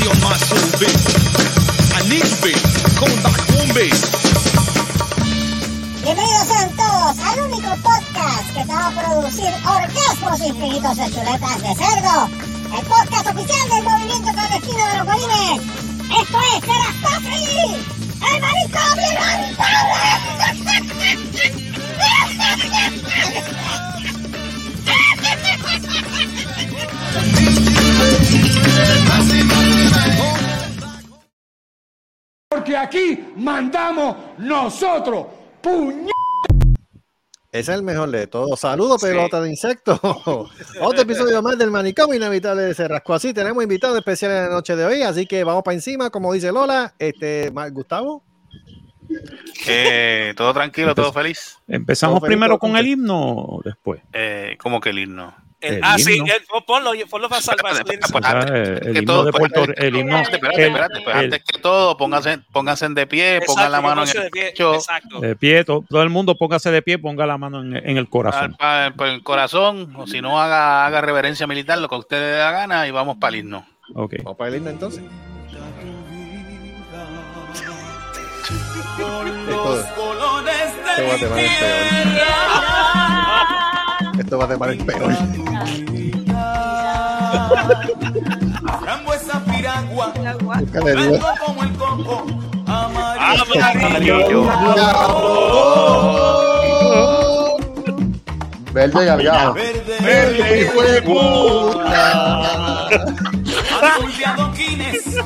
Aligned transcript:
I 0.00 0.06
need 2.08 2.22
babe. 3.74 3.90
Bienvenidos 6.04 6.46
sean 6.46 6.70
todos 6.76 7.18
al 7.18 7.40
único 7.40 7.70
podcast 7.82 8.46
que 8.54 8.60
te 8.60 8.72
va 8.72 8.86
a 8.86 8.90
producir 8.92 9.50
orgasmos 9.66 10.40
infinitos 10.40 10.96
de 10.96 11.04
chuletas 11.10 11.62
de 11.62 11.74
cerdo. 11.74 12.28
El 12.78 12.86
podcast 12.86 13.26
oficial 13.26 13.68
del 13.70 13.82
movimiento 13.82 14.32
clandestino 14.32 14.86
de 14.86 14.98
los 14.98 15.06
bolines. 15.06 15.62
Esto 16.22 16.38
es 16.54 16.60
Serastofri, 16.64 17.74
el 18.22 18.38
Porque 32.48 32.76
aquí 32.76 33.32
mandamos 33.36 34.16
nosotros. 34.38 35.26
¡Puñ! 35.62 36.08
Ese 37.50 37.72
es 37.72 37.78
el 37.78 37.82
mejor 37.82 38.10
de 38.10 38.26
todos. 38.26 38.60
Saludos, 38.60 39.00
pelota 39.00 39.40
de 39.40 39.48
insectos. 39.48 39.98
Otro 40.80 41.00
episodio 41.00 41.40
más 41.40 41.56
del 41.56 41.70
manicomio 41.70 42.14
inevitable 42.14 42.62
de 42.62 42.74
Cerrasco. 42.74 43.14
Así 43.14 43.32
tenemos 43.32 43.62
invitados 43.62 43.96
especiales 43.96 44.38
en 44.38 44.44
la 44.44 44.50
noche 44.50 44.76
de 44.76 44.84
hoy, 44.84 45.02
así 45.02 45.26
que 45.26 45.44
vamos 45.44 45.62
para 45.62 45.74
encima, 45.74 46.10
como 46.10 46.32
dice 46.32 46.52
Lola. 46.52 46.94
Este, 46.98 47.50
Gustavo. 47.72 48.22
Eh, 49.66 50.34
todo 50.36 50.52
tranquilo, 50.52 50.94
todo 50.94 51.12
feliz. 51.12 51.58
Empezamos 51.66 52.16
Todo 52.16 52.26
feliz, 52.26 52.36
primero 52.36 52.58
todo 52.58 52.58
con 52.58 52.76
el 52.76 52.86
himno 52.86 53.18
o 53.18 53.62
después. 53.64 54.02
Eh, 54.12 54.58
¿Cómo 54.60 54.80
que 54.80 54.90
el 54.90 54.98
himno? 54.98 55.34
El 55.60 55.80
ah, 55.82 55.98
sí, 55.98 56.18
himno. 56.18 56.32
eh, 56.32 56.40
ponlo, 56.66 56.92
ponlo 57.10 57.28
para 57.28 57.42
salvar. 57.42 57.72
Espérate, 57.72 58.06
salvar- 58.06 58.32
espérate, 58.32 58.52
Ah, 58.52 58.62
espérate. 58.64 58.90
el 58.90 58.96
himno 58.98 59.12
todo- 59.12 59.24
de 59.24 59.32
Puerto 59.32 59.64
el 59.76 59.96
himno. 59.96 60.18
Espérate, 60.18 60.36
espérate, 60.46 60.62
el- 60.62 60.68
espérate, 60.68 61.00
pues, 61.02 61.16
el- 61.16 61.24
antes 61.24 61.42
que 61.44 61.58
todo, 61.58 61.96
pónganse, 61.96 62.38
pónganse 62.52 62.88
de 62.90 63.06
pie, 63.08 63.40
pongan 63.44 63.72
la 63.72 63.80
mano 63.80 64.04
en 64.04 64.08
el 64.22 64.30
pecho, 64.30 64.74
Exacto. 64.74 65.18
De 65.20 65.34
pie, 65.34 65.64
to- 65.64 65.84
todo 65.88 66.02
el 66.02 66.10
mundo 66.10 66.36
póngase 66.36 66.70
de 66.70 66.80
pie, 66.82 66.98
ponga 66.98 67.26
la 67.26 67.38
mano 67.38 67.60
en, 67.60 67.74
en 67.76 67.96
el 67.96 68.08
corazón. 68.08 68.54
pa- 68.58 68.92
por 68.96 69.08
el 69.08 69.22
corazón, 69.24 69.92
o 69.96 70.06
si 70.06 70.20
no, 70.20 70.40
haga, 70.40 70.86
haga 70.86 71.00
reverencia 71.00 71.46
militar, 71.48 71.78
lo 71.78 71.88
que 71.88 71.94
a 71.96 71.98
usted 71.98 72.18
le 72.18 72.24
dé 72.26 72.38
la 72.38 72.50
gana, 72.52 72.86
y 72.86 72.92
vamos 72.92 73.16
para 73.18 73.30
el 73.34 73.40
himno. 73.40 73.66
Ok. 73.96 74.14
Vamos 74.22 74.38
para 74.38 74.50
el 74.50 74.56
himno 74.58 74.70
entonces. 74.70 75.02
El. 81.38 82.18
Esto 84.18 84.38
va 84.38 84.44
a 84.44 84.48
temar 84.48 84.70
el 84.70 84.78
peor. 84.84 85.12
Frambuesa 88.80 89.44
piragua, 89.44 90.12
blanco 90.18 90.52
como 91.46 91.62
el 91.62 91.72
coco, 91.76 92.26
amarillo. 92.66 94.44
Verde 98.72 99.04
galgado. 99.04 99.54
Verde, 99.54 100.62
¡Hijo 100.62 100.82
de 100.82 101.02
puta! 101.02 102.48
azul 103.80 104.16
de 104.16 104.24
adoquines, 104.26 105.16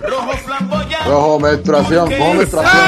rojo 0.00 0.32
flamboyante. 0.44 1.08
Rojo, 1.08 1.40
menstruación, 1.40 2.10
rojo, 2.10 2.34
menstruación. 2.34 2.82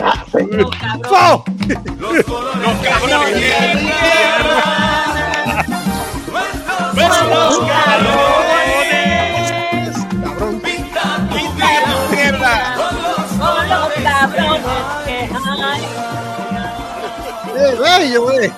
Los 0.00 0.70
cabrones 2.82 3.34
de 3.34 3.40
tierra. 3.80 4.60
Nuestros 6.94 7.58
cabrones. 7.68 8.80
Cabrón. 10.22 10.54
Pinta 10.60 11.02
tu 11.28 12.00
vida 12.16 12.52
con 12.76 12.94
los 13.02 13.28
colores 13.38 14.04
¡Eh, 17.56 17.76
bello, 17.78 18.20
güey! 18.22 18.48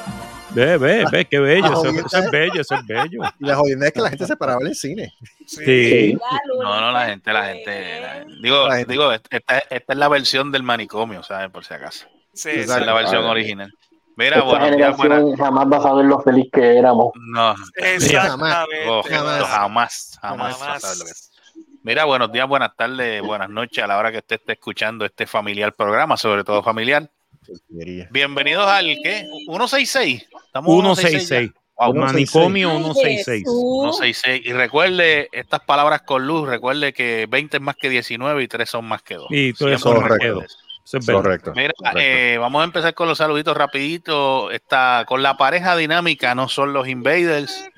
Ve, 0.55 0.77
ve, 0.77 1.05
ve, 1.11 1.25
qué 1.25 1.39
bello. 1.39 1.67
Eso, 1.67 1.87
eso 1.89 2.19
es 2.19 2.31
bello, 2.31 2.61
eso 2.61 2.75
es 2.75 2.87
bello. 2.87 3.23
Y 3.41 3.45
la 3.47 3.57
jodienda 3.57 3.87
es 3.87 3.93
que 3.93 4.01
la 4.01 4.11
gente 4.11 4.27
se 4.27 4.37
paraba 4.37 4.61
en 4.61 4.67
el 4.69 4.75
cine. 4.75 5.13
Sí. 5.47 6.17
No, 6.61 6.81
no, 6.81 6.93
la 6.93 7.07
gente, 7.07 7.33
la 7.33 7.47
gente. 7.47 8.01
la- 8.01 8.25
digo, 8.43 8.69
La 8.69 8.77
gente. 8.77 8.93
digo 8.93 9.13
esta, 9.13 9.37
esta 9.71 9.93
es 9.93 9.99
la 9.99 10.09
versión 10.09 10.53
del 10.53 10.63
manicomio, 10.63 11.23
¿sabes? 11.23 11.51
Por 11.51 11.65
si 11.65 11.75
acaso. 11.75 12.07
Sí, 12.35 12.51
Esa 12.51 12.79
es 12.81 12.87
la 12.87 12.95
versión 12.95 13.25
original. 13.25 13.73
Mira, 14.17 14.39
Esta 14.41 14.61
generación 14.61 15.37
jamás 15.37 15.67
va 15.73 15.77
a 15.79 15.83
saber 15.83 16.05
lo 16.05 16.21
feliz 16.21 16.47
que 16.53 16.77
éramos. 16.79 17.13
No, 17.15 17.55
Exactamente. 17.77 18.87
Oh, 18.89 19.03
Jamás. 19.03 19.43
jamás, 19.45 20.19
jamás, 20.21 20.59
Jamás. 20.59 20.99
lo 20.99 21.05
que 21.07 21.11
es. 21.11 21.31
Mira, 21.83 22.05
buenos 22.05 22.31
días, 22.31 22.47
buenas 22.47 22.77
tardes, 22.77 23.23
buenas 23.23 23.49
noches 23.51 23.83
a 23.83 23.87
la 23.87 23.97
hora 23.99 24.13
que 24.13 24.19
usted 24.19 24.37
esté 24.37 24.53
escuchando 24.53 25.05
este 25.05 25.27
familiar 25.27 25.73
programa, 25.73 26.17
sobre 26.17 26.45
todo 26.45 26.63
familiar. 26.63 27.11
Bienvenidos 28.11 28.67
al 28.67 28.85
¿qué? 29.03 29.27
166. 29.47 30.29
Estamos 30.47 30.71
166. 30.71 31.51
ya. 31.53 31.61
Wow, 31.77 31.95
Manicomio 31.95 32.71
166. 32.71 33.45
166. 33.45 34.43
Y 34.45 34.53
recuerde 34.53 35.29
estas 35.33 35.61
palabras 35.61 36.03
con 36.03 36.27
luz, 36.27 36.49
recuerde 36.49 36.93
que 36.93 37.27
20 37.29 37.57
es 37.57 37.63
más 37.63 37.77
que 37.77 37.89
19 37.89 38.43
y 38.43 38.49
3 38.49 38.69
son 38.71 38.85
más 38.85 39.03
que 39.03 39.15
2. 39.17 39.27
Y 39.31 39.53
todo 39.55 39.69
eso 39.71 39.91
Siempre 39.91 40.03
me 40.03 40.09
correcto. 40.09 40.41
quedo. 40.41 40.47
Eso 40.85 40.99
es 40.99 41.07
verdad. 41.07 41.23
Correcto. 41.23 41.53
Mira, 41.57 41.73
correcto. 41.77 42.01
eh, 42.01 42.39
vamos 42.39 42.61
a 42.61 42.65
empezar 42.65 42.95
con 42.95 43.09
los 43.09 43.19
saluditos 43.19 43.57
rapidito. 43.57 44.51
Está 44.51 45.05
con 45.09 45.23
la 45.23 45.37
pareja 45.37 45.77
dinámica, 45.77 46.35
no 46.35 46.49
son 46.49 46.73
los 46.73 46.87
Invaders, 46.89 47.69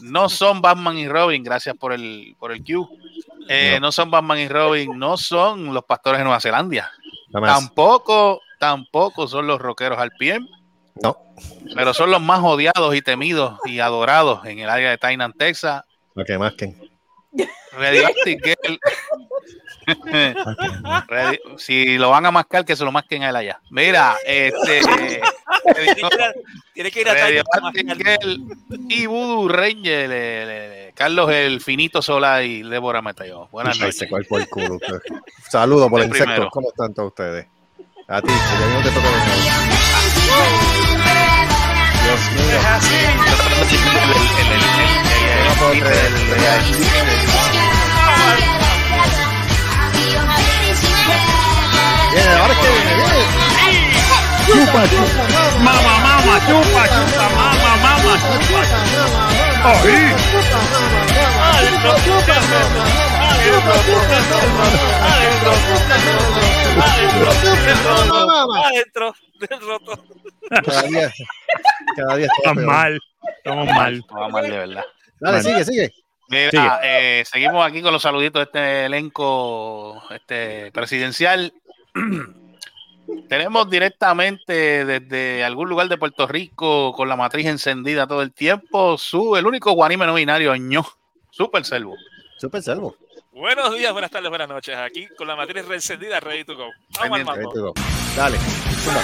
no 0.00 0.28
son 0.28 0.60
Batman 0.60 0.98
y 0.98 1.08
Robin, 1.08 1.42
gracias 1.42 1.76
por 1.76 1.92
el 1.92 2.34
por 2.38 2.52
el 2.52 2.64
Q. 2.64 2.88
Eh, 3.48 3.78
no. 3.80 3.90
son 3.92 4.10
Batman 4.10 4.38
y 4.38 4.48
Robin, 4.48 4.98
no 4.98 5.16
son 5.16 5.72
los 5.74 5.84
pastores 5.84 6.18
de 6.18 6.24
Nueva 6.24 6.40
Zelanda. 6.40 6.90
Tampoco, 7.32 8.40
tampoco 8.60 9.26
son 9.26 9.46
los 9.48 9.58
rockeros 9.58 9.98
al 9.98 10.10
pie, 10.12 10.38
No. 11.02 11.16
pero 11.74 11.94
son 11.94 12.10
los 12.10 12.20
más 12.20 12.40
odiados 12.42 12.94
y 12.94 13.00
temidos 13.02 13.58
y 13.64 13.80
adorados 13.80 14.44
en 14.44 14.58
el 14.60 14.68
área 14.68 14.90
de 14.90 14.98
Tainan, 14.98 15.32
Texas. 15.32 15.82
Lo 16.14 16.24
que 16.24 16.38
más 16.38 16.52
que. 16.54 16.74
Radioactive 17.72 18.40
Girl. 18.62 18.78
Si 21.56 21.96
lo 21.98 22.10
van 22.10 22.26
a 22.26 22.30
mascar, 22.30 22.64
que 22.64 22.76
se 22.76 22.84
lo 22.84 22.92
masquen 22.92 23.22
a 23.22 23.30
él 23.30 23.36
allá. 23.36 23.60
Mira, 23.70 24.16
este. 24.26 24.80
Tiene 26.74 26.90
que 26.90 27.00
ir 27.00 27.08
a- 27.08 27.14
que 27.14 27.80
ir 27.80 27.90
a. 27.90 27.94
Girl 27.94 28.44
y 28.88 29.06
Voodoo 29.06 29.48
Ranger, 29.48 30.08
le- 30.08 30.46
le- 30.46 30.68
le- 30.86 30.92
Carlos 30.94 31.30
el 31.30 31.60
Finito 31.60 32.02
Sola 32.02 32.42
y 32.42 32.62
Débora 32.62 33.00
Metayo. 33.00 33.48
Buenas 33.48 33.78
noches. 33.78 34.02
usted. 34.10 35.00
Saludos 35.48 35.88
por 35.88 36.00
el 36.02 36.08
insecto. 36.08 36.48
¿Cómo 36.50 36.68
están 36.70 36.92
todos 36.92 37.08
ustedes? 37.08 37.46
A 38.12 38.20
ti, 38.20 38.26
que 38.26 38.34
ya 38.34 38.66
no 38.66 38.82
te 38.82 38.90
toca 38.90 39.06
de 39.06 39.12
nuevo. 39.14 39.30
Dios 42.02 42.22
mío. 42.32 42.58
Es 42.58 42.64
así. 42.66 42.98
El 52.16 52.28
ahora 52.36 52.54
que 52.54 52.66
viene, 52.66 52.92
viene. 52.96 53.22
Chupa, 54.46 54.82
chupa, 54.90 55.22
mama, 55.60 55.94
mama, 56.02 56.34
chupa, 56.48 56.82
chupa, 56.88 57.24
mama, 57.36 57.70
mama, 57.76 58.12
chupa, 58.18 58.60
chupa. 58.66 59.22
Ay. 59.62 60.14
Adentro, 61.54 61.92
adentro, 65.00 65.52
adentro, 67.52 68.54
adentro, 68.64 69.14
del 69.38 69.60
roto. 69.60 70.04
Cada 70.64 70.82
día, 70.82 71.12
cada 71.96 72.16
día 72.16 72.28
Estamos 72.36 72.64
mal. 72.64 73.00
Estamos 73.38 73.66
mal. 73.66 74.04
Vamos 74.10 74.32
mal 74.32 74.42
de 74.44 74.50
verdad. 74.58 74.84
Dale, 75.20 75.42
sigue, 75.42 75.64
sigue. 75.64 75.90
Mira, 76.28 76.50
Sigue. 76.50 76.68
eh, 76.84 77.24
seguimos 77.24 77.66
aquí 77.66 77.82
con 77.82 77.92
los 77.92 78.02
saluditos 78.02 78.40
de 78.40 78.44
este 78.44 78.84
elenco 78.86 80.02
este, 80.10 80.70
presidencial. 80.72 81.52
Tenemos 83.28 83.68
directamente 83.68 84.84
desde 84.84 85.42
algún 85.42 85.68
lugar 85.68 85.88
de 85.88 85.98
Puerto 85.98 86.28
Rico 86.28 86.92
con 86.92 87.08
la 87.08 87.16
matriz 87.16 87.46
encendida 87.46 88.06
todo 88.06 88.22
el 88.22 88.32
tiempo, 88.32 88.96
su 88.98 89.36
el 89.36 89.46
único 89.46 89.72
guanime 89.72 90.06
no 90.06 90.14
binario, 90.14 90.54
ño, 90.54 90.86
Super 91.30 91.64
Selvo. 91.64 91.96
Super 92.38 92.62
Selvo. 92.62 92.94
Buenos 93.32 93.72
días, 93.76 93.92
buenas 93.92 94.10
tardes, 94.10 94.28
buenas 94.28 94.48
noches. 94.48 94.76
Aquí 94.76 95.06
con 95.16 95.28
la 95.28 95.36
materia 95.36 95.62
reencendida, 95.62 96.18
ready 96.18 96.42
to 96.44 96.56
go. 96.56 96.68
Vamos 96.98 97.28
al 97.28 97.42
doy. 97.44 97.72
Dale. 98.16 98.38
zumba. 98.82 99.02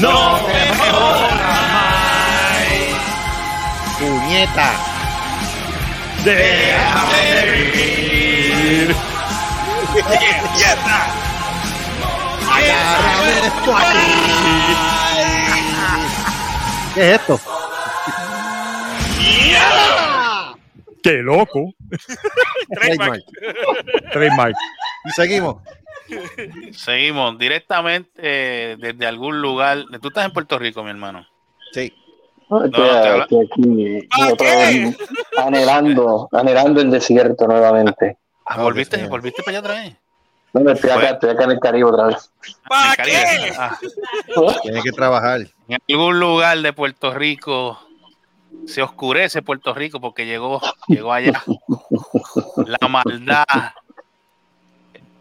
No 0.00 0.40
Puñeta. 4.00 4.72
déjame 6.24 7.52
vivir. 7.52 8.96
¿Qué 16.94 17.00
es 17.14 17.20
esto? 17.20 17.40
¡Qué 21.02 21.12
loco! 21.22 21.74
Trademark. 22.72 23.22
Trademark. 24.12 24.56
Y 25.04 25.10
seguimos. 25.10 25.56
Seguimos 26.72 27.38
directamente 27.38 28.10
eh, 28.16 28.76
desde 28.78 29.06
algún 29.06 29.40
lugar. 29.42 29.84
Tú 30.00 30.08
estás 30.08 30.24
en 30.26 30.32
Puerto 30.32 30.58
Rico, 30.58 30.82
mi 30.82 30.90
hermano. 30.90 31.26
Sí. 31.72 31.92
No, 32.48 32.64
estoy, 32.64 32.80
No, 32.80 32.86
no, 32.92 33.00
te 33.02 33.08
habla- 33.08 33.24
estoy 33.24 33.46
aquí 33.50 34.08
¿Para 34.08 34.32
otra 34.32 34.56
vez, 34.56 34.96
anhelando, 35.38 36.28
anhelando 36.32 36.80
el 36.80 36.90
desierto 36.90 37.46
nuevamente. 37.46 38.18
Ah, 38.46 38.62
¿volviste. 38.62 39.06
¿Volviste 39.08 39.42
para 39.42 39.58
allá 39.58 39.66
otra 39.68 39.82
vez? 39.82 39.96
No, 40.54 40.60
no, 40.60 40.70
estoy 40.70 40.90
acá, 40.90 41.00
Bueno. 41.00 41.14
estoy 41.14 41.30
acá 41.30 41.44
en 41.44 41.50
el 41.50 41.60
Caribe 41.60 41.84
otra 41.90 42.06
vez. 42.06 42.30
¿Para 42.68 42.90
En 42.90 42.96
Caribe. 42.96 43.18
qué? 43.48 43.52
Ah, 43.58 43.78
Tiene 44.62 44.82
que 44.82 44.92
trabajar. 44.92 45.40
en 45.68 45.78
algún 45.90 46.18
lugar 46.20 46.58
de 46.58 46.72
Puerto 46.72 47.12
Rico 47.12 47.78
se 48.66 48.80
oscurece 48.82 49.42
Puerto 49.42 49.74
Rico 49.74 50.00
porque 50.00 50.24
llegó, 50.26 50.60
llegó 50.88 51.12
allá 51.12 51.42
la 52.66 52.88
maldad. 52.88 53.44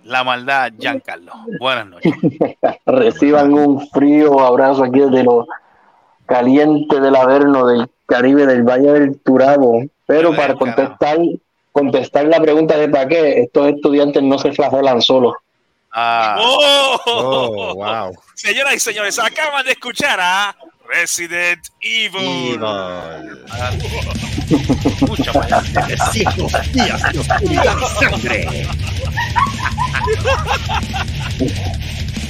La 0.04 0.24
maldad, 0.24 0.72
Giancarlo. 0.78 1.32
Buenas 1.60 1.88
noches. 1.88 2.14
Reciban 2.86 3.54
un 3.54 3.88
frío 3.90 4.40
abrazo 4.42 4.84
aquí 4.84 5.00
desde 5.00 5.24
lo 5.24 5.48
caliente 6.26 7.00
del 7.00 7.16
Averno, 7.16 7.66
del 7.68 7.90
Caribe, 8.06 8.46
del 8.46 8.64
Valle 8.64 8.92
del 8.92 9.20
Turabo. 9.22 9.82
Pero 10.06 10.36
para 10.36 10.56
contestar, 10.56 11.18
contestar 11.74 12.26
la 12.28 12.40
pregunta 12.40 12.78
de 12.78 12.88
para 12.88 13.08
qué, 13.08 13.42
estos 13.42 13.68
estudiantes 13.68 14.24
no 14.24 14.40
se 14.40 14.54
flagelan 14.54 15.02
solos. 15.02 15.34
Ah, 15.92 16.38
¡Oh! 16.40 17.00
Oh, 17.06 17.76
wow. 17.76 18.16
Señoras 18.36 18.76
y 18.76 18.80
señores, 18.80 19.20
acaban 19.20 19.66
de 19.66 19.74
escuchar 19.74 20.20
a 20.22 20.56
Resident 20.88 21.60
Evil. 21.82 22.54
Evil. 22.54 22.60
mucha 25.02 25.34
para 25.34 25.58
allá. 25.58 25.86
300 25.86 26.72
días 26.74 27.12
de 27.12 27.20
oscuridad 27.20 27.78
y 27.78 27.86
sangre. 28.00 28.68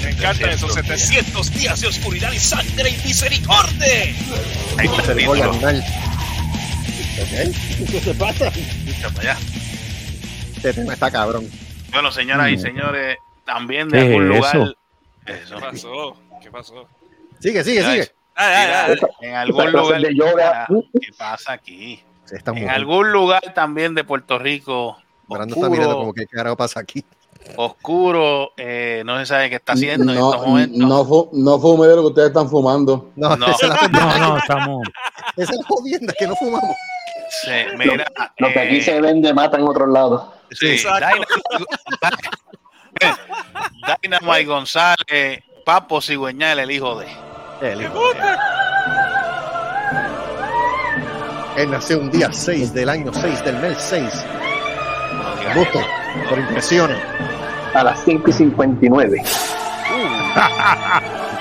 Me 0.03 0.09
encanta 0.09 0.51
esos 0.51 0.73
700 0.73 1.53
días 1.53 1.81
de 1.81 1.87
oscuridad 1.87 2.31
y 2.31 2.39
sangre 2.39 2.89
y 2.89 3.07
misericordia. 3.07 3.87
Ahí 4.77 4.87
está 4.87 5.11
el 5.11 5.15
Misericordia. 5.15 5.83
¿Ok? 7.21 7.55
¿Qué 7.91 7.99
te 7.99 8.13
pasa? 8.15 8.51
Allá. 9.19 9.37
Este 10.55 10.73
tema 10.73 10.93
está 10.93 11.11
cabrón. 11.11 11.47
Bueno, 11.91 12.11
señoras 12.11 12.49
y 12.51 12.55
Mm. 12.57 12.59
señores, 12.59 13.17
también 13.45 13.89
de 13.89 13.99
¿Qué 13.99 14.05
algún 14.07 14.29
lugar. 14.29 14.55
eso? 14.55 14.75
Eso. 15.25 15.55
¿Qué 15.55 15.61
pasó? 15.61 16.17
¿Qué 16.41 16.51
pasó? 16.51 16.87
Sigue, 17.39 17.63
sigue, 17.63 17.81
sigue. 17.83 18.11
Ah, 18.35 18.47
ah, 18.47 18.87
ah. 18.89 19.07
En 19.21 19.35
algún 19.35 19.71
lugar. 19.71 20.01
de 20.01 20.15
yoga. 20.15 20.65
¿Qué 20.99 21.09
pasa 21.17 21.53
aquí? 21.53 22.01
Se 22.25 22.37
está 22.37 22.51
En 22.51 22.69
algún 22.69 23.11
lugar 23.11 23.41
también 23.53 23.93
de 23.93 24.03
Puerto 24.03 24.39
Rico, 24.39 24.97
Brando 25.27 25.55
está 25.55 25.69
mirando 25.69 25.93
como 25.95 26.09
oscuro, 26.09 26.13
que 26.27 26.35
carajo 26.35 26.55
pasa 26.57 26.79
aquí. 26.79 27.03
oscuro, 27.57 28.53
eh, 28.57 29.03
no 29.05 29.19
se 29.19 29.25
sabe 29.25 29.49
qué 29.49 29.57
está 29.57 29.73
haciendo 29.73 30.11
en 30.13 30.17
estos 30.17 30.47
momentos. 30.47 30.77
no, 30.79 31.05
fu- 31.05 31.29
no 31.33 31.59
fume 31.59 31.87
de 31.87 31.95
lo 31.97 32.01
que 32.03 32.07
ustedes 32.07 32.27
están 32.29 32.49
fumando. 32.49 33.11
No, 33.15 33.35
No. 33.35 33.47
esa 33.47 33.67
es 33.67 33.69
la 33.81 33.87
No, 33.89 34.17
no, 34.19 34.37
estamos. 34.37 34.87
Esa 35.37 35.51
es 35.51 35.57
la 35.59 35.65
jodienda 35.67 36.13
que 36.17 36.27
no 36.27 36.35
fumamos. 36.35 36.75
Sí, 37.41 37.51
mira, 37.77 38.05
Lo 38.37 38.53
que 38.53 38.59
aquí 38.59 38.77
eh, 38.77 38.81
se 38.83 39.01
vende 39.01 39.33
mata 39.33 39.57
en 39.57 39.63
otros 39.63 39.89
lados. 39.89 40.23
sí, 40.51 40.77
Dynamite 44.01 44.45
González, 44.55 45.43
Papo 45.65 46.01
Cigüeñal, 46.01 46.59
el 46.59 46.71
hijo 46.71 46.99
de. 46.99 47.07
El 47.61 47.81
hijo 47.81 48.13
de- 48.13 48.19
Él 51.63 51.71
nació 51.71 51.99
un 51.99 52.09
día 52.11 52.29
6 52.31 52.73
del 52.73 52.89
año 52.89 53.11
6 53.13 53.43
del 53.45 53.57
mes 53.57 53.77
6. 53.79 54.25
Gusto, 55.55 55.79
por 56.29 56.39
impresiones. 56.39 56.97
A 57.75 57.83
las 57.83 58.03
5 58.05 58.29
y 58.29 58.33
59. 58.33 59.23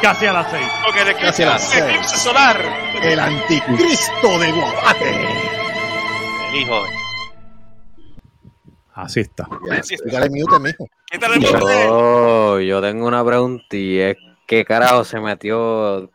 Casi 0.03 0.27
a 0.27 0.33
las 0.33 0.50
seis. 0.50 0.67
Con 0.85 0.99
el 0.99 1.17
Casi 1.17 1.43
a 1.44 1.47
las 1.47 1.62
eclipse, 1.62 1.79
seis. 1.79 1.94
eclipse 1.94 2.17
solar. 2.19 2.56
El 3.03 3.21
anticristo 3.21 4.39
de 4.41 4.50
Guabate. 4.53 5.29
Hijo 6.54 6.84
de. 6.84 6.90
Así 8.94 9.20
está. 9.20 9.49
Dígale 10.04 10.28
mute, 10.31 10.58
mijo. 10.60 10.87
¿Qué 11.10 11.19
tal 11.19 11.32
el 11.34 11.40
mundo? 11.40 11.58
Yo, 11.70 12.60
yo 12.60 12.81
tengo 12.82 13.06
una 13.06 13.25
pregunta 13.25 13.76
y 13.76 13.99
es 13.99 14.16
¿qué 14.46 14.64
carajo 14.64 15.04
se 15.04 15.19
metió 15.20 16.10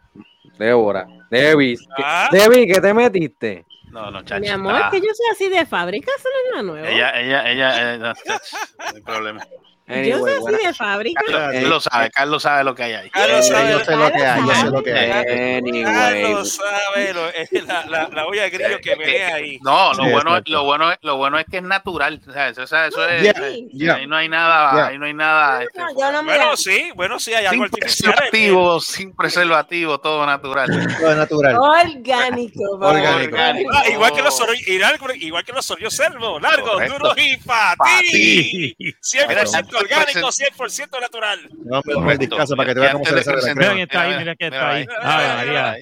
Débora? 0.60 1.08
Debbie, 1.32 1.76
¿qué- 1.78 2.04
Ah. 2.06 2.30
Debbie, 2.32 2.68
¿qué 2.68 2.80
te 2.80 2.94
metiste? 2.94 3.66
No, 3.92 4.12
no, 4.12 4.22
chacho. 4.24 4.42
Mi 4.42 4.48
amor, 4.50 4.76
está- 4.76 4.92
que 4.92 5.00
yo 5.00 5.08
soy 5.14 5.26
así 5.32 5.50
de 5.50 5.66
fábrica, 5.66 6.12
no 6.12 6.30
es 6.30 6.52
nada 6.52 6.64
nuevo. 6.64 6.88
Ella, 6.88 7.20
ella, 7.20 7.50
ella, 7.52 7.94
eh, 7.94 7.98
no, 7.98 8.14
chacho, 8.14 8.58
no 8.78 8.86
hay 8.96 9.02
problema. 9.02 9.48
Yo 9.88 9.94
Anyway, 9.96 10.20
soy 10.34 10.40
buena- 10.42 10.58
así 10.58 10.68
de 10.68 10.74
fábrica. 10.74 11.22
Carlos, 11.26 11.42
Eh, 11.54 11.60
Carlos 11.62 11.84
sabe, 11.84 12.10
Carlos 12.12 12.44
sabe 12.44 12.64
lo 12.66 12.76
que 12.76 12.84
hay 12.84 12.94
ahí. 12.94 13.10
Carlos 13.10 13.40
Eh, 13.40 13.44
sabe, 13.50 13.72
yo 13.72 13.80
sé 13.80 13.96
lo 13.96 14.12
que 14.12 14.26
hay, 14.26 14.42
yo 14.46 14.54
sé 14.56 14.66
lo 14.66 14.84
que 14.84 14.94
hay. 14.94 15.58
Anyway, 15.58 15.84
Carlos 15.84 16.52
sabe 16.56 17.14
lo- 17.14 17.30
es 17.30 17.52
la, 17.66 17.86
la, 17.86 18.10
la 18.10 18.26
olla 18.26 18.44
de 18.44 18.50
grillo 18.50 18.80
que 18.82 18.96
me 18.98 19.24
ahí. 19.24 19.60
No, 19.62 19.94
lo 19.94 20.04
Sí, 20.04 20.12
bueno, 20.12 20.40
lo 20.46 20.64
bueno 20.66 20.92
es, 20.92 20.98
lo 21.02 21.16
bueno 21.18 21.40
es 21.40 21.46
que 21.50 21.58
es 21.58 21.64
natural, 21.64 22.22
o 22.28 22.32
sea, 22.34 22.50
eso, 22.50 22.64
eso- 22.64 22.78
eso 22.86 23.08
es, 23.10 23.24
Yeah, 23.24 23.34
eh, 23.48 23.68
yeah. 23.72 23.96
ahí 23.96 24.08
no 24.08 24.16
hay 24.18 24.28
nada, 24.30 24.74
Yeah. 24.74 24.88
ahí 24.88 24.98
no 24.98 25.06
hay 25.06 25.14
nada, 25.14 25.64
este, 25.64 25.80
No, 25.80 25.88
yo 25.98 26.12
no 26.12 26.24
Bueno, 26.24 26.58
sí, 26.58 26.92
bueno, 26.96 27.20
sí, 27.20 27.34
hay 27.34 27.46
algo 27.46 27.64
sin 27.66 27.74
artificial. 27.74 28.12
eh, 28.12 28.16
preservativo, 28.18 28.80
sin 28.82 29.16
preservativo, 29.16 30.00
todo 30.00 30.26
natural. 30.26 30.70
Todo 31.00 31.16
natural. 31.16 31.56
Orgánico, 31.58 32.78
vamos. 32.78 32.96
Orgánico. 32.98 33.38
Ah, 33.74 33.88
igual 33.90 34.12
que 34.14 34.22
los 34.22 34.38
igual, 35.18 35.44
que 35.46 35.54
los 35.54 35.66
sorollos 35.66 35.94
servo, 35.94 36.40
largos, 36.40 36.86
duros 36.88 37.14
y 37.18 37.38
para 37.38 37.76
Pa' 37.76 38.00
ti. 38.12 38.76
100% 39.02 39.28
Mira, 39.28 39.46
orgánico, 39.80 40.28
100% 40.32 41.00
natural. 41.02 41.40
Vamos 41.54 41.84
a 41.88 41.94
poner 41.94 42.18
discazo 42.20 42.56
para 42.56 42.68
que 42.70 42.74
te 42.76 42.80
veas 42.82 42.94
cómo 42.94 43.06
se 43.06 43.16
le 43.16 43.24
sale 43.24 43.38
la 43.42 43.54
Mira 43.54 43.56
crema. 43.56 43.74
quién 43.74 43.84
está 43.84 44.02
ahí, 44.02 44.18
mira 44.18 44.36
quién 44.36 44.54
está 44.54 44.70
ahí. 44.70 44.88
Ay, 45.02 45.28
María. 45.38 45.76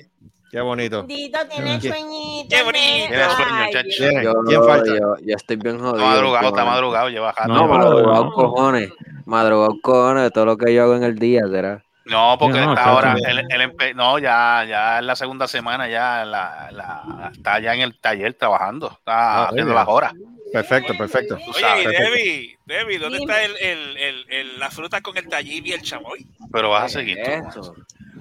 Qué 0.52 0.62
bonito. 0.62 1.04
Dito 1.04 1.40
sueñito. 1.52 2.48
Qué 2.50 2.64
bonito. 2.64 3.14
sueño, 3.36 3.66
chacho. 3.72 3.84
Dios. 3.84 3.96
¿Quién, 3.98 4.22
Yo, 4.24 4.34
¿Quién 4.48 4.64
falta? 4.64 4.88
yo, 4.88 5.16
yo 5.22 5.36
estoy 5.36 5.56
bien 5.58 5.80
jodido. 5.80 5.96
Está 5.98 6.06
madrugado, 6.10 6.48
está 6.48 6.66
madrugado, 6.66 7.10
lleva 7.10 7.34
jato. 7.34 7.48
No, 7.54 7.56
No, 7.56 7.68
madrugado, 7.68 8.24
no. 8.26 8.32
cojones. 8.32 8.90
Madrugado, 9.26 9.76
cojones. 9.82 10.32
Todo 10.32 10.46
lo 10.46 10.58
que 10.58 10.74
yo 10.74 10.84
hago 10.84 10.96
en 10.96 11.04
el 11.04 11.16
día 11.20 11.42
será. 11.52 11.84
No, 12.06 12.38
porque 12.40 12.60
No, 12.62 12.72
está 12.74 12.86
ahora, 12.86 13.16
él, 13.28 13.40
él 13.50 13.62
empe- 13.62 13.96
no, 13.96 14.20
ya, 14.20 14.64
ya 14.70 15.00
en 15.00 15.08
la 15.08 15.16
segunda 15.16 15.48
semana 15.48 15.88
ya 15.90 16.24
la, 16.24 16.70
la, 16.72 17.32
está 17.34 17.60
ya 17.60 17.74
en 17.74 17.82
el 17.82 18.00
taller 18.00 18.36
trabajando, 18.36 18.92
está 18.92 19.46
Ah, 19.46 19.48
haciendo 19.50 19.74
las 19.74 19.88
horas. 19.88 20.14
Perfecto, 20.56 20.98
perfecto. 20.98 21.36
Oye, 21.36 21.60
sabes, 21.60 21.86
y. 21.86 21.88
Debbie, 22.02 22.58
Debbie, 22.66 22.98
¿dónde 22.98 23.18
está 23.18 23.44
el, 23.44 23.58
el, 23.58 23.98
el, 23.98 24.26
el- 24.30 24.60
la 24.60 24.72
fruta 24.72 25.02
con 25.02 25.18
el 25.18 25.28
tallib 25.28 25.66
y 25.66 25.74
el 25.74 25.82
chamoy? 25.82 26.26
pero 26.52 26.70
vas 26.70 26.86
a 26.86 26.90
seguir. 27.00 27.18
tú. 27.24 27.30
Eso. 27.60 27.76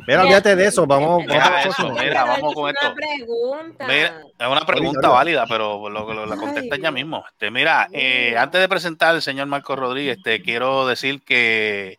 Mira, 0.07 0.23
olvídate 0.23 0.57
de 0.57 0.67
eso. 0.67 0.85
Vamos, 0.87 1.09
vamos 1.25 1.27
Mira 1.29 1.47
a 1.57 1.61
eso, 1.63 1.69
próximo. 1.77 1.93
mira, 2.01 2.25
vamos 2.25 2.55
con 2.55 2.71
esto. 2.75 2.93
pregunta. 2.95 3.87
Mira, 3.87 4.21
es 4.39 4.47
una 4.49 4.67
pregunta 4.67 5.09
válida, 5.09 5.47
pero 5.49 5.89
lo, 5.89 6.13
lo- 6.13 6.27
la 6.27 6.37
contesta 6.37 6.75
ella 6.75 6.91
mismo. 6.91 7.25
Este, 7.31 7.51
mira, 7.53 7.89
eh, 7.93 8.35
antes 8.37 8.61
de 8.61 8.69
presentar 8.69 9.11
al 9.15 9.23
señor 9.23 9.47
Marco 9.47 9.77
Rodríguez, 9.77 10.19
te 10.23 10.43
quiero 10.43 10.87
decir 10.89 11.23
que 11.23 11.99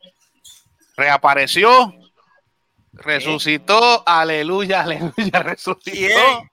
reapareció, 0.97 1.93
resucitó, 2.93 4.03
aleluya, 4.05 4.81
aleluya, 4.83 5.39
resucitó. 5.41 6.43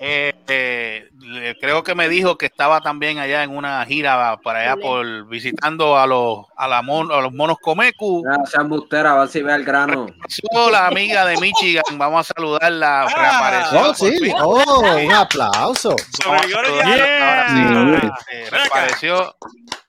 Eh, 0.00 0.32
eh, 0.48 1.08
le- 1.20 1.58
creo 1.58 1.82
que 1.82 1.94
me 1.94 2.08
dijo 2.08 2.36
que 2.36 2.46
estaba 2.46 2.80
también 2.80 3.18
allá 3.18 3.42
en 3.42 3.56
una 3.56 3.84
gira 3.86 4.38
para 4.42 4.60
allá 4.60 4.76
por 4.76 5.26
visitando 5.28 5.96
a 5.98 6.06
los 6.06 6.46
a, 6.56 6.66
la 6.68 6.82
mon- 6.82 7.10
a 7.12 7.20
los 7.20 7.32
monos 7.32 7.58
Comecu. 7.60 8.22
No, 8.24 8.44
sean 8.46 8.68
bustera, 8.68 9.12
a 9.12 9.18
ver 9.20 9.28
si 9.28 9.42
ve 9.42 9.54
el 9.54 9.64
grano. 9.64 10.06
Reapareció 10.06 10.70
la 10.70 10.86
amiga 10.88 11.24
de 11.26 11.36
Michigan, 11.38 11.84
vamos 11.92 12.28
a 12.30 12.34
saludarla. 12.34 13.02
Ah. 13.02 13.14
reapareció. 13.14 13.80
Oh, 13.80 13.94
sí. 13.94 14.32
Oh, 14.40 14.96
un 15.06 15.12
aplauso. 15.12 15.94
Sobrevivió. 16.22 16.62
Yeah. 16.84 18.12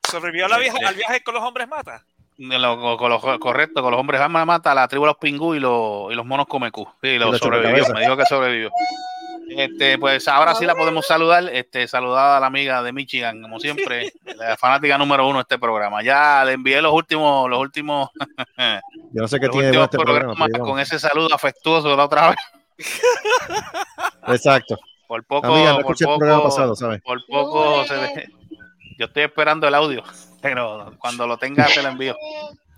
Sobrevivió 0.09 0.47
la 0.47 0.57
viaje- 0.57 0.85
al 0.85 0.95
viaje 0.95 1.23
con 1.23 1.33
los 1.33 1.43
hombres 1.43 1.67
mata. 1.67 2.03
lo- 2.37 2.97
con 2.97 3.09
los- 3.09 3.21
correcto 3.39 3.81
con 3.81 3.91
los 3.91 3.99
hombres 3.99 4.19
mata 4.29 4.73
la 4.73 4.87
tribu 4.87 5.05
de 5.05 5.09
los 5.11 5.17
pingú 5.17 5.53
y 5.55 5.59
los, 5.59 6.11
y 6.11 6.15
los 6.15 6.25
monos 6.25 6.47
Comecu. 6.47 6.87
Sí, 7.01 7.17
lo 7.17 7.31
sobrevivió, 7.37 7.83
me 7.93 8.01
dijo 8.01 8.17
que 8.17 8.25
sobrevivió. 8.25 8.71
Este, 9.49 9.97
pues 9.97 10.27
ahora 10.27 10.55
sí 10.55 10.65
la 10.65 10.75
podemos 10.75 11.05
saludar. 11.05 11.49
Este, 11.53 11.87
saludada 11.87 12.37
a 12.37 12.39
la 12.39 12.47
amiga 12.47 12.81
de 12.83 12.91
Michigan, 12.93 13.41
como 13.41 13.59
siempre, 13.59 14.11
la 14.37 14.57
fanática 14.57 14.97
número 14.97 15.27
uno 15.27 15.37
de 15.39 15.41
este 15.43 15.59
programa. 15.59 16.01
Ya 16.03 16.43
le 16.45 16.53
envié 16.53 16.81
los 16.81 16.93
últimos, 16.93 17.49
los 17.49 17.59
últimos, 17.59 18.09
Yo 18.17 19.21
no 19.21 19.27
sé 19.27 19.39
qué 19.39 19.49
tiene 19.49 19.69
este 19.83 19.97
programa. 19.97 20.47
pero 20.51 20.63
con 20.63 20.79
ese 20.79 20.97
saludo 20.99 21.33
afectuoso 21.33 21.89
de 21.89 21.97
la 21.97 22.05
otra 22.05 22.29
vez. 22.29 22.37
Exacto. 24.27 24.77
Por 25.07 25.23
poco, 25.25 25.47
Amiga, 25.53 25.73
no 25.73 25.81
por 25.81 25.95
poco, 25.97 26.43
pasado, 26.43 26.75
¿sabes? 26.75 27.01
por 27.01 27.19
poco 27.27 27.85
se 27.85 27.95
le- 27.95 28.29
Yo 28.97 29.05
estoy 29.05 29.23
esperando 29.23 29.67
el 29.67 29.75
audio. 29.75 30.03
pero 30.41 30.93
cuando 30.97 31.27
lo 31.27 31.37
tenga 31.37 31.67
te 31.67 31.83
lo 31.83 31.89
envío. 31.89 32.15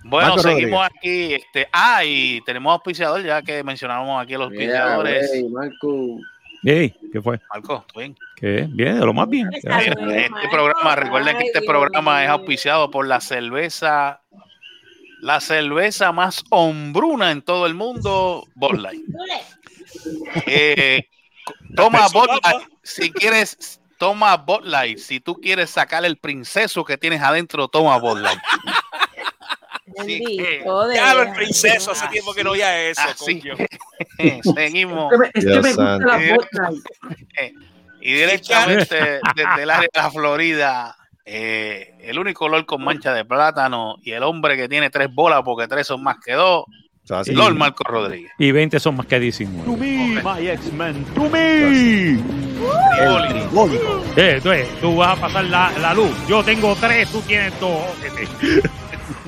Bueno, 0.03 0.35
Marco 0.35 0.43
seguimos 0.43 0.85
aquí. 0.85 1.33
Este, 1.33 1.67
ah, 1.71 2.03
y 2.03 2.41
tenemos 2.41 2.71
auspiciador, 2.73 3.23
ya 3.23 3.41
que 3.41 3.63
mencionamos 3.63 4.21
aquí 4.21 4.35
a 4.35 4.37
los 4.37 4.47
auspiciadores. 4.49 5.31
Ey, 5.33 5.43
Marco. 5.49 6.17
¿Qué 6.65 7.21
fue? 7.21 7.39
Marco, 7.49 7.85
¿tú 7.91 7.99
bien? 7.99 8.17
¿Qué? 8.35 8.67
Bien, 8.69 8.99
de 8.99 9.05
lo 9.05 9.13
más 9.13 9.29
bien. 9.29 9.49
Mira, 9.49 9.79
este 9.81 10.49
programa, 10.49 10.95
recuerden 10.95 11.37
que 11.37 11.43
este 11.45 11.61
programa 11.61 12.23
es 12.23 12.29
auspiciado 12.29 12.89
por 12.89 13.07
la 13.07 13.21
cerveza, 13.21 14.21
la 15.21 15.39
cerveza 15.39 16.11
más 16.11 16.43
hombruna 16.49 17.31
en 17.31 17.41
todo 17.41 17.67
el 17.67 17.75
mundo, 17.75 18.47
Bud 18.55 18.79
Light. 18.79 19.03
Eh, 20.47 21.07
toma 21.75 22.07
Bud 22.11 22.27
Light, 22.43 22.67
si 22.83 23.11
quieres, 23.11 23.79
toma 23.99 24.35
Bud 24.37 24.65
Light. 24.65 24.97
Si 24.97 25.19
tú 25.19 25.35
quieres 25.35 25.69
sacar 25.69 26.03
el 26.03 26.17
princeso 26.17 26.83
que 26.83 26.97
tienes 26.97 27.21
adentro, 27.21 27.67
toma 27.67 27.97
Bud 27.97 28.19
Light. 29.97 30.07
Bendito 30.23 30.87
de 30.87 30.95
Ya 30.95 31.13
lo 31.13 31.21
el 31.21 31.25
Dios. 31.27 31.37
princeso, 31.37 31.91
hace 31.91 32.07
tiempo 32.07 32.33
que 32.33 32.43
no 32.43 32.51
oía 32.51 32.89
eso. 32.89 33.01
Así. 33.01 33.39
coño. 33.39 33.55
Seguimos. 34.55 35.13
Es 35.33 35.45
que 35.45 35.49
me- 35.51 35.61
que 35.61 35.67
gusta 35.73 35.97
la 35.99 36.19
Fortnite. 36.19 36.89
Y 38.01 38.13
directamente 38.13 38.95
desde 39.35 39.63
el 39.63 39.69
área 39.71 39.89
de 39.91 39.99
la 39.99 40.11
Florida, 40.11 40.95
eh, 41.25 41.95
el 42.01 42.19
único 42.19 42.47
Lord 42.47 42.67
con 42.67 42.83
mancha 42.83 43.11
de 43.15 43.25
plátano 43.25 43.95
y 44.03 44.11
el 44.11 44.21
hombre 44.21 44.55
que 44.55 44.69
tiene 44.69 44.91
tres 44.91 45.07
bolas 45.11 45.41
porque 45.43 45.67
tres 45.67 45.87
son 45.87 46.03
más 46.03 46.17
que 46.23 46.33
dos, 46.33 46.65
Así. 47.09 47.31
Lord 47.31 47.55
Marco 47.55 47.83
Rodríguez. 47.83 48.31
Y 48.37 48.51
20 48.51 48.79
son 48.79 48.97
más 48.97 49.07
que 49.07 49.19
19. 49.19 49.63
To 49.65 49.75
me, 49.75 50.21
my 50.23 50.47
X-Men, 50.49 51.03
to 51.15 51.21
me. 51.31 52.19
Eh, 54.15 54.39
tú, 54.43 54.51
eh, 54.51 54.67
tú 54.79 54.95
vas 54.97 55.17
a 55.17 55.21
pasar 55.21 55.45
la, 55.45 55.71
la 55.81 55.93
luz. 55.95 56.11
Yo 56.27 56.43
tengo 56.43 56.75
tres, 56.75 57.09
tú 57.11 57.21
tienes 57.21 57.59
dos. 57.59 57.81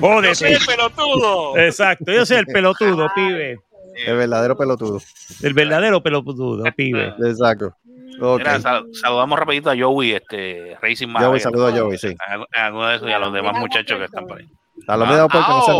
Jódete. 0.00 0.28
Yo 0.28 0.34
soy 0.34 0.52
el 0.52 0.66
pelotudo. 0.66 1.56
Exacto, 1.58 2.12
yo 2.12 2.26
soy 2.26 2.36
el 2.38 2.46
pelotudo, 2.46 3.08
pibe. 3.14 3.60
El 4.06 4.16
verdadero 4.16 4.56
pelotudo. 4.56 5.00
El 5.42 5.54
verdadero 5.54 6.02
pelotudo, 6.02 6.64
pibe. 6.76 7.14
Exacto. 7.24 7.74
Ok. 8.20 8.38
Mira, 8.38 8.60
sal- 8.60 8.84
saludamos 8.92 9.38
rapidito 9.38 9.70
a 9.70 9.74
Joey, 9.78 10.12
este 10.12 10.76
Racing 10.82 11.06
Joey, 11.06 11.22
Maverick. 11.22 11.42
saludo 11.42 11.66
a 11.68 11.72
Joey, 11.72 11.98
sí. 11.98 12.16
A, 12.18 12.60
a 12.60 12.66
alguno 12.66 12.88
de 12.88 12.96
esos 12.96 13.08
y 13.08 13.12
a 13.12 13.18
los 13.18 13.32
demás 13.32 13.56
muchachos 13.58 13.96
que 13.98 14.04
están 14.06 14.26
por 14.26 14.38
ahí. 14.38 14.46
A 14.86 14.96
la 14.96 15.04
media 15.06 15.26
puerca 15.28 15.48
no 15.48 15.62
se 15.62 15.70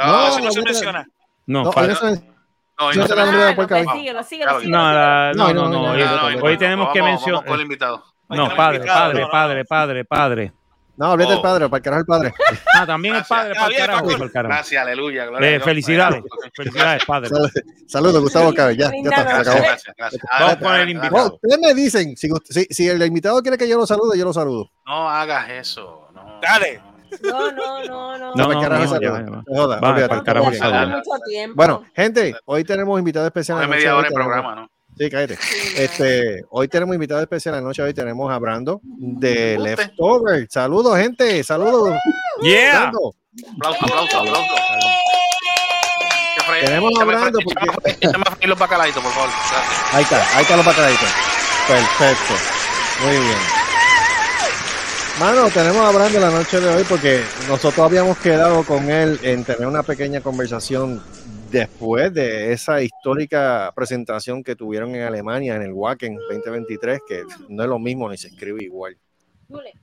Ah, 0.00 0.30
oh, 0.32 0.40
No, 0.40 0.50
se 0.52 0.62
menciona. 0.62 1.06
No, 1.46 1.64
No, 1.64 1.72
no 1.72 1.72
No, 1.72 2.86
hoy 2.86 2.96
no 2.96 3.06
no 3.06 3.12
hoy. 3.92 3.98
síguelo, 3.98 4.22
síguelo, 4.22 4.46
Claro. 4.48 4.60
síguelo, 4.60 4.78
no, 4.78 4.92
la- 4.92 5.32
síguelo. 5.34 5.44
no, 5.46 5.52
No, 5.52 5.54
no, 5.54 5.62
no, 5.62 5.68
no, 5.68 5.68
no, 5.86 5.92
hoy, 5.92 5.98
no, 6.00 6.04
no, 6.06 6.16
no, 6.16 6.44
hoy 6.46 6.52
no, 6.54 6.58
tenemos 6.58 6.92
que 6.92 7.02
mencionar. 7.02 7.44
No, 8.28 8.54
padre, 8.56 8.80
padre, 8.86 9.26
padre, 9.30 9.64
padre, 9.64 10.04
padre. 10.04 10.52
No, 10.96 11.12
Oh. 11.12 11.16
del 11.16 11.40
padre, 11.40 11.68
para 11.68 11.78
el 11.78 11.82
carajo 11.82 12.00
el 12.00 12.06
padre. 12.06 12.34
Ah, 12.74 12.86
también 12.86 13.16
el 13.16 13.24
padre, 13.24 13.54
para 13.54 13.66
el 13.68 13.76
carajo. 13.76 14.08
Gracias, 14.48 14.82
aleluya. 14.82 15.26
gloria 15.26 15.50
Eh, 15.56 15.60
felicidades, 15.60 16.22
felicidades, 16.54 17.04
padre. 17.04 17.28
Sal- 17.28 17.50
Saludos, 17.86 18.22
Gustavo 18.22 18.54
Cabez. 18.54 18.76
Ya, 18.78 18.90
ya 18.90 18.96
está, 18.96 19.16
se 19.16 19.22
Gracias, 19.22 19.48
acabó. 19.48 19.64
gracias, 19.64 19.94
gracias. 19.96 20.22
Vamos 20.38 20.56
con 20.56 20.74
el 20.76 20.88
invitado. 20.90 21.28
No, 21.28 21.34
ustedes 21.34 21.58
me 21.60 21.74
dicen, 21.74 22.16
si, 22.16 22.28
si, 22.48 22.64
si 22.70 22.88
el 22.88 23.02
invitado 23.02 23.40
quiere 23.42 23.56
que 23.58 23.68
yo 23.68 23.76
lo 23.78 23.86
salude, 23.86 24.18
yo 24.18 24.24
lo 24.24 24.32
saludo. 24.32 24.70
No 24.86 25.08
hagas 25.08 25.50
eso. 25.50 26.08
No, 26.14 26.40
Dale. 26.40 26.80
No, 27.22 27.52
no, 27.52 27.84
no, 27.84 28.18
no. 28.18 28.34
No, 28.34 28.34
no, 28.34 29.18
no. 29.20 29.42
No 29.46 29.54
joda. 29.54 29.80
Bueno, 31.54 31.84
gente, 31.94 32.34
hoy 32.46 32.64
tenemos 32.64 32.98
invitado 32.98 33.26
especial. 33.26 33.68
Sí, 34.98 35.08
cállate. 35.10 35.38
Este, 35.76 36.44
hoy 36.50 36.68
tenemos 36.68 36.94
invitado 36.94 37.20
especial 37.20 37.54
la 37.54 37.60
noche 37.60 37.82
de 37.82 37.88
hoy. 37.88 37.94
Tenemos 37.94 38.30
a 38.30 38.38
Brando 38.38 38.80
de. 38.84 39.58
Leftover. 39.58 40.46
Saludos, 40.50 40.98
gente. 40.98 41.42
Saludos. 41.42 41.94
Yeah. 42.42 42.90
Brando. 42.90 43.14
Aplauso, 43.56 43.84
aplauso, 43.84 44.18
aplauso. 44.18 44.46
Échame- 46.36 46.64
Tenemos 46.64 46.92
porque- 47.44 47.96
échame 48.00 48.24
a 48.26 48.30
freír 48.32 48.48
los 48.48 48.58
bacalaitos, 48.58 49.02
por 49.02 49.12
favor. 49.12 49.30
Gracias. 49.30 49.94
Ahí 49.94 50.02
está, 50.02 50.36
ahí 50.36 50.42
está 50.42 50.56
los 50.56 50.66
bacalaitos. 50.66 51.08
Perfecto. 51.66 52.34
Muy 53.04 53.12
bien. 53.12 53.38
Mano, 55.20 55.48
tenemos 55.50 55.76
a 55.86 55.90
Brando 55.92 56.20
la 56.20 56.30
noche 56.30 56.60
de 56.60 56.68
hoy 56.74 56.84
porque 56.88 57.22
nosotros 57.48 57.78
habíamos 57.86 58.18
quedado 58.18 58.64
con 58.64 58.90
él 58.90 59.18
en 59.22 59.44
tener 59.44 59.66
una 59.66 59.82
pequeña 59.82 60.20
conversación 60.20 61.02
después 61.52 62.12
de 62.12 62.52
esa 62.52 62.82
histórica 62.82 63.72
presentación 63.76 64.42
que 64.42 64.56
tuvieron 64.56 64.94
en 64.94 65.02
Alemania 65.02 65.54
en 65.54 65.62
el 65.62 65.72
Wacken 65.72 66.16
2023, 66.28 67.00
que 67.06 67.22
no 67.48 67.62
es 67.62 67.68
lo 67.68 67.78
mismo 67.78 68.10
ni 68.10 68.16
se 68.16 68.28
escribe 68.28 68.64
igual. 68.64 68.96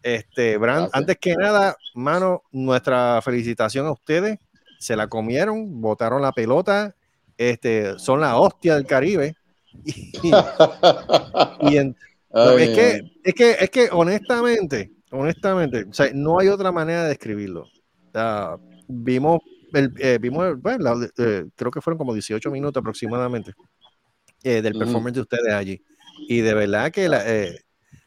Este, 0.01 0.57
Brand, 0.57 0.89
antes 0.93 1.17
que 1.17 1.35
nada, 1.35 1.77
mano, 1.93 2.43
nuestra 2.51 3.21
felicitación 3.21 3.85
a 3.85 3.91
ustedes. 3.91 4.39
Se 4.79 4.95
la 4.95 5.07
comieron, 5.07 5.81
botaron 5.81 6.21
la 6.21 6.31
pelota, 6.31 6.95
este, 7.37 7.99
son 7.99 8.21
la 8.21 8.37
hostia 8.37 8.75
del 8.75 8.85
Caribe. 8.85 9.35
Y, 9.83 10.13
y 11.61 11.77
en- 11.77 11.95
no, 12.31 12.51
Ay, 12.51 12.63
es, 12.63 12.69
que, 12.69 13.01
es 13.23 13.33
que, 13.33 13.51
es 13.51 13.69
que 13.71 13.89
honestamente, 13.91 14.91
honestamente, 15.11 15.85
o 15.89 15.93
sea, 15.93 16.11
no 16.13 16.39
hay 16.39 16.47
otra 16.47 16.71
manera 16.71 17.03
de 17.03 17.09
describirlo. 17.09 17.63
O 17.63 18.11
sea, 18.13 18.55
vimos, 18.87 19.39
el, 19.73 19.93
eh, 19.99 20.17
vimos 20.21 20.45
el- 20.47 20.55
bueno, 20.55 20.83
la- 20.83 21.09
eh, 21.17 21.45
creo 21.55 21.71
que 21.71 21.81
fueron 21.81 21.97
como 21.97 22.13
18 22.13 22.51
minutos 22.51 22.79
aproximadamente 22.81 23.53
eh, 24.43 24.61
del 24.61 24.73
performance 24.79 25.15
de 25.15 25.21
ustedes 25.21 25.53
allí. 25.53 25.81
Y 26.27 26.41
de 26.41 26.53
verdad 26.53 26.91
que 26.91 27.09
la, 27.09 27.23
eh, 27.25 27.59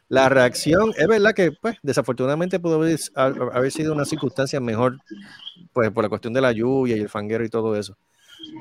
la 0.09 0.29
reacción, 0.29 0.93
es 0.97 1.07
verdad 1.07 1.35
que 1.35 1.53
pues 1.53 1.77
desafortunadamente 1.83 2.59
pudo 2.61 2.77
haber, 2.77 2.99
haber 3.15 3.71
sido 3.73 3.93
una 3.95 4.05
circunstancia 4.05 4.61
mejor, 4.61 4.99
pues 5.73 5.91
por 5.91 6.05
la 6.05 6.09
cuestión 6.09 6.33
de 6.33 6.41
la 6.41 6.53
lluvia 6.53 6.97
y 6.97 7.01
el 7.01 7.09
fanguero 7.09 7.45
y 7.45 7.49
todo 7.49 7.77
eso. 7.77 7.97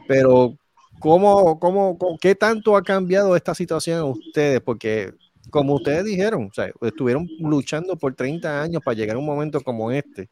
Pero, 0.08 0.56
¿cómo, 1.00 1.60
cómo, 1.60 1.98
cómo- 1.98 2.18
qué 2.20 2.36
tanto 2.36 2.76
ha 2.78 2.84
cambiado 2.84 3.36
esta 3.36 3.54
situación 3.56 4.00
a 4.00 4.06
ustedes? 4.06 4.62
Porque, 4.62 5.14
como 5.50 5.76
ustedes 5.76 6.06
dijeron, 6.06 6.48
o 6.50 6.54
sea, 6.54 6.72
estuvieron 6.82 7.28
luchando 7.40 7.96
por 7.98 8.14
30 8.16 8.62
años 8.62 8.82
para 8.84 8.96
llegar 8.96 9.16
a 9.16 9.20
un 9.20 9.26
momento 9.26 9.62
como 9.62 9.92
este 9.92 10.30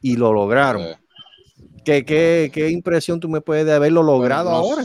y 0.00 0.16
lo 0.16 0.32
lograron. 0.32 0.82
¿Qué, 1.84 2.04
qué, 2.04 2.50
qué 2.52 2.70
impresión 2.70 3.20
tú 3.20 3.28
me 3.28 3.40
puedes 3.40 3.66
de 3.66 3.72
haberlo 3.74 4.02
logrado 4.02 4.50
no 4.50 4.56
ahora? 4.56 4.84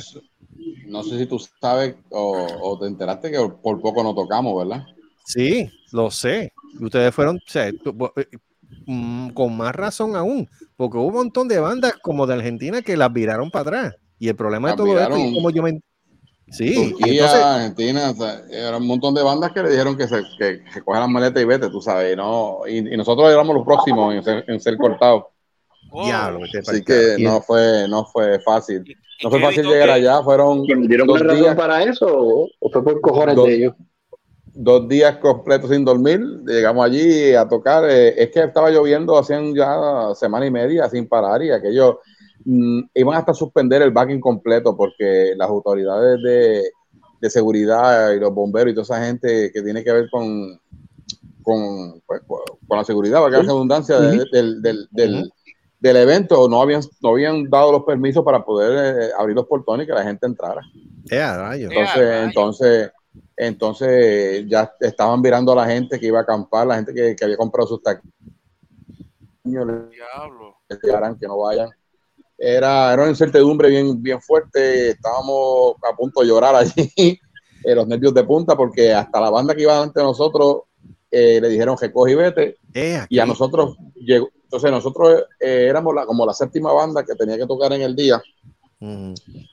No 0.87 1.03
sé 1.03 1.17
si 1.17 1.25
tú 1.25 1.39
sabes 1.39 1.95
o, 2.11 2.47
o 2.61 2.79
te 2.79 2.87
enteraste 2.87 3.31
que 3.31 3.39
por 3.61 3.81
poco 3.81 4.03
no 4.03 4.13
tocamos, 4.13 4.57
¿verdad? 4.57 4.85
Sí, 5.23 5.69
lo 5.91 6.11
sé. 6.11 6.53
Ustedes 6.79 7.13
fueron, 7.13 7.37
o 7.37 7.39
sea, 7.45 7.71
tú- 7.73 7.93
bo- 7.93 8.13
eh, 8.15 8.27
mm, 8.85 9.29
con 9.29 9.57
más 9.57 9.73
razón 9.75 10.15
aún, 10.15 10.47
porque 10.75 10.97
hubo 10.97 11.07
un 11.07 11.13
montón 11.15 11.47
de 11.47 11.59
bandas 11.59 11.95
como 12.01 12.27
de 12.27 12.35
Argentina 12.35 12.81
que 12.81 12.97
las 12.97 13.11
viraron 13.11 13.49
para 13.51 13.61
atrás. 13.61 13.95
Y 14.19 14.27
el 14.29 14.35
problema 14.35 14.69
de 14.69 14.75
todo 14.75 14.99
esto, 14.99 15.19
viraron. 15.19 15.33
como 15.33 15.49
yo 15.51 15.63
me... 15.63 15.79
Sí, 16.49 16.73
Turquía, 16.73 17.11
entonces, 17.11 17.41
Argentina, 17.55 18.11
o 18.11 18.15
sea, 18.15 18.41
era 18.49 18.77
un 18.77 18.87
montón 18.87 19.13
de 19.15 19.23
bandas 19.23 19.51
que 19.51 19.63
le 19.63 19.69
dijeron 19.71 19.97
que 19.97 20.07
se, 20.07 20.23
que, 20.37 20.63
que 20.73 20.81
cojan 20.83 21.01
las 21.01 21.09
maletas 21.09 21.41
y 21.41 21.45
vete, 21.45 21.69
tú 21.69 21.81
sabes, 21.81 22.13
y, 22.13 22.15
no, 22.17 22.61
y, 22.67 22.79
y 22.93 22.97
nosotros 22.97 23.31
éramos 23.31 23.55
los 23.55 23.65
próximos 23.65 24.13
en 24.13 24.23
ser, 24.23 24.45
en 24.47 24.59
ser 24.59 24.77
cortados. 24.79 25.25
Diablo, 26.03 26.39
pa'l 26.39 26.63
Así 26.67 26.83
que 26.83 27.15
no 27.19 27.41
fue, 27.41 27.87
no 27.87 28.05
fue 28.05 28.39
fácil. 28.41 28.83
No 29.23 29.29
fue 29.29 29.39
fácil 29.39 29.65
llegar 29.65 29.87
que- 29.87 29.93
allá, 29.93 30.21
fueron 30.23 30.65
¿Que 30.65 30.75
me 30.75 30.87
dieron 30.87 31.07
dos 31.07 31.21
una 31.21 31.29
razón 31.29 31.43
días, 31.43 31.55
para 31.55 31.83
eso 31.83 32.07
o, 32.59 32.69
fue 32.69 32.83
por 32.83 32.99
cojones 33.01 33.35
Dos- 33.35 33.45
de 33.47 33.55
ellos? 33.55 33.73
dos 34.57 34.87
días 34.87 35.17
completos 35.17 35.69
sin 35.69 35.83
dormir. 35.83 36.21
Llegamos 36.45 36.85
allí 36.85 37.33
a 37.33 37.47
tocar. 37.47 37.83
eh, 37.89 38.13
es 38.21 38.29
que 38.31 38.41
estaba 38.43 38.69
lloviendo 38.71 39.17
hacían 39.17 39.53
ya 39.53 40.13
semana 40.15 40.45
y 40.45 40.51
media 40.51 40.89
sin 40.89 41.07
parar 41.07 41.41
y 41.43 41.51
aquello 41.51 41.99
mm, 42.45 42.79
iban 42.93 43.17
hasta 43.17 43.31
a 43.31 43.35
suspender 43.35 43.81
el 43.81 43.91
backing 43.91 44.21
completo 44.21 44.75
porque 44.77 45.33
las 45.35 45.49
autoridades 45.49 46.21
de, 46.21 46.63
de 47.19 47.29
seguridad 47.29 48.11
y 48.11 48.19
los 48.19 48.33
bomberos 48.33 48.71
y 48.71 48.75
toda 48.75 48.83
esa 48.83 49.05
gente 49.05 49.51
que 49.53 49.61
tiene 49.61 49.83
que 49.83 49.91
ver 49.91 50.09
con 50.09 50.59
con, 51.41 52.01
pues, 52.07 52.21
con 52.67 52.77
la 52.77 52.83
seguridad, 52.83 53.21
va 53.21 53.27
a 53.27 53.29
quedar 53.29 53.43
redundancia 53.45 53.99
de- 53.99 54.17
Ujú. 54.17 54.25
del, 54.31 54.61
del, 54.63 54.87
del- 54.91 55.15
Ujú. 55.19 55.29
Del 55.85 55.97
evento, 55.97 56.47
no 56.49 56.61
habían, 56.61 56.81
no 57.01 57.09
habían 57.09 57.49
dado 57.49 57.71
los 57.71 57.83
permisos 57.83 58.23
para 58.23 58.43
poder 58.43 59.03
eh, 59.03 59.09
abrir 59.17 59.35
los 59.35 59.45
portones 59.45 59.85
y 59.85 59.87
que 59.87 59.93
la 59.93 60.03
gente 60.03 60.25
entrara. 60.25 60.61
Eh. 61.09 61.15
Eh, 61.15 61.67
Entonces, 61.69 61.95
rayos. 61.95 62.27
entonces, 62.27 62.91
entonces 63.37 64.45
ya 64.47 64.73
estaban 64.79 65.21
mirando 65.21 65.51
a 65.51 65.55
la 65.57 65.67
gente 65.67 65.99
que 65.99 66.07
iba 66.07 66.19
a 66.19 66.23
acampar, 66.23 66.65
la 66.65 66.75
gente 66.75 66.93
que, 66.93 67.15
que 67.15 67.23
había 67.25 67.37
comprado 67.37 67.67
sus 67.67 67.83
taquillos, 67.83 68.11
Diablo. 69.43 70.57
que 71.19 71.27
no 71.27 71.37
vayan. 71.37 71.69
Era, 72.37 72.91
era 72.91 73.01
una 73.03 73.11
incertidumbre 73.11 73.69
bien, 73.69 74.01
bien 74.01 74.19
fuerte, 74.21 74.89
estábamos 74.89 75.75
a 75.89 75.95
punto 75.95 76.21
de 76.21 76.27
llorar 76.27 76.55
allí, 76.55 76.91
eh, 77.63 77.75
los 77.75 77.87
nervios 77.87 78.13
de 78.13 78.23
punta, 78.23 78.57
porque 78.57 78.91
hasta 78.91 79.21
la 79.21 79.29
banda 79.29 79.53
que 79.55 79.61
iba 79.61 79.73
delante 79.73 79.99
de 79.99 80.05
nosotros 80.05 80.63
eh, 81.11 81.39
le 81.39 81.47
dijeron 81.47 81.77
que 81.77 81.91
coge 81.93 82.11
y 82.11 82.15
vete, 82.15 82.57
Eh, 82.73 83.05
y 83.07 83.19
a 83.19 83.25
nosotros 83.25 83.77
llegó, 83.95 84.29
entonces 84.55 84.71
nosotros 84.71 85.23
eh, 85.39 85.67
éramos 85.69 85.93
la, 85.93 86.05
como 86.05 86.25
la 86.25 86.33
séptima 86.33 86.71
banda 86.71 87.03
que 87.03 87.15
tenía 87.15 87.37
que 87.37 87.45
tocar 87.45 87.71
en 87.73 87.81
el 87.81 87.95
día, 87.95 88.21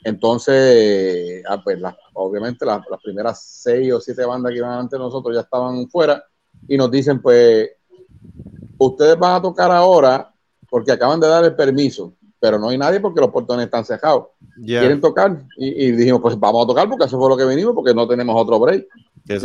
entonces, 0.04 1.42
ah, 1.48 1.60
pues, 1.62 1.80
la- 1.80 1.96
obviamente 2.14 2.64
las, 2.66 2.80
las 2.90 3.00
primeras 3.02 3.42
seis 3.42 3.92
o 3.92 4.00
siete 4.00 4.24
bandas 4.24 4.52
que 4.52 4.58
iban 4.58 4.72
antes 4.72 4.92
de 4.92 4.98
nosotros 4.98 5.34
ya 5.34 5.42
estaban 5.42 5.88
fuera 5.88 6.22
y 6.68 6.76
nos 6.76 6.90
dicen, 6.90 7.20
pues, 7.20 7.70
ustedes 8.78 9.18
van 9.18 9.36
a 9.36 9.42
tocar 9.42 9.70
ahora 9.70 10.32
porque 10.68 10.92
acaban 10.92 11.20
de 11.20 11.28
dar 11.28 11.44
el 11.44 11.54
permiso, 11.54 12.14
pero 12.40 12.58
no 12.58 12.68
hay 12.68 12.78
nadie 12.78 13.00
porque 13.00 13.20
los 13.20 13.30
portones 13.30 13.66
están 13.66 13.84
cejados. 13.84 14.26
Ya. 14.58 14.80
Quieren 14.80 15.00
tocar 15.00 15.42
y, 15.56 15.86
y 15.86 15.92
dijimos, 15.92 16.20
pues 16.20 16.38
vamos 16.38 16.64
a 16.64 16.66
tocar 16.66 16.88
porque 16.88 17.04
eso 17.04 17.18
fue 17.18 17.28
lo 17.28 17.36
que 17.36 17.44
venimos, 17.44 17.74
porque 17.74 17.94
no 17.94 18.06
tenemos 18.08 18.34
otro 18.40 18.58
break. 18.58 18.86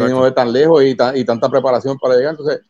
Venimos 0.04 0.26
de 0.26 0.32
tan 0.32 0.52
lejos 0.52 0.84
y, 0.84 0.96
ta- 0.96 1.16
y 1.18 1.24
tanta 1.24 1.50
preparación 1.50 1.98
para 2.00 2.16
llegar. 2.16 2.32
Entonces, 2.32 2.62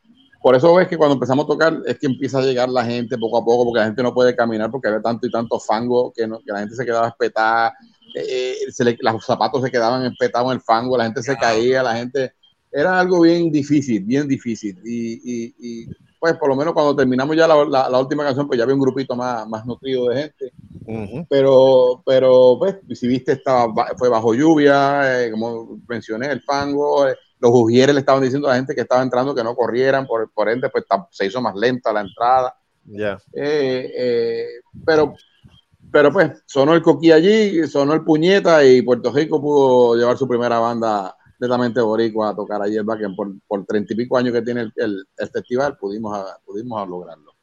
por 0.42 0.56
eso 0.56 0.74
ves 0.76 0.88
que 0.88 0.98
cuando 0.98 1.14
empezamos 1.16 1.46
a 1.46 1.48
tocar 1.48 1.82
es 1.86 1.98
que 2.00 2.08
empieza 2.08 2.40
a 2.40 2.42
llegar 2.44 2.70
la 2.70 2.86
gente 2.86 3.18
poco 3.18 3.38
a 3.38 3.46
poco, 3.46 3.66
porque 3.66 3.80
la 3.80 3.86
gente 3.88 4.04
no 4.04 4.14
puede 4.14 4.36
caminar 4.36 4.72
porque 4.72 4.88
había 4.88 5.02
tanto 5.02 5.28
y 5.28 5.32
tanto 5.32 5.60
fango 5.60 6.12
que, 6.16 6.28
no- 6.28 6.40
que 6.40 6.52
la 6.52 6.60
gente 6.60 6.76
se 6.76 6.86
quedaba 6.86 7.08
espetada, 7.10 7.74
eh, 8.16 8.56
se 8.70 8.84
le- 8.84 8.98
los 9.00 9.26
zapatos 9.26 9.62
se 9.64 9.72
quedaban 9.72 10.06
espetados 10.06 10.48
en 10.52 10.54
el 10.58 10.62
fango, 10.62 10.98
la 10.98 11.06
gente 11.06 11.22
se 11.24 11.36
caía, 11.38 11.84
la 11.84 11.96
gente... 11.96 12.34
Era 12.72 13.00
algo 13.00 13.22
bien 13.22 13.50
difícil, 13.52 14.04
bien 14.04 14.28
difícil. 14.28 14.78
Y, 14.86 15.14
y- 15.24 15.56
y, 15.58 15.88
pues 16.20 16.34
por 16.36 16.50
lo 16.50 16.56
menos 16.56 16.74
cuando 16.74 16.96
terminamos 16.96 17.36
ya 17.36 17.48
la, 17.48 17.64
la- 17.66 17.90
la 17.90 18.00
última 18.00 18.24
canción, 18.26 18.46
pues 18.48 18.58
ya 18.58 18.64
había 18.64 18.76
un 18.76 18.82
grupito 18.82 19.16
más, 19.16 19.48
más 19.48 19.66
nutrido 19.66 20.08
de 20.10 20.22
gente. 20.24 20.52
Pero, 21.30 22.04
pero 22.06 22.58
pues, 22.60 22.76
si 23.00 23.08
viste, 23.08 23.34
estaba, 23.34 23.68
ba- 23.68 23.94
fue 23.98 24.10
bajo 24.10 24.34
lluvia, 24.34 25.24
eh, 25.26 25.32
como 25.32 25.80
mencioné, 25.88 26.28
el 26.32 26.42
fango, 26.42 27.08
eh, 27.08 27.16
los 27.40 27.52
ujieres 27.54 27.94
le 27.94 28.00
estaban 28.02 28.22
diciendo 28.24 28.48
a 28.48 28.52
la 28.52 28.58
gente 28.58 28.74
que 28.76 28.82
estaba 28.82 29.02
entrando 29.04 29.36
que 29.36 29.44
no 29.44 29.56
corrieran, 29.56 30.06
por, 30.08 30.32
por 30.32 30.50
ende, 30.50 30.70
pues 30.70 30.86
se 31.12 31.26
hizo 31.26 31.42
más 31.42 31.56
lenta 31.56 31.94
la 31.94 32.02
entrada. 32.02 32.56
Ya. 32.86 33.20
Eh, 33.34 33.92
eh, 33.98 34.46
pero, 34.86 35.14
pero 35.92 36.12
pues, 36.12 36.44
sonó 36.46 36.74
el 36.74 36.82
coquí 36.82 37.12
allí, 37.12 37.68
sonó 37.68 37.94
el 37.94 38.04
puñeta 38.04 38.64
y 38.66 38.82
Puerto 38.82 39.12
Rico 39.12 39.42
pudo 39.42 39.96
llevar 39.96 40.18
su 40.18 40.28
primera 40.28 40.60
banda 40.60 41.16
netamente 41.40 41.82
boricua 41.82 42.30
a 42.30 42.36
tocar 42.36 42.62
allí 42.62 42.76
el 42.78 42.84
backend 42.84 43.16
por, 43.16 43.32
por 43.48 43.66
treinta 43.66 43.94
y 43.94 43.98
pico 43.98 44.18
años 44.18 44.34
que 44.34 44.42
tiene 44.42 44.62
el, 44.62 44.74
el- 44.76 45.06
el 45.18 45.30
festival, 45.30 45.78
pudimos, 45.78 46.18
a- 46.18 46.40
pudimos 46.46 46.88
lograrlo. 46.90 47.34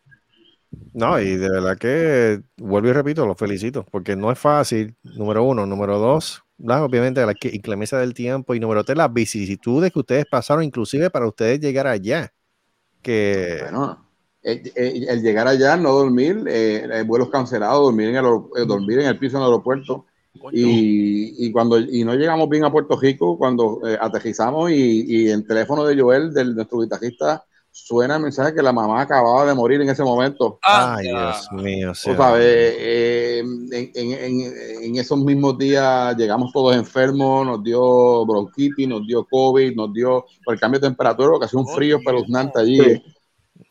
No, 0.92 1.20
y 1.20 1.36
de 1.36 1.48
verdad 1.50 1.76
que 1.76 2.42
vuelvo 2.56 2.88
y 2.88 2.92
repito, 2.92 3.26
los 3.26 3.36
felicito, 3.36 3.84
porque 3.90 4.16
no 4.16 4.32
es 4.32 4.38
fácil, 4.38 4.96
número 5.02 5.44
uno, 5.44 5.66
número 5.66 5.98
dos, 5.98 6.43
¿verdad? 6.56 6.84
obviamente 6.84 7.24
la 7.26 7.34
inclemencia 7.52 7.98
del 7.98 8.14
tiempo, 8.14 8.54
y 8.54 8.60
número 8.60 8.84
tres, 8.84 8.96
las 8.98 9.12
vicisitudes 9.12 9.92
que 9.92 9.98
ustedes 10.00 10.26
pasaron, 10.26 10.64
inclusive 10.64 11.10
para 11.10 11.26
ustedes 11.28 11.60
llegar 11.60 11.86
allá. 11.86 12.32
Que 13.02 13.70
Bueno, 13.70 14.10
el, 14.42 14.72
el- 14.74 15.08
el 15.08 15.22
llegar 15.22 15.46
allá, 15.48 15.76
no 15.76 15.92
dormir, 15.92 16.44
eh, 16.48 16.86
eh, 17.00 17.02
vuelos 17.04 17.30
cancelados, 17.30 17.82
dormir 17.82 18.08
en 18.08 18.16
el, 18.16 18.24
eh, 18.56 18.66
dormir 18.66 18.98
en 19.00 19.06
el 19.06 19.18
piso 19.18 19.36
en 19.36 19.42
el 19.42 19.46
aeropuerto. 19.48 20.06
Y, 20.50 21.46
y 21.46 21.52
cuando 21.52 21.78
y 21.80 22.04
no 22.04 22.14
llegamos 22.14 22.48
bien 22.48 22.64
a 22.64 22.70
Puerto 22.72 22.98
Rico, 23.00 23.38
cuando 23.38 23.80
eh, 23.88 23.96
aterrizamos 24.00 24.70
y, 24.70 25.26
y 25.26 25.30
en 25.30 25.46
teléfono 25.46 25.84
de 25.84 26.00
Joel, 26.00 26.32
del, 26.32 26.54
nuestro 26.54 26.80
guitarrista, 26.80 27.44
suena 27.76 28.14
el 28.16 28.22
mensaje 28.22 28.54
que 28.54 28.62
la 28.62 28.72
mamá 28.72 29.00
acababa 29.02 29.44
de 29.44 29.52
morir 29.52 29.80
en 29.80 29.88
ese 29.90 30.04
momento. 30.04 30.60
Ay, 30.62 31.08
Dios 31.08 31.48
mío. 31.52 31.90
o 31.90 31.94
sea, 31.94 32.14
eh, 32.38 33.38
en, 33.40 33.68
en- 33.72 34.12
en- 34.12 34.84
en 34.84 34.96
esos 34.96 35.18
mismos 35.18 35.58
días 35.58 36.16
llegamos 36.16 36.52
todos 36.52 36.76
enfermos, 36.76 37.44
nos 37.44 37.62
dio 37.64 38.24
bronquitis, 38.24 38.86
nos 38.86 39.04
dio 39.06 39.26
COVID, 39.28 39.74
nos 39.74 39.92
dio 39.92 40.24
por 40.44 40.54
el 40.54 40.60
cambio 40.60 40.78
de 40.78 40.86
temperatura, 40.86 41.36
que 41.40 41.46
hacía 41.46 41.58
un 41.58 41.66
frío 41.68 41.96
espeluznante 41.98 42.60
allí. 42.60 43.02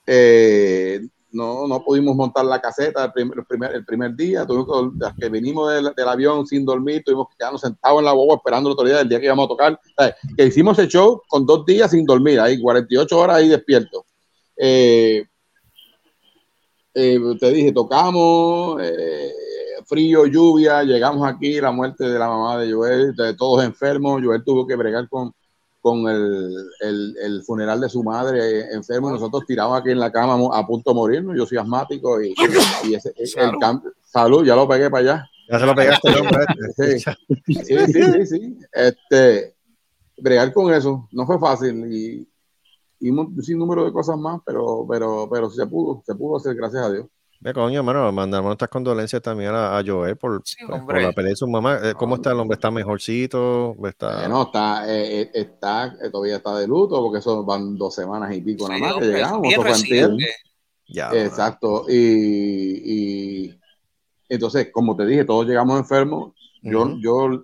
Eh, 0.05 0.99
no, 1.33 1.67
no 1.67 1.83
pudimos 1.83 2.15
montar 2.15 2.45
la 2.45 2.61
caseta 2.61 3.05
el 3.05 3.11
primer, 3.11 3.73
el 3.73 3.85
primer, 3.85 4.15
día, 4.15 4.45
tuvimos 4.45 4.93
que, 4.99 5.21
que 5.21 5.29
vinimos 5.29 5.73
del, 5.73 5.93
del 5.95 6.07
avión 6.07 6.45
sin 6.45 6.63
dormir, 6.63 7.03
tuvimos 7.03 7.27
que 7.29 7.37
quedarnos 7.37 7.61
sentados 7.61 7.99
en 7.99 8.05
la 8.05 8.13
boba 8.13 8.35
esperando 8.35 8.69
la 8.69 8.73
autoridad 8.73 8.99
del 8.99 9.09
día 9.09 9.19
que 9.19 9.25
íbamos 9.25 9.45
a 9.45 9.49
tocar. 9.49 9.79
Que 10.37 10.45
hicimos 10.45 10.77
el 10.79 10.87
show 10.87 11.21
con 11.27 11.45
dos 11.45 11.65
días 11.65 11.91
sin 11.91 12.05
dormir, 12.05 12.39
ahí 12.39 12.61
48 12.61 13.17
horas 13.17 13.37
ahí 13.37 13.49
despierto. 13.49 14.05
Eh, 14.55 15.25
eh, 16.93 17.19
te 17.39 17.51
dije, 17.51 17.71
tocamos, 17.71 18.79
eh, 18.81 19.31
frío, 19.85 20.25
lluvia, 20.27 20.83
llegamos 20.83 21.27
aquí, 21.27 21.59
la 21.59 21.71
muerte 21.71 22.07
de 22.07 22.19
la 22.19 22.27
mamá 22.27 22.59
de 22.59 22.71
Joel, 22.71 23.15
de 23.15 23.33
todos 23.33 23.63
enfermos, 23.63 24.21
Joel 24.23 24.43
tuvo 24.43 24.67
que 24.67 24.75
bregar 24.75 25.09
con, 25.09 25.33
con 25.83 26.07
el, 26.07 26.55
el- 26.79 27.17
el 27.21 27.43
funeral 27.43 27.81
de 27.81 27.89
su 27.89 28.01
madre 28.03 28.39
eh, 28.61 28.65
enfermo, 28.71 29.09
y 29.09 29.13
nosotros 29.13 29.43
tiramos 29.45 29.77
aquí 29.77 29.91
en 29.91 29.99
la 29.99 30.11
cama 30.13 30.37
a 30.57 30.65
punto 30.65 30.91
de 30.91 30.95
morirnos, 30.95 31.35
yo 31.37 31.45
soy 31.45 31.57
asmático 31.57 32.21
y, 32.23 32.33
y 32.85 32.93
ese, 32.95 33.13
el 33.17 33.27
Salud. 33.27 33.59
cambio- 33.59 33.91
salud, 34.01 34.45
ya 34.45 34.55
lo 34.55 34.65
pegué 34.65 34.89
para 34.89 35.01
allá. 35.15 35.29
ya 35.51 35.59
se 35.59 35.65
lo 35.65 35.75
pegaste, 35.75 36.09
hombre. 36.15 36.45
Sí, 36.77 36.99
sí, 37.65 37.77
sí, 37.87 38.03
sí, 38.13 38.25
sí. 38.25 38.57
Este, 38.71 39.55
bregar 40.17 40.53
con 40.53 40.73
eso 40.73 41.09
no 41.11 41.25
fue 41.25 41.37
fácil 41.37 41.91
y, 41.93 42.25
y 43.01 43.09
un 43.09 43.43
sin 43.43 43.57
número 43.57 43.83
de 43.83 43.91
cosas 43.91 44.17
más, 44.17 44.39
pero, 44.45 44.85
pero, 44.89 45.27
pero 45.29 45.49
se 45.49 45.67
pudo, 45.67 46.01
se 46.05 46.15
pudo 46.15 46.37
hacer, 46.37 46.55
gracias 46.55 46.81
a 46.85 46.91
Dios. 46.93 47.07
Ve, 47.43 47.53
coño, 47.53 47.79
hermano, 47.79 48.09
mandamos 48.13 48.47
nuestras 48.47 48.69
condolencias 48.69 49.21
también 49.21 49.51
a, 49.53 49.77
a 49.77 49.83
Joel 49.85 50.15
por, 50.15 50.41
pues, 50.41 51.03
la 51.03 51.11
pelea 51.11 51.31
de 51.31 51.35
su 51.35 51.45
mamá. 51.45 51.77
Eh, 51.83 51.93
¿Cómo 51.93 52.15
está 52.15 52.31
el 52.31 52.39
hombre? 52.39 52.55
¿Está 52.55 52.71
mejorcito? 52.71 53.75
¿Está... 53.85 54.19
Bueno, 54.21 54.43
está, 54.43 54.89
eh, 54.89 55.23
eh, 55.23 55.31
está, 55.33 55.87
eh, 56.01 56.09
todavía 56.09 56.37
está 56.37 56.55
de 56.57 56.65
luto 56.67 57.01
porque 57.01 57.19
eso 57.19 57.43
van 57.43 57.77
dos 57.77 57.95
semanas 57.95 58.33
y 58.33 58.39
pico 58.39 58.65
nada 58.69 58.79
más 58.79 58.93
que 58.95 59.05
llegamos. 59.07 59.41
eso. 59.91 60.17
Ya, 60.87 61.11
Exacto. 61.11 61.85
Y, 61.89 61.95
y 63.49 63.59
entonces, 64.29 64.69
como 64.71 64.95
te 64.95 65.05
dije, 65.05 65.25
todos 65.25 65.45
llegamos 65.45 65.77
enfermos. 65.77 66.31
Yo, 66.61 66.83
Ujú. 66.83 66.97
yo 67.01 67.43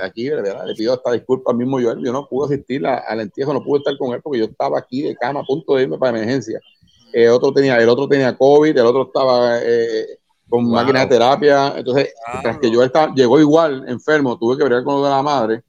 aquí 0.00 0.28
de 0.28 0.36
verdad, 0.42 0.64
le 0.64 0.76
pido 0.76 0.92
hasta 0.92 1.10
disculpas 1.10 1.50
al 1.54 1.58
mismo 1.58 1.80
Joel. 1.80 1.98
Yo 2.04 2.12
no 2.12 2.28
pude 2.28 2.54
asistir 2.54 2.86
a- 2.86 2.98
al 2.98 3.18
entierro, 3.20 3.52
no 3.52 3.64
pude 3.64 3.78
estar 3.78 3.98
con 3.98 4.14
él 4.14 4.20
porque 4.22 4.38
yo 4.38 4.44
estaba 4.44 4.78
aquí 4.78 5.02
de 5.02 5.16
cama 5.16 5.40
a 5.40 5.44
punto 5.44 5.74
de 5.74 5.82
irme 5.82 5.98
para 5.98 6.16
emergencia. 6.18 6.60
Eh, 7.12 7.28
otro 7.28 7.52
tenía, 7.52 7.76
el 7.76 7.88
otro 7.88 8.08
tenía 8.08 8.36
COVID, 8.36 8.76
el 8.76 8.86
otro 8.86 9.02
estaba 9.04 9.58
eh, 9.62 10.18
con 10.48 10.64
Wow. 10.64 10.74
máquina 10.74 11.00
de 11.00 11.06
terapia. 11.06 11.74
Entonces, 11.76 12.12
tras 12.42 12.58
que 12.58 12.70
yo 12.70 12.82
estaba, 12.82 13.12
llegó 13.14 13.38
igual 13.40 13.84
enfermo, 13.88 14.38
tuve 14.38 14.56
que 14.56 14.64
bregar 14.64 14.84
con 14.84 14.96
lo 14.96 15.04
de 15.04 15.10
la 15.10 15.22
madre. 15.22 15.62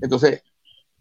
Entonces, 0.00 0.42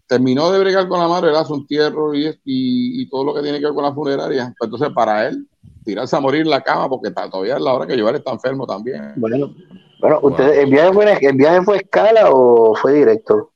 terminó 0.07 0.51
de 0.51 0.59
bregar 0.59 0.87
con 0.87 0.99
la 0.99 1.07
madre, 1.07 1.29
era 1.31 1.43
su 1.45 1.55
entierro 1.55 2.13
y, 2.13 2.27
y, 2.27 3.01
y 3.01 3.09
todo 3.09 3.23
lo 3.23 3.33
que 3.33 3.41
tiene 3.41 3.59
que 3.59 3.65
ver 3.65 3.73
con 3.73 3.83
la 3.83 3.93
funeraria. 3.93 4.53
Pues 4.57 4.67
entonces, 4.67 4.89
para 4.93 5.27
él, 5.27 5.47
tirarse 5.83 6.15
a 6.15 6.19
morir 6.19 6.41
en 6.41 6.49
la 6.49 6.61
cama, 6.61 6.89
porque 6.89 7.09
está- 7.09 7.29
todavía 7.29 7.55
es 7.55 7.61
la 7.61 7.73
hora 7.73 7.87
que 7.87 7.99
Joel 7.99 8.15
está 8.15 8.31
enfermo 8.31 8.65
también. 8.67 9.13
Bueno, 9.15 9.53
bueno 9.99 10.19
ustedes, 10.21 10.57
¿el, 10.59 10.69
viaje 10.69 10.93
fue, 10.93 11.17
¿el 11.21 11.35
viaje 11.35 11.61
fue 11.63 11.77
escala 11.77 12.29
o 12.31 12.75
fue 12.75 12.93
directo? 12.93 13.52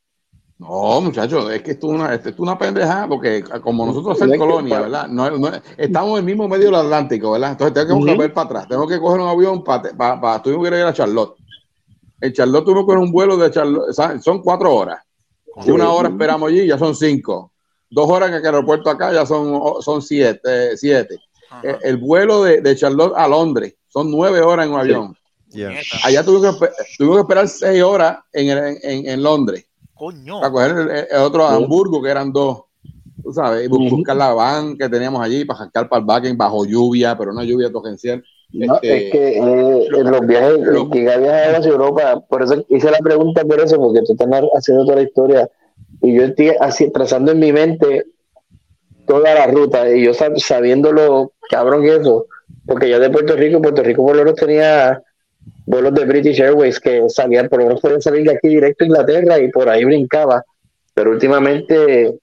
No, 0.59 1.01
muchachos, 1.01 1.51
es 1.51 1.61
que 1.61 1.71
esto 1.71 1.87
es 1.87 1.93
una, 1.93 2.15
esto 2.15 2.29
es 2.29 2.39
una 2.39 2.57
pendejada, 2.57 3.07
porque 3.07 3.43
como 3.61 3.85
nosotros 3.85 4.17
que 4.17 4.37
colonia, 4.39 4.81
¿verdad? 4.81 5.07
No, 5.07 5.29
no- 5.37 5.51
estamos 5.77 6.11
en 6.13 6.17
el 6.17 6.23
mismo 6.23 6.47
medio 6.47 6.65
del 6.65 6.75
Atlántico, 6.75 7.31
¿verdad? 7.31 7.51
Entonces 7.51 7.73
tengo 7.75 7.87
que 7.87 7.93
Ujú. 7.93 8.05
volver 8.07 8.33
para 8.33 8.45
atrás, 8.47 8.67
tengo 8.67 8.87
que 8.87 8.99
coger 8.99 9.21
un 9.21 9.27
avión 9.27 9.63
para, 9.63 9.95
para, 9.95 10.19
para 10.19 10.41
tuvimos 10.41 10.67
que 10.67 10.75
ir 10.75 10.83
a 10.83 10.93
Charlotte. 10.93 11.35
En 12.19 12.33
Charlotte 12.33 12.65
tuvimos 12.65 12.83
que 12.83 12.87
coger 12.87 12.99
un 13.03 13.11
vuelo 13.11 13.37
de 13.37 13.51
Charlotte, 13.51 13.93
sea, 13.93 14.19
son 14.19 14.41
cuatro 14.41 14.73
horas. 14.73 14.99
Sí. 15.63 15.69
Una 15.69 15.91
hora 15.93 16.09
esperamos 16.09 16.49
allí, 16.49 16.65
ya 16.65 16.77
son 16.79 16.95
cinco. 16.95 17.51
Dos 17.89 18.09
horas 18.09 18.29
en 18.29 18.35
el 18.35 18.45
aeropuerto 18.45 18.89
acá 18.89 19.13
ya 19.13 19.27
son, 19.27 19.61
son 19.83 20.01
siete. 20.01 20.41
eh, 20.45 20.75
siete. 20.75 21.19
Eh, 21.63 21.77
El 21.83 21.97
vuelo 21.97 22.43
de, 22.43 22.61
de 22.61 22.75
Charlotte 22.75 23.13
a 23.15 23.27
Londres 23.27 23.75
son 23.87 24.09
nueve 24.09 24.41
horas 24.41 24.65
en 24.65 24.73
un 24.73 24.79
avión. 24.79 25.17
ya. 25.49 25.71
Allá 26.03 26.25
tuvimos 26.25 26.59
que, 26.59 26.67
tuvimos 26.97 27.17
que 27.17 27.21
esperar 27.21 27.47
seis 27.47 27.83
horas 27.83 28.17
en, 28.33 28.49
en, 28.81 29.07
en 29.07 29.21
Londres 29.23 29.66
Coño. 29.97 30.39
para 30.39 30.51
coger 30.51 30.71
el, 30.71 30.89
el 31.11 31.17
otro 31.21 31.43
a 31.45 31.55
Hamburgo, 31.55 32.01
que 32.01 32.09
eran 32.09 32.31
dos. 32.31 32.63
Tú 33.23 33.33
sabes, 33.33 33.65
y 33.65 33.67
buscar 33.67 34.15
la 34.15 34.33
van 34.33 34.77
que 34.77 34.87
teníamos 34.87 35.21
allí 35.21 35.43
para 35.43 35.59
sacar 35.59 35.89
para 35.89 35.99
el 35.99 36.05
backend 36.05 36.37
bajo 36.37 36.65
lluvia, 36.65 37.17
pero 37.17 37.31
una 37.31 37.43
lluvia 37.43 37.71
torrencial. 37.71 38.23
No, 38.53 38.75
Este, 38.75 39.07
es 39.07 39.11
que 39.11 39.37
eh, 39.37 39.87
en 39.91 40.11
los 40.11 40.25
viajes, 40.25 40.59
lo- 40.59 40.89
que 40.89 40.99
he 40.99 41.17
viajado 41.19 41.57
hacia 41.57 41.71
Europa, 41.71 42.21
por 42.29 42.43
eso 42.43 42.63
hice 42.69 42.89
la 42.89 42.99
pregunta 42.99 43.43
por 43.43 43.59
eso, 43.59 43.77
porque 43.77 44.01
tú 44.03 44.13
estás 44.13 44.27
haciendo 44.55 44.85
toda 44.85 44.97
la 44.97 45.01
historia 45.03 45.49
y 46.01 46.15
yo 46.15 46.23
estoy 46.23 46.51
así, 46.61 46.89
trazando 46.91 47.31
en 47.33 47.39
mi 47.39 47.51
mente 47.51 48.05
toda 49.05 49.33
la 49.33 49.47
ruta 49.47 49.89
y 49.89 50.05
yo 50.05 50.11
sab- 50.11 50.37
sabiendo 50.39 50.91
lo 50.91 51.33
cabrón 51.49 51.81
que 51.81 51.95
eso, 51.97 52.27
porque 52.65 52.89
yo 52.89 52.99
de 52.99 53.09
Puerto 53.09 53.35
Rico, 53.35 53.61
Puerto 53.61 53.83
Rico 53.83 54.05
por 54.05 54.15
lo 54.15 54.23
menos 54.23 54.39
tenía 54.39 55.01
vuelos 55.67 55.93
de 55.93 56.05
British 56.05 56.41
Airways 56.41 56.79
que 56.79 57.07
salían, 57.09 57.49
por 57.49 57.59
lo 57.59 57.65
menos 57.65 57.81
podían 57.81 58.01
salir 58.01 58.23
de 58.25 58.31
aquí 58.35 58.47
directo 58.47 58.83
a 58.83 58.87
Inglaterra 58.87 59.37
y 59.39 59.51
por 59.51 59.69
ahí 59.69 59.83
brincaba, 59.85 60.41
pero 60.93 61.11
últimamente 61.11 62.17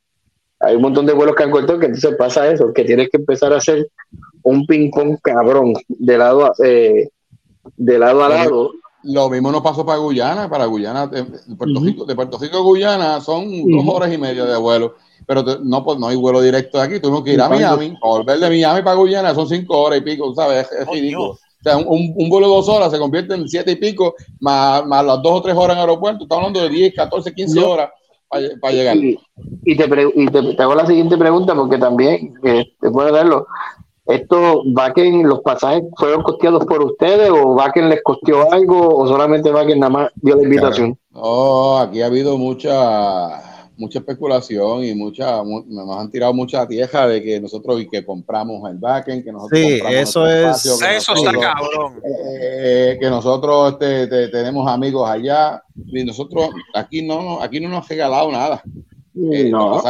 hay 0.61 0.75
un 0.77 0.83
montón 0.83 1.05
de 1.07 1.13
vuelos 1.13 1.37
que 1.37 1.43
han 1.45 1.51
cortado 1.51 1.79
que 1.79 1.87
entonces 1.87 2.17
pasa 2.17 2.51
eso, 2.51 2.73
que 2.73 2.85
tienes 2.85 3.11
que 3.11 3.19
empezar 3.19 3.53
a 3.53 3.59
hacer 3.59 3.87
un 4.43 4.67
ping 4.67 4.91
pong 4.91 5.19
cabrón 5.23 5.75
de 5.89 6.19
lado 6.19 6.47
a, 6.47 6.53
eh, 6.65 7.09
de 7.77 7.99
lado 7.99 8.25
a 8.25 8.29
lado. 8.31 8.73
Lo 9.03 9.29
mismo 9.29 9.53
nos 9.53 9.61
pasó 9.61 9.85
para 9.85 9.99
Guyana, 9.99 10.49
para 10.49 10.65
Guyana, 10.65 11.07
de 11.07 11.23
de 11.25 11.57
Puerto. 11.57 11.81
Rico, 11.83 12.05
de 12.07 12.15
Puerto 12.15 12.39
Rico 12.39 12.57
a 12.57 12.63
Guyana 12.63 13.21
son 13.21 13.51
dos 13.71 13.85
horas 13.87 14.11
y 14.11 14.17
media 14.17 14.47
de 14.47 14.57
vuelo, 14.57 14.95
pero 15.27 15.45
te- 15.45 15.59
no, 15.63 15.85
pues, 15.85 15.99
no 15.99 16.09
hay 16.09 16.17
vuelo 16.17 16.41
directo 16.41 16.79
de 16.79 16.85
aquí, 16.85 17.01
tuvimos 17.01 17.23
que 17.23 17.35
ir 17.35 17.41
a. 17.43 17.49
Miami, 17.51 17.95
volver 18.01 18.39
de 18.39 18.49
Miami 18.49 18.81
para 18.83 18.97
Guyana 18.97 19.35
son 19.35 19.47
cinco 19.47 19.79
horas 19.83 19.99
y 19.99 20.03
pico, 20.03 20.35
¿sabes? 20.35 20.67
Es, 20.73 20.73
es 20.81 20.87
Coño. 20.87 21.01
ridículo. 21.03 21.31
O 21.33 21.39
sea, 21.65 21.77
un, 21.79 22.13
un- 22.17 22.29
vuelo 22.31 22.49
de 22.49 22.55
dos 22.55 22.69
horas 22.69 22.93
se 22.93 22.99
convierte 22.99 23.35
en 23.35 23.49
siete 23.49 23.73
y 23.73 23.77
pico, 23.77 24.15
más, 24.41 24.85
más 24.87 25.05
las 25.05 25.23
dos 25.23 25.33
o 25.33 25.43
tres 25.43 25.57
horas 25.57 25.77
en 25.77 25.81
aeropuerto, 25.81 26.25
estamos 26.25 26.43
hablando 26.47 26.63
de 26.63 26.69
10, 26.69 26.95
14, 26.95 27.35
15 27.35 27.61
Yo- 27.61 27.71
horas 27.71 27.91
para, 28.29 28.47
para 28.61 28.75
llegar. 28.75 28.97
Y, 28.97 29.19
y 29.65 29.77
te, 29.77 29.89
pre- 29.89 30.13
y 30.15 30.27
te, 30.29 30.55
te 30.55 30.63
hago 30.63 30.75
la 30.75 30.87
siguiente 30.87 31.17
pregunta 31.17 31.55
porque 31.55 31.79
también, 31.79 32.35
eh, 32.45 32.65
te 32.81 32.91
puedo 32.91 33.13
darlo, 33.13 33.47
¿Esto 34.07 34.61
Bakken, 34.67 35.27
los 35.27 35.41
pasajes 35.41 35.83
fueron 35.97 36.23
costeados 36.23 36.67
por 36.67 36.85
ustedes 36.85 37.31
o 37.31 37.55
Bakken 37.55 37.89
les 37.89 38.03
costeó 38.03 38.53
algo 38.53 38.95
o 38.99 39.09
solamente 39.09 39.51
Bakken 39.51 39.81
nada 39.81 39.91
más 39.91 40.11
dio 40.17 40.37
la 40.37 40.43
invitación? 40.43 40.99
No, 41.11 41.79
aquí 41.79 42.03
ha 42.03 42.07
habido 42.07 42.37
mucha 42.37 43.54
mucha 43.77 43.99
especulación 43.99 44.85
y 44.85 44.95
mucha 44.95 45.43
mu- 45.43 45.65
nos 45.67 45.97
han 45.99 46.11
tirado 46.11 46.33
mucha 46.33 46.67
tierra 46.67 47.07
de 47.09 47.23
que 47.23 47.41
nosotros 47.41 47.81
y 47.81 47.89
que 47.89 48.05
compramos 48.05 48.71
el 48.71 48.79
backend, 48.79 49.25
que 49.25 49.33
nosotros 49.33 49.59
Sí, 49.61 49.79
compramos 49.81 50.01
eso 50.09 50.27
es- 50.27 50.35
espacio, 50.65 50.79
que 50.79 50.97
Eso 50.97 51.15
está 51.15 51.33
nosotros- 51.33 51.43
cabrón. 51.45 52.01
eh, 52.41 52.99
que 53.01 53.11
nosotros 53.11 53.73
este, 53.73 54.07
te- 54.07 54.29
tenemos 54.29 54.69
amigos 54.71 55.09
allá 55.09 55.63
y 55.87 56.05
nosotros 56.05 56.51
aquí 56.75 57.03
no 57.03 57.41
aquí 57.43 57.61
no 57.61 57.69
nos 57.69 57.83
han 57.85 57.89
regalado 57.89 58.31
nada 58.31 58.63
Eh, 59.33 59.49
No, 59.49 59.81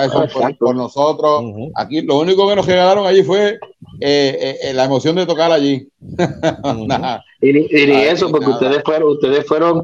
por, 0.58 0.76
nosotros 0.76 1.44
aquí 1.76 2.02
lo 2.02 2.18
único 2.18 2.46
que 2.46 2.56
nos 2.56 2.66
regalaron 2.66 3.06
allí 3.06 3.22
fue 3.22 3.52
eh, 3.52 3.58
eh, 4.00 4.58
eh, 4.64 4.74
la 4.74 4.84
emoción 4.84 5.16
de 5.16 5.24
tocar 5.24 5.50
allí. 5.50 5.88
Y 7.40 7.52
ni, 7.52 7.60
y 7.70 7.90
Ay, 7.90 8.08
eso, 8.08 8.30
porque 8.30 8.46
nada. 8.46 8.56
ustedes 8.58 8.82
fueron, 8.84 9.08
ustedes 9.12 9.46
fueron, 9.46 9.82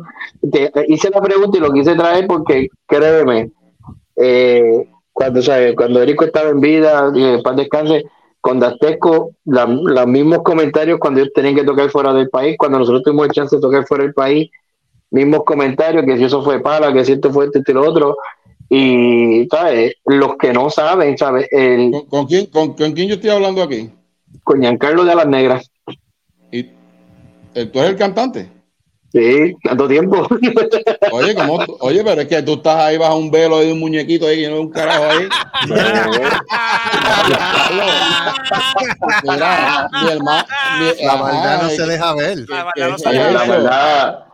te- 0.51 0.71
te 0.71 0.85
hice 0.89 1.11
la 1.11 1.21
pregunta 1.21 1.59
y 1.59 1.61
lo 1.61 1.73
quise 1.73 1.95
traer 1.95 2.27
porque, 2.27 2.69
créeme, 2.87 3.51
eh, 4.21 4.87
cuando, 5.13 5.43
¿sabes? 5.43 5.75
cuando 5.77 6.03
Erico 6.03 6.25
estaba 6.25 6.51
en 6.51 6.61
vida, 6.61 7.11
y 7.15 7.23
en 7.23 7.43
paz 7.43 7.57
descanse, 7.57 8.05
con 8.41 8.59
Dastesco, 8.59 9.33
los 9.45 10.07
mismos 10.07 10.41
comentarios 10.43 10.99
cuando 10.99 11.21
ellos 11.21 11.33
tenían 11.35 11.55
que 11.55 11.65
tocar 11.65 11.91
fuera 11.91 12.15
del 12.15 12.31
país, 12.31 12.57
cuando 12.59 12.79
nosotros 12.79 13.03
tuvimos 13.03 13.27
el 13.27 13.33
chance 13.33 13.57
de 13.57 13.63
tocar 13.63 13.87
fuera 13.87 14.05
del 14.05 14.15
país, 14.15 14.51
mismos 15.11 15.45
comentarios, 15.45 16.05
que 16.05 16.17
si 16.17 16.25
eso 16.25 16.43
fue 16.43 16.61
pala, 16.61 16.93
que 16.93 17.05
si 17.05 17.13
esto 17.13 17.31
fue 17.31 17.47
esto 17.47 17.61
y 17.67 17.73
lo 17.73 17.89
otro, 17.89 18.17
y, 18.69 19.47
¿sabes? 19.51 19.95
Los 20.07 20.37
que 20.37 20.53
no 20.53 20.71
saben, 20.71 21.19
¿sabes? 21.19 21.49
El, 21.51 21.91
¿Con, 21.91 22.07
con 22.07 22.27
quién, 22.27 22.47
con, 22.47 22.75
con 22.75 22.93
quién 22.93 23.09
yo 23.09 23.17
estoy 23.17 23.31
hablando 23.31 23.63
aquí? 23.63 23.91
con 24.45 24.61
Giancarlo 24.61 25.05
de 25.05 25.15
las 25.15 25.27
Negras. 25.27 25.71
¿Y, 26.51 26.65
¿Tú 26.65 27.79
eres 27.79 27.91
el 27.91 27.97
cantante? 27.97 28.49
Sí, 29.13 29.57
tanto 29.65 29.89
tiempo. 29.89 30.29
Oye, 31.13 31.35
como, 31.35 31.59
oye, 31.81 32.05
pero 32.05 32.21
es 32.21 32.29
que 32.29 32.43
tú 32.43 32.55
estás 32.55 32.77
ahí 32.77 32.97
bajo 32.97 33.17
un 33.17 33.31
velo 33.31 33.59
de 33.59 33.73
un 33.73 33.81
muñequito 33.81 34.27
ahí, 34.27 34.47
no 34.49 34.61
un 34.61 34.71
carajo 34.71 35.05
ahí. 35.05 35.29
Mira, 39.23 39.89
mi 40.03 40.11
hermano. 40.11 40.45
La 41.03 41.17
maldad 41.17 41.63
no 41.63 41.71
se 41.71 41.87
deja 41.87 42.15
ver. 42.15 42.39
La 42.49 42.65
maldad 42.65 42.91
no 42.91 42.99
se 42.99 43.09
deja 43.09 43.31
la 43.33 43.41
ver. 43.41 43.49
verdad, 43.49 44.25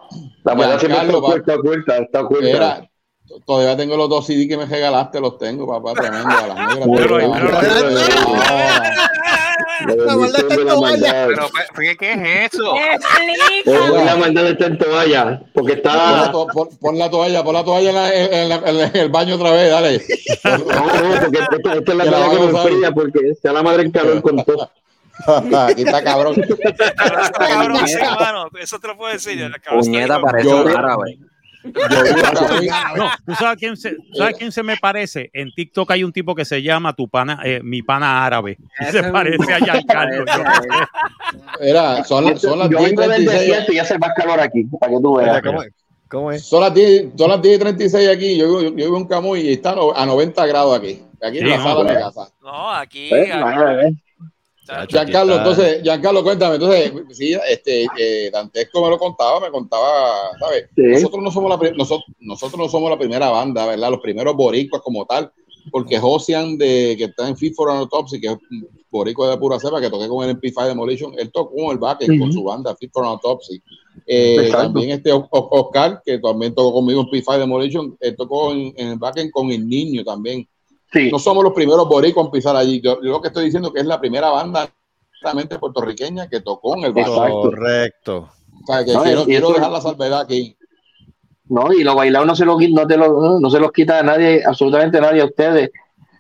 la 0.45 0.55
verdad 0.55 0.79
siempre 0.79 1.01
está 1.37 1.55
oculta, 1.55 1.97
está 1.97 2.21
oculta. 2.21 2.91
Todavía 3.45 3.77
tengo 3.77 3.97
los 3.97 4.09
dos 4.09 4.27
CD 4.27 4.49
que 4.49 4.57
me 4.57 4.67
regalaste, 4.67 5.21
los 5.21 5.39
tengo, 5.39 5.67
papá, 5.67 5.93
tremendo. 6.01 6.29
A 6.29 6.47
las 6.47 6.57
negras. 6.75 6.89
Pero, 6.97 7.19
¿qué, 11.99 12.13
es 12.13 12.53
eso? 12.55 12.75
La 14.05 14.17
maldad 14.17 14.47
está 14.49 14.67
en 14.67 14.79
toalla, 14.79 15.43
porque 15.53 15.77
Pon 15.77 15.93
la, 15.93 16.17
está. 16.19 16.33
to- 16.33 16.47
pon- 16.53 16.69
pon 16.81 16.99
la 16.99 17.11
toalla, 17.11 17.45
pon 17.45 17.55
la 17.55 17.65
toalla 17.65 17.89
en, 17.91 17.95
la- 18.49 18.57
en 18.57 18.79
la- 18.79 18.87
en 18.87 18.97
el 18.97 19.09
baño 19.11 19.35
otra 19.37 19.51
vez, 19.53 19.71
dale. 19.71 20.03
No, 20.45 20.59
no, 20.59 21.21
porque 21.21 21.39
esta, 21.39 21.57
es 21.75 21.95
la 21.95 22.05
toalla 22.05 22.31
que 22.31 22.39
me 22.39 22.47
a 22.59 22.63
enfría, 22.63 22.91
porque 22.93 23.35
sea 23.41 23.53
la 23.53 23.63
madre 23.63 23.83
en 23.85 23.91
calor 23.91 24.23
con 24.23 24.43
todo. 24.45 24.71
Aquí 25.67 25.83
está 25.83 26.03
cabrón. 26.05 26.35
Pero 26.37 26.57
está 27.23 27.47
cabrón. 27.47 28.51
Eso 28.61 28.79
te 28.79 28.87
lo 28.89 28.97
puedo 28.97 29.13
decir. 29.13 29.41
el 29.41 29.55
Puñeta, 29.69 30.21
Yo- 30.43 30.63
un 30.65 30.71
árabe. 30.77 31.19
No, 31.75 33.11
¿tú 33.27 33.35
sabes 33.35 33.53
a 33.53 33.57
quién 33.57 33.77
se, 33.77 33.97
¿sabes 34.17 34.37
quién 34.37 34.53
se 34.53 34.63
me 34.63 34.77
parece? 34.77 35.31
En 35.33 35.53
TikTok 35.53 35.91
hay 35.91 36.05
un 36.05 36.13
tipo 36.13 36.35
que 36.35 36.45
se 36.45 36.63
llama 36.63 36.93
tu 36.95 37.09
pana, 37.09 37.41
eh, 37.45 37.61
mi 37.63 37.83
pana 37.83 38.25
árabe. 38.25 38.57
Y 38.81 38.85
se 38.87 39.03
parece 39.05 39.53
a 39.53 39.59
Giancarlo. 39.59 40.25
No. 40.25 40.45
Mira, 41.61 42.05
son, 42.05 42.25
las- 42.25 42.41
son 42.41 42.59
las 42.59 42.69
Yo 42.71 42.79
10 42.79 42.93
y 42.93 42.97
vengo 42.97 43.03
del 43.03 43.11
36. 43.25 43.41
desierto 43.49 43.73
y 43.73 43.79
hace 43.79 43.99
más 43.99 44.11
calor 44.17 44.41
aquí, 44.41 44.65
para 44.81 44.93
que 44.93 44.99
tú 45.03 45.17
veas. 45.17 45.43
¿Cómo 45.43 45.63
es? 45.63 45.73
¿Cómo 46.09 46.33
es? 46.33 46.45
Son 46.47 46.61
las 46.61 46.73
10, 46.73 47.07
son 47.17 47.31
las 47.31 47.43
10 47.43 47.57
y 47.57 47.59
36 47.59 48.09
aquí. 48.09 48.37
Yo 48.39 48.47
vivo, 48.47 48.61
yo 48.63 48.71
vivo 48.73 48.97
en 48.97 49.07
Camuy 49.07 49.41
y 49.41 49.53
está 49.55 49.75
a 49.95 50.07
90 50.07 50.47
grados 50.47 50.79
aquí. 50.79 51.03
Aquí 51.23 51.39
en 51.39 51.45
Sí, 51.45 51.51
la 51.51 51.57
no, 51.59 51.63
sala 51.65 51.75
de 51.77 51.83
mi 51.85 51.91
bueno. 51.93 52.07
casa. 52.07 52.33
No, 52.43 52.71
aquí. 52.73 53.09
¿Eh? 53.13 53.33
aquí-. 53.33 54.03
Giancarlo, 54.89 55.37
entonces, 55.37 55.83
Giancarlo, 55.83 56.23
cuéntame. 56.23 56.57
Entonces, 56.57 56.93
sí, 57.11 57.37
este, 57.49 57.87
eh, 57.99 58.31
Dantesco 58.33 58.83
me 58.83 58.91
lo 58.91 58.99
contaba, 58.99 59.41
me 59.41 59.51
contaba, 59.51 60.31
¿sabes? 60.41 60.69
Sí. 60.75 60.83
Nosotros 60.83 61.23
no 61.23 61.31
somos 61.31 61.51
la 61.51 61.71
nosotros, 61.71 62.05
nosotros 62.21 62.59
no 62.59 62.69
somos 62.69 62.91
la 62.91 62.99
primera 62.99 63.31
banda, 63.31 63.67
¿verdad? 63.67 63.91
Los 63.91 64.01
primeros 64.01 64.35
boricuas 64.35 64.83
como 64.83 65.05
tal, 65.07 65.31
porque 65.71 65.99
Josian 65.99 66.59
de 66.59 66.95
que 66.99 67.05
está 67.05 67.29
en 67.29 67.37
Fit 67.37 67.55
for 67.55 67.71
an 67.71 67.79
Autopsy, 67.79 68.21
que 68.21 68.29
es 68.29 68.37
boricua 68.91 69.31
de 69.31 69.39
pura 69.39 69.59
cepa, 69.61 69.81
que 69.81 69.91
toqué 69.91 70.09
con 70.09 70.29
el 70.29 70.37
MP5 70.37 70.67
Demolition, 70.67 71.13
él 71.19 71.31
tocó 71.31 71.71
el 71.71 71.79
back 71.79 72.05
con 72.07 72.23
Ujú. 72.23 72.33
su 72.33 72.43
banda 72.43 72.75
Fit 72.77 72.91
for 72.93 73.05
an 73.05 73.11
Autopsy. 73.11 73.63
Eh, 74.07 74.49
también 74.53 74.91
este 74.91 75.11
Oscar, 75.13 76.03
que 76.05 76.19
también 76.19 76.55
tocó 76.55 76.75
conmigo 76.75 77.01
en 77.01 77.07
P5 77.09 77.39
Demolition, 77.39 77.97
él 78.01 78.17
tocó 78.17 78.53
en, 78.53 78.73
en 78.77 78.89
el 78.89 78.99
backend 78.99 79.31
con 79.31 79.51
el 79.51 79.69
niño 79.69 80.05
también. 80.05 80.49
Sí. 80.93 81.11
No 81.11 81.19
somos 81.19 81.43
los 81.45 81.53
primeros 81.53 81.89
boricuas 81.89 82.27
en 82.27 82.33
pisar 82.33 82.57
allí. 82.57 82.81
Yo, 82.81 82.97
yo 83.03 83.11
lo 83.13 83.21
que 83.21 83.29
estoy 83.29 83.45
diciendo 83.47 83.73
que 83.73 83.81
es 83.81 83.87
la 83.87 84.01
primera 84.01 84.31
banda 84.31 84.69
netamente 85.21 85.59
puertorriqueña 85.59 86.29
que 86.29 86.41
tocó 86.41 86.77
en 86.77 86.85
el. 86.85 86.99
Exacto. 86.99 87.43
Correcto. 87.43 88.29
O 88.63 88.67
sea, 88.67 88.85
que 88.85 88.93
No, 88.93 89.25
quiero, 89.25 89.53
dejar 89.53 89.71
la 89.71 89.81
salvedad 89.81 90.21
aquí. 90.21 90.57
No, 91.49 91.73
y 91.73 91.85
lo 91.85 91.95
bailado 91.95 92.25
no 92.25 92.35
se 92.35 92.45
lo, 92.45 92.57
qui- 92.57 92.73
no 92.75 92.87
te 92.87 92.97
lo, 92.97 93.39
no 93.39 93.51
se 93.51 93.61
los 93.61 93.71
quita 93.73 94.01
a 94.01 94.03
nadie, 94.03 94.43
absolutamente 94.45 95.01
nadie 95.01 95.23
a 95.23 95.27
ustedes. 95.27 95.71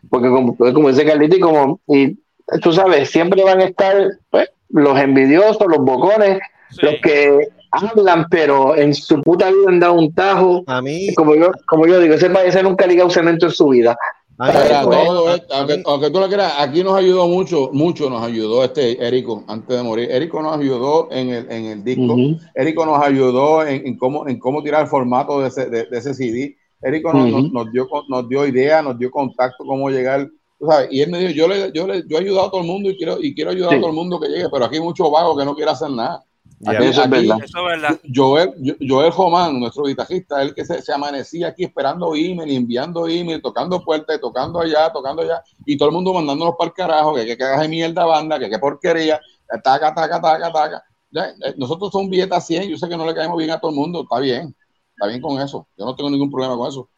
Porque 0.08 0.28
como, 0.28 0.56
como 0.56 0.88
dice 0.88 1.04
Carlito, 1.04 1.36
y 1.36 1.40
como, 1.40 1.80
y 1.88 2.16
tú 2.62 2.72
sabes, 2.72 3.10
siempre 3.10 3.42
van 3.42 3.60
a 3.60 3.64
estar 3.64 4.08
pues, 4.30 4.48
los 4.68 4.96
envidiosos, 4.98 5.66
los 5.68 5.78
bocones, 5.84 6.38
Sí. 6.70 6.78
los 6.82 6.94
que 7.02 7.48
hablan, 7.70 8.26
pero 8.28 8.74
en 8.76 8.92
su 8.94 9.20
puta 9.22 9.48
vida 9.50 9.68
han 9.68 9.78
dado 9.80 9.94
un 9.94 10.12
tajo. 10.12 10.62
A 10.66 10.82
mí, 10.82 11.12
Como 11.14 11.34
yo, 11.36 11.50
como 11.66 11.86
yo 11.86 11.98
digo, 12.00 12.14
ese, 12.14 12.28
ese 12.44 12.62
nunca 12.62 12.84
ha 12.84 12.88
ligado 12.88 13.08
cemento 13.10 13.46
en 13.46 13.52
su 13.52 13.68
vida. 13.68 13.96
Mira, 14.38 14.82
todo 14.82 15.28
a 15.28 15.38
aunque, 15.86 16.10
tú 16.10 16.20
lo 16.20 16.28
quieras, 16.28 16.52
aquí 16.58 16.84
nos 16.84 16.94
ayudó 16.94 17.26
mucho, 17.26 17.70
mucho 17.72 18.10
nos 18.10 18.22
ayudó 18.22 18.64
este 18.64 19.02
Érico 19.06 19.44
antes 19.48 19.74
de 19.74 19.82
morir. 19.82 20.10
Érico 20.10 20.42
nos 20.42 20.58
ayudó 20.58 21.08
en 21.10 21.30
el, 21.30 21.50
en 21.50 21.64
el 21.66 21.82
disco. 21.84 22.14
Érico 22.54 22.84
nos 22.84 23.02
ayudó 23.02 23.64
en, 23.66 23.86
en 23.86 23.96
cómo, 23.96 24.28
en 24.28 24.38
cómo 24.38 24.62
tirar 24.62 24.82
el 24.82 24.88
formato 24.88 25.40
de 25.40 25.48
ese, 25.48 25.70
de, 25.70 25.86
de 25.86 25.98
ese 25.98 26.12
CD. 26.12 26.54
Érico 26.82 27.12
nos, 27.14 27.30
nos, 27.30 27.52
nos 27.52 27.72
dio, 27.72 27.88
nos 28.08 28.28
dio 28.28 28.46
ideas, 28.46 28.84
nos 28.84 28.98
dio 28.98 29.10
contacto, 29.10 29.64
cómo 29.64 29.88
llegar. 29.88 30.28
tú 30.58 30.66
sabes, 30.66 30.88
Y 30.90 31.00
él 31.00 31.10
me 31.10 31.18
dijo, 31.18 31.32
yo, 31.32 31.48
le, 31.48 31.72
yo, 31.72 31.86
le, 31.86 32.04
yo 32.06 32.18
he 32.18 32.20
ayudado 32.20 32.48
a 32.48 32.50
todo 32.50 32.60
el 32.60 32.66
mundo 32.66 32.90
y 32.90 32.96
quiero, 32.98 33.16
y 33.18 33.34
quiero 33.34 33.52
ayudar 33.52 33.70
Sí. 33.70 33.76
a 33.76 33.80
todo 33.80 33.88
el 33.90 33.96
mundo 33.96 34.20
que 34.20 34.28
llegue, 34.28 34.48
pero 34.52 34.66
aquí 34.66 34.76
hay 34.76 34.82
mucho 34.82 35.10
vago 35.10 35.34
que 35.34 35.46
no 35.46 35.54
quiere 35.54 35.70
hacer 35.70 35.88
nada. 35.90 36.22
Aquí- 36.64 36.84
Eso 36.84 37.02
es 37.02 37.06
aquí-. 37.06 37.28
Eso 37.44 37.58
es 37.58 37.64
verdad. 37.64 38.00
Joel, 38.14 38.76
Joel 38.80 39.12
Román, 39.12 39.60
nuestro 39.60 39.84
guitarrista, 39.84 40.40
él 40.42 40.54
que 40.54 40.64
se, 40.64 40.80
se 40.80 40.92
amanecía 40.92 41.48
aquí 41.48 41.64
esperando 41.64 42.14
email, 42.14 42.50
enviando 42.50 43.06
email, 43.06 43.42
tocando 43.42 43.82
puertas, 43.84 44.18
tocando 44.20 44.60
allá, 44.60 44.90
tocando 44.92 45.22
allá, 45.22 45.42
y 45.66 45.76
todo 45.76 45.90
el 45.90 45.94
mundo 45.94 46.14
mandándonos 46.14 46.54
para 46.58 46.68
el 46.68 46.74
carajo, 46.74 47.14
que 47.14 47.26
que 47.26 47.36
cagas 47.36 47.60
de 47.60 47.68
mierda 47.68 48.04
banda, 48.06 48.38
que 48.38 48.48
qué 48.48 48.58
porquería, 48.58 49.20
taca, 49.62 49.94
taca, 49.94 50.20
taca, 50.20 50.52
taca. 50.52 50.84
Ya, 51.10 51.26
eh, 51.28 51.54
Nosotros 51.58 51.90
somos 51.92 52.08
billetas 52.10 52.46
100, 52.46 52.68
yo 52.68 52.76
sé 52.78 52.88
que 52.88 52.96
no 52.96 53.06
le 53.06 53.14
caemos 53.14 53.36
bien 53.36 53.50
a 53.50 53.60
todo 53.60 53.70
el 53.70 53.76
mundo, 53.76 54.02
está 54.02 54.18
bien, 54.20 54.54
está 54.90 55.08
bien 55.08 55.20
con 55.20 55.40
eso, 55.40 55.66
yo 55.76 55.84
no 55.84 55.94
tengo 55.94 56.10
ningún 56.10 56.30
problema 56.30 56.56
con 56.56 56.68
eso, 56.68 56.88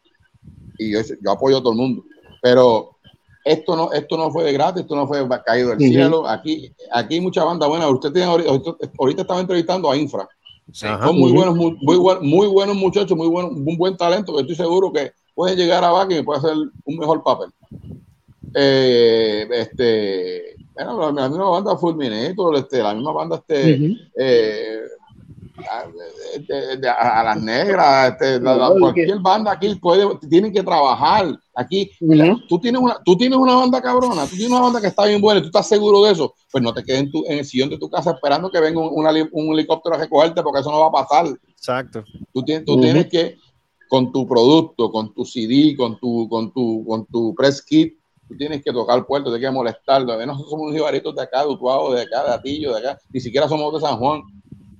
y 0.77 0.93
yo, 0.93 0.99
yo 1.21 1.31
apoyo 1.31 1.57
a 1.57 1.61
todo 1.61 1.73
el 1.73 1.77
mundo, 1.77 2.03
pero 2.41 2.97
esto 3.43 3.75
no, 3.75 3.91
esto 3.91 4.17
no 4.17 4.31
fue 4.31 4.43
de 4.43 4.53
gratis, 4.53 4.81
esto 4.81 4.95
no 4.95 5.07
fue 5.07 5.25
caído 5.45 5.69
del 5.69 5.79
cielo, 5.79 6.27
aquí, 6.27 6.71
aquí 6.91 7.15
hay 7.15 7.21
mucha 7.21 7.43
banda 7.43 7.67
buena, 7.67 7.87
usted 7.87 8.11
tiene 8.11 8.27
ahorita, 8.29 8.49
ahorita- 8.97 9.21
estaba 9.21 9.39
entrevistando 9.39 9.89
a 9.89 9.95
Infra, 9.97 10.27
Ajá. 10.83 11.07
son 11.07 11.17
muy 11.17 11.31
buenos, 11.31 11.55
muy, 11.55 11.77
muy, 11.81 11.97
buen- 11.97 12.25
muy 12.27 12.47
buenos 12.47 12.75
muchachos, 12.75 13.17
muy 13.17 13.27
buenos, 13.27 13.51
un 13.53 13.77
buen 13.77 13.95
talento 13.97 14.33
que 14.35 14.41
estoy 14.41 14.55
seguro 14.55 14.91
que 14.91 15.11
pueden 15.33 15.57
llegar 15.57 15.83
a 15.83 15.91
Bakken 15.91 16.19
y 16.19 16.23
puede 16.23 16.39
hacer 16.39 16.53
un 16.85 16.97
mejor 16.97 17.23
papel. 17.23 17.49
Eh, 18.53 19.47
este, 19.51 20.55
bueno, 20.73 20.99
la, 21.11 21.21
la 21.21 21.29
misma 21.29 21.49
banda 21.49 21.77
Fulminator, 21.77 22.55
este, 22.57 22.81
la 22.81 22.93
misma 22.93 23.11
banda 23.13 23.35
este, 23.37 23.97
eh, 24.17 24.79
a, 25.69 25.85
de- 26.39 26.77
de- 26.77 26.89
a- 26.89 27.19
a 27.19 27.23
las 27.25 27.41
negras, 27.41 28.11
este, 28.13 28.39
la- 28.39 28.55
la- 28.55 28.69
No, 28.69 28.75
cualquier 28.79 29.19
banda 29.19 29.51
aquí 29.51 29.75
puede, 29.75 30.07
tienen 30.29 30.51
que 30.51 30.63
trabajar. 30.63 31.27
Aquí, 31.59 31.91
Ujú. 31.99 32.39
tú 32.47 32.57
tienes 32.59 32.81
una, 32.81 32.97
tú 33.03 33.17
tienes 33.17 33.37
una 33.37 33.55
banda 33.55 33.81
cabrona, 33.81 34.23
tú 34.25 34.35
tienes 34.37 34.49
una 34.51 34.61
banda 34.61 34.79
que 34.79 34.87
está 34.87 35.05
bien 35.05 35.19
buena 35.19 35.39
y 35.39 35.43
tú 35.43 35.47
estás 35.49 35.67
seguro 35.67 36.01
de 36.03 36.13
eso, 36.13 36.33
pues 36.51 36.63
no 36.63 36.73
te 36.73 36.83
quedes 36.83 37.01
en, 37.01 37.11
tu- 37.11 37.25
en 37.27 37.39
el 37.39 37.43
sillón 37.45 37.69
de 37.69 37.77
tu 37.77 37.89
casa 37.89 38.11
esperando 38.11 38.49
que 38.49 38.61
venga 38.61 38.79
un, 38.79 38.89
una 38.97 39.11
li- 39.11 39.27
un 39.33 39.51
helicóptero 39.53 39.95
a 39.95 39.99
recogerte 39.99 40.41
porque 40.41 40.61
eso 40.61 40.71
no 40.71 40.79
va 40.79 40.87
a 40.87 40.91
pasar. 41.05 41.27
Exacto. 41.49 42.03
Tú 42.33 42.43
tienes, 42.43 42.63
tú 42.65 42.79
tienes 42.79 43.07
que, 43.07 43.35
con 43.89 44.11
tu 44.13 44.25
producto, 44.25 44.89
con 44.89 45.13
tu 45.13 45.25
CD, 45.25 45.75
con 45.75 45.99
tu, 45.99 46.29
con 46.29 46.53
tu, 46.53 46.85
con 46.87 47.05
tu 47.07 47.35
press 47.35 47.61
kit, 47.61 47.93
tú 48.29 48.37
tienes 48.37 48.63
que 48.63 48.71
tocar 48.71 49.05
puertas, 49.05 49.33
tienes 49.33 49.49
que 49.49 49.53
molestar. 49.53 50.05
Nosotros 50.05 50.49
somos 50.49 50.63
unos 50.67 50.75
jibaritos 50.75 51.13
de 51.15 51.21
acá, 51.23 51.41
de 51.43 51.49
Utuado, 51.49 51.91
de 51.93 52.03
acá, 52.03 52.23
de 52.23 52.31
Atillo, 52.35 52.73
de 52.73 52.79
acá, 52.79 52.97
ni 53.11 53.19
siquiera 53.19 53.49
somos 53.49 53.73
de 53.73 53.81
San 53.81 53.97
Juan. 53.97 54.21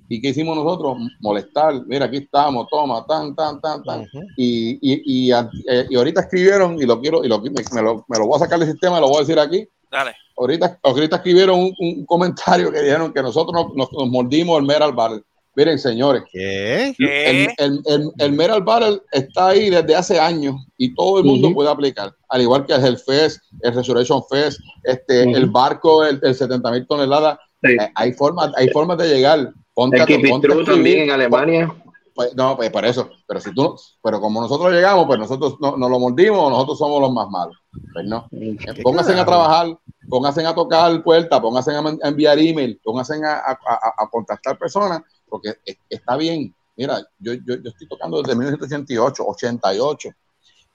¿Y 0.10 0.19
qué 0.22 0.30
hicimos 0.30 0.58
nosotros? 0.58 0.98
Molestar. 1.19 1.86
Mira, 1.86 2.06
aquí 2.06 2.17
estamos, 2.17 2.67
toma, 2.69 3.06
tan, 3.08 3.36
tan, 3.36 3.62
tan, 3.62 3.84
tan. 3.84 4.06
Y, 4.38 4.72
y, 4.82 5.28
y, 5.28 5.32
a- 5.32 5.50
eh, 5.69 5.86
y 5.89 5.95
ahorita 5.95 6.22
escribieron, 6.22 6.82
y 6.82 6.86
lo 6.86 7.00
quiero, 7.00 7.24
y 7.24 7.28
lo, 7.28 7.39
me, 7.39 7.52
me 7.74 7.82
lo, 7.82 8.06
me 8.08 8.17
lo 8.17 8.26
voy 8.28 8.36
a 8.36 8.39
sacar 8.39 8.60
del 8.60 8.69
sistema, 8.72 9.00
lo 9.00 9.08
voy 9.08 9.17
a 9.17 9.19
decir 9.22 9.39
aquí. 9.39 9.67
Dale. 9.91 10.12
Ahorita, 10.38 10.80
ahorita 10.84 11.17
escribieron 11.17 11.60
un, 11.60 11.74
un 11.80 12.06
comentario 12.06 12.72
que 12.72 12.82
dijeron 12.82 13.13
que 13.13 13.22
nosotros 13.22 13.54
nos, 13.54 13.76
nos, 13.76 13.91
nos 13.91 14.08
mordimos 14.10 14.60
el 14.60 14.65
Meral 14.65 14.93
Battle. 14.93 15.22
Miren, 15.56 15.78
señores, 15.78 16.24
¿Qué? 16.32 16.93
el, 17.00 17.50
el, 17.58 17.82
el, 17.86 18.12
el 18.17 18.32
Meral 18.32 18.63
Battle 18.63 19.02
está 19.12 19.50
ahí 19.50 19.69
desde 19.69 19.95
hace 19.95 20.17
años 20.19 20.56
y 20.78 20.93
todo 20.95 21.19
el 21.19 21.26
mundo 21.26 21.54
puede 21.54 21.69
aplicar. 21.69 22.13
Al 22.30 22.41
igual 22.41 22.65
que 22.65 22.74
el 22.74 22.86
Hellfest, 22.86 23.41
el 23.62 23.74
Resurrection 23.76 24.22
Fest, 24.30 24.60
este, 24.84 25.24
el 25.24 25.48
barco, 25.48 26.06
el, 26.06 26.19
el 26.24 26.34
70 26.36 26.72
mil 26.72 26.88
toneladas. 26.88 27.38
Sí. 27.62 27.72
Eh, 27.74 27.91
hay, 27.95 28.13
formas, 28.13 28.52
hay 28.56 28.69
formas 28.69 28.98
de 29.00 29.10
llegar. 29.13 29.52
Ponte 29.80 29.98
El 29.98 30.02
escribir. 30.04 30.65
también 30.65 31.00
en 31.04 31.12
Alemania. 31.12 31.76
Pues, 32.13 32.36
no, 32.36 32.58
pues 32.58 32.70
por 32.70 32.84
eso. 32.84 33.10
Pero 33.28 33.39
si 33.39 33.54
tú, 33.54 33.76
pero 34.04 34.20
como 34.20 34.42
nosotros 34.42 34.72
llegamos, 34.74 35.06
pues 35.06 35.18
nosotros 35.20 35.56
no, 35.62 35.78
nos 35.78 35.89
lo 35.89 36.00
mordimos, 36.00 36.50
nosotros 36.52 36.78
somos 36.78 37.00
los 37.02 37.13
más 37.13 37.30
malos. 37.30 37.58
Pues 37.94 38.06
no. 38.06 38.28
Eh, 38.32 38.58
Pónganse 38.84 39.13
a 39.18 39.26
trabajar, 39.26 39.78
pónganse 40.10 40.46
a 40.46 40.54
tocar 40.54 41.02
puertas, 41.02 41.39
pónganse 41.39 41.72
a, 41.72 41.84
enviar 42.10 42.38
email, 42.39 42.78
pónganse 42.84 43.24
a, 43.24 43.36
a- 43.38 43.52
a- 43.52 43.94
a 44.04 44.10
contactar 44.10 44.58
personas, 44.58 45.02
porque 45.30 45.54
es- 45.63 45.78
está 45.89 46.18
bien. 46.18 46.54
Mira, 46.76 47.00
yo, 47.20 47.34
yo, 47.34 47.56
yo 47.56 47.70
estoy 47.70 47.88
tocando 47.88 48.22
desde 48.22 48.36
1988, 48.38 49.24
88, 49.26 50.10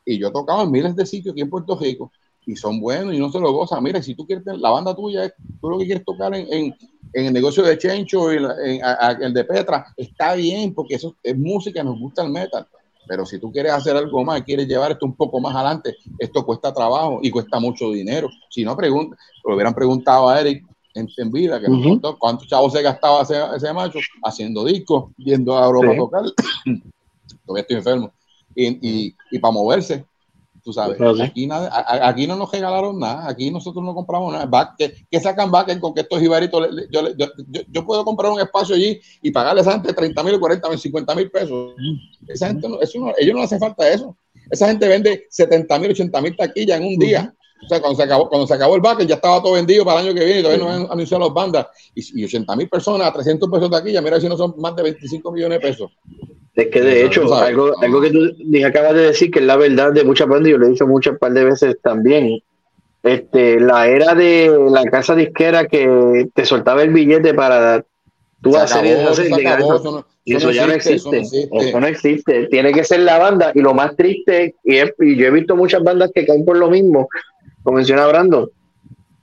y 0.06 0.18
yo 0.18 0.28
he 0.28 0.32
tocado 0.32 0.62
en 0.62 0.70
miles 0.70 0.96
de 0.96 1.04
sitios 1.04 1.32
aquí 1.32 1.42
en 1.42 1.50
Puerto 1.50 1.78
Rico, 1.78 2.10
y 2.46 2.56
son 2.56 2.80
buenos 2.80 3.14
y 3.14 3.18
no 3.18 3.30
se 3.30 3.40
lo 3.40 3.52
gozan. 3.52 3.82
Mira, 3.82 4.02
si 4.02 4.14
tú 4.14 4.26
quieres, 4.26 4.44
la 4.46 4.70
banda 4.70 4.94
tuya, 4.94 5.24
es- 5.24 5.34
tú 5.60 5.70
lo 5.70 5.78
que 5.78 5.86
quieres 5.86 6.04
tocar 6.04 6.34
en, 6.34 6.46
en, 6.52 6.74
en 7.12 7.26
el 7.26 7.32
negocio 7.32 7.62
de 7.62 7.78
Chencho 7.78 8.32
y 8.32 8.38
la- 8.40 8.54
en, 8.64 8.84
a- 8.84 9.08
a- 9.08 9.12
el 9.12 9.32
de 9.32 9.44
Petra, 9.44 9.86
está 9.96 10.34
bien, 10.34 10.74
porque 10.74 10.94
eso 10.96 11.16
es 11.22 11.36
música, 11.38 11.82
nos 11.82 11.98
gusta 11.98 12.22
el 12.22 12.30
metal. 12.30 12.66
Pero 13.06 13.26
si 13.26 13.38
tú 13.38 13.52
quieres 13.52 13.72
hacer 13.72 13.94
algo 13.96 14.24
más, 14.24 14.42
quieres 14.42 14.66
llevar 14.66 14.92
esto 14.92 15.04
un 15.04 15.14
poco 15.14 15.38
más 15.38 15.54
adelante, 15.54 15.94
esto 16.18 16.44
cuesta 16.44 16.72
trabajo 16.72 17.20
y 17.22 17.30
cuesta 17.30 17.60
mucho 17.60 17.90
dinero. 17.90 18.30
Si 18.48 18.64
no, 18.64 18.74
pregunta, 18.76 19.16
lo 19.44 19.54
hubieran 19.54 19.74
preguntado 19.74 20.28
a 20.28 20.40
Eric 20.40 20.64
en, 20.94 21.06
en 21.18 21.30
vida, 21.30 21.60
que 21.60 21.68
nos 21.68 21.80
Ujú. 21.80 21.88
contó 21.90 22.18
cuántos 22.18 22.46
chavos 22.48 22.72
se 22.72 22.80
gastaba 22.80 23.22
ese, 23.22 23.36
ese 23.56 23.72
macho 23.74 23.98
haciendo 24.22 24.64
discos, 24.64 25.10
yendo 25.18 25.56
a 25.58 25.66
Europa 25.66 25.86
Sí. 25.88 25.92
a 25.92 25.96
tocar. 25.98 26.22
Todavía 27.46 27.60
estoy 27.62 27.76
enfermo. 27.76 28.12
Y, 28.54 28.66
y, 28.88 29.16
y 29.32 29.38
para 29.38 29.52
moverse, 29.52 30.04
tú 30.64 30.72
sabes, 30.72 30.96
sí. 31.14 31.22
aquí, 31.22 31.46
nada, 31.46 31.68
a- 31.68 32.08
aquí 32.08 32.26
no 32.26 32.36
nos 32.36 32.50
regalaron 32.50 32.98
nada, 32.98 33.28
aquí 33.28 33.50
nosotros 33.50 33.84
no 33.84 33.94
compramos 33.94 34.32
nada. 34.32 34.46
Back- 34.46 34.76
que, 34.78 34.94
que 35.10 35.20
sacan 35.20 35.50
back 35.50 35.78
con 35.78 35.92
que 35.94 36.00
estos 36.00 36.20
le- 36.70 36.88
yo, 36.90 37.08
yo, 37.16 37.26
yo, 37.48 37.60
yo 37.70 37.84
puedo 37.86 38.04
comprar 38.04 38.32
un 38.32 38.40
espacio 38.40 38.74
allí 38.74 38.98
y 39.22 39.30
pagarle 39.30 39.60
a 39.60 39.62
esa 39.62 39.72
gente 39.72 39.92
30 39.92 40.22
mil, 40.24 40.40
40 40.40 40.68
mil, 40.70 40.78
50 40.78 41.14
mil 41.14 41.30
pesos. 41.30 41.74
Esa 42.26 42.48
gente 42.48 42.68
no, 42.68 42.80
eso 42.80 42.98
no, 42.98 43.12
ellos 43.18 43.32
no 43.34 43.38
le 43.40 43.44
hace 43.44 43.58
falta 43.58 43.88
eso. 43.88 44.16
Esa 44.50 44.68
gente 44.68 44.88
vende 44.88 45.26
70 45.30 45.78
mil, 45.78 45.90
80 45.90 46.20
mil 46.20 46.36
taquillas 46.36 46.78
en 46.80 46.86
un 46.86 46.98
día. 46.98 47.34
O 47.64 47.68
sea, 47.68 47.80
cuando 47.80 47.96
se 47.96 48.02
acabó, 48.02 48.28
cuando 48.28 48.46
se 48.46 48.52
acabó 48.54 48.74
el 48.74 48.82
back, 48.82 49.06
ya 49.06 49.14
estaba 49.14 49.40
todo 49.42 49.52
vendido 49.52 49.84
para 49.86 50.00
el 50.00 50.06
año 50.08 50.14
que 50.14 50.24
viene 50.24 50.40
y 50.40 50.42
todavía 50.42 50.64
no 50.64 50.70
han 50.70 50.86
anunciado 50.90 51.24
las 51.24 51.32
bandas. 51.32 51.66
Y, 51.94 52.20
y 52.20 52.24
80 52.24 52.56
mil 52.56 52.68
personas 52.68 53.06
a 53.08 53.12
300 53.12 53.48
pesos 53.50 53.70
taquilla, 53.70 54.02
mira 54.02 54.20
si 54.20 54.28
no 54.28 54.36
son 54.36 54.54
más 54.58 54.76
de 54.76 54.82
25 54.82 55.32
millones 55.32 55.60
de 55.60 55.68
pesos. 55.68 55.90
Es 56.54 56.68
que 56.68 56.80
de 56.82 57.04
hecho, 57.04 57.22
algo, 57.34 57.72
algo 57.82 58.00
que 58.00 58.10
tú 58.10 58.30
acabas 58.66 58.94
de 58.94 59.00
decir 59.06 59.30
que 59.30 59.40
es 59.40 59.44
la 59.44 59.56
verdad 59.56 59.92
de 59.92 60.04
muchas 60.04 60.28
bandas, 60.28 60.50
yo 60.50 60.58
lo 60.58 60.66
he 60.66 60.70
dicho 60.70 60.86
muchas 60.86 61.18
par 61.18 61.32
de 61.32 61.44
veces 61.44 61.76
también. 61.82 62.40
Este, 63.02 63.60
la 63.60 63.86
era 63.88 64.14
de 64.14 64.50
la 64.70 64.84
casa 64.84 65.14
disquera 65.14 65.66
que 65.66 66.28
te 66.32 66.44
soltaba 66.46 66.82
el 66.82 66.90
billete 66.90 67.34
para 67.34 67.84
tú 68.40 68.50
hacer 68.56 68.84
Y 70.24 70.36
eso 70.36 70.50
ya 70.52 70.66
no 70.66 70.72
existe, 70.72 70.94
eso 70.96 71.10
no 71.10 71.16
existe. 71.18 71.68
Eso 71.68 71.80
no 71.80 71.86
existe. 71.86 72.46
Tiene 72.46 72.72
que 72.72 72.84
ser 72.84 73.00
la 73.00 73.18
banda. 73.18 73.52
Y 73.54 73.60
lo 73.60 73.74
más 73.74 73.94
triste, 73.96 74.54
y, 74.64 74.76
es- 74.76 74.94
y 75.00 75.16
yo 75.16 75.26
he 75.26 75.30
visto 75.30 75.54
muchas 75.56 75.82
bandas 75.82 76.10
que 76.14 76.24
caen 76.24 76.44
por 76.46 76.56
lo 76.56 76.70
mismo, 76.70 77.08
como 77.62 77.76
menciona 77.76 78.06
Brando, 78.06 78.50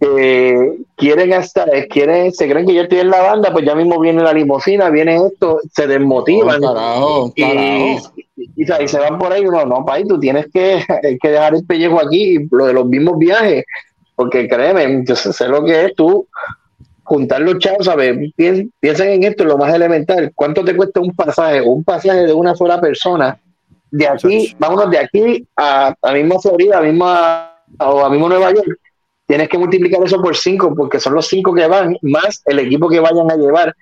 que 0.02 0.78
quieren 0.98 1.32
hasta, 1.34 1.66
eh, 1.66 1.88
quieren, 1.88 2.34
se 2.34 2.50
creen 2.50 2.66
que 2.66 2.74
yo 2.74 2.82
estoy 2.82 3.02
en 3.02 3.12
la 3.12 3.22
banda, 3.22 3.52
pues 3.54 3.64
ya 3.64 3.76
mismo 3.76 4.00
viene 4.00 4.24
la 4.24 4.34
limosina, 4.34 4.90
viene 4.90 5.16
esto, 5.16 5.60
se 5.72 5.86
desmotivan. 5.86 6.60
Carajo, 6.60 7.32
y, 7.36 7.42
carajo. 7.44 8.14
y, 8.36 8.84
y 8.84 8.88
se 8.88 9.00
van 9.00 9.20
por 9.20 9.32
ahí, 9.32 9.44
no, 9.44 9.64
no, 9.64 9.86
país, 9.86 10.08
tú 10.08 10.20
tienes 10.20 10.48
que, 10.52 10.84
hay 11.04 11.20
que 11.20 11.30
dejar 11.30 11.54
el 11.54 11.64
pellejo 11.68 12.00
aquí, 12.04 12.48
lo 12.50 12.66
de 12.66 12.74
los 12.74 12.88
mismos 12.88 13.20
viajes, 13.20 13.64
porque 14.16 14.48
créeme, 14.48 15.04
yo 15.06 15.16
sé, 15.16 15.32
sé 15.34 15.48
lo 15.48 15.64
que 15.64 15.86
es 15.86 15.96
tú 15.96 16.28
juntar 17.04 17.42
los 17.42 17.60
chavos, 17.60 17.86
¿sabes? 17.86 18.18
Pien- 18.36 18.72
Piensen 18.80 19.10
en 19.10 19.24
esto, 19.26 19.44
lo 19.44 19.58
más 19.60 19.72
elemental, 19.72 20.32
¿cuánto 20.34 20.66
te 20.66 20.76
cuesta 20.76 21.00
un 21.00 21.12
pasaje? 21.14 21.62
Un 21.62 21.84
pasaje 21.84 22.26
de 22.26 22.34
una 22.34 22.56
sola 22.56 22.82
persona, 22.82 23.38
de 23.92 24.08
aquí, 24.08 24.56
vámonos 24.58 24.90
de 24.90 24.98
aquí 24.98 25.48
a, 25.56 25.94
a 26.02 26.12
misma 26.14 26.40
Florida, 26.40 26.80
a 26.80 26.82
misma, 26.82 27.52
o 27.80 28.04
a 28.04 28.10
mismo 28.10 28.28
Nueva 28.30 28.52
York, 28.52 28.80
tienes 29.32 29.48
que 29.48 29.58
multiplicar 29.58 30.04
eso 30.04 30.22
por 30.22 30.36
cinco, 30.36 30.74
porque 30.76 31.00
son 31.00 31.14
los 31.14 31.26
cinco 31.26 31.54
que 31.54 31.66
van, 31.66 31.96
más 32.02 32.42
el 32.46 32.60
equipo 32.60 32.90
que 32.90 33.00
vayan 33.00 33.32
a 33.32 33.38
llevar. 33.38 33.74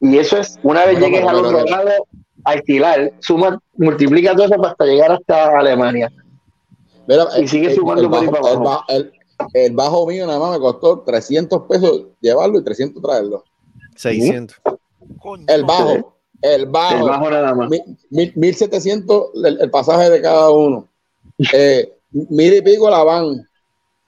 Y 0.00 0.16
eso 0.16 0.38
es, 0.38 0.58
una 0.62 0.86
vez 0.86 0.98
Bueno, 0.98 1.06
llegues 1.06 1.20
pero- 1.26 1.38
al 1.38 1.44
otro 1.44 1.64
lado, 1.66 1.90
a 2.46 2.50
alquilar, 2.52 3.12
suma, 3.20 3.60
multiplica 3.76 4.34
todo 4.34 4.46
eso 4.46 4.64
hasta 4.64 4.84
llegar 4.86 5.12
hasta 5.12 5.58
Alemania. 5.58 6.10
Mira, 7.06 7.26
Y 7.38 7.46
sigue 7.48 7.66
el- 7.68 7.74
sumando 7.74 8.00
el 8.02 8.08
por 8.08 8.18
ahí 8.20 8.26
bajo, 8.28 8.40
para 8.42 8.54
el, 8.54 8.58
bajo- 8.60 8.84
el- 8.88 9.12
el 9.52 9.72
bajo 9.72 10.06
mío 10.06 10.26
nada 10.26 10.38
más 10.38 10.52
me 10.52 10.58
costó 10.58 11.00
300 11.00 11.62
pesos 11.68 12.04
llevarlo 12.22 12.58
y 12.60 12.64
300 12.64 13.02
traerlo. 13.02 13.44
600. 13.96 14.56
El 15.48 15.64
bajo, 15.64 16.14
el 16.40 16.66
bajo. 16.66 16.96
El 16.96 17.10
bajo 17.10 17.30
nada 17.30 17.54
más. 17.54 17.68
Mi- 17.68 17.82
mi- 18.08 18.32
1700 18.34 19.26
el, 19.44 19.60
el 19.60 19.70
pasaje 19.70 20.08
de 20.08 20.22
cada 20.22 20.48
uno. 20.50 20.88
Eh, 21.52 21.92
mil 22.10 22.54
y 22.54 22.62
pico 22.62 22.88
la 22.88 23.02
van. 23.04 23.46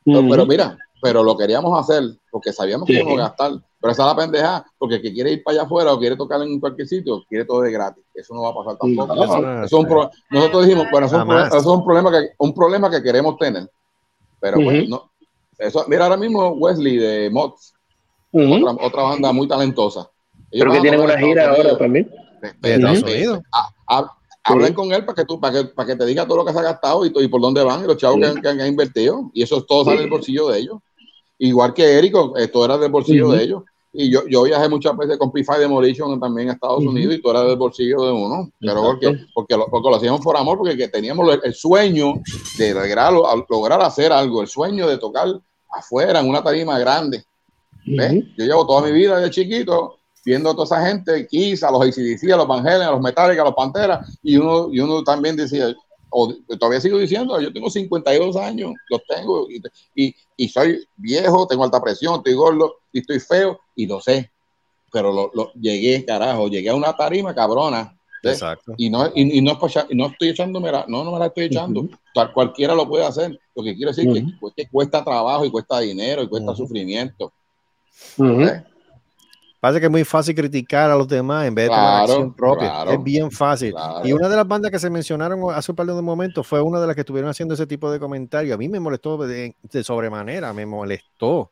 Pero, 0.05 0.21
Ujú. 0.21 0.31
pero 0.31 0.47
mira, 0.47 0.79
pero 1.01 1.23
lo 1.23 1.37
queríamos 1.37 1.79
hacer 1.79 2.03
porque 2.31 2.53
sabíamos 2.53 2.87
que 2.87 2.95
Sí. 2.95 3.01
íbamos 3.01 3.19
a 3.19 3.23
gastar. 3.29 3.53
Pero 3.81 3.93
esa 3.93 4.03
es 4.03 4.09
la 4.09 4.17
pendeja, 4.17 4.67
porque 4.79 4.97
el 4.97 5.03
que 5.03 5.13
quiere 5.13 5.33
ir 5.33 5.43
para 5.45 5.57
allá 5.59 5.63
afuera 5.67 5.93
o 5.93 5.99
quiere 5.99 6.17
tocar 6.17 6.41
en 6.43 6.59
cualquier 6.59 6.89
sitio, 6.89 7.23
quiere 7.29 7.45
todo 7.45 7.61
de 7.61 7.71
gratis. 7.71 8.03
Eso 8.15 8.35
no 8.35 8.43
va 8.43 8.51
a 8.51 8.55
pasar 8.55 8.77
tampoco. 8.79 9.15
No, 9.15 9.25
Eso- 9.25 9.39
no, 9.41 9.53
eso 9.65 9.65
es 9.65 9.73
un 9.73 9.87
pro- 9.87 10.11
nosotros 10.31 10.65
dijimos, 10.67 10.87
bueno, 10.91 11.07
eso 11.07 11.17
es, 11.19 11.23
un 11.25 11.33
eso 11.37 11.57
es 11.59 11.67
un 11.67 11.85
problema 11.85 12.11
que 12.11 12.31
un 12.39 12.55
problema 12.55 12.91
que 12.91 13.03
queremos 13.03 13.37
tener. 13.37 13.71
Pero 14.41 14.57
pues, 14.57 14.89
no. 14.89 15.11
Eso, 15.59 15.85
mira 15.89 16.05
ahora 16.05 16.17
mismo 16.17 16.49
Wesley 16.51 16.97
de 16.97 17.31
Mods, 17.31 17.75
otra, 18.33 18.87
otra 18.87 19.03
banda 19.03 19.33
muy 19.33 19.47
talentosa. 19.49 20.11
Ellos 20.51 20.65
Creo 20.65 20.73
que 20.75 20.81
tienen 20.81 21.01
una 21.01 21.19
gira 21.19 21.51
ahora 21.51 21.79
también. 21.79 22.11
En 22.63 22.73
Estados 22.75 23.03
ve- 23.03 23.13
Unidos. 23.15 23.41
Ha- 24.47 24.53
ha- 24.53 24.53
Hablen 24.55 24.75
con 24.75 24.93
él 24.93 25.05
para 25.05 25.17
que 25.17 25.25
tú, 25.25 25.41
para 25.41 25.53
que, 25.63 25.69
para 25.69 25.87
que 25.89 25.97
te 25.97 26.07
diga 26.07 26.27
todo 26.27 26.39
lo 26.39 26.45
que 26.45 26.53
se 26.53 26.59
ha 26.59 26.63
gastado 26.63 27.05
y, 27.05 27.11
por 27.29 27.41
dónde 27.41 27.63
van 27.63 27.83
y 27.85 27.87
los 27.87 27.97
chavos 27.97 28.19
que, 28.21 28.49
han- 28.49 28.59
que 28.59 28.67
invertido. 28.67 29.31
Y 29.35 29.43
eso 29.43 29.63
todo 29.65 29.85
sale 29.85 30.01
del 30.01 30.11
bolsillo 30.11 30.49
de 30.49 30.59
ellos. 30.61 30.79
Igual 31.39 31.75
que 31.75 31.99
Érico, 31.99 32.37
esto 32.37 32.65
era 32.65 32.79
del 32.79 32.91
bolsillo 32.91 33.31
de 33.31 33.43
ellos. 33.45 33.63
Y 33.99 34.11
yo, 34.11 34.27
yo 34.29 34.43
viajé 34.43 34.69
muchas 34.69 34.95
veces 34.97 35.17
con 35.17 35.33
P5 35.33 35.59
Demolition 35.59 36.21
también 36.21 36.51
a 36.51 36.53
Estados. 36.53 36.85
Unidos 36.85 37.15
y 37.15 37.23
todo 37.23 37.33
era 37.33 37.45
del 37.45 37.57
bolsillo 37.57 38.03
de 38.05 38.13
uno. 38.13 38.51
Pero 38.61 38.75
porque, 38.83 39.07
porque, 39.35 39.57
lo, 39.57 39.67
porque 39.69 39.89
lo 39.91 39.97
hacíamos 39.97 40.21
por 40.21 40.37
amor, 40.37 40.59
porque 40.59 40.77
que 40.77 40.89
teníamos 40.89 41.33
el, 41.33 41.41
el 41.45 41.55
sueño 41.55 42.15
de 42.59 42.75
lograr, 42.75 43.13
lograr 43.49 43.81
hacer 43.81 44.13
algo, 44.13 44.43
el 44.43 44.49
sueño 44.49 44.87
de 44.87 44.99
tocar 44.99 45.29
afuera 45.71 46.21
en 46.21 46.29
una 46.29 46.43
tarima 46.43 46.79
grande. 46.79 47.25
¿Ves? 47.87 48.25
Yo 48.37 48.45
llevo 48.45 48.67
toda 48.67 48.83
mi 48.83 48.93
vida 48.93 49.19
de 49.19 49.31
chiquito 49.31 49.97
viendo 50.27 50.51
a 50.51 50.55
toda 50.55 50.65
esa 50.65 50.85
gente, 50.87 51.25
Kiss, 51.29 51.63
a 51.63 51.71
los 51.71 51.81
ACDC, 51.83 52.33
a 52.33 52.37
los 52.37 52.49
Van 52.49 52.67
Halen, 52.67 52.89
a 52.89 52.91
los 52.91 53.01
Metallica, 53.01 53.43
a 53.43 53.45
los 53.45 53.55
Panteras, 53.55 54.19
y 54.25 54.37
uno, 54.37 54.69
y 54.73 54.81
uno 54.81 55.05
también 55.05 55.37
decía, 55.37 55.73
o 56.11 56.35
todavía 56.59 56.81
sigo 56.81 56.99
diciendo, 56.99 57.41
yo 57.41 57.53
tengo 57.53 57.71
52 57.71 58.35
años, 58.37 58.73
los 58.91 59.01
tengo, 59.07 59.47
y, 59.49 59.63
y, 59.95 60.15
y 60.37 60.49
soy 60.49 60.85
viejo, 60.97 61.47
tengo 61.47 61.63
alta 61.63 61.81
presión, 61.81 62.17
estoy 62.17 62.35
gordo, 62.35 62.75
y 62.93 62.99
estoy 63.01 63.21
feo, 63.21 63.61
y 63.77 63.87
lo 63.87 64.01
sé, 64.01 64.33
pero 64.91 65.13
lo, 65.13 65.31
lo- 65.33 65.53
llegué, 65.55 66.05
carajo, 66.05 66.49
llegué 66.49 66.71
a 66.71 66.75
una 66.75 66.97
tarima 66.97 67.33
cabrona. 67.33 67.93
Exacto. 68.23 68.73
Y 68.77 68.91
no, 68.91 69.07
y, 69.15 69.39
y 69.39 69.41
no, 69.41 69.53
estoy 69.53 70.29
echándome 70.31 70.73
la, 70.73 70.85
no, 70.89 71.05
no 71.05 71.13
me 71.13 71.21
la 71.21 71.27
estoy 71.27 71.45
echando. 71.45 71.87
Cualquiera 72.35 72.75
lo 72.75 72.89
puede 72.89 73.05
hacer. 73.05 73.39
Lo 73.55 73.63
que 73.63 73.77
quiero 73.77 73.93
decir 73.93 74.09
Ujú. 74.09 74.51
que, 74.53 74.65
que 74.65 74.69
cuesta 74.69 75.05
trabajo 75.05 75.45
y 75.45 75.51
cuesta 75.53 75.79
dinero 75.79 76.23
y 76.23 76.29
cuesta 76.29 76.53
sufrimiento. 76.57 77.33
Parece 79.61 79.81
que 79.81 79.87
es 79.87 79.93
muy 79.93 80.05
fácil 80.05 80.35
criticar 80.35 80.91
a 80.91 80.97
los 80.97 81.09
demás 81.09 81.47
en 81.47 81.55
vez 81.55 81.65
de 81.65 81.69
tomar 81.71 82.05
Claro, 82.05 82.13
acción 82.13 82.35
propia. 82.35 82.69
claro, 82.71 82.91
es 82.93 83.03
bien 83.03 83.31
fácil. 83.31 83.73
claro. 83.73 84.07
Y 84.07 84.13
una 84.13 84.29
de 84.29 84.37
las 84.37 84.47
bandas 84.47 84.71
que 84.71 84.79
se 84.79 84.91
mencionaron 84.91 85.41
hace 85.55 85.73
un 85.73 85.77
par 85.77 85.87
de 85.87 86.03
momentos 86.03 86.47
fue 86.47 86.61
una 86.61 86.81
de 86.81 86.87
las 86.87 86.95
que 86.95 87.01
estuvieron 87.01 87.31
haciendo 87.31 87.55
ese 87.55 87.67
tipo 87.67 87.91
de 87.91 87.99
comentarios. 87.99 88.55
A 88.55 88.59
mí 88.59 88.69
me 88.69 88.79
molestó 88.81 89.17
de, 89.27 89.57
de 89.63 89.85
sobremanera, 89.85 90.53
me 90.53 90.67
molestó. 90.67 91.51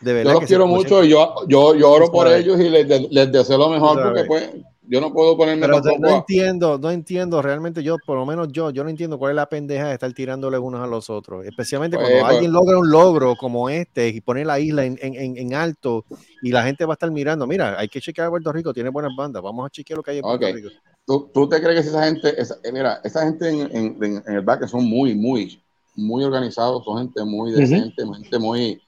De 0.00 0.12
verdad 0.12 0.30
Yo 0.30 0.32
los 0.34 0.40
que 0.40 0.46
quiero 0.46 0.66
mucho 0.66 1.04
y 1.04 1.08
yo, 1.08 1.34
yo, 1.48 1.74
yo 1.74 1.90
oro 1.90 2.10
por 2.10 2.26
ellos 2.28 2.58
y 2.60 2.68
les, 2.68 2.86
de- 2.88 3.08
les 3.10 3.30
deseo 3.32 3.58
lo 3.58 3.68
mejor 3.70 4.02
porque 4.02 4.24
pues 4.24 4.50
yo 4.86 5.00
no 5.00 5.12
puedo 5.12 5.36
ponerme 5.36 5.62
Pero 5.62 5.80
tampoco 5.80 6.02
no 6.02 6.08
a- 6.14 6.16
entiendo, 6.18 6.78
no 6.78 6.90
entiendo 6.90 7.40
realmente 7.42 7.82
yo, 7.82 7.96
por 8.04 8.18
lo 8.18 8.26
menos 8.26 8.48
yo, 8.52 8.70
yo 8.70 8.84
no 8.84 8.90
entiendo 8.90 9.18
cuál 9.18 9.30
es 9.32 9.36
la 9.36 9.48
pendeja 9.48 9.88
de 9.88 9.94
estar 9.94 10.12
tirándole 10.12 10.58
unos 10.58 10.80
a 10.80 10.86
los 10.86 11.08
otros, 11.10 11.44
especialmente 11.46 11.96
Pues, 11.96 12.08
cuando 12.08 12.20
pues- 12.24 12.34
alguien 12.34 12.52
logra 12.52 12.78
un 12.78 12.90
logro 12.90 13.34
como 13.36 13.68
este 13.70 14.08
y 14.08 14.20
pone 14.20 14.44
la 14.44 14.58
isla 14.60 14.84
en, 14.84 14.98
en- 15.00 15.14
en- 15.14 15.36
en 15.38 15.54
alto 15.54 16.04
y 16.42 16.50
la 16.50 16.62
gente 16.64 16.84
va 16.84 16.92
a 16.92 16.96
estar 16.96 17.10
mirando, 17.10 17.46
mira, 17.46 17.78
hay 17.78 17.88
que 17.88 18.00
chequear 18.00 18.26
a 18.26 18.30
Puerto 18.30 18.52
Rico, 18.52 18.74
tiene 18.74 18.90
buenas 18.90 19.12
bandas, 19.16 19.42
vamos 19.42 19.66
a 19.66 19.70
chequear 19.70 19.96
lo 19.96 20.02
que 20.02 20.10
hay 20.12 20.16
en 20.18 20.22
Puerto 20.22 20.46
Ok. 20.46 20.54
Rico. 20.54 20.68
¿Tú, 21.06 21.30
tú 21.34 21.48
te 21.48 21.60
crees 21.62 21.82
que 21.82 21.88
esa 21.88 22.04
gente, 22.04 22.40
esa- 22.40 22.56
eh, 22.62 22.72
mira, 22.72 23.00
esa 23.04 23.24
gente 23.24 23.48
en, 23.48 23.60
en- 23.76 24.04
en- 24.04 24.22
en 24.26 24.34
el 24.34 24.40
back 24.42 24.66
son 24.66 24.84
muy, 24.84 25.14
muy, 25.14 25.62
muy 25.96 26.24
organizados, 26.24 26.84
son 26.84 26.98
gente 26.98 27.24
muy 27.24 27.52
decente, 27.52 28.04
gente 28.04 28.38
muy, 28.38 28.80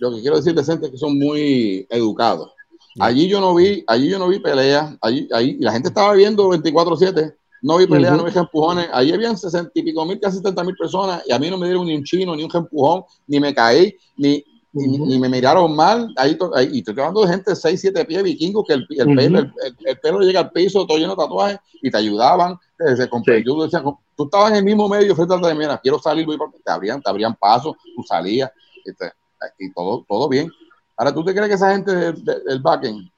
Lo 0.00 0.14
que 0.14 0.20
quiero 0.22 0.36
decir 0.36 0.54
decente 0.54 0.86
es 0.86 0.92
que 0.92 0.98
son 0.98 1.18
muy 1.18 1.86
educados. 1.90 2.52
Allí 3.00 3.28
yo 3.28 3.40
no 3.40 3.54
vi, 3.54 3.84
allí 3.86 4.08
yo 4.08 4.18
no 4.18 4.28
vi 4.28 4.38
peleas, 4.40 4.96
allí, 5.00 5.28
ahí 5.32 5.56
la 5.60 5.72
gente 5.72 5.88
estaba 5.88 6.12
viendo 6.14 6.48
24-7, 6.48 7.34
no 7.62 7.76
vi 7.78 7.86
peleas, 7.86 8.16
no 8.16 8.24
vi 8.24 8.38
empujones, 8.38 8.88
allí 8.92 9.12
habían 9.12 9.36
60 9.36 9.70
y 9.74 9.82
pico 9.82 10.04
mil, 10.04 10.18
casi 10.20 10.38
70 10.38 10.64
mil 10.64 10.76
personas, 10.76 11.22
y 11.26 11.32
a 11.32 11.38
mí 11.38 11.50
no 11.50 11.58
me 11.58 11.66
dieron 11.66 11.86
ni 11.86 11.94
un 11.96 12.04
chino, 12.04 12.34
ni 12.36 12.42
un 12.44 12.50
empujón, 12.54 13.04
ni 13.26 13.40
me 13.40 13.54
caí, 13.54 13.94
ni, 14.16 14.44
ni, 14.72 14.98
ni 14.98 15.18
me 15.18 15.28
miraron 15.28 15.74
mal, 15.74 16.12
ahí, 16.16 16.36
y 16.72 16.78
estoy 16.78 16.92
hablando 16.98 17.22
de 17.22 17.28
gente 17.28 17.50
de 17.50 17.56
6, 17.56 17.80
7 17.80 18.04
pies 18.04 18.22
vikingos, 18.22 18.64
que 18.66 18.74
el, 18.74 18.86
el 18.90 19.06
pelo, 19.16 19.38
el, 19.38 19.52
el- 19.64 19.86
el 19.86 19.98
pelo 19.98 20.20
llega 20.20 20.40
al 20.40 20.50
piso, 20.52 20.86
todo 20.86 20.98
lleno 20.98 21.10
de 21.16 21.22
tatuajes, 21.22 21.58
y 21.82 21.90
te 21.90 21.98
ayudaban, 21.98 22.52
eh, 22.78 22.96
se 22.96 23.08
comp- 23.10 23.24
yo 23.44 23.62
decía, 23.62 23.82
tú 24.16 24.24
estabas 24.24 24.50
en 24.50 24.56
el 24.58 24.64
mismo 24.64 24.88
medio 24.88 25.14
frente 25.16 25.34
a 25.34 25.38
la 25.38 25.54
mira, 25.54 25.78
quiero 25.82 25.98
salir, 25.98 26.26
voy 26.26 26.36
por- 26.36 26.52
te 26.64 26.70
abrían, 26.70 27.00
te 27.02 27.08
abrían 27.10 27.34
paso, 27.34 27.76
tú 27.96 28.02
salías, 28.02 28.50
y, 28.84 28.92
te- 28.94 29.12
y 29.58 29.72
todo, 29.72 30.04
todo 30.08 30.28
bien. 30.28 30.50
Ahora, 30.98 31.14
¿tú 31.14 31.24
te 31.24 31.32
crees 31.32 31.48
que 31.48 31.54
esa 31.54 31.72
gente 31.72 31.94
del, 31.94 32.24
del- 32.24 32.60
backend, 32.60 33.08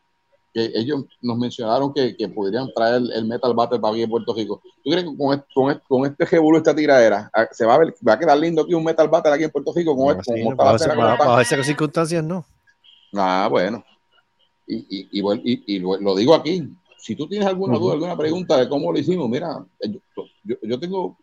que 0.52 0.70
ellos 0.74 1.04
nos 1.22 1.38
mencionaron 1.38 1.94
que, 1.94 2.14
que 2.16 2.28
podrían 2.28 2.68
traer 2.74 3.00
el 3.14 3.24
Metal 3.24 3.54
Battle 3.54 3.78
para 3.80 3.94
aquí 3.94 4.02
en 4.02 4.10
Puerto 4.10 4.34
Rico, 4.34 4.60
¿tú 4.84 4.90
crees 4.90 5.04
que 5.04 5.16
con 5.16 5.32
este, 5.32 5.46
con 5.54 5.70
este, 5.70 5.82
con 5.88 6.04
este 6.06 6.24
revuelo, 6.26 6.58
esta 6.58 6.74
tiradera, 6.74 7.30
ah, 7.32 7.48
se 7.50 7.64
va 7.64 7.74
a, 7.76 7.78
ver, 7.78 7.94
va 8.06 8.12
a 8.14 8.18
quedar 8.18 8.36
lindo 8.38 8.62
aquí 8.62 8.74
un 8.74 8.84
Metal 8.84 9.08
Battle 9.08 9.32
aquí 9.32 9.44
en 9.44 9.50
Puerto 9.50 9.72
Rico 9.74 9.96
con 9.96 10.04
esto? 10.18 10.32
Sí, 10.34 10.40
la 10.98 11.16
bajo, 11.16 11.40
esas 11.40 11.66
circunstancias, 11.66 12.22
no. 12.24 12.44
Ah, 13.14 13.48
bueno. 13.50 13.82
Y, 14.66 15.08
y, 15.10 15.22
y, 15.66 15.78
lo, 15.78 15.96
lo 15.98 16.14
digo 16.14 16.34
aquí. 16.34 16.68
Si 16.98 17.16
tú 17.16 17.26
tienes 17.26 17.48
alguna 17.48 17.74
duda, 17.80 17.94
alguna 17.94 18.16
pregunta 18.16 18.56
de 18.58 18.68
cómo 18.68 18.92
lo 18.92 18.98
hicimos, 18.98 19.28
mira, 19.28 19.64
yo, 19.80 19.98
yo- 20.44 20.56
yo 20.62 20.78
tengo 20.78 21.16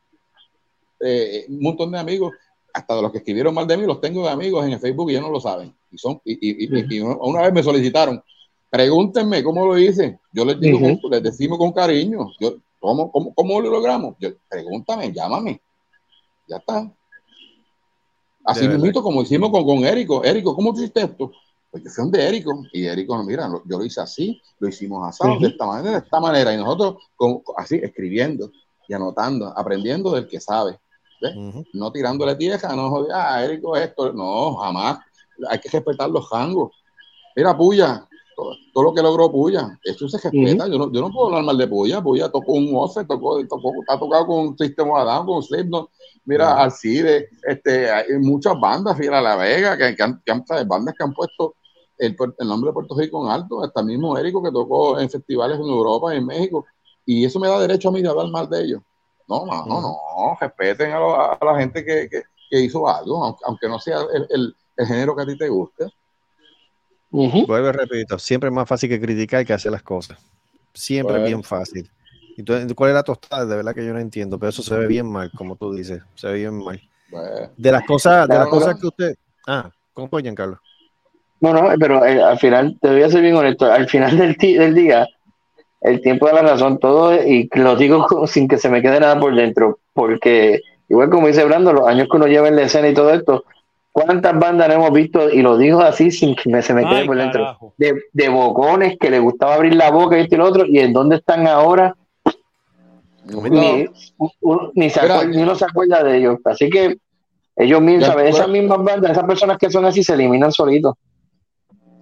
eh, 0.99 1.45
un 1.49 1.61
montón 1.61 1.91
de 1.91 1.99
amigos, 1.99 2.33
hasta 2.73 2.95
de 2.95 3.01
los 3.01 3.11
que 3.11 3.19
escribieron 3.19 3.53
mal 3.53 3.67
de 3.67 3.77
mí, 3.77 3.85
los 3.85 4.01
tengo 4.01 4.23
de 4.23 4.29
amigos 4.31 4.65
en 4.65 4.71
el 4.73 4.79
Facebook 4.79 5.09
y 5.09 5.13
ellos 5.13 5.25
no 5.25 5.31
lo 5.31 5.39
saben. 5.39 5.73
Y, 5.91 5.97
son, 5.97 6.21
y, 6.25 6.33
y- 6.33 6.65
y- 6.65 6.95
y 6.97 6.99
una 6.99 7.41
vez 7.43 7.53
me 7.53 7.63
solicitaron, 7.63 8.21
pregúntenme 8.69 9.43
cómo 9.43 9.65
lo 9.65 9.77
hice. 9.77 10.19
Yo 10.31 10.43
les 10.45 10.59
digo, 10.59 10.79
con- 11.01 11.11
les 11.11 11.23
decimos 11.23 11.57
con 11.57 11.71
cariño, 11.71 12.31
yo, 12.39 12.55
¿cómo, 12.79 13.11
cómo, 13.11 13.33
cómo 13.33 13.61
lo 13.61 13.69
logramos? 13.69 14.15
Yo, 14.19 14.29
pregúntame, 14.49 15.11
llámame. 15.13 15.61
Ya 16.47 16.57
está. 16.57 16.91
Así 18.43 18.61
De 18.61 18.67
verdad. 18.69 18.83
mismo 18.83 19.03
como 19.03 19.21
hicimos 19.21 19.51
con, 19.51 19.65
con 19.65 19.83
Érico. 19.85 20.23
Érico, 20.23 20.55
¿cómo 20.55 20.73
tú 20.73 20.79
hiciste 20.79 21.01
esto? 21.01 21.31
Pues 21.69 21.83
yo 21.83 21.89
fui 21.89 22.03
donde 22.05 22.25
Érico 22.27 22.63
y 22.71 22.85
Érico, 22.85 23.21
mira, 23.23 23.47
lo- 23.47 23.61
yo 23.65 23.77
lo 23.77 23.83
hice 23.85 23.99
así, 24.01 24.41
lo 24.59 24.69
hicimos 24.69 25.05
así, 25.07 25.27
de 25.41 25.47
esta 25.49 25.65
manera, 25.65 25.99
de 25.99 26.05
esta 26.05 26.19
manera. 26.19 26.53
Y 26.53 26.57
nosotros 26.57 27.03
con- 27.15 27.41
así 27.57 27.75
escribiendo 27.75 28.51
y 28.87 28.93
anotando, 28.93 29.47
aprendiendo 29.57 30.11
del 30.11 30.27
que 30.27 30.39
sabe. 30.39 30.79
¿ves? 31.19 31.33
No 31.73 31.91
tirándole 31.91 32.35
tierra, 32.35 32.73
no 32.75 32.89
joder, 32.89 33.11
ah, 33.13 33.43
Érico 33.43 33.75
esto, 33.75 34.13
no, 34.13 34.55
jamás. 34.57 34.99
Hay 35.49 35.59
que 35.59 35.69
respetar 35.69 36.09
los 36.09 36.29
rangos. 36.29 36.71
Mira, 37.35 37.55
Puya, 37.57 38.07
todo, 38.35 38.55
todo 38.73 38.83
lo 38.85 38.93
que 38.93 39.01
logró 39.01 39.31
Puya, 39.31 39.79
eso 39.83 40.07
se 40.09 40.17
respeta. 40.17 40.67
yo, 40.67 40.77
no, 40.77 40.91
yo 40.91 41.01
no 41.01 41.11
puedo 41.11 41.27
hablar 41.27 41.43
mal 41.43 41.57
de 41.57 41.67
Puya. 41.67 42.01
Puya 42.01 42.29
tocó 42.29 42.53
un 42.53 42.69
Oce, 42.75 43.05
tocó, 43.05 43.45
tocó, 43.47 43.83
ha 43.87 43.99
tocado 43.99 44.25
con 44.27 44.57
System 44.57 44.89
of 44.89 44.97
a 44.97 45.03
Down, 45.03 45.25
con 45.25 45.43
Slipknot, 45.43 45.89
mira, 46.25 46.61
Alcide, 46.63 47.29
este, 47.43 47.89
hay 47.91 48.13
muchas 48.19 48.59
bandas, 48.59 48.97
Fiera 48.97 49.21
La 49.21 49.35
Vega, 49.35 49.77
que, 49.77 49.95
que 49.95 50.03
han, 50.03 50.21
que 50.25 50.31
han- 50.31 50.43
bandas 50.67 50.95
que 50.97 51.03
han 51.03 51.13
puesto 51.13 51.55
el, 51.97 52.15
el 52.37 52.47
nombre 52.47 52.69
de 52.69 52.73
Puerto 52.73 52.95
Rico 52.97 53.23
en 53.25 53.31
alto, 53.31 53.63
hasta 53.63 53.81
el 53.81 53.87
mismo 53.87 54.17
Érico 54.17 54.41
que 54.43 54.51
tocó 54.51 54.99
en 54.99 55.09
festivales 55.09 55.57
en 55.59 55.65
Europa 55.65 56.13
y 56.13 56.17
en 56.17 56.25
México, 56.25 56.65
y 57.05 57.25
eso 57.25 57.39
me 57.39 57.47
da 57.47 57.59
derecho 57.59 57.89
a 57.89 57.91
mí 57.91 58.01
de 58.01 58.09
hablar 58.09 58.29
mal 58.29 58.49
de 58.49 58.63
ellos. 58.63 58.81
No, 59.27 59.45
no, 59.45 59.65
no, 59.65 59.81
no, 59.81 60.37
respeten 60.39 60.91
a, 60.91 60.99
lo- 60.99 61.15
a 61.19 61.37
la 61.41 61.59
gente 61.59 61.83
que, 61.83 62.07
que- 62.09 62.23
que 62.49 62.61
hizo 62.61 62.87
algo, 62.87 63.23
aunque, 63.25 63.41
aunque 63.45 63.67
no 63.67 63.77
sea 63.79 63.99
el, 64.13 64.25
el- 64.29 64.55
el 64.77 64.85
género 64.85 65.15
que 65.15 65.23
a 65.23 65.25
ti 65.25 65.37
te 65.37 65.49
guste. 65.49 65.85
Vuelvo 67.09 67.69
y 67.69 67.71
repito, 67.71 68.19
siempre 68.19 68.49
es 68.49 68.53
más 68.53 68.67
fácil 68.67 68.89
que 68.89 68.99
criticar 68.99 69.45
que 69.45 69.53
hacer 69.53 69.71
las 69.71 69.83
cosas. 69.83 70.17
Siempre 70.73 71.13
Bueno. 71.13 71.25
es 71.25 71.31
bien 71.31 71.43
fácil. 71.43 71.89
Entonces, 72.37 72.71
¿cuál 72.75 72.91
es 72.91 72.95
la 72.95 73.03
tostada? 73.03 73.45
De 73.45 73.55
verdad 73.55 73.73
que 73.73 73.85
yo 73.85 73.93
no 73.93 73.99
entiendo, 73.99 74.37
pero 74.37 74.49
eso 74.49 74.61
se 74.61 74.75
ve 74.75 74.85
bien 74.85 75.09
mal, 75.09 75.31
como 75.35 75.55
tú 75.55 75.73
dices, 75.73 76.03
se 76.15 76.27
ve 76.27 76.33
bien 76.35 76.63
mal. 76.63 76.79
Bueno. 77.09 77.49
De 77.57 77.71
las 77.71 77.83
cosas, 77.85 78.27
de 78.27 78.35
las 78.35 78.47
cosas 78.47 78.79
que 78.79 78.87
usted. 78.87 79.15
Ah, 79.47 79.71
¿cómo 79.93 80.07
fue, 80.07 80.21
Giancarlo? 80.21 80.59
No, 81.39 81.53
no, 81.53 81.69
pero 81.79 82.05
eh, 82.05 82.21
al 82.21 82.37
final, 82.37 82.77
te 82.81 82.89
voy 82.89 83.01
a 83.01 83.09
ser 83.09 83.21
bien 83.21 83.35
honesto, 83.35 83.71
al 83.71 83.87
final 83.87 84.17
del, 84.39 84.73
día, 84.75 85.07
el 85.81 86.01
tiempo 86.01 86.27
da 86.27 86.33
la 86.33 86.41
razón, 86.41 86.79
todo, 86.79 87.15
y 87.15 87.49
lo 87.53 87.75
digo 87.75 88.27
sin 88.27 88.47
que 88.47 88.57
se 88.57 88.69
me 88.69 88.81
quede 88.81 88.99
nada 88.99 89.19
por 89.19 89.33
dentro, 89.35 89.79
porque 89.93 90.61
igual 90.89 91.09
como 91.09 91.27
dice 91.27 91.45
Brando, 91.45 91.73
los 91.73 91.87
años 91.87 92.07
que 92.09 92.17
uno 92.17 92.27
lleva 92.27 92.47
en 92.47 92.55
la 92.55 92.63
escena 92.63 92.89
y 92.89 92.93
todo 92.93 93.13
esto, 93.13 93.45
¿cuántas 94.05 94.37
bandas 94.39 94.67
no 94.67 94.75
hemos 94.75 94.91
visto? 94.91 95.29
Y 95.29 95.41
lo 95.41 95.57
digo 95.57 95.81
así 95.81 96.11
sin 96.11 96.35
que 96.35 96.49
me- 96.49 96.61
se 96.61 96.73
me 96.73 96.83
quede 96.85 96.99
Ay, 96.99 97.07
por 97.07 97.17
dentro, 97.17 97.41
carajo. 97.43 97.73
de, 97.77 98.03
de 98.13 98.29
bocones 98.29 98.97
que 98.99 99.09
le 99.09 99.19
gustaba 99.19 99.55
abrir 99.55 99.75
la 99.75 99.89
boca 99.89 100.17
y 100.17 100.21
esto 100.21 100.35
y 100.35 100.37
lo 100.37 100.45
otro, 100.45 100.65
y 100.65 100.79
en 100.79 100.93
dónde 100.93 101.15
están 101.15 101.47
ahora, 101.47 101.95
ni, 103.25 103.35
uno, 104.39 104.71
ni, 104.75 104.89
se 104.89 105.01
Mira, 105.01 105.21
acuer- 105.21 105.29
ni 105.35 105.41
uno 105.41 105.55
se 105.55 105.65
acuerda 105.65 106.03
de 106.03 106.17
ellos, 106.17 106.37
así 106.45 106.69
que 106.69 106.97
ellos 107.55 107.81
mismos, 107.81 108.07
Ya, 108.07 108.13
¿sabes? 108.13 108.35
esas 108.35 108.47
mismas 108.49 108.77
bandas, 108.83 109.11
esas 109.11 109.23
personas 109.25 109.57
que 109.57 109.69
son 109.69 109.83
así 109.85 110.03
se 110.03 110.13
eliminan 110.13 110.51
solitos. 110.51 110.93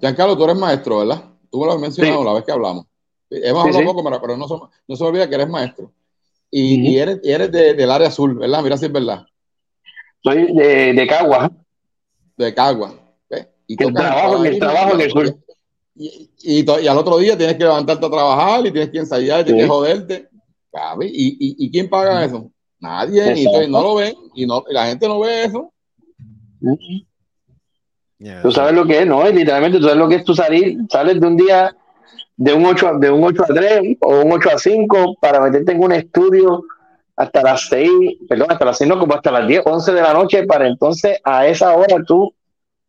Giancarlo, 0.01 0.38
tú 0.38 0.43
eres 0.43 0.58
maestro, 0.58 0.99
¿verdad? 0.99 1.23
Tú 1.49 1.60
me 1.62 1.65
lo 1.67 1.71
has 1.73 1.79
mencionado 1.79 2.19
Sí. 2.19 2.25
la 2.25 2.34
vez 2.34 2.43
que 2.43 2.51
hablamos. 2.51 2.86
Hemos 3.29 3.63
Sí, 3.63 3.67
hablado 3.69 3.79
sí. 3.79 3.86
poco, 3.86 4.03
pero, 4.03 4.21
pero 4.21 4.38
no, 4.38 4.47
se, 4.47 4.55
no 4.88 4.95
se 4.95 5.03
olvida 5.03 5.27
que 5.29 5.36
eres 5.36 5.47
maestro. 5.49 5.91
Y, 6.51 6.89
y 6.91 6.99
eres, 6.99 7.19
y 7.23 7.31
eres 7.31 7.51
de- 7.51 7.73
del 7.73 7.89
área 7.89 8.10
azul, 8.10 8.36
¿verdad? 8.38 8.62
Mira 8.62 8.77
si 8.77 8.86
es 8.86 8.91
verdad. 8.91 9.25
Soy 10.23 10.53
de, 10.53 10.93
de 10.93 11.08
Cagua. 11.08 11.49
De 12.38 12.54
Cagua. 12.54 12.93
¿ves? 13.30 13.48
Y 13.67 13.82
el 13.84 13.93
trabajo, 13.93 14.43
el 14.43 14.60
trabajo 14.60 14.93
en 14.95 15.02
el 15.02 15.12
sur. 15.12 15.36
Y, 15.95 16.30
y, 16.43 16.65
y 16.82 16.88
al 16.88 16.98
otro 16.98 17.17
día 17.17 17.38
tienes 17.38 17.56
que 17.56 17.63
levantarte 17.63 18.06
a 18.06 18.10
trabajar 18.10 18.65
y 18.67 18.71
tienes 18.71 18.89
que 18.89 18.98
ensayar 19.00 19.41
y 19.41 19.45
tienes 19.45 19.63
Sí. 19.63 19.67
que 19.67 19.74
joderte. 19.74 20.30
¿Y, 21.02 21.06
y, 21.08 21.65
y 21.65 21.71
quién 21.71 21.89
paga 21.89 22.26
eso? 22.26 22.52
Nadie. 22.80 23.34
Y, 23.38 23.45
entonces 23.45 23.69
no 23.69 23.82
lo 23.82 23.95
ven 23.95 24.13
y, 24.34 24.45
no, 24.45 24.63
y 24.69 24.74
la 24.74 24.88
gente 24.88 25.08
no 25.08 25.19
ve 25.21 25.45
eso. 25.45 25.71
Tú 28.41 28.52
sabes 28.52 28.74
lo 28.74 28.86
que 28.86 29.00
es, 29.00 29.08
¿no? 29.08 29.24
Literalmente 29.30 29.78
tú 29.78 29.84
sabes 29.84 29.98
lo 29.98 30.08
que 30.10 30.15
es 30.15 30.24
tú 30.24 30.34
salir, 30.34 30.78
sales 30.89 31.19
de 31.19 31.28
un 31.28 31.38
día 31.38 31.76
de 32.38 32.54
un 32.54 32.65
8 32.65 32.88
a, 32.88 32.98
de 32.98 33.10
un 33.12 33.24
8 33.24 33.43
a 33.43 33.45
3 33.54 33.98
o 34.02 34.19
un 34.21 34.32
8 34.34 34.50
a 34.54 34.58
5 34.60 35.15
para 35.21 35.39
meterte 35.39 35.71
en 35.71 35.84
un 35.84 35.91
estudio 35.93 36.63
hasta 37.15 37.41
las 37.41 37.67
6, 37.69 37.89
perdón, 38.28 38.47
hasta 38.51 38.65
las 38.65 38.78
6 38.78 38.89
no, 38.89 38.99
como 38.99 39.13
hasta 39.13 39.32
las 39.32 39.47
10, 39.47 39.62
11 39.65 39.93
de 39.93 40.01
la 40.01 40.13
noche 40.13 40.43
para 40.45 40.67
entonces 40.67 41.19
a 41.23 41.47
esa 41.47 41.75
hora 41.75 41.97
tú 42.06 42.34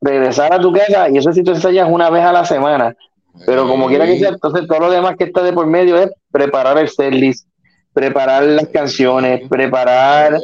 regresar 0.01 0.53
a 0.53 0.61
tu 0.61 0.73
casa 0.73 1.09
y 1.09 1.19
eso 1.19 1.33
si 1.33 1.43
tú 1.43 1.53
ensayas 1.53 1.89
una 1.91 2.11
vez 2.11 2.25
a 2.25 2.33
la 2.33 2.45
semana. 2.45 2.97
Pero 3.45 3.69
como 3.69 3.87
quiera 3.89 4.07
que 4.07 4.19
sea, 4.19 4.31
entonces 4.31 4.67
todo 4.67 4.81
lo 4.81 4.91
demás 4.91 5.17
que 5.17 5.25
está 5.25 5.43
de 5.43 5.53
por 5.53 5.67
medio 5.67 5.99
es 5.99 6.11
preparar 6.31 6.79
el 6.79 6.89
setlist, 6.89 7.47
preparar 7.93 8.45
las 8.45 8.69
canciones, 8.69 9.47
preparar 9.49 10.41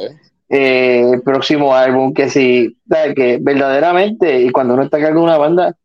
eh, 0.49 1.09
el 1.13 1.21
próximo 1.23 1.75
álbum, 1.75 2.13
que 2.13 2.29
si, 2.29 2.77
¿sabes? 2.87 3.15
que 3.15 3.39
verdaderamente, 3.41 4.41
y 4.41 4.51
cuando 4.51 4.75
uno 4.75 4.83
está 4.83 4.99
cargando 4.99 5.23
una 5.23 5.37
banda, 5.37 5.75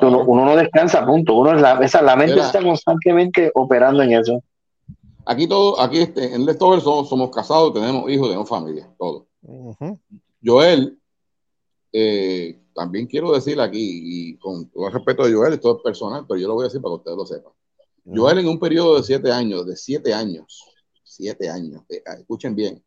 uno 0.00 0.44
no 0.44 0.56
descansa, 0.56 1.04
punto. 1.04 1.34
Uno 1.34 1.54
es 1.54 1.60
la, 1.60 1.78
esa, 1.82 2.02
la 2.02 2.16
mente 2.16 2.34
Mira. 2.34 2.46
está 2.46 2.62
constantemente 2.62 3.50
operando 3.54 4.02
en 4.02 4.12
eso. 4.14 4.42
Aquí 5.30 5.46
todo, 5.46 5.78
aquí 5.78 5.98
este, 5.98 6.34
en 6.34 6.46
Leftover 6.46 6.80
somos, 6.80 7.06
somos 7.06 7.30
casados, 7.30 7.74
tenemos 7.74 8.10
hijos, 8.10 8.28
tenemos 8.28 8.48
familia, 8.48 8.90
todo. 8.98 9.26
Joel, 10.42 10.98
eh, 11.92 12.58
también 12.74 13.06
quiero 13.06 13.32
decir 13.32 13.60
aquí, 13.60 13.76
y 13.78 14.38
con 14.38 14.70
todo 14.70 14.86
el 14.86 14.92
respeto 14.94 15.26
de 15.26 15.34
Joel, 15.34 15.52
esto 15.52 15.76
es 15.76 15.82
personal, 15.82 16.24
pero 16.26 16.40
yo 16.40 16.48
lo 16.48 16.54
voy 16.54 16.62
a 16.62 16.68
decir 16.68 16.80
para 16.80 16.92
que 16.92 16.96
ustedes 16.96 17.16
lo 17.18 17.26
sepan. 17.26 17.52
Joel 18.06 18.38
en 18.38 18.48
un 18.48 18.58
periodo 18.58 18.96
de 18.96 19.02
siete 19.02 19.30
años, 19.30 19.66
de 19.66 19.76
siete 19.76 20.14
años, 20.14 20.64
siete 21.04 21.50
años, 21.50 21.82
eh, 21.90 22.02
escuchen 22.18 22.54
bien, 22.54 22.82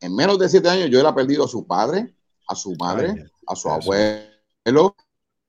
en 0.00 0.16
menos 0.16 0.38
de 0.38 0.48
siete 0.48 0.70
años 0.70 0.88
Joel 0.90 1.04
ha 1.04 1.14
perdido 1.14 1.44
a 1.44 1.48
su 1.48 1.66
padre, 1.66 2.14
a 2.48 2.54
su 2.54 2.74
madre, 2.76 3.26
a 3.46 3.54
su 3.54 3.68
abuelo, 3.68 4.96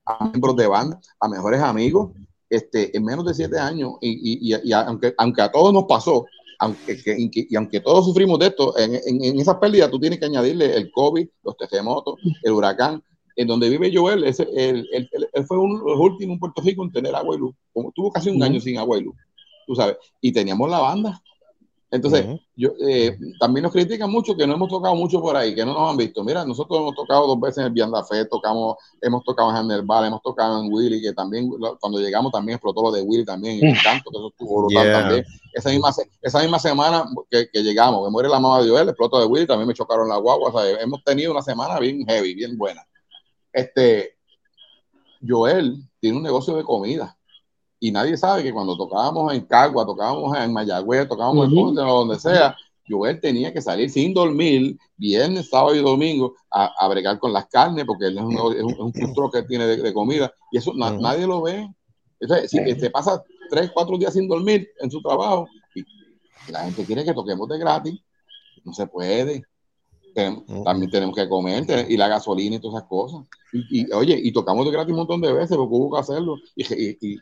a 0.04 0.24
miembros 0.28 0.54
de 0.56 0.66
banda, 0.66 1.00
a 1.18 1.28
mejores 1.28 1.62
amigos, 1.62 2.12
este, 2.50 2.96
en 2.96 3.04
menos 3.04 3.24
de 3.24 3.34
siete 3.34 3.58
años, 3.58 3.94
y, 4.00 4.10
y- 4.10 4.54
y- 4.54 4.68
y 4.68 4.72
aunque, 4.72 5.14
aunque 5.18 5.42
a 5.42 5.50
todos 5.50 5.72
nos 5.72 5.84
pasó, 5.84 6.26
aunque, 6.58 7.02
que- 7.02 7.14
y, 7.18 7.30
que- 7.30 7.46
y 7.50 7.56
aunque 7.56 7.80
todos 7.80 8.04
sufrimos 8.04 8.38
de 8.38 8.46
esto, 8.46 8.76
en, 8.78 8.94
en, 8.94 9.24
en 9.24 9.40
esas 9.40 9.56
pérdidas 9.56 9.90
tú 9.90 9.98
tienes 9.98 10.18
que 10.18 10.26
añadirle 10.26 10.74
el 10.76 10.90
COVID, 10.90 11.26
los 11.44 11.56
terremotos, 11.56 12.14
el 12.42 12.52
huracán, 12.52 13.02
en 13.34 13.46
donde 13.48 13.68
vive 13.68 13.90
Joel, 13.94 14.24
ese, 14.24 14.44
él, 14.54 14.88
él- 14.92 15.08
él- 15.12 15.28
él 15.32 15.44
fue 15.46 15.58
uno 15.58 15.78
de 15.84 15.90
los 15.90 16.00
últimos 16.00 16.34
en 16.34 16.40
Puerto 16.40 16.62
Rico 16.62 16.82
en 16.84 16.92
tener 16.92 17.14
agua 17.14 17.36
y 17.36 17.38
luz, 17.38 17.54
como 17.72 17.92
tuvo 17.92 18.10
casi 18.10 18.30
un 18.30 18.42
año 18.42 18.60
sin 18.60 18.78
agua 18.78 18.96
y 18.98 19.02
luz, 19.02 19.14
tú 19.66 19.74
sabes, 19.74 19.96
y 20.22 20.32
teníamos 20.32 20.70
la 20.70 20.78
banda. 20.78 21.22
Entonces, 21.88 22.26
yo, 22.56 22.70
eh, 22.84 23.16
también 23.38 23.62
nos 23.62 23.72
critican 23.72 24.10
mucho 24.10 24.36
que 24.36 24.44
no 24.44 24.54
hemos 24.54 24.68
tocado 24.68 24.96
mucho 24.96 25.20
por 25.20 25.36
ahí, 25.36 25.54
que 25.54 25.64
no 25.64 25.72
nos 25.72 25.88
han 25.90 25.96
visto. 25.96 26.24
Mira, 26.24 26.44
nosotros 26.44 26.80
hemos 26.80 26.94
tocado 26.96 27.28
dos 27.28 27.40
veces 27.40 27.58
en 27.58 27.64
el 27.66 27.70
Vianda 27.72 28.04
Fe, 28.04 28.24
tocamos, 28.24 28.74
hemos 29.00 29.22
tocado 29.22 29.50
en 29.50 29.56
Handelbal, 29.56 30.06
hemos 30.06 30.20
tocado 30.20 30.60
en 30.62 30.72
Willy, 30.72 31.00
que 31.00 31.12
también 31.12 31.48
cuando 31.80 32.00
llegamos 32.00 32.32
también 32.32 32.56
explotó 32.56 32.82
lo 32.82 32.90
de 32.90 33.02
Willy 33.02 33.24
también, 33.24 33.64
el 33.64 33.80
canto, 33.82 34.10
que 34.10 34.18
eso 34.18 34.28
estuvo 34.28 34.62
brutal 34.62 34.84
Yeah. 34.84 35.00
también. 35.00 35.24
Esa 35.52 35.70
misma, 35.70 35.92
se- 35.92 36.10
esa 36.20 36.40
misma 36.40 36.58
semana 36.58 37.04
que, 37.30 37.48
que 37.52 37.62
llegamos, 37.62 38.04
que 38.04 38.10
muere 38.10 38.28
la 38.28 38.40
mamá 38.40 38.60
de 38.62 38.68
Joel, 38.68 38.88
explotó 38.88 39.20
de 39.20 39.26
Willy, 39.26 39.46
también 39.46 39.68
me 39.68 39.74
chocaron 39.74 40.08
la 40.08 40.16
guagua, 40.16 40.50
o 40.50 40.52
sea, 40.60 40.68
hemos 40.80 41.04
tenido 41.04 41.30
una 41.30 41.42
semana 41.42 41.78
bien 41.78 42.04
heavy, 42.04 42.34
bien 42.34 42.58
buena. 42.58 42.84
este, 43.52 44.16
Joel 45.26 45.78
tiene 46.00 46.16
un 46.18 46.22
negocio 46.22 46.56
de 46.56 46.62
comida 46.64 47.15
y 47.80 47.90
nadie 47.90 48.16
sabe 48.16 48.42
que 48.42 48.52
cuando 48.52 48.76
tocábamos 48.76 49.32
en 49.34 49.42
Cagua, 49.42 49.84
tocábamos 49.84 50.36
en 50.38 50.52
Mayagüez, 50.52 51.08
tocábamos 51.08 51.46
en 51.48 51.54
Ponce, 51.54 51.80
o 51.82 51.98
donde 51.98 52.18
sea, 52.18 52.56
Joel 52.88 53.20
tenía 53.20 53.52
que 53.52 53.60
salir 53.60 53.90
sin 53.90 54.14
dormir, 54.14 54.76
viernes, 54.96 55.50
sábado 55.50 55.74
y 55.74 55.80
domingo, 55.82 56.34
a, 56.50 56.72
a 56.78 56.88
bregar 56.88 57.18
con 57.18 57.32
las 57.32 57.46
carnes, 57.46 57.84
porque 57.84 58.06
él 58.06 58.16
es 58.18 58.24
un, 58.24 58.32
es 58.56 58.62
un, 58.62 58.92
es 58.94 59.10
que 59.32 59.42
tiene 59.42 59.66
de, 59.66 59.76
de 59.78 59.92
comida, 59.92 60.32
y 60.52 60.58
eso 60.58 60.72
na- 60.74 60.90
nadie 61.02 61.26
lo 61.26 61.42
ve. 61.42 61.68
Entonces, 62.20 62.50
si 62.50 62.58
se 62.80 62.90
pasa 62.90 63.22
tres, 63.50 63.70
cuatro 63.74 63.98
días 63.98 64.12
sin 64.14 64.28
dormir 64.28 64.68
en 64.80 64.90
su 64.90 65.02
trabajo, 65.02 65.46
y 65.74 65.84
la 66.52 66.60
gente 66.64 66.84
quiere 66.84 67.04
que 67.04 67.12
toquemos 67.12 67.48
de 67.48 67.58
gratis, 67.58 68.00
no 68.64 68.72
se 68.72 68.86
puede. 68.86 69.42
Tenemos- 70.14 70.44
También 70.64 70.90
tenemos 70.90 71.14
que 71.14 71.28
comer, 71.28 71.66
y 71.90 71.96
la 71.96 72.08
gasolina 72.08 72.56
y 72.56 72.58
todas 72.60 72.76
esas 72.78 72.88
cosas. 72.88 73.26
Y, 73.52 73.82
y, 73.82 73.92
oye, 73.92 74.18
y 74.22 74.32
tocamos 74.32 74.64
de 74.64 74.70
gratis 74.72 74.92
un 74.92 74.98
montón 74.98 75.20
de 75.20 75.32
veces, 75.32 75.56
porque 75.56 75.74
hubo 75.74 75.92
que 75.94 76.00
hacerlo, 76.00 76.36
y, 76.54 76.64
y, 77.14 77.18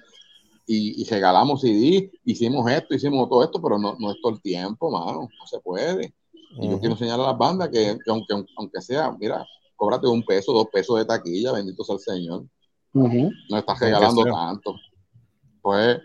y, 0.67 1.05
regalamos 1.09 1.61
CD, 1.61 2.11
hicimos 2.25 2.71
esto, 2.71 2.95
hicimos 2.95 3.29
todo 3.29 3.43
esto, 3.45 3.61
pero 3.61 3.79
no, 3.79 3.97
no 3.99 4.11
es 4.11 4.17
todo 4.23 4.33
el 4.33 4.41
tiempo, 4.41 4.91
mano, 4.91 5.29
no 5.39 5.47
se 5.47 5.61
puede. 5.61 6.15
Y 6.61 6.71
yo 6.71 6.79
quiero 6.81 6.95
enseñar 6.95 7.21
a 7.21 7.25
las 7.25 7.39
bandas 7.39 7.69
que, 7.69 7.99
que 8.05 8.11
aunque, 8.11 8.35
aunque 8.57 8.81
sea, 8.81 9.11
mira, 9.19 9.47
cóbrate 9.77 10.07
un 10.07 10.23
peso, 10.23 10.53
dos 10.53 10.69
pesos 10.73 10.97
de 10.99 11.05
taquilla, 11.05 11.53
bendito 11.53 11.85
sea 11.85 11.95
el 11.97 12.01
Señor. 12.01 12.45
No 13.51 13.59
estás 13.59 13.79
regalando 13.87 14.23
tanto. 14.35 14.75
Pues, 15.62 15.99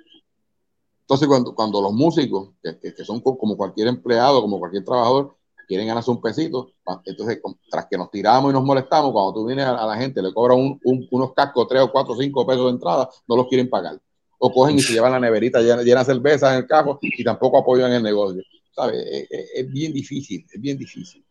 entonces 1.01 1.27
cuando, 1.27 1.55
cuando 1.55 1.81
los 1.81 1.93
músicos, 1.93 2.49
que, 2.61 2.77
que- 2.79 2.93
que 2.93 3.03
son 3.05 3.19
co- 3.21 3.37
como 3.37 3.57
cualquier 3.57 3.87
empleado, 3.87 4.41
como 4.41 4.59
cualquier 4.59 4.83
trabajador, 4.83 5.35
quieren 5.67 5.87
ganarse 5.87 6.09
un 6.11 6.21
pesito, 6.21 6.71
entonces 7.05 7.39
tras 7.69 7.87
que 7.87 7.97
nos 7.97 8.09
tiramos 8.11 8.49
y 8.51 8.53
nos 8.53 8.63
molestamos, 8.63 9.11
cuando 9.11 9.33
tú 9.33 9.45
vienes 9.45 9.65
a, 9.65 9.75
a 9.77 9.85
la 9.87 9.95
gente, 9.97 10.21
le 10.21 10.33
cobran 10.33 10.57
un- 10.59 10.79
un- 10.83 11.07
unos 11.11 11.33
cascos, 11.33 11.67
tres 11.67 11.81
o 11.83 11.91
cuatro 11.91 12.13
o 12.13 12.17
cinco 12.17 12.45
pesos 12.45 12.65
de 12.65 12.71
entrada, 12.71 13.09
no 13.27 13.35
los 13.35 13.47
quieren 13.47 13.69
pagar. 13.69 13.99
O 14.39 14.51
cogen 14.51 14.77
y 14.77 14.81
se 14.81 14.93
llevan 14.93 15.11
la 15.11 15.19
neverita 15.19 15.59
llena, 15.61 15.83
llena 15.83 15.99
de 15.99 16.05
cerveza 16.05 16.51
en 16.53 16.59
el 16.59 16.67
carro 16.67 16.97
y 17.01 17.23
tampoco 17.23 17.57
apoyan 17.59 17.91
el 17.91 18.01
negocio. 18.01 18.41
¿Sabes? 18.71 19.05
Es, 19.11 19.27
es- 19.29 19.49
es 19.55 19.71
bien 19.71 19.91
difícil, 19.93 20.45
es 20.51 20.61
bien 20.61 20.77
difícil. 20.77 21.23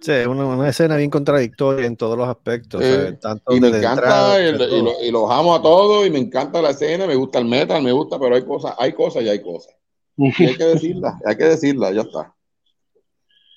Sí, 0.00 0.12
es 0.12 0.26
una, 0.28 0.46
una 0.46 0.68
escena 0.68 0.96
bien 0.96 1.10
contradictoria 1.10 1.84
en 1.86 1.96
todos 1.96 2.16
los 2.16 2.28
aspectos. 2.28 2.80
Eh. 2.84 3.18
Tanto 3.20 3.52
y 3.52 3.60
me 3.60 3.66
encanta 3.68 3.90
entrada, 3.90 4.40
el- 4.40 4.56
de 4.58 4.64
y, 4.66 4.82
lo- 4.82 5.02
y 5.02 5.10
los 5.10 5.28
amo 5.30 5.56
a 5.56 5.60
todos 5.60 6.06
y 6.06 6.10
me 6.10 6.18
encanta 6.20 6.62
la 6.62 6.70
escena, 6.70 7.06
me 7.08 7.16
gusta 7.16 7.40
el 7.40 7.46
metal, 7.46 7.82
me 7.82 7.90
gusta, 7.90 8.18
pero 8.20 8.36
hay 8.36 8.44
cosas, 8.44 8.74
hay 8.78 8.92
cosas 8.92 9.24
y 9.24 9.28
hay 9.28 9.42
cosas. 9.42 9.74
Y 10.16 10.44
hay 10.46 10.56
que 10.56 10.64
decirlas, 11.04 11.14
hay 11.26 11.36
que 11.36 11.44
decirlas, 11.44 11.94
ya 11.94 12.02
está. 12.02 12.32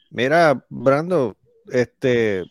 Mira, 0.09 0.65
Brando, 0.69 1.37
este, 1.71 2.43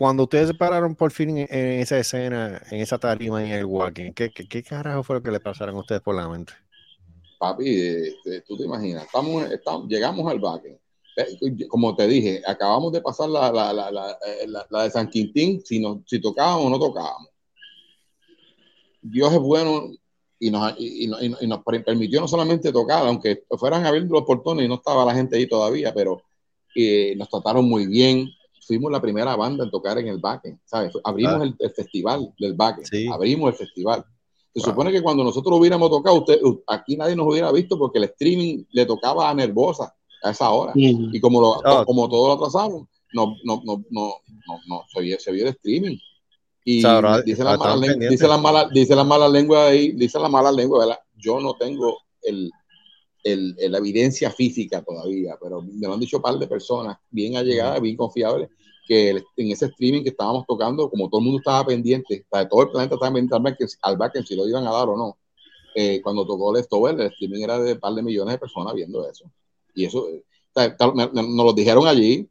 cuando 0.00 0.22
ustedes 0.22 0.48
se 0.48 0.54
pararon 0.54 0.94
por 0.94 1.10
fin 1.10 1.36
en, 1.36 1.46
esa 1.50 1.98
escena, 1.98 2.62
en 2.70 2.80
esa 2.80 2.96
tarima 2.96 3.44
en 3.44 3.50
el 3.50 3.66
walking, 3.66 4.12
¿qué, 4.14 4.62
carajo 4.62 5.02
fue 5.02 5.16
lo 5.16 5.22
que 5.22 5.30
le 5.30 5.40
pasaron 5.40 5.76
a 5.76 5.80
ustedes 5.80 6.00
por 6.00 6.14
la 6.14 6.26
mente? 6.26 6.54
Papi, 7.38 7.68
este, 7.68 8.40
tú 8.48 8.56
te 8.56 8.64
imaginas, 8.64 9.04
estamos, 9.04 9.44
llegamos 9.88 10.32
al 10.32 10.40
baque. 10.40 10.80
Eh, 11.18 11.66
Como 11.68 11.94
te 11.94 12.06
dije, 12.06 12.40
acabamos 12.46 12.92
de 12.92 13.02
pasar 13.02 13.28
la, 13.28 13.52
la, 13.52 13.74
la, 13.74 13.90
la, 13.90 14.18
eh, 14.26 14.84
de 14.84 14.90
San 14.90 15.10
Quintín, 15.10 15.60
si, 15.62 15.78
nos, 15.78 15.98
si 16.06 16.18
tocábamos 16.18 16.64
o 16.64 16.70
no 16.70 16.78
tocábamos. 16.78 17.28
Dios 19.02 19.30
es 19.34 19.38
bueno 19.38 19.90
y 20.38 20.50
nos, 20.50 20.76
y, 20.78 21.04
y 21.04 21.10
y 21.42 21.46
nos- 21.46 21.62
permitió 21.62 22.22
no 22.22 22.26
solamente 22.26 22.72
tocar, 22.72 23.06
aunque 23.06 23.44
fueran 23.50 23.84
abriendo 23.84 24.14
los 24.14 24.24
portones 24.24 24.64
y 24.64 24.68
no 24.68 24.76
estaba 24.76 25.04
la 25.04 25.14
gente 25.14 25.36
ahí 25.36 25.46
todavía, 25.46 25.92
pero 25.92 26.22
eh, 26.74 27.14
nos 27.18 27.28
trataron 27.28 27.68
muy 27.68 27.86
bien. 27.86 28.30
Fuimos 28.66 28.90
la 28.92 29.00
primera 29.00 29.36
banda 29.36 29.64
en 29.64 29.70
tocar 29.70 29.98
en 29.98 30.08
el 30.08 30.18
baque, 30.18 30.58
¿sabes? 30.64 30.92
Abrimos 31.04 31.40
Ah. 31.40 31.44
el, 31.44 31.56
el 31.58 31.70
festival 31.70 32.32
del 32.38 32.56
Sí. 32.84 33.06
abrimos 33.08 33.50
el 33.52 33.56
festival. 33.56 34.04
Se 34.54 34.60
Wow. 34.60 34.70
supone 34.70 34.92
que 34.92 35.02
cuando 35.02 35.22
nosotros 35.24 35.58
hubiéramos 35.58 35.90
tocado, 35.90 36.18
usted, 36.18 36.40
aquí 36.66 36.96
nadie 36.96 37.14
nos 37.16 37.26
hubiera 37.28 37.50
visto 37.52 37.78
porque 37.78 37.98
el 37.98 38.04
streaming 38.04 38.64
le 38.72 38.84
tocaba 38.86 39.30
a 39.30 39.34
Nervosa 39.34 39.94
a 40.22 40.30
esa 40.30 40.50
hora. 40.50 40.72
Ujú. 40.72 41.08
Y 41.12 41.20
como, 41.20 41.40
lo, 41.40 41.50
Oh. 41.64 41.84
como 41.86 42.08
todo 42.08 42.28
lo 42.28 42.34
atrasaron, 42.34 42.88
no, 43.12 43.34
no, 43.44 43.62
no, 43.64 43.82
no, 43.90 44.14
no, 44.46 44.58
no, 44.66 44.82
se, 44.92 45.00
vio, 45.00 45.18
se 45.18 45.32
vio 45.32 45.44
el 45.44 45.50
streaming. 45.50 45.96
Y 46.64 46.76
dice, 47.24 47.42
la 47.42 47.56
mala 47.56 47.82
dice, 47.98 48.26
la 48.28 48.36
mala, 48.36 48.68
dice 48.70 48.94
la 48.94 49.04
mala 49.04 49.28
lengua 49.28 49.68
ahí, 49.68 49.92
dice 49.92 50.18
la 50.18 50.28
mala 50.28 50.52
lengua, 50.52 50.80
¿verdad? 50.80 50.98
Yo 51.16 51.40
no 51.40 51.54
tengo 51.54 51.96
el, 52.22 52.50
el, 53.24 53.54
el- 53.58 53.72
la 53.72 53.78
evidencia 53.78 54.30
física 54.30 54.82
todavía, 54.82 55.36
pero 55.40 55.62
me 55.62 55.86
lo 55.86 55.94
han 55.94 56.00
dicho 56.00 56.16
un 56.18 56.22
par 56.22 56.38
de 56.38 56.46
personas 56.46 56.96
bien 57.10 57.36
allegadas, 57.36 57.80
bien 57.80 57.96
confiables, 57.96 58.48
que 58.86 59.10
el- 59.10 59.24
en 59.36 59.50
ese 59.52 59.66
streaming 59.66 60.02
que 60.02 60.10
estábamos 60.10 60.44
tocando, 60.46 60.88
como 60.90 61.08
todo 61.08 61.20
el 61.20 61.24
mundo 61.26 61.38
estaba 61.38 61.64
pendiente, 61.66 62.24
o 62.30 62.36
sea, 62.36 62.48
todo 62.48 62.62
el 62.62 62.70
planeta 62.70 62.94
estaba 62.94 63.12
pendiente 63.12 63.34
al 63.82 63.96
backend, 63.96 64.26
si 64.26 64.34
lo 64.36 64.46
iban 64.48 64.66
a 64.66 64.72
dar 64.72 64.88
o 64.88 64.96
no. 64.96 65.18
Eh, 65.74 66.00
cuando 66.02 66.26
tocó 66.26 66.56
el 66.56 66.64
Stover, 66.64 66.94
el 67.00 67.06
streaming 67.08 67.42
era 67.42 67.58
de 67.58 67.74
un 67.74 67.80
par 67.80 67.94
de 67.94 68.02
millones 68.02 68.34
de 68.34 68.38
personas 68.38 68.74
viendo 68.74 69.08
eso. 69.08 69.30
Y 69.74 69.84
eso, 69.86 70.08
eh, 70.08 70.24
o 70.54 70.60
sea, 70.60 70.76
nos 71.12 71.46
lo 71.46 71.52
dijeron 71.52 71.86
allí. 71.86 72.28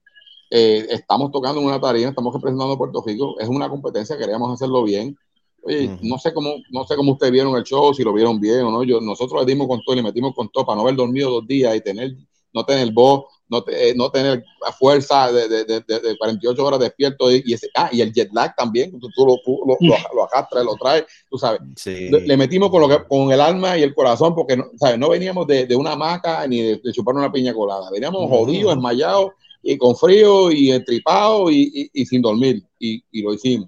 eh, 0.52 0.88
estamos 0.90 1.32
tocando 1.32 1.62
en 1.62 1.68
una 1.68 1.80
tarima, 1.80 2.10
estamos 2.10 2.34
representando 2.34 2.74
a 2.74 2.78
Puerto 2.78 3.04
Rico. 3.06 3.40
Es 3.40 3.48
una 3.50 3.70
competencia, 3.70 4.18
queríamos 4.18 4.52
hacerlo 4.54 4.84
bien. 4.84 5.16
Oye, 5.64 5.97
no 6.01 6.18
sé 6.18 6.34
cómo, 6.34 6.55
no 6.72 6.86
sé 6.86 6.95
cómo 6.95 7.12
ustedes 7.14 7.32
vieron 7.32 7.55
el 7.55 7.64
show, 7.64 7.93
si 7.93 8.03
lo 8.03 8.14
vieron 8.14 8.39
bien 8.39 8.62
o 8.62 8.72
no. 8.72 8.84
Yo, 8.84 9.01
nosotros 9.01 9.41
le 9.45 9.51
dimos 9.51 9.68
con 9.68 9.82
todo 9.84 9.93
y 9.93 9.97
le 9.97 10.03
metimos 10.03 10.34
con 10.34 10.49
todo 10.49 10.66
para 10.66 10.78
no 10.78 10.82
haber 10.84 10.95
dormido 10.95 11.30
dos 11.30 11.47
días 11.47 11.76
y 11.76 11.82
tener, 11.82 12.16
no 12.53 12.64
tener 12.66 12.91
voz, 12.91 13.26
no, 13.49 13.64
te- 13.64 13.89
eh, 13.89 13.93
no 13.95 14.10
tener 14.10 14.43
la 14.66 14.72
fuerza 14.72 15.32
de, 15.32 15.47
de, 15.49 15.66
de, 15.66 15.82
de- 15.82 15.99
de 15.99 16.18
48 16.18 16.66
horas 16.66 16.80
despierto 16.80 17.32
y, 17.32 17.43
y 17.45 17.53
ese, 17.53 17.68
ah, 17.76 17.89
y 17.91 18.01
el 18.01 18.14
jet 18.14 18.30
lag 18.34 18.55
también, 18.55 18.91
tú, 18.99 19.10
tú 19.16 19.26
lo, 19.26 19.36
lo, 19.66 19.78
lo, 19.80 19.95
lo 20.16 20.24
arrastras, 20.24 20.64
lo 20.64 20.76
traes, 20.76 21.03
tú 21.30 21.38
sabes. 21.38 21.60
Sí. 21.76 22.10
Le, 22.10 22.22
le 22.22 22.38
metimos 22.38 22.70
con, 22.70 22.82
lo 22.82 22.88
que, 22.88 22.97
con 23.07 23.32
el 23.32 23.41
alma 23.41 23.78
y 23.78 23.84
el 23.84 23.93
corazón 23.93 24.34
porque 24.36 24.55
no, 24.55 24.66
¿sabes? 24.78 24.97
no 24.97 25.10
veníamos 25.10 25.45
de, 25.47 25.66
de 25.66 25.76
una 25.76 25.91
hamaca 25.93 26.47
ni 26.47 26.62
de, 26.62 26.82
chupar 26.93 27.16
una 27.16 27.32
piña 27.32 27.53
colada, 27.53 27.89
veníamos 27.91 28.30
jodidos, 28.30 28.74
enmayados 28.74 29.32
y 29.62 29.78
con 29.78 29.95
frío 29.95 30.51
y 30.51 30.72
entripados 30.72 31.51
y, 31.51 31.89
y, 31.93 32.01
y 32.01 32.05
sin 32.05 32.22
dormir 32.22 32.64
y 32.80 33.03
lo 33.22 33.34
hicimos. 33.34 33.68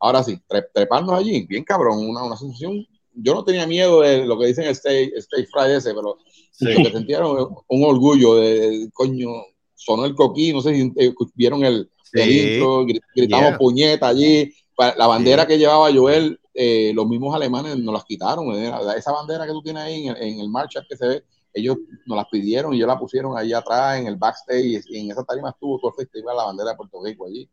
Ahora 0.00 0.22
sí, 0.22 0.38
tre- 0.48 0.66
treparnos 0.72 1.14
allí, 1.18 1.46
bien 1.46 1.64
cabrón, 1.64 1.98
una, 2.08 2.22
una 2.24 2.36
sensación. 2.36 2.86
Yo 3.14 3.34
no 3.34 3.44
tenía 3.44 3.66
miedo 3.66 4.00
de 4.02 4.24
lo 4.24 4.38
que 4.38 4.46
dicen 4.46 4.64
el 4.64 4.70
stage, 4.70 5.10
stage 5.16 5.46
fright 5.52 5.70
ese, 5.76 5.92
pero 5.94 6.18
Sí. 6.52 6.66
lo 6.66 6.84
que 6.84 6.92
sentía 6.92 7.18
era 7.18 7.26
un, 7.28 7.84
orgullo 7.84 8.36
de, 8.36 8.88
coño, 8.92 9.28
sonó 9.74 10.04
el 10.04 10.14
coquí, 10.14 10.52
no 10.52 10.60
sé 10.60 10.74
si 10.74 10.92
eh, 10.96 11.12
vieron 11.34 11.64
el, 11.64 11.90
el 12.12 12.28
Sí. 12.28 12.40
intro, 12.54 12.84
gri- 12.84 13.00
gritamos 13.14 13.48
Yeah. 13.50 13.58
puñeta 13.58 14.08
allí, 14.08 14.52
la 14.96 15.06
bandera 15.08 15.42
Sí. 15.42 15.48
que 15.48 15.58
llevaba 15.58 15.92
Joel, 15.92 16.38
eh, 16.54 16.92
los 16.94 17.06
mismos 17.08 17.34
alemanes 17.34 17.76
nos 17.78 17.92
las 17.94 18.04
quitaron, 18.04 18.52
eh, 18.54 18.72
esa 18.96 19.12
bandera 19.12 19.46
que 19.46 19.52
tú 19.52 19.62
tienes 19.62 19.82
ahí 19.82 20.06
en, 20.06 20.16
el- 20.16 20.22
en 20.22 20.40
el 20.40 20.48
marcha 20.48 20.80
que 20.88 20.96
se 20.96 21.06
ve, 21.06 21.24
ellos 21.54 21.76
nos 22.06 22.16
las 22.16 22.26
pidieron 22.28 22.72
y 22.72 22.76
ellos 22.76 22.88
la 22.88 22.98
pusieron 22.98 23.36
ahí 23.36 23.52
atrás 23.52 23.98
en 23.98 24.06
el 24.06 24.16
backstage 24.16 24.84
y 24.90 24.98
en 24.98 25.10
esa 25.10 25.24
tarima 25.24 25.50
estuvo 25.50 25.78
todo 25.78 25.90
el 25.90 25.96
festival 25.96 26.36
la 26.36 26.44
bandera 26.44 26.70
de 26.70 26.76
Puerto 26.76 27.02
Rico 27.02 27.26
allí. 27.26 27.48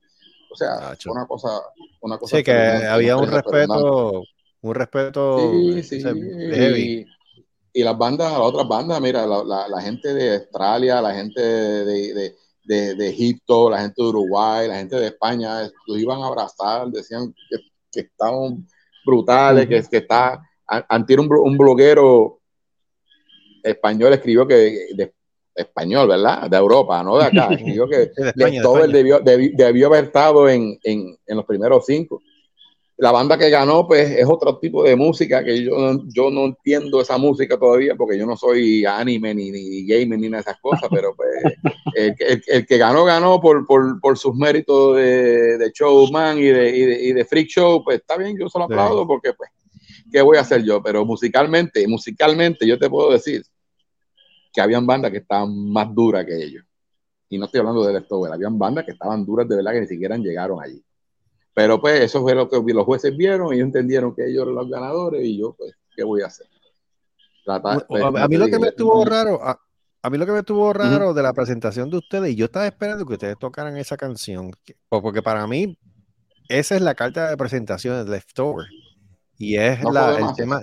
O 0.55 0.57
sea, 0.57 0.75
Nacho. 0.79 1.11
una 1.11 1.25
cosa, 1.27 1.49
una 1.99 2.17
cosa 2.17 2.37
Sí, 2.37 2.43
que 2.43 2.51
había 2.53 3.17
un 3.17 3.29
respeto, 3.29 4.23
un 4.61 4.73
respeto 4.73 5.51
Sí, 5.59 5.83
sí. 5.83 6.01
heavy. 6.01 7.05
Y, 7.73 7.81
y 7.81 7.83
las 7.83 7.97
bandas, 7.97 8.31
las 8.31 8.39
otras 8.41 8.65
bandas, 8.69 9.01
mira, 9.01 9.25
la, 9.27 9.43
la- 9.43 9.67
la 9.67 9.81
gente 9.81 10.13
de 10.13 10.35
Australia, 10.37 11.01
la 11.01 11.13
gente 11.13 11.41
de, 11.41 12.13
de- 12.13 12.35
de- 12.63 12.95
de 12.95 13.09
Egipto, 13.09 13.69
la 13.69 13.81
gente 13.81 14.01
de 14.01 14.07
Uruguay, 14.07 14.67
la 14.69 14.77
gente 14.77 14.95
de 14.95 15.07
España, 15.07 15.69
los 15.87 15.99
iban 15.99 16.21
a 16.21 16.27
abrazar, 16.27 16.87
decían 16.87 17.33
que, 17.49 17.57
que 17.91 17.99
estaban 17.99 18.65
brutales, 19.05 19.67
que, 19.67 19.83
que 19.89 19.97
está. 19.97 20.41
Antier 20.67 21.19
un, 21.19 21.27
un 21.31 21.57
bloguero 21.57 22.39
español 23.61 24.13
escribió 24.13 24.47
que 24.47 24.55
de, 24.95 25.13
español, 25.55 26.07
¿verdad? 26.07 26.49
De 26.49 26.57
Europa, 26.57 27.01
no 27.03 27.17
de 27.17 27.25
acá. 27.25 27.47
Escribió 27.51 27.87
que 27.87 27.97
de 27.97 28.09
España, 28.29 28.61
Stover 28.61 28.89
debió, 28.89 29.19
debi- 29.23 29.55
debió 29.55 29.87
haber 29.87 30.05
estado 30.05 30.49
en, 30.49 30.77
en, 30.83 31.17
en 31.25 31.37
los 31.37 31.45
primeros 31.45 31.85
cinco. 31.85 32.21
La 32.97 33.11
banda 33.11 33.37
que 33.37 33.49
ganó, 33.49 33.85
pues, 33.85 34.09
es 34.09 34.25
otro 34.25 34.57
tipo 34.57 34.81
de 34.83 34.95
música 34.95 35.43
que 35.43 35.61
yo, 35.63 35.77
no- 35.77 36.03
yo 36.07 36.29
no 36.31 36.45
entiendo 36.45 37.01
esa 37.01 37.17
música 37.17 37.57
todavía 37.57 37.93
porque 37.95 38.17
yo 38.17 38.25
no 38.25 38.37
soy 38.37 38.85
anime 38.85 39.35
ni, 39.35 39.51
ni 39.51 39.85
gamer 39.85 40.17
ni 40.17 40.29
nada 40.29 40.43
de 40.43 40.49
esas 40.51 40.61
cosas, 40.61 40.89
pero 40.89 41.13
pues 41.13 41.27
el, 41.95 42.15
que- 42.15 42.25
el- 42.25 42.43
el 42.47 42.65
que 42.65 42.77
ganó, 42.77 43.03
ganó 43.03 43.41
por, 43.41 43.65
por, 43.67 43.99
por 43.99 44.17
sus 44.17 44.33
méritos 44.35 44.95
de, 44.95 45.57
de 45.57 45.71
showman 45.73 46.37
y 46.37 46.43
de, 46.45 46.69
y, 46.77 46.81
de, 46.81 47.03
y 47.03 47.11
de 47.13 47.25
freak 47.25 47.47
show, 47.49 47.83
pues 47.83 47.97
está 47.99 48.15
bien, 48.17 48.37
yo 48.39 48.47
se 48.47 48.57
lo 48.59 48.65
aplaudo 48.65 49.05
porque 49.07 49.33
pues, 49.33 49.49
¿qué 50.09 50.21
voy 50.21 50.37
a 50.37 50.41
hacer 50.41 50.63
yo? 50.63 50.81
Pero 50.81 51.03
musicalmente, 51.05 51.85
musicalmente 51.89 52.65
yo 52.65 52.79
te 52.79 52.89
puedo 52.89 53.11
decir 53.11 53.43
que 54.55 54.61
habían 54.61 54.87
bandas 54.87 55.11
que 55.11 55.17
estaban 55.17 55.69
más 55.69 55.93
duras 55.93 56.25
que 56.25 56.41
ellos. 56.41 56.63
Y 57.27 57.37
no 57.37 57.45
estoy 57.45 57.59
hablando 57.59 57.85
de 57.85 57.99
Stover, 58.01 58.31
habían 58.31 58.57
bandas 58.57 58.85
que 58.85 58.91
estaban 58.91 59.25
duras 59.25 59.47
de 59.47 59.57
verdad 59.57 59.73
que 59.73 59.81
ni 59.81 59.87
siquiera 59.87 60.15
llegaron 60.17 60.63
allí. 60.63 60.81
Pero 61.53 61.79
pues 61.79 62.01
eso 62.01 62.21
fue 62.21 62.33
lo 62.35 62.49
que 62.49 62.73
los 62.73 62.85
jueces 62.85 63.15
vieron 63.15 63.53
y 63.53 63.59
entendieron 63.59 64.15
que 64.15 64.25
ellos 64.27 64.43
eran 64.43 64.55
los 64.55 64.69
ganadores 64.69 65.23
y 65.23 65.37
yo 65.37 65.53
pues, 65.53 65.73
¿qué 65.95 66.03
voy 66.03 66.21
a 66.21 66.27
hacer? 66.27 66.47
Pues, 67.87 68.03
a, 68.03 68.27
mí 68.27 68.37
lo 68.37 68.47
que 68.47 68.57
me 68.57 68.69
estuvo 68.69 69.05
raro, 69.05 69.39
a, 69.43 69.59
a 70.01 70.09
mí 70.09 70.17
lo 70.17 70.25
que 70.25 70.31
me 70.31 70.39
estuvo 70.39 70.73
raro 70.73 71.13
de 71.13 71.21
la 71.21 71.33
presentación 71.33 71.89
de 71.89 71.97
ustedes, 71.97 72.31
y 72.31 72.35
yo 72.35 72.45
estaba 72.45 72.65
esperando 72.65 73.05
que 73.05 73.13
ustedes 73.13 73.37
tocaran 73.37 73.77
esa 73.77 73.97
canción, 73.97 74.51
po- 74.89 75.01
porque 75.01 75.21
para 75.21 75.45
mí, 75.45 75.77
esa 76.49 76.75
es 76.75 76.81
la 76.81 76.95
carta 76.95 77.29
de 77.29 77.37
presentación 77.37 78.03
de 78.03 78.11
Leftover. 78.11 78.65
Y 79.37 79.57
es 79.57 79.81
No 79.81 79.91
la, 79.91 80.17
el 80.17 80.35
tema. 80.35 80.61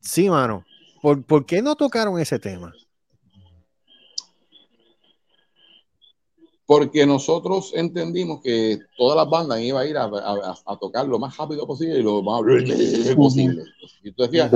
Sí, 0.00 0.28
mano. 0.28 0.64
¿Por, 1.00 1.24
por 1.24 1.46
qué 1.46 1.62
no 1.62 1.76
tocaron 1.76 2.18
ese 2.18 2.38
tema? 2.38 2.72
Porque 6.68 7.06
nosotros 7.06 7.72
entendimos 7.74 8.42
que 8.42 8.78
todas 8.98 9.16
las 9.16 9.26
bandas 9.30 9.58
iban 9.58 9.82
a 9.82 9.88
ir 9.88 9.96
a, 9.96 10.04
a- 10.04 10.54
a 10.66 10.76
tocar 10.76 11.06
lo 11.08 11.18
más 11.18 11.34
rápido 11.34 11.66
posible 11.66 11.98
y 11.98 12.02
lo 12.02 12.20
más 12.22 12.42
posible. 13.16 13.62
Y 14.04 14.12
tú 14.12 14.22
decías, 14.24 14.50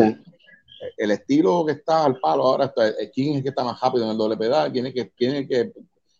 el 0.98 1.10
estilo 1.10 1.64
que 1.64 1.72
está 1.72 2.04
al 2.04 2.20
palo 2.20 2.42
ahora, 2.44 2.66
está, 2.66 2.86
eh, 2.86 3.10
¿quién 3.14 3.30
es 3.30 3.36
el 3.38 3.42
que 3.44 3.48
está 3.48 3.64
más 3.64 3.80
rápido 3.80 4.04
en 4.04 4.10
el 4.10 4.18
doble 4.18 4.36
pedal? 4.36 4.70
¿Quién 4.70 4.84
es 4.88 4.92
que, 4.92 5.10
quién 5.16 5.30
es 5.32 5.36
el 5.38 5.48
que 5.48 5.72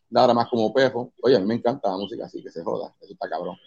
da 0.08 0.32
más 0.32 0.48
como 0.48 0.72
perro? 0.72 1.12
Oye, 1.22 1.36
a 1.36 1.40
mí 1.40 1.44
me 1.46 1.56
encanta 1.56 1.90
la 1.90 1.98
música 1.98 2.24
así, 2.24 2.42
que 2.42 2.48
se 2.50 2.64
joda, 2.64 2.94
eso 2.98 3.12
está 3.12 3.28
cabrón. 3.28 3.58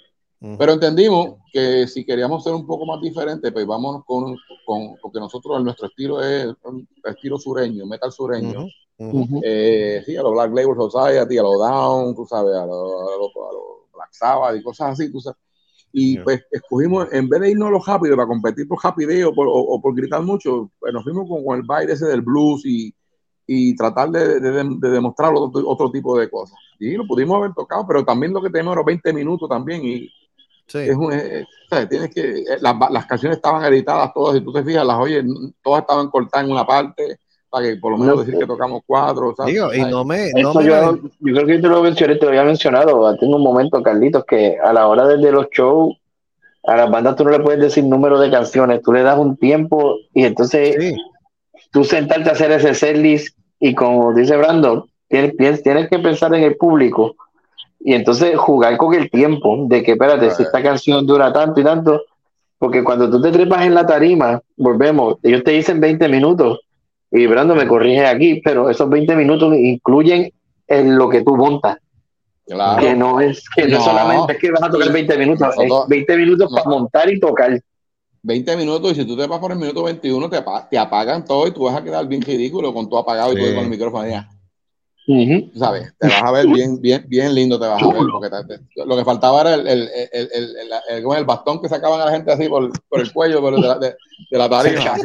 Pero 0.57 0.73
entendimos 0.73 1.35
que 1.51 1.87
si 1.87 2.05
queríamos 2.05 2.43
ser 2.43 2.53
un 2.53 2.65
poco 2.65 2.85
más 2.85 3.01
diferentes, 3.01 3.51
pues 3.51 3.65
vámonos 3.65 4.03
con, 4.05 4.35
con 4.65 4.95
porque 5.01 5.19
nosotros 5.19 5.63
nuestro 5.63 5.87
estilo 5.87 6.21
es 6.21 6.47
un 6.63 6.87
estilo 7.03 7.37
sureño, 7.37 7.85
metal 7.85 8.11
sureño. 8.11 8.65
Eh, 9.43 10.01
sí, 10.05 10.15
a 10.15 10.21
los 10.23 10.31
Black 10.33 10.53
Label 10.53 10.75
Society, 10.89 11.37
a 11.37 11.43
los 11.43 11.57
Down, 11.59 12.15
tú 12.15 12.25
sabes, 12.25 12.55
a 12.55 12.65
los, 12.65 12.91
a 12.91 13.17
los- 13.17 13.35
a 13.49 13.53
los 13.53 13.91
Black 13.93 14.09
Sabbath 14.13 14.55
y 14.57 14.63
cosas 14.63 14.91
así, 14.91 15.11
tú 15.11 15.19
sabes. 15.19 15.37
Y 15.91 16.17
pues 16.23 16.41
escogimos, 16.51 17.07
en 17.13 17.29
vez 17.29 17.39
de 17.41 17.51
irnos 17.51 17.67
a 17.69 17.71
lo 17.71 17.79
rápido 17.79 18.15
para 18.17 18.27
competir 18.27 18.67
por 18.67 18.83
rapidez 18.83 19.25
o 19.25 19.29
o- 19.29 19.75
o 19.75 19.81
por 19.81 19.95
gritar 19.95 20.21
mucho, 20.23 20.71
pues 20.79 20.93
nos 20.93 21.03
fuimos 21.03 21.27
con, 21.27 21.43
con 21.43 21.57
el 21.57 21.63
baile 21.63 21.93
ese 21.93 22.05
del 22.05 22.21
blues 22.21 22.65
y, 22.65 22.93
y 23.47 23.75
tratar 23.75 24.09
de, 24.09 24.39
de- 24.39 24.51
de 24.79 24.89
demostrar 24.89 25.33
otro, 25.35 25.67
otro 25.69 25.91
tipo 25.91 26.17
de 26.17 26.29
cosas. 26.29 26.57
Y 26.79 26.91
lo 26.95 27.05
pudimos 27.07 27.37
haber 27.37 27.53
tocado, 27.53 27.85
pero 27.87 28.03
también 28.03 28.33
lo 28.33 28.41
que 28.41 28.49
tenemos 28.49 28.73
eran 28.73 28.85
20 28.85 29.13
minutos 29.13 29.47
también. 29.49 29.85
Y 29.85 30.09
es 30.73 30.95
un, 30.95 31.13
eh, 31.13 31.45
¿sabes? 31.69 31.89
Tienes 31.89 32.13
que, 32.13 32.39
eh, 32.39 32.57
las, 32.61 32.75
las 32.91 33.05
canciones 33.05 33.37
estaban 33.37 33.63
editadas 33.65 34.11
todas, 34.13 34.35
si 34.35 34.41
tú 34.43 34.51
te 34.51 34.63
fijas, 34.63 34.85
las 34.85 34.97
oyes, 34.97 35.23
todas 35.63 35.81
estaban 35.81 36.09
cortadas 36.09 36.45
en 36.45 36.51
una 36.51 36.65
parte, 36.65 37.19
para 37.49 37.67
que 37.67 37.75
por 37.77 37.91
lo 37.91 37.97
menos 37.97 38.15
No. 38.15 38.23
decir 38.23 38.37
que 38.39 38.45
tocamos 38.45 38.81
cuatro. 38.85 39.33
¿sabes? 39.37 39.53
Digo, 39.53 39.73
y 39.73 39.81
no 39.89 40.03
me. 40.03 40.31
No 40.33 40.53
me 40.53 40.65
yo, 40.65 40.95
yo 40.97 41.33
creo 41.33 41.45
que 41.47 41.59
te 41.59 41.67
lo 41.67 41.81
mencioné, 41.81 42.15
te 42.15 42.25
lo 42.25 42.29
había 42.29 42.43
mencionado. 42.43 43.15
Tengo 43.17 43.37
un 43.37 43.43
momento, 43.43 43.81
Carlitos, 43.81 44.25
que 44.25 44.57
a 44.61 44.73
la 44.73 44.87
hora 44.87 45.07
de, 45.07 45.17
de 45.17 45.31
los 45.31 45.47
shows, 45.51 45.95
a 46.67 46.75
las 46.75 46.89
bandas 46.89 47.15
tú 47.15 47.23
no 47.23 47.31
le 47.31 47.39
puedes 47.39 47.61
decir 47.61 47.83
número 47.83 48.19
de 48.19 48.31
canciones, 48.31 48.81
tú 48.81 48.91
le 48.91 49.03
das 49.03 49.17
un 49.17 49.37
tiempo 49.37 49.97
y 50.13 50.25
entonces 50.25 50.95
tú 51.71 51.83
sentarte 51.83 52.29
a 52.29 52.33
hacer 52.33 52.51
ese 52.51 52.73
set 52.73 52.97
list 52.97 53.37
y 53.59 53.75
como 53.75 54.13
dice 54.13 54.35
Brandon, 54.35 54.83
tienes, 55.07 55.37
tienes, 55.37 55.63
tienes 55.63 55.89
que 55.89 55.99
pensar 55.99 56.33
en 56.33 56.43
el 56.43 56.57
público 56.57 57.15
y 57.79 57.93
entonces 57.93 58.35
jugar 58.37 58.77
con 58.77 58.93
el 58.93 59.09
tiempo 59.11 59.65
de 59.67 59.83
que, 59.83 59.91
espérate, 59.93 60.31
si 60.31 60.43
esta 60.43 60.61
canción 60.63 61.05
dura 61.05 61.31
tanto 61.31 61.59
y 61.61 61.63
tanto, 61.63 62.01
porque 62.57 62.83
cuando 62.83 63.09
tú 63.09 63.21
te 63.21 63.31
trepas 63.31 63.65
en 63.65 63.73
la 63.75 63.85
tarima, 63.85 64.41
volvemos, 64.57 65.15
ellos 65.23 65.43
te 65.43 65.51
dicen 65.51 65.79
20 65.79 66.07
minutos 66.09 66.59
y 67.11 67.27
Brandon 67.27 67.57
me 67.57 67.67
corrige 67.67 68.05
aquí, 68.05 68.41
pero 68.43 68.69
esos 68.69 68.89
20 68.89 69.15
minutos 69.15 69.53
incluyen 69.55 70.31
en 70.67 70.97
lo 70.97 71.09
que 71.09 71.21
tú 71.23 71.35
montas. 71.35 71.77
Claro. 72.47 72.79
Que 72.81 72.93
no 72.95 73.19
es 73.19 73.43
que 73.55 73.67
no, 73.67 73.77
No. 73.79 73.83
solamente 73.83 74.33
es 74.33 74.39
que 74.39 74.51
vas 74.51 74.63
a 74.63 74.69
tocar 74.69 74.91
20 74.91 75.17
minutos, 75.17 75.47
es 75.49 75.55
Nosotros- 75.67 75.89
20 75.89 76.17
minutos 76.17 76.51
para 76.53 76.69
montar 76.69 77.09
y 77.11 77.19
tocar. 77.19 77.59
20 78.23 78.57
minutos 78.57 78.91
y 78.91 78.95
si 78.95 79.05
tú 79.05 79.15
te 79.15 79.27
vas 79.27 79.39
por 79.39 79.51
el 79.51 79.59
minuto 79.59 79.83
21 79.83 80.27
te, 80.29 80.43
te 80.71 80.77
apagan 80.79 81.23
todo 81.25 81.45
y 81.47 81.51
tú 81.51 81.63
vas 81.65 81.75
a 81.75 81.83
quedar 81.83 82.07
bien 82.07 82.21
ridículo 82.23 82.73
con 82.73 82.89
todo 82.89 82.99
apagado 82.99 83.33
y 83.33 83.35
Sí. 83.35 83.41
todo 83.43 83.53
con 83.55 83.63
el 83.65 83.69
micrófono 83.69 84.03
allá. 85.07 85.41
¿Sabes? 85.55 85.93
Te 85.99 86.07
vas 86.07 86.23
a 86.23 86.31
ver 86.31 86.47
bien, 86.47 86.81
bien, 86.81 87.05
bien 87.07 87.33
lindo, 87.35 87.59
te 87.59 87.67
vas 87.67 87.81
a 87.81 87.87
ver. 87.87 88.01
Porque 88.11 88.29
te- 88.29 88.57
te- 88.57 88.85
lo 88.85 88.95
que 88.97 89.05
faltaba 89.05 89.41
era 89.41 89.53
el, 89.55 89.67
el, 89.67 89.81
el, 89.83 90.09
el, 90.11 90.29
el- 90.33 90.55
el- 90.57 91.05
el- 91.05 91.17
el 91.17 91.25
bastón 91.25 91.61
que 91.61 91.69
sacaban 91.69 92.01
a 92.01 92.05
la 92.05 92.11
gente 92.11 92.31
así 92.31 92.49
por, 92.49 92.69
por 92.87 92.99
el 92.99 93.11
cuello 93.13 93.41
por 93.41 93.55
de, 93.55 93.61
la, 93.67 93.77
de, 93.77 93.95
de 94.31 94.37
la 94.37 94.49
tarima. 94.49 94.97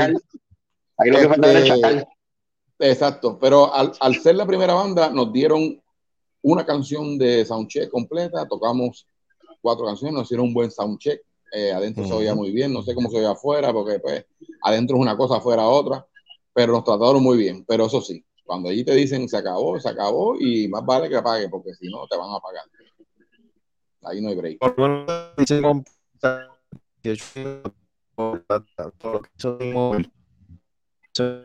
Lo 1.04 1.18
que 1.18 1.28
faltaba 1.28 1.52
era 1.52 1.60
Este, 1.60 1.80
chacal. 1.80 2.08
Exacto, 2.78 3.38
pero 3.38 3.72
al, 3.74 3.92
al 4.00 4.14
ser 4.16 4.36
la 4.36 4.46
primera 4.46 4.72
banda 4.72 5.10
nos 5.10 5.32
dieron 5.32 5.80
una 6.42 6.64
canción 6.64 7.18
de 7.18 7.44
soundcheck 7.44 7.90
completa, 7.90 8.48
tocamos 8.48 9.06
cuatro 9.60 9.84
canciones, 9.84 10.14
nos 10.14 10.24
hicieron 10.24 10.46
un 10.46 10.54
buen 10.54 10.70
soundcheck, 10.70 11.20
eh, 11.52 11.72
adentro 11.72 12.06
se 12.06 12.14
oía 12.14 12.34
muy 12.34 12.50
bien, 12.52 12.72
no 12.72 12.82
sé 12.82 12.94
cómo 12.94 13.10
se 13.10 13.18
oía 13.18 13.32
afuera, 13.32 13.70
porque 13.72 13.98
pues 13.98 14.24
adentro 14.62 14.96
es 14.96 15.02
una 15.02 15.16
cosa, 15.16 15.36
afuera 15.36 15.66
otra, 15.66 16.06
pero 16.54 16.72
nos 16.72 16.84
trataron 16.84 17.22
muy 17.22 17.36
bien, 17.36 17.64
pero 17.68 17.84
eso 17.84 18.00
sí, 18.00 18.24
cuando 18.50 18.68
allí 18.68 18.82
te 18.84 18.96
dicen 18.96 19.28
se 19.28 19.36
acabó, 19.36 19.78
se 19.78 19.88
acabó 19.88 20.34
y 20.40 20.66
más 20.66 20.84
vale 20.84 21.08
que 21.08 21.14
apague, 21.14 21.48
porque 21.48 21.72
si 21.74 21.88
no 21.88 22.04
te 22.08 22.16
van 22.16 22.30
a 22.34 22.40
pagar. 22.40 22.64
Ahí 24.02 24.20
no 24.20 24.30
hay 24.30 24.34
break. 24.34 24.58
Por 24.58 24.76
lo 24.76 24.88
menos 24.88 25.30
dice 25.36 25.62
con- 25.62 25.84
18 27.00 27.62
por 28.16 28.42
todo 28.98 29.12
lo 29.12 29.22
que 29.22 29.30
hizo 29.38 29.56
Tim 29.56 29.72
Mobile. 29.72 30.10
se, 31.12 31.42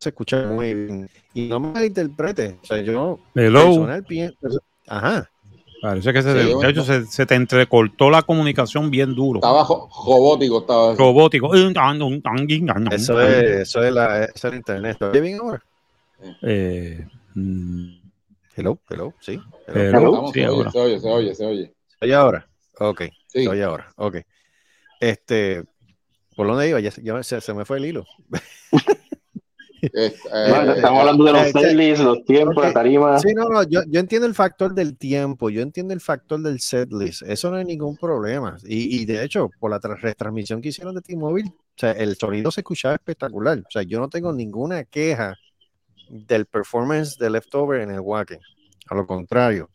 se 0.00 0.08
escucha 0.08 0.46
muy 0.48 0.74
bien. 0.74 1.08
Y 1.32 1.46
no 1.46 1.60
me 1.60 1.68
malinterprete. 1.74 2.58
O 2.60 2.66
sea, 2.66 2.80
yo 2.82 3.20
Hello. 3.36 3.86
personal. 3.86 4.04
Ajá. 4.88 5.30
Parece 5.80 6.12
que 6.12 6.22
se, 6.22 6.32
Sí, 6.32 6.38
de 6.48 6.54
bueno. 6.54 6.70
hecho, 6.70 6.82
se, 6.82 7.06
se 7.06 7.24
te 7.24 7.36
entrecortó 7.36 8.10
la 8.10 8.22
comunicación 8.22 8.90
bien 8.90 9.14
duro. 9.14 9.38
Estaba 9.38 9.62
robótico, 9.64 10.58
estaba 10.58 10.96
Robótico. 10.96 11.54
Eso 11.54 13.20
es, 13.20 13.44
eso 13.60 13.84
es, 13.84 13.92
la, 13.92 14.24
eso 14.24 14.32
es 14.34 14.44
el 14.44 14.54
internet. 14.56 14.96
¿Lo 14.98 15.10
oye 15.10 15.20
bien 15.20 15.38
ahora? 15.40 15.62
Eh, 16.42 17.06
mm, 17.34 17.98
Hello, 18.56 18.78
hello, 18.90 19.14
sí. 19.20 19.38
Hello, 19.68 20.10
Vamos, 20.12 20.32
sí, 20.32 20.40
se, 20.40 20.48
oye, 20.48 20.56
ahora. 20.58 20.70
se 20.72 20.78
oye, 20.80 20.98
se 21.00 21.08
oye, 21.08 21.34
se 21.34 21.46
oye. 21.46 21.74
¿Se 21.98 22.04
oye 22.06 22.14
ahora? 22.14 22.48
Ok. 22.80 23.02
Sí. 23.28 23.42
Se 23.44 23.48
oye 23.48 23.62
ahora. 23.62 23.92
Ok. 23.96 24.16
Este, 25.00 25.64
¿por 26.34 26.48
dónde 26.48 26.68
iba? 26.68 26.80
Ya, 26.80 26.90
se- 26.90 27.02
ya 27.02 27.22
se, 27.22 27.40
se 27.40 27.54
me 27.54 27.64
fue 27.64 27.78
el 27.78 27.84
hilo. 27.86 28.04
Eh, 29.80 30.12
Bueno, 30.50 30.72
estamos 30.72 31.00
hablando 31.00 31.24
de 31.24 31.32
los 31.32 31.42
eh, 31.46 31.52
setlists, 31.52 32.04
los 32.04 32.24
tiempos, 32.24 32.64
la 32.64 32.72
tarima. 32.72 33.16
Sí, 33.20 33.32
no, 33.32 33.48
no, 33.48 33.62
yo, 33.62 33.82
yo 33.86 34.00
entiendo 34.00 34.26
el 34.26 34.34
factor 34.34 34.74
del 34.74 34.96
tiempo, 34.98 35.50
yo 35.50 35.62
entiendo 35.62 35.94
el 35.94 36.00
factor 36.00 36.40
del 36.42 36.58
setlist, 36.58 37.22
eso 37.22 37.48
no 37.48 37.58
hay 37.58 37.64
ningún 37.64 37.96
problema. 37.96 38.56
Y, 38.64 39.00
y 39.00 39.04
de 39.04 39.22
hecho, 39.22 39.48
por 39.60 39.70
la 39.70 39.78
tra- 39.80 39.96
retransmisión 39.96 40.60
que 40.60 40.70
hicieron 40.70 40.96
de 40.96 41.00
T-Mobile, 41.02 41.50
o 41.50 41.62
sea, 41.76 41.92
el 41.92 42.16
sonido 42.16 42.50
se 42.50 42.62
escuchaba 42.62 42.94
espectacular. 42.96 43.58
O 43.60 43.70
sea, 43.70 43.82
yo 43.84 44.00
no 44.00 44.08
tengo 44.08 44.32
ninguna 44.32 44.82
queja 44.82 45.36
del 46.08 46.46
performance 46.46 47.16
de 47.18 47.30
Leftover 47.30 47.80
en 47.80 47.90
el 47.90 48.00
Wacken. 48.00 48.40
A 48.88 48.94
lo 48.94 49.06
contrario, 49.06 49.70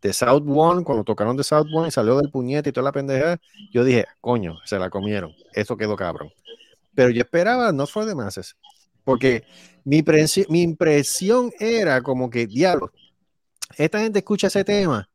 de 0.00 0.12
South 0.12 0.44
One, 0.46 0.84
cuando 0.84 1.04
tocaron 1.04 1.36
de 1.36 1.44
South 1.44 1.66
One 1.72 1.88
y 1.88 1.90
salió 1.90 2.16
del 2.18 2.30
puñete 2.30 2.70
y 2.70 2.72
toda 2.72 2.84
la 2.84 2.92
pendeja, 2.92 3.38
yo 3.72 3.84
dije, 3.84 4.06
coño, 4.20 4.58
se 4.64 4.78
la 4.78 4.90
comieron. 4.90 5.32
Eso 5.52 5.76
quedó 5.76 5.96
cabrón. 5.96 6.30
Pero 6.94 7.10
yo 7.10 7.22
esperaba 7.22 7.72
no 7.72 7.86
for 7.86 8.06
the 8.06 8.14
masses. 8.14 8.56
Porque 9.04 9.44
mi 9.84 10.02
impresión 10.62 11.50
era 11.58 12.02
como 12.02 12.28
que, 12.28 12.46
diablo, 12.46 12.92
esta 13.76 14.00
gente 14.00 14.18
escucha 14.18 14.48
ese 14.48 14.64
tema, 14.64 15.08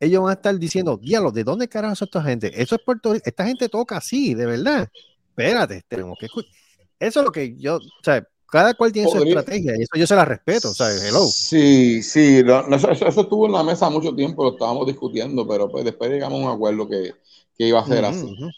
ellos 0.00 0.22
van 0.22 0.30
a 0.30 0.34
estar 0.34 0.58
diciendo, 0.58 0.96
diablo, 0.96 1.30
¿de 1.30 1.44
dónde 1.44 1.68
carajo 1.68 1.94
son 1.94 2.06
esta 2.06 2.22
gente? 2.22 2.50
Eso 2.60 2.74
es 2.74 2.82
Puerto 2.82 3.12
Rico, 3.12 3.24
esta 3.26 3.46
gente 3.46 3.68
toca 3.68 3.96
así, 3.96 4.34
de 4.34 4.46
verdad. 4.46 4.88
Espérate, 5.28 5.82
tenemos 5.88 6.16
que 6.18 6.26
escuchar. 6.26 6.50
Eso 6.98 7.20
es 7.20 7.26
lo 7.26 7.32
que 7.32 7.56
yo, 7.56 7.76
o 7.76 8.02
sea, 8.02 8.26
cada 8.54 8.72
cual 8.74 8.92
tiene 8.92 9.08
su 9.08 9.16
Podría- 9.18 9.40
estrategia 9.40 9.72
y 9.76 9.82
eso 9.82 9.90
yo 9.96 10.06
se 10.06 10.14
la 10.14 10.24
respeto, 10.24 10.70
o 10.70 10.74
sea, 10.74 10.86
hello. 10.90 11.24
Sí, 11.26 12.02
sí, 12.04 12.42
no, 12.44 12.60
eso, 12.76 12.88
eso- 12.90 13.20
estuvo 13.22 13.46
en 13.46 13.52
la 13.52 13.64
mesa 13.64 13.90
mucho 13.90 14.14
tiempo, 14.14 14.44
lo 14.44 14.52
estábamos 14.52 14.86
discutiendo, 14.86 15.44
pero 15.46 15.68
pues 15.68 15.84
después 15.84 16.08
llegamos 16.10 16.40
a 16.40 16.44
un 16.46 16.50
acuerdo 16.54 16.88
que, 16.88 17.12
que 17.58 17.66
iba 17.66 17.80
a 17.80 17.86
ser 17.86 18.04
Ujú, 18.04 18.12
así. 18.14 18.24
ujú. 18.32 18.50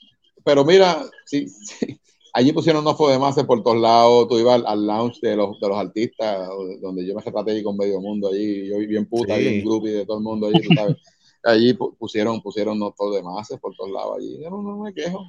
Pero 0.44 0.64
mira, 0.66 1.02
sí, 1.24 1.48
sí, 1.48 1.98
allí 2.34 2.52
pusieron 2.52 2.84
no 2.84 2.94
de 2.94 3.18
más 3.18 3.36
por 3.44 3.62
todos 3.62 3.78
lados, 3.78 4.28
tú 4.28 4.38
ibas 4.38 4.56
al, 4.56 4.66
al 4.66 4.86
lounge 4.86 5.18
de 5.22 5.34
los, 5.34 5.58
de 5.58 5.66
los 5.68 5.78
artistas, 5.78 6.46
donde 6.82 7.06
yo 7.06 7.14
me 7.14 7.22
retraté 7.22 7.52
allí 7.52 7.62
con 7.62 7.76
medio 7.78 7.98
mundo 7.98 8.28
allí, 8.28 8.68
yo 8.68 8.76
vi 8.76 8.86
bien 8.86 9.06
puta, 9.08 9.34
Sí. 9.36 9.40
bien 9.44 9.64
groupie 9.64 9.92
de 9.92 10.04
todo 10.04 10.18
el 10.18 10.22
mundo 10.24 10.48
allí, 10.48 10.60
tú 10.60 10.74
sabes. 10.74 10.96
Allí 11.42 11.72
pu- 11.74 11.96
pusieron, 11.96 12.42
pusieron 12.42 12.78
no 12.78 12.92
de 13.14 13.22
más 13.22 13.48
por 13.60 13.74
todos 13.74 13.90
lados 13.90 14.16
allí. 14.18 14.36
Yo 14.42 14.50
no, 14.50 14.60
no 14.62 14.78
me 14.78 14.92
quejo. 14.92 15.20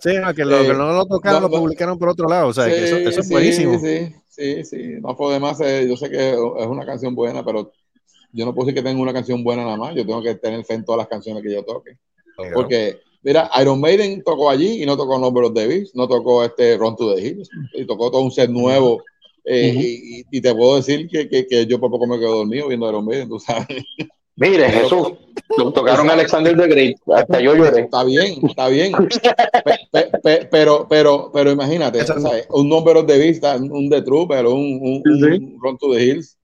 Sí, 0.00 0.10
no, 0.18 0.34
que, 0.34 0.44
lo, 0.44 0.56
Eh, 0.62 0.66
que 0.66 0.74
no 0.74 0.92
lo 0.92 1.06
tocaron, 1.06 1.42
no, 1.42 1.48
lo 1.48 1.58
publicaron 1.60 1.98
por 1.98 2.08
otro 2.08 2.28
lado, 2.28 2.48
o 2.48 2.52
sea, 2.52 2.66
que 2.66 2.82
eso, 2.84 2.96
Sí, 2.96 3.02
eso 3.06 3.20
es 3.20 3.26
sí, 3.28 3.32
buenísimo. 3.32 3.78
Sí, 3.80 4.14
sí, 4.28 4.64
sí. 4.64 4.82
No 5.00 5.14
fue 5.16 5.32
de 5.34 5.40
más. 5.40 5.60
eh, 5.60 5.86
yo 5.88 5.96
sé 5.96 6.10
que 6.10 6.30
es 6.30 6.66
una 6.66 6.84
canción 6.84 7.14
buena, 7.14 7.44
pero 7.44 7.72
yo 8.32 8.44
no 8.44 8.54
puedo 8.54 8.66
decir 8.66 8.82
que 8.82 8.88
tengo 8.88 9.02
una 9.02 9.12
canción 9.12 9.44
buena 9.44 9.64
nada 9.64 9.76
más. 9.76 9.94
Yo 9.94 10.04
tengo 10.04 10.22
que 10.22 10.34
tener 10.36 10.64
fe 10.64 10.74
en 10.74 10.84
todas 10.84 10.98
las 10.98 11.08
canciones 11.08 11.42
que 11.42 11.52
yo 11.52 11.62
toque. 11.64 11.98
Claro. 12.36 12.52
Porque, 12.54 12.98
mira, 13.22 13.50
Iron 13.60 13.80
Maiden 13.80 14.22
tocó 14.24 14.50
allí 14.50 14.82
y 14.82 14.86
no 14.86 14.96
tocó 14.96 15.18
Number 15.18 15.44
of 15.44 15.52
Beast, 15.54 15.94
no 15.94 16.08
tocó 16.08 16.42
este 16.44 16.76
Run 16.76 16.96
to 16.96 17.14
the 17.14 17.20
Hills, 17.20 17.48
y 17.74 17.84
tocó 17.84 18.10
todo 18.10 18.22
un 18.22 18.30
set 18.32 18.50
nuevo. 18.50 19.02
eh, 19.44 19.70
Ujú. 19.72 19.80
y, 19.80 20.20
y- 20.20 20.24
y 20.38 20.40
te 20.40 20.54
puedo 20.54 20.76
decir 20.76 21.08
que, 21.08 21.28
que, 21.28 21.46
que 21.46 21.66
yo 21.66 21.80
por 21.80 21.90
poco 21.90 22.06
me 22.06 22.16
quedo 22.18 22.36
dormido 22.38 22.68
viendo 22.68 22.88
Iron 22.88 23.04
Maiden, 23.04 23.28
tú 23.28 23.38
sabes. 23.40 23.66
Mire, 24.36 24.70
Jesús, 24.70 25.12
lo 25.58 25.72
tocaron 25.72 26.08
Alexander 26.08 26.56
the 26.56 26.66
Great, 26.66 26.96
hasta 27.14 27.40
yo 27.40 27.54
lloré. 27.54 27.82
Está 27.82 28.02
bien, 28.04 28.38
está 28.46 28.68
bien. 28.68 28.92
Pe- 28.92 29.78
pe- 29.90 30.18
pe- 30.22 30.48
pero, 30.50 30.86
pero, 30.88 31.30
pero 31.32 31.50
imagínate. 31.50 32.04
¿sabes? 32.04 32.46
un 32.50 32.72
of 32.72 33.06
the 33.06 33.18
Beast, 33.18 33.44
un 33.44 33.90
The 33.90 34.02
Trooper, 34.02 34.46
un, 34.46 34.78
un, 34.80 35.02
un 35.04 35.58
Run 35.60 35.76
to 35.78 35.92
the 35.92 36.02
Hills. 36.02 36.38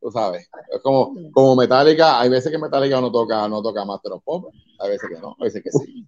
tú 0.00 0.10
sabes. 0.10 0.48
Es 0.74 0.80
como, 0.82 1.14
como 1.32 1.54
Metallica, 1.56 2.18
hay 2.20 2.30
veces 2.30 2.50
que 2.50 2.58
Metallica 2.58 3.00
no 3.00 3.12
toca, 3.12 3.46
no 3.48 3.62
toca 3.62 3.84
Master 3.84 4.12
of 4.12 4.22
Pop, 4.24 4.46
hay 4.80 4.90
veces 4.90 5.08
que 5.08 5.20
no, 5.20 5.36
hay 5.38 5.44
veces 5.44 5.62
que 5.62 5.70
sí. 5.70 6.06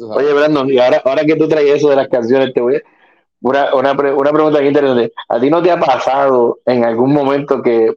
Oye, 0.00 0.32
Brandon, 0.32 0.68
y 0.68 0.78
ahora, 0.78 1.00
ahora 1.04 1.24
que 1.24 1.36
tú 1.36 1.46
traes 1.48 1.76
eso 1.76 1.90
de 1.90 1.96
las 1.96 2.08
canciones, 2.08 2.52
te 2.52 2.60
voy 2.60 2.76
a... 2.76 2.80
Una, 3.44 3.74
una, 3.74 3.96
pre- 3.96 4.12
una 4.14 4.30
pregunta 4.32 4.58
aquí 4.60 4.68
interesante. 4.68 5.12
¿A 5.28 5.40
ti 5.40 5.50
no 5.50 5.60
te 5.62 5.70
ha 5.70 5.78
pasado 5.78 6.60
en 6.64 6.84
algún 6.84 7.12
momento 7.12 7.60
que 7.60 7.92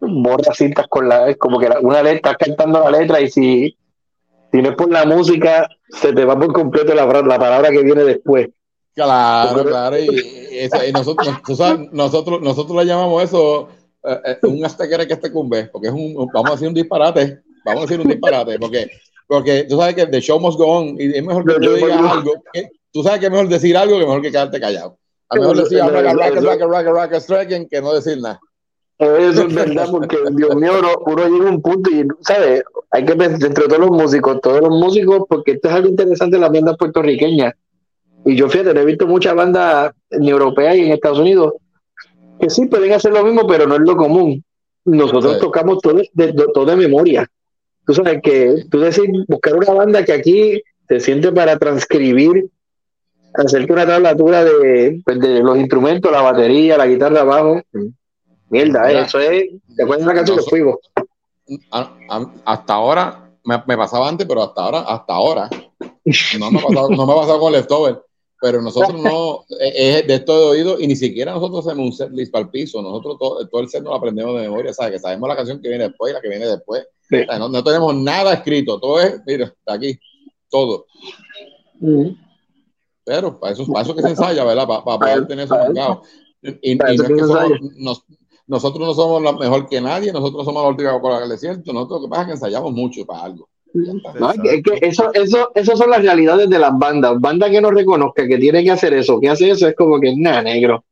borras 0.00 0.56
cintas 0.56 0.86
con 0.88 1.08
la... 1.08 1.34
como 1.36 1.58
que 1.58 1.68
la- 1.68 1.80
una 1.80 2.02
letra, 2.02 2.32
estás 2.32 2.48
cantando 2.48 2.80
la 2.80 2.98
letra 2.98 3.20
y 3.20 3.30
si, 3.30 3.76
si 4.52 4.62
no 4.62 4.70
es 4.70 4.76
por 4.76 4.90
la 4.90 5.04
música, 5.04 5.68
se 5.88 6.12
te 6.12 6.24
va 6.24 6.38
por 6.38 6.52
completo 6.52 6.94
la, 6.94 7.06
la 7.06 7.38
palabra 7.38 7.70
que 7.70 7.82
viene 7.82 8.04
después? 8.04 8.48
Claro, 8.94 9.64
claro, 9.64 9.98
y, 9.98 10.08
y 10.08 10.58
eso- 10.58 10.84
y 10.86 10.92
nosotros, 10.92 11.28
nosotros, 11.92 12.40
nosotros 12.40 12.76
le 12.78 12.86
llamamos 12.86 13.22
eso 13.24 13.68
eh, 14.04 14.18
eh, 14.24 14.38
un 14.42 14.64
hasta 14.64 14.88
que 14.88 15.12
este 15.12 15.30
cumbe, 15.32 15.66
porque 15.66 15.88
es 15.88 15.92
un, 15.92 16.14
vamos 16.32 16.50
a 16.50 16.54
decir 16.54 16.68
un 16.68 16.74
disparate, 16.74 17.40
vamos 17.64 17.82
a 17.82 17.86
decir 17.86 18.00
un 18.00 18.08
disparate, 18.08 18.58
porque, 18.58 18.88
porque 19.26 19.64
tú 19.64 19.76
sabes 19.78 19.94
que 19.96 20.06
the 20.06 20.20
show 20.20 20.38
must 20.40 20.56
go 20.58 20.66
on, 20.78 20.96
y 20.98 21.16
es 21.16 21.24
mejor 21.24 21.44
que 21.44 21.54
tú 21.54 21.74
digas 21.74 21.98
algo, 22.12 22.32
que- 22.52 22.70
tú 22.92 23.02
sabes 23.02 23.18
que 23.20 23.26
es 23.26 23.32
mejor 23.32 23.48
decir 23.48 23.76
algo 23.76 23.98
que 23.98 24.06
mejor 24.06 24.22
que 24.22 24.30
quedarte 24.30 24.60
callado. 24.60 24.96
A 25.28 25.34
mejor 25.40 25.56
decir 25.64 25.78
raga, 26.64 26.92
raga, 26.92 27.20
striking 27.20 27.68
que 27.68 27.82
no 27.82 27.92
decir 27.92 28.18
nada. 28.20 28.38
Eso 28.98 29.42
es 29.46 29.54
verdad, 29.54 29.88
porque 29.90 30.16
Dios 30.32 30.54
mío, 30.56 30.72
uno, 30.78 30.88
uno 31.04 31.28
llega 31.28 31.48
a 31.48 31.52
un 31.52 31.60
punto 31.60 31.90
y, 31.90 32.06
¿sabes? 32.20 32.62
Hay 32.90 33.04
que 33.04 33.14
pensar 33.14 33.44
entre 33.46 33.64
todos 33.66 33.78
los 33.80 33.90
músicos, 33.90 34.40
todos 34.40 34.60
los 34.62 34.70
músicos, 34.70 35.24
porque 35.28 35.52
esto 35.52 35.68
es 35.68 35.74
algo 35.74 35.88
interesante 35.88 36.38
las 36.38 36.50
bandas 36.50 36.76
puertorriqueñas. 36.78 37.52
Y 38.24 38.34
yo, 38.36 38.48
fíjate, 38.48 38.70
he 38.80 38.84
visto 38.84 39.06
muchas 39.06 39.34
bandas 39.34 39.92
en 40.10 40.24
Europa 40.24 40.74
y 40.74 40.86
en 40.86 40.92
Estados 40.92 41.18
Unidos 41.18 41.52
que 42.40 42.48
sí 42.50 42.66
pueden 42.66 42.92
hacer 42.92 43.12
lo 43.12 43.22
mismo, 43.24 43.46
pero 43.46 43.66
no 43.66 43.74
es 43.74 43.82
lo 43.82 43.96
común. 43.96 44.42
Nosotros 44.84 45.34
Sí. 45.34 45.40
tocamos 45.40 45.78
todo 45.82 45.94
de, 45.94 46.08
de- 46.12 46.46
todo 46.54 46.64
de 46.66 46.76
memoria. 46.76 47.28
Tú 47.86 47.92
sabes 47.94 48.20
que 48.22 48.64
tú 48.70 48.80
decir, 48.80 49.08
buscar 49.28 49.56
una 49.56 49.72
banda 49.72 50.04
que 50.04 50.12
aquí 50.12 50.62
te 50.88 51.00
siente 51.00 51.32
para 51.32 51.58
transcribir, 51.58 52.46
hacerte 53.34 53.72
una 53.72 53.86
tablatura 53.86 54.42
de, 54.44 55.00
pues, 55.04 55.20
de 55.20 55.40
los 55.42 55.58
instrumentos, 55.58 56.10
la 56.10 56.22
batería, 56.22 56.78
la 56.78 56.86
guitarra 56.86 57.20
abajo. 57.20 57.60
Mierda, 58.50 58.90
eh, 58.92 59.00
eso 59.06 59.18
es. 59.20 59.44
¿Te 59.76 59.82
acuerdas 59.82 60.06
de 60.06 60.14
la 60.14 60.14
canción 60.14 60.38
a- 61.70 62.32
hasta 62.44 62.74
ahora, 62.74 63.30
me, 63.44 63.62
me 63.66 63.76
pasaba 63.76 64.08
antes, 64.08 64.26
pero 64.26 64.42
hasta 64.42 64.62
ahora, 64.62 64.80
hasta 64.80 65.12
ahora, 65.14 65.50
no 66.38 66.50
me 66.50 66.58
ha 66.58 66.62
pasado, 66.62 66.88
no 66.90 67.06
me 67.06 67.12
ha 67.12 67.16
pasado 67.16 67.40
con 67.40 67.52
Leftover, 67.52 68.02
pero 68.40 68.60
nosotros 68.62 69.00
no, 69.00 69.44
eh, 69.60 69.98
es 70.00 70.06
de 70.06 70.14
esto 70.14 70.38
de 70.38 70.44
oído 70.46 70.80
y 70.80 70.86
ni 70.86 70.96
siquiera 70.96 71.32
nosotros 71.32 71.66
hacemos 71.66 71.86
un 71.86 71.92
set 71.92 72.10
list 72.12 72.32
para 72.32 72.44
el 72.44 72.50
piso, 72.50 72.82
nosotros 72.82 73.16
todo, 73.18 73.46
todo 73.48 73.60
el 73.60 73.68
set 73.68 73.82
nos 73.82 73.90
lo 73.90 73.96
aprendemos 73.96 74.34
de 74.36 74.42
memoria, 74.42 74.72
¿sabes? 74.72 74.92
Que 74.92 74.98
sabemos 74.98 75.28
la 75.28 75.36
canción 75.36 75.60
que 75.60 75.68
viene 75.68 75.84
después 75.88 76.10
y 76.10 76.14
la 76.14 76.20
que 76.20 76.28
viene 76.28 76.46
después, 76.46 76.86
Sí. 77.08 77.18
O 77.20 77.24
sea, 77.24 77.38
no, 77.38 77.48
no 77.48 77.62
tenemos 77.62 77.94
nada 77.94 78.32
escrito, 78.34 78.80
todo 78.80 78.98
es, 79.00 79.20
mira, 79.24 79.44
está 79.46 79.74
aquí, 79.74 79.96
todo. 80.50 80.86
Pero 83.04 83.38
para 83.38 83.52
eso, 83.52 83.64
para 83.68 83.84
eso 83.84 83.94
que 83.94 84.02
se 84.02 84.08
ensaya, 84.08 84.42
¿verdad? 84.44 84.66
Para, 84.66 84.82
para 84.84 84.98
poder 84.98 85.26
tener 85.28 85.44
eso 85.44 85.54
marcado. 85.56 86.02
Y, 86.42 86.72
y 86.72 86.74
no 86.76 86.84
es 86.88 87.00
que 87.08 87.14
somos- 87.22 87.76
nos- 87.76 88.04
nosotros 88.46 88.86
no 88.86 88.94
somos 88.94 89.22
la 89.22 89.32
mejor 89.32 89.68
que 89.68 89.80
nadie, 89.80 90.12
nosotros 90.12 90.44
somos 90.44 90.62
la 90.62 90.68
última 90.68 90.90
Coca-Cola 90.92 91.20
del 91.20 91.30
desierto, 91.30 91.72
nosotros 91.72 92.02
lo 92.02 92.06
que 92.06 92.10
pasa 92.10 92.22
es 92.22 92.26
que 92.26 92.32
ensayamos 92.34 92.72
mucho 92.72 93.04
para 93.04 93.22
algo. 93.24 93.48
No, 93.74 94.30
es 94.30 94.40
que, 94.40 94.54
es 94.54 94.62
que 94.80 94.86
eso, 94.86 95.10
eso, 95.12 95.50
eso 95.54 95.76
son 95.76 95.90
las 95.90 96.00
realidades 96.00 96.48
de 96.48 96.58
las 96.58 96.72
bandas. 96.78 97.20
Banda 97.20 97.50
que 97.50 97.60
no 97.60 97.70
reconozca 97.70 98.26
que 98.26 98.38
tiene 98.38 98.64
que 98.64 98.70
hacer 98.70 98.94
eso, 98.94 99.20
que 99.20 99.28
hace 99.28 99.50
eso, 99.50 99.68
es 99.68 99.74
como 99.74 100.00
que 100.00 100.14
nada, 100.16 100.40
negro. 100.42 100.82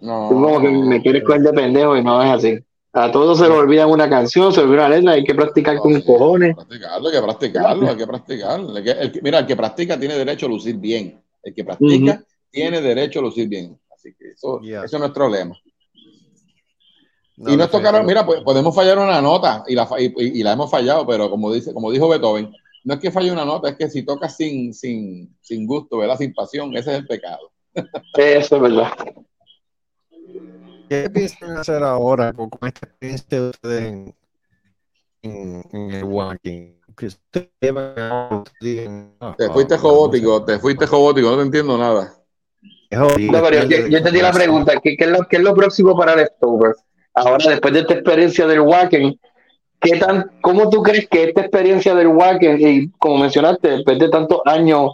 No, 0.00 0.28
Tú 0.28 0.34
como 0.34 0.60
que 0.60 0.68
me 0.70 1.00
quieres 1.02 1.22
coger 1.24 1.42
de 1.42 1.52
pendejo 1.52 1.96
y 1.96 2.02
no 2.02 2.22
es 2.22 2.30
así. 2.30 2.58
A 2.92 3.12
todos 3.12 3.38
se 3.38 3.44
le 3.46 3.54
olvida 3.54 3.86
una 3.86 4.08
canción, 4.08 4.52
se 4.52 4.60
olvida 4.62 4.86
una 4.86 4.96
letra, 4.96 5.12
hay 5.12 5.22
que 5.24 5.34
practicar 5.34 5.76
con 5.76 6.00
cojones. 6.00 6.54
practicarlo, 6.56 7.08
hay 7.08 7.14
que 7.14 7.22
practicarlo, 7.22 7.90
hay 7.90 7.96
que 7.96 8.06
practicarlo. 8.06 8.76
El 8.76 8.84
que- 8.84 8.90
el 8.90 9.12
que- 9.12 9.22
mira, 9.22 9.38
el 9.40 9.46
que 9.46 9.54
practica 9.56 9.98
tiene 10.00 10.14
derecho 10.16 10.46
a 10.46 10.48
lucir 10.48 10.76
bien. 10.76 11.20
El 11.42 11.54
que 11.54 11.62
practica 11.64 12.24
tiene 12.50 12.80
derecho 12.80 13.20
a 13.20 13.22
lucir 13.22 13.48
bien. 13.48 13.78
Así 13.94 14.14
que 14.18 14.30
eso, 14.30 14.60
eso 14.84 14.96
es 14.96 15.00
nuestro 15.00 15.28
lema. 15.28 15.54
No, 17.36 17.52
y 17.52 17.56
nos 17.56 17.70
tocaron, 17.70 18.06
mira, 18.06 18.24
pues 18.24 18.40
podemos 18.40 18.74
fallar 18.74 18.98
una 18.98 19.20
nota 19.20 19.62
y 19.66 19.74
la, 19.74 19.86
y, 19.98 20.42
la 20.42 20.52
hemos 20.52 20.70
fallado, 20.70 21.06
pero 21.06 21.28
como 21.28 21.52
dice, 21.52 21.74
como 21.74 21.90
dijo 21.90 22.08
Beethoven, 22.08 22.50
no 22.84 22.94
es 22.94 23.00
que 23.00 23.10
falle 23.10 23.30
una 23.30 23.44
nota, 23.44 23.68
es 23.68 23.76
que 23.76 23.90
si 23.90 24.04
tocas 24.04 24.36
sin, 24.36 24.72
sin, 24.72 25.36
sin 25.42 25.66
gusto, 25.66 25.98
¿verdad? 25.98 26.16
Sin 26.16 26.32
pasión, 26.32 26.74
ese 26.76 26.92
es 26.92 26.98
el 26.98 27.06
pecado. 27.06 27.52
Eso 28.16 28.56
es 28.56 28.62
verdad. 28.62 28.88
¿Qué 30.88 31.10
piensan 31.10 31.56
hacer 31.58 31.82
ahora 31.82 32.32
con, 32.32 32.48
esta 32.62 32.86
experiencia 32.86 33.40
de 33.42 33.48
ustedes 33.50 33.82
en, 33.82 34.14
en, 35.22 35.62
en 35.72 35.90
el 35.90 36.04
walking? 36.04 36.72
Que 36.96 37.06
ustedes 37.06 37.50
llevan 37.60 37.98
a- 37.98 38.44
digan, 38.60 39.14
"Ah, 39.20 39.34
Te 39.36 39.50
fuiste 39.50 39.76
robótico, 39.76 40.42
te 40.44 40.58
fuiste 40.58 40.86
robótico, 40.86 41.30
no 41.30 41.36
te 41.36 41.42
entiendo 41.42 41.76
nada. 41.76 42.14
No, 42.90 43.42
pero 43.42 43.64
yo, 43.64 43.88
yo 43.88 43.98
entendí 43.98 44.20
la 44.22 44.32
pregunta. 44.32 44.80
¿Qué, 44.82 44.96
qué 44.96 45.04
es 45.04 45.10
lo, 45.10 45.26
qué 45.28 45.36
es 45.36 45.42
lo 45.42 45.54
próximo 45.54 45.96
para 45.96 46.16
Leftover? 46.16 46.74
Ahora, 47.16 47.48
después 47.48 47.72
de 47.72 47.80
esta 47.80 47.94
experiencia 47.94 48.46
del 48.46 48.60
Wacken, 48.60 49.18
¿qué 49.80 49.96
tan, 49.98 50.30
¿cómo 50.42 50.68
tú 50.68 50.82
crees 50.82 51.08
que 51.08 51.24
esta 51.24 51.40
experiencia 51.40 51.94
del 51.94 52.08
Wacken, 52.08 52.58
y 52.60 52.90
como 52.98 53.16
mencionaste, 53.18 53.70
después 53.70 53.98
de 53.98 54.10
tantos 54.10 54.40
años 54.44 54.90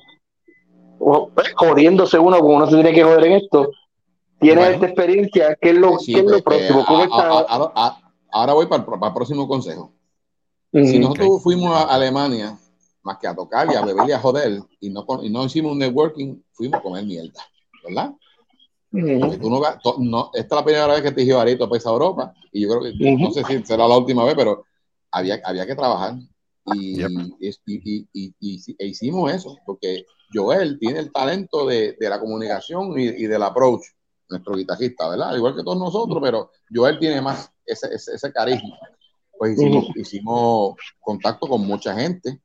o- 0.99 1.31
jodiéndose 1.57 2.19
uno, 2.21 2.39
como 2.39 2.57
uno 2.57 2.67
se 2.67 2.77
tiene 2.77 2.93
que 2.93 3.03
joder 3.03 3.25
en 3.25 3.33
esto, 3.33 3.71
tiene 4.39 4.61
Bueno. 4.61 4.75
esta 4.75 4.87
experiencia? 4.87 5.57
¿Qué 5.61 5.71
es 5.71 5.77
lo, 5.77 5.99
Sí, 5.99 6.13
qué 6.15 6.21
es 6.21 6.25
lo 6.27 6.31
pues, 6.43 6.65
próximo? 6.69 6.85
A- 6.89 7.71
a- 7.75 8.01
ahora 8.31 8.53
voy 8.53 8.67
para 8.67 8.83
el, 8.85 8.89
para 8.89 9.09
el 9.09 9.15
próximo 9.15 9.49
consejo. 9.49 9.93
Si 10.73 10.99
nosotros 11.01 11.43
fuimos 11.43 11.77
a 11.77 11.83
Alemania, 11.93 12.57
más 13.03 13.19
que 13.19 13.27
a 13.27 13.35
tocar 13.35 13.69
y 13.71 13.75
a 13.75 13.85
beber 13.85 14.09
y 14.09 14.13
a 14.13 14.19
joder, 14.21 14.63
y 14.81 14.91
no, 14.91 15.05
y 15.23 15.29
no 15.29 15.45
hicimos 15.45 15.73
un 15.73 15.79
networking, 15.81 16.37
fuimos 16.53 16.79
a 16.79 16.83
comer 16.83 17.05
mierda, 17.05 17.41
¿verdad? 17.85 18.13
Porque 19.21 19.39
tú 19.39 19.49
no, 19.51 20.31
esta 20.35 20.55
es 20.55 20.59
la 20.61 20.65
primera 20.65 20.87
vez 20.89 21.03
que 21.03 21.13
te 21.13 21.21
dije 21.23 21.33
Barito 21.33 21.69
para 21.69 21.83
a 21.85 21.91
Europa, 21.93 22.35
y 22.53 22.63
yo 22.63 22.69
creo 22.69 22.83
que, 22.83 22.93
no 23.19 23.31
sé 23.31 23.45
si 23.45 23.65
será 23.65 23.89
la 23.89 23.97
última 23.97 24.25
vez, 24.25 24.35
pero 24.35 24.65
había, 25.11 25.41
había 25.45 25.67
que 25.67 25.75
trabajar. 25.75 26.15
Y, 26.67 27.03
y, 27.41 27.49
y- 27.67 28.09
y- 28.13 28.35
y- 28.41 28.77
e 28.79 28.87
hicimos 28.87 29.33
eso, 29.33 29.57
porque 29.67 30.05
Joel 30.33 30.79
tiene 30.79 31.01
el 31.01 31.11
talento 31.13 31.67
de, 31.67 31.97
de 31.99 32.09
la 32.09 32.21
comunicación 32.21 32.99
y, 32.99 33.05
y 33.05 33.27
del 33.27 33.43
approach, 33.43 33.83
nuestro 34.29 34.55
guitarrista, 34.55 35.09
¿verdad? 35.09 35.35
Igual 35.37 35.57
que 35.57 35.63
todos 35.65 35.79
nosotros, 35.79 36.19
pero 36.23 36.51
Joel 36.73 36.99
tiene 36.99 37.21
más 37.21 37.51
ese, 37.67 37.95
ese, 37.95 38.15
ese 38.15 38.33
carisma. 38.33 38.77
Pues 39.37 39.59
hicimos, 39.59 39.87
hicimos 39.97 40.77
contacto 41.01 41.49
con 41.49 41.67
mucha 41.67 41.95
gente, 41.95 42.41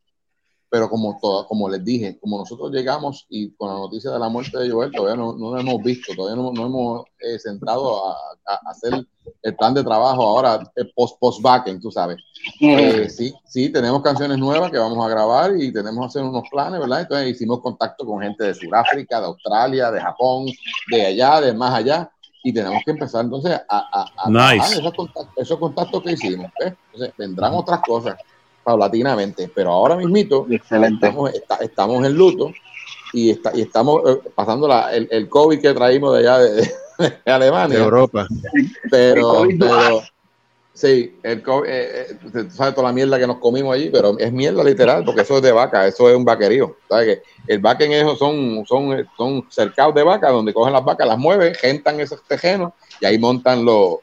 pero 0.69 0.89
como, 0.89 1.17
todo, 1.21 1.47
como 1.47 1.69
les 1.69 1.83
dije, 1.83 2.19
como 2.19 2.39
nosotros 2.39 2.71
llegamos 2.71 3.25
y 3.29 3.51
con 3.51 3.69
la 3.69 3.75
noticia 3.75 4.11
de 4.11 4.19
la 4.19 4.27
muerte 4.27 4.57
de 4.57 4.69
Joel, 4.69 4.91
todavía 4.91 5.15
no, 5.15 5.33
no 5.33 5.51
lo 5.53 5.59
hemos 5.59 5.81
visto, 5.81 6.13
todavía 6.15 6.41
no, 6.41 6.51
no 6.51 6.65
hemos 6.65 7.05
eh, 7.19 7.39
sentado 7.39 8.05
a, 8.05 8.13
a 8.45 8.59
hacer 8.69 9.05
el 9.43 9.55
plan 9.55 9.73
de 9.73 9.83
trabajo 9.83 10.23
ahora, 10.23 10.59
el 10.75 10.91
post, 10.93 11.17
post 11.19 11.41
backend, 11.41 11.81
tú 11.81 11.89
sabes. 11.91 12.17
Eh, 12.61 13.09
sí, 13.09 13.33
sí, 13.45 13.69
tenemos 13.71 14.01
canciones 14.01 14.37
nuevas 14.37 14.69
que 14.71 14.77
vamos 14.77 15.05
a 15.05 15.09
grabar 15.09 15.51
y 15.57 15.71
tenemos 15.71 15.99
que 15.99 16.05
hacer 16.07 16.23
unos 16.23 16.43
planes, 16.49 16.79
¿verdad? 16.79 17.01
Entonces 17.01 17.29
hicimos 17.29 17.61
contacto 17.61 18.05
con 18.05 18.21
gente 18.21 18.43
de 18.43 18.53
Sudáfrica, 18.53 19.19
de 19.19 19.25
Australia, 19.27 19.91
de 19.91 20.01
Japón, 20.01 20.47
de 20.91 21.05
allá, 21.05 21.41
de 21.41 21.53
más 21.53 21.73
allá, 21.73 22.11
y 22.43 22.53
tenemos 22.53 22.81
que 22.85 22.91
empezar 22.91 23.23
entonces 23.25 23.59
a, 23.69 23.77
a, 23.91 24.25
a 24.25 24.29
Nice. 24.29 24.79
esos, 24.79 24.93
contactos, 24.93 25.33
esos 25.37 25.59
contactos 25.59 26.03
que 26.03 26.11
hicimos. 26.11 26.51
Entonces 26.59 27.13
vendrán 27.17 27.53
otras 27.53 27.81
cosas 27.81 28.15
paulatinamente, 28.77 29.49
pero 29.55 29.71
ahora 29.71 29.95
mismito 29.95 30.45
estamos, 30.49 31.33
está- 31.33 31.55
estamos 31.61 32.05
en 32.05 32.13
luto 32.17 32.51
y, 33.13 33.29
está, 33.29 33.53
y 33.55 33.61
estamos 33.61 34.01
eh, 34.05 34.19
pasando 34.35 34.67
la, 34.67 34.93
el, 34.93 35.07
el 35.09 35.29
COVID 35.29 35.61
que 35.61 35.73
traímos 35.73 36.11
de 36.13 36.19
allá 36.19 36.39
de, 36.39 36.69
de 37.25 37.31
Alemania. 37.31 37.77
de 37.77 37.83
Europa. 37.85 38.27
Pero, 38.91 39.45
El 39.45 39.57
pero 39.57 40.01
sí, 40.73 41.17
el 41.23 41.41
COVID, 41.41 41.65
eh, 41.69 42.07
eh, 42.11 42.17
tú 42.21 42.49
sabes 42.51 42.75
toda 42.75 42.87
la 42.87 42.93
mierda 42.93 43.17
que 43.17 43.25
nos 43.25 43.37
comimos 43.37 43.73
allí, 43.73 43.89
pero 43.89 44.19
es 44.19 44.33
mierda 44.33 44.61
literal, 44.65 45.05
porque 45.05 45.21
eso 45.21 45.37
es 45.37 45.43
de 45.43 45.53
vaca, 45.53 45.87
eso 45.87 46.09
es 46.09 46.17
un 46.17 46.25
vaquerío. 46.25 46.75
¿Sabes 46.89 47.07
que 47.07 47.23
El 47.53 47.59
vaca 47.59 47.85
en 47.85 47.93
eso 47.93 48.17
son, 48.17 48.65
son, 48.67 49.07
son 49.15 49.45
cercados 49.49 49.95
de 49.95 50.03
vaca, 50.03 50.29
donde 50.29 50.53
cogen 50.53 50.73
las 50.73 50.83
vacas, 50.83 51.07
las 51.07 51.17
mueven, 51.17 51.55
gentan 51.55 52.01
esos 52.01 52.21
tejenos 52.27 52.73
y 52.99 53.05
ahí 53.05 53.17
montan 53.17 53.63
los 53.63 53.99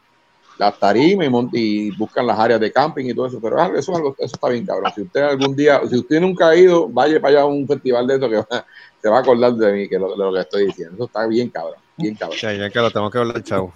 las 0.58 0.78
tarimas 0.78 1.28
y, 1.52 1.90
buscan 1.96 2.26
las 2.26 2.38
áreas 2.38 2.60
de 2.60 2.72
camping 2.72 3.06
y 3.06 3.14
todo 3.14 3.26
eso, 3.26 3.40
pero 3.40 3.60
ah, 3.60 3.66
eso, 3.76 3.90
es 3.92 3.98
algo, 3.98 4.14
eso 4.18 4.34
está 4.36 4.48
bien 4.48 4.64
cabrón. 4.64 4.92
Si 4.94 5.02
usted 5.02 5.20
algún 5.22 5.56
día, 5.56 5.80
si 5.88 5.96
usted 5.98 6.20
nunca 6.20 6.48
ha 6.50 6.56
ido, 6.56 6.88
vaya 6.88 7.20
para 7.20 7.32
allá 7.34 7.40
a 7.42 7.46
un 7.46 7.66
festival 7.66 8.06
de 8.06 8.16
eso 8.16 8.28
que 8.28 8.36
va- 8.36 8.66
se 9.02 9.08
va 9.08 9.16
a 9.18 9.20
acordar 9.20 9.52
de 9.54 9.72
mí, 9.72 9.88
que 9.88 9.98
lo, 9.98 10.10
de 10.16 10.16
lo 10.24 10.32
que 10.32 10.40
estoy 10.40 10.66
diciendo. 10.66 10.94
Eso 10.94 11.04
está 11.06 11.26
bien 11.26 11.48
cabrón, 11.50 11.78
bien 11.96 12.14
cabrón. 12.14 12.38
Ya, 12.40 12.52
ya 12.52 12.70
que 12.70 12.78
lo 12.78 12.90
tengo 12.90 13.10
que 13.10 13.18
hablar, 13.18 13.42
chavo. 13.42 13.74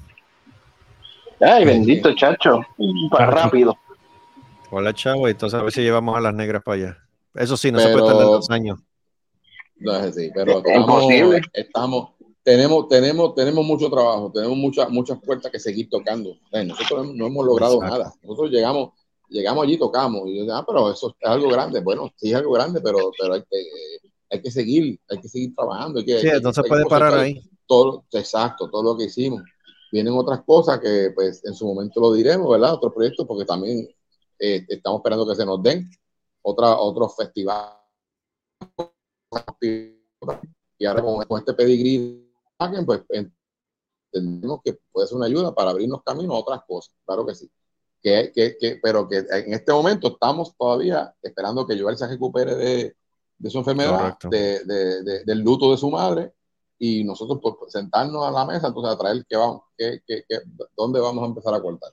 Ay, 1.40 1.64
bendito, 1.64 2.14
chacho. 2.14 2.60
Para 3.10 3.26
rápido. 3.26 3.76
Hola, 4.70 4.92
chavo, 4.92 5.28
y 5.28 5.32
entonces 5.32 5.58
a 5.58 5.62
ver 5.62 5.72
si 5.72 5.82
llevamos 5.82 6.16
a 6.16 6.20
las 6.20 6.34
negras 6.34 6.62
para 6.62 6.76
allá. 6.76 6.98
Eso 7.34 7.56
sí, 7.56 7.70
no 7.70 7.78
se 7.78 7.86
Pero- 7.86 7.98
puede 7.98 8.08
tardar 8.12 8.26
dos 8.26 8.50
años. 8.50 8.78
No 9.80 9.94
es 9.94 10.02
así, 10.06 10.30
pero 10.34 10.60
Es 10.64 10.76
imposible. 10.76 11.40
estamos, 11.52 12.10
tenemos, 12.48 12.88
tenemos, 12.88 13.34
tenemos 13.34 13.66
mucho 13.66 13.90
trabajo, 13.90 14.32
tenemos 14.32 14.56
muchas, 14.56 14.88
muchas 14.88 15.20
puertas 15.20 15.52
que 15.52 15.58
seguir 15.58 15.90
tocando. 15.90 16.34
Nosotros 16.50 17.14
no, 17.14 17.26
hemos 17.26 17.44
logrado 17.44 17.74
Exacto. 17.74 17.98
nada. 17.98 18.14
Nosotros 18.22 18.50
llegamos, 18.50 18.92
llegamos 19.28 19.64
allí, 19.64 19.76
tocamos, 19.76 20.22
y 20.26 20.38
yo 20.38 20.54
ah, 20.54 20.64
pero 20.66 20.90
eso 20.90 21.14
es 21.20 21.28
algo 21.28 21.50
grande. 21.50 21.82
Bueno, 21.82 22.10
sí 22.16 22.30
es 22.30 22.36
algo 22.36 22.52
grande, 22.52 22.80
pero, 22.80 23.12
pero 23.20 23.34
hay, 23.34 23.42
que, 23.42 23.66
hay 24.30 24.40
que 24.40 24.50
seguir, 24.50 24.98
hay 25.10 25.20
que 25.20 25.28
seguir 25.28 25.54
trabajando. 25.54 25.98
Hay 25.98 26.06
que, 26.06 26.20
Sí, 26.20 26.28
hay 26.30 26.40
no 26.40 26.54
se 26.54 26.62
puede 26.62 26.86
parar 26.86 27.18
ahí. 27.18 27.38
Todo, 27.66 28.06
exacto, 28.12 28.70
todo 28.70 28.82
lo 28.82 28.96
que 28.96 29.04
hicimos. 29.04 29.42
Vienen 29.92 30.14
otras 30.14 30.42
cosas 30.42 30.80
que, 30.80 31.12
pues, 31.14 31.44
en 31.44 31.52
su 31.52 31.66
momento 31.66 32.00
lo 32.00 32.14
diremos, 32.14 32.48
¿verdad? 32.48 32.72
Otros 32.72 32.94
proyectos, 32.94 33.26
porque 33.26 33.44
también 33.44 33.86
eh, 34.38 34.64
estamos 34.66 35.00
esperando 35.00 35.28
que 35.28 35.34
se 35.34 35.44
nos 35.44 35.62
den 35.62 35.86
otra, 36.40 36.78
otros 36.78 37.14
festivales. 37.14 37.74
Y 40.78 40.86
ahora 40.86 41.02
con, 41.02 41.22
con 41.24 41.38
este 41.40 41.52
pedigrí, 41.52 42.27
pues 42.84 43.02
entendemos 44.12 44.60
que 44.64 44.78
puede 44.92 45.06
ser 45.06 45.16
una 45.16 45.26
ayuda 45.26 45.54
para 45.54 45.70
abrirnos 45.70 46.02
camino 46.02 46.34
a 46.34 46.40
otras 46.40 46.62
cosas, 46.66 46.94
claro 47.06 47.24
que 47.26 47.34
sí. 47.34 47.50
Que, 48.02 48.30
que, 48.32 48.56
que, 48.58 48.78
pero 48.82 49.08
que 49.08 49.18
en 49.18 49.52
este 49.54 49.72
momento 49.72 50.08
estamos 50.08 50.54
todavía 50.56 51.12
esperando 51.20 51.66
que 51.66 51.78
Joel 51.80 51.96
se 51.96 52.06
recupere 52.06 52.54
de, 52.54 52.96
de 53.38 53.50
su 53.50 53.58
enfermedad, 53.58 54.16
de, 54.30 54.64
de- 54.64 55.02
de- 55.02 55.24
del 55.24 55.40
luto 55.40 55.70
de 55.72 55.76
su 55.76 55.90
madre, 55.90 56.32
y 56.78 57.02
nosotros 57.02 57.40
pues, 57.42 57.72
sentarnos 57.72 58.24
a 58.24 58.30
la 58.30 58.44
mesa, 58.46 58.68
entonces 58.68 58.94
a 58.94 58.98
traer 58.98 59.26
qué 59.28 59.36
vamos, 59.36 59.62
qué, 59.76 60.00
qué- 60.06 60.24
qué- 60.28 60.42
dónde 60.76 61.00
vamos 61.00 61.24
a 61.24 61.26
empezar 61.26 61.52
a 61.54 61.60
cortar. 61.60 61.90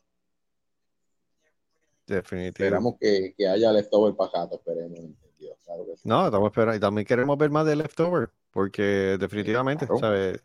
Definitivo. 2.05 2.65
Esperamos 2.65 2.95
que, 2.99 3.33
que 3.35 3.47
haya 3.47 3.71
leftover 3.71 4.15
para 4.15 4.29
jato, 4.31 4.55
esperemos. 4.57 4.99
Dios, 5.39 5.57
claro 5.65 5.85
que 5.87 5.97
sí. 5.97 6.07
No, 6.07 6.25
estamos 6.25 6.47
esperando. 6.47 6.77
Y 6.77 6.79
también 6.79 7.05
queremos 7.07 7.35
ver 7.37 7.49
más 7.49 7.65
de 7.65 7.75
Leftover, 7.75 8.29
porque 8.55 9.17
definitivamente, 9.19 9.85
Claro. 9.85 9.99
¿sabes? 9.99 10.39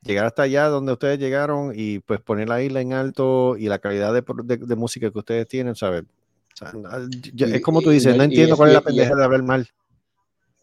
Llegar 0.00 0.26
hasta 0.26 0.42
allá 0.44 0.68
donde 0.68 0.92
ustedes 0.92 1.18
llegaron 1.18 1.72
y 1.74 1.98
pues 1.98 2.20
poner 2.20 2.48
la 2.48 2.62
isla 2.62 2.80
en 2.80 2.92
alto 2.92 3.56
y 3.56 3.66
la 3.66 3.80
calidad 3.80 4.14
de, 4.14 4.22
pro- 4.22 4.44
de- 4.44 4.58
de 4.58 4.76
música 4.76 5.10
que 5.10 5.18
ustedes 5.18 5.48
tienen, 5.48 5.74
¿sabes? 5.74 6.02
O 6.04 6.56
sea, 6.56 6.72
no, 6.72 6.88
yo- 7.34 7.48
Y- 7.48 7.54
es 7.54 7.60
como 7.62 7.82
tú 7.82 7.90
y- 7.90 7.94
dices, 7.94 8.14
y- 8.14 8.16
no 8.18 8.22
y 8.22 8.26
entiendo 8.26 8.54
es- 8.54 8.58
cuál 8.58 8.68
es 8.70 8.74
y- 8.74 8.76
la 8.76 8.80
y 8.80 8.84
pendeja 8.84 9.14
de 9.16 9.24
hablar 9.24 9.42
mal. 9.42 9.68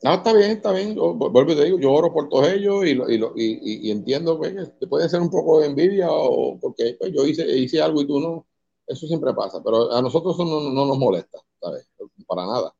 No, 0.01 0.13
está 0.13 0.31
bien, 0.31 0.51
está 0.51 0.71
bien. 0.71 0.95
Yo 0.95 1.13
vu- 1.13 1.29
vuelvo 1.29 1.51
y 1.51 1.55
te 1.57 1.65
digo, 1.65 1.77
yo 1.79 1.91
oro 1.91 2.13
por 2.13 2.29
todos 2.29 2.47
ellos 2.47 2.85
y, 2.85 2.95
lo- 2.95 3.09
y, 3.09 3.17
lo- 3.17 3.33
y, 3.35 3.59
y- 3.61 3.87
y 3.89 3.91
entiendo 3.91 4.37
pues, 4.37 4.53
que 4.79 4.87
puede 4.87 5.09
ser 5.09 5.19
un 5.19 5.29
poco 5.29 5.59
de 5.59 5.67
envidia 5.67 6.07
o 6.09 6.57
porque 6.57 6.95
pues, 6.97 7.11
yo 7.13 7.25
hice, 7.25 7.45
hice 7.57 7.81
algo 7.81 8.01
y 8.01 8.07
tú 8.07 8.21
no. 8.21 8.45
Eso 8.87 9.05
siempre 9.05 9.33
pasa, 9.33 9.61
pero 9.63 9.91
a 9.93 10.01
nosotros 10.01 10.35
eso 10.35 10.45
no, 10.45 10.71
no 10.71 10.85
nos 10.85 10.97
molesta, 10.97 11.39
¿sabes? 11.61 11.89
Para 12.25 12.45
nada. 12.45 12.73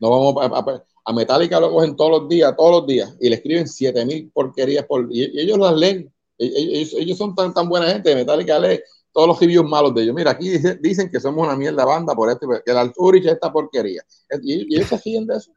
No 0.00 0.10
vamos 0.10 0.34
a, 0.42 0.58
a, 0.58 0.84
a 1.04 1.12
Metallica 1.12 1.60
lo 1.60 1.70
cogen 1.70 1.96
todos 1.96 2.10
los 2.22 2.28
días, 2.28 2.54
todos 2.56 2.70
los 2.80 2.86
días, 2.86 3.14
y 3.20 3.28
le 3.28 3.36
escriben 3.36 3.68
7000 3.68 4.30
porquerías 4.32 4.86
por 4.86 5.06
y, 5.10 5.24
y 5.24 5.40
ellos 5.40 5.58
las 5.58 5.76
leen. 5.76 6.12
E- 6.38 6.46
e- 6.46 6.78
Ellos, 6.80 6.94
ellos 6.94 7.18
son 7.18 7.34
tan, 7.34 7.52
tan 7.52 7.68
buena 7.68 7.86
gente, 7.88 8.14
Metallica 8.14 8.58
lee 8.58 8.80
todos 9.12 9.28
los 9.28 9.40
reviews 9.40 9.68
malos 9.68 9.94
de 9.94 10.02
ellos. 10.02 10.14
Mira, 10.14 10.32
aquí 10.32 10.48
dice- 10.48 10.78
dicen 10.80 11.10
que 11.10 11.20
somos 11.20 11.46
una 11.46 11.56
mierda 11.56 11.84
banda 11.84 12.14
por 12.14 12.30
esto, 12.30 12.48
que 12.64 12.70
el 12.70 12.76
Alturich 12.78 13.24
es 13.26 13.32
esta 13.34 13.52
porquería. 13.52 14.02
Y, 14.42 14.72
y 14.72 14.76
ellos 14.76 14.88
se 14.88 14.98
ríen 14.98 15.26
de 15.26 15.36
eso. 15.36 15.52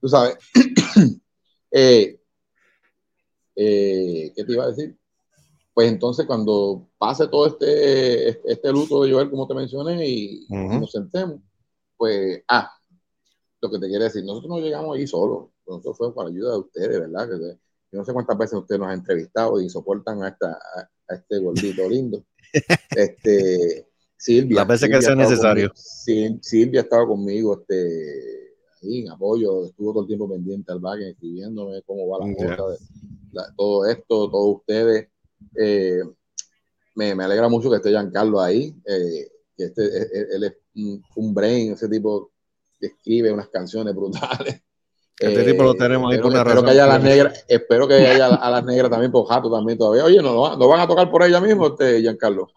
Tú 0.00 0.08
sabes. 0.08 0.36
Eh, 1.74 2.20
eh, 3.56 4.30
¿Qué 4.36 4.44
te 4.44 4.52
iba 4.52 4.64
a 4.64 4.68
decir? 4.68 4.94
Pues 5.72 5.88
entonces 5.90 6.26
cuando 6.26 6.86
pase 6.98 7.28
todo 7.28 7.46
este, 7.46 8.28
este, 8.28 8.70
luto 8.72 9.02
de 9.02 9.10
Joel, 9.12 9.30
como 9.30 9.48
te 9.48 9.54
mencioné, 9.54 10.06
y, 10.06 10.46
nos 10.80 10.90
sentemos, 10.92 11.40
pues, 11.96 12.42
ah, 12.46 12.70
lo 13.62 13.70
que 13.70 13.78
te 13.78 13.86
quiero 13.88 14.04
decir, 14.04 14.24
nosotros 14.24 14.50
no 14.50 14.58
llegamos 14.58 14.96
ahí 14.96 15.06
solos, 15.06 15.50
nosotros 15.66 15.96
fue 15.96 16.14
para 16.14 16.28
ayuda 16.28 16.52
de 16.52 16.58
ustedes, 16.58 17.00
¿verdad? 17.00 17.28
Que 17.28 17.38
yo 17.92 17.98
no 17.98 18.04
sé 18.04 18.12
cuántas 18.12 18.36
veces 18.36 18.58
ustedes 18.58 18.80
nos 18.80 18.88
han 18.88 18.98
entrevistado 18.98 19.60
y 19.60 19.68
soportan 19.70 20.22
a, 20.22 20.28
esta, 20.30 20.50
a, 20.52 20.80
a 21.08 21.14
este 21.14 21.38
gordito 21.38 21.88
lindo. 21.88 22.24
Este, 22.94 23.88
Silvia. 24.16 24.56
Las 24.58 24.68
veces 24.68 24.88
que 24.90 25.00
sea 25.02 25.14
necesario. 25.14 25.68
conmigo. 25.68 25.74
Sil- 25.80 26.40
Silvia 26.42 26.80
ha 26.80 26.82
estado 26.84 27.06
conmigo, 27.08 27.60
este, 27.60 28.54
ahí 28.82 29.00
en 29.00 29.10
apoyo, 29.10 29.64
estuvo 29.66 29.92
todo 29.92 30.02
el 30.02 30.06
tiempo 30.08 30.28
pendiente 30.28 30.70
al 30.72 30.80
back, 30.80 31.00
escribiéndome 31.00 31.82
cómo 31.82 32.06
va 32.08 32.26
la 32.26 32.34
cosa, 32.34 32.68
de- 32.68 32.78
la- 33.32 33.54
todo 33.56 33.86
esto, 33.86 34.30
todos 34.30 34.56
ustedes. 34.58 35.08
Eh, 35.56 36.02
me, 36.94 37.14
me 37.14 37.24
alegra 37.24 37.48
mucho 37.48 37.70
que 37.70 37.76
esté 37.76 37.90
Giancarlo 37.90 38.40
ahí, 38.40 38.74
eh, 38.86 39.28
que 39.56 39.64
este, 39.64 39.82
él, 39.84 40.26
él 40.34 40.44
es 40.44 40.54
un, 40.76 41.02
un 41.16 41.34
brain, 41.34 41.72
ese 41.72 41.88
tipo 41.88 42.31
escribe 42.86 43.32
unas 43.32 43.48
canciones 43.48 43.94
brutales. 43.94 44.62
Este 45.20 45.44
tipo 45.44 45.62
lo 45.62 45.74
tenemos 45.74 46.10
ahí 46.10 46.16
espero, 46.16 46.22
por 46.22 46.30
una 46.32 46.38
espero 46.40 46.54
razón. 46.54 46.64
que 46.64 46.70
haya 46.72 46.84
a 46.84 46.88
las 46.88 47.02
negras, 47.02 47.44
espero 47.46 47.86
que 47.86 47.94
haya 47.94 48.26
a 48.26 48.50
las 48.50 48.64
negras 48.64 48.90
también 48.90 49.12
por 49.12 49.24
Jato 49.28 49.52
también 49.52 49.78
todavía. 49.78 50.04
Oye, 50.04 50.16
¿no, 50.20 50.32
no, 50.34 50.56
no 50.56 50.68
van 50.68 50.80
a 50.80 50.86
tocar 50.88 51.08
por 51.10 51.22
ella 51.22 51.40
mismo, 51.40 51.68
este 51.68 52.00
Giancarlo? 52.00 52.48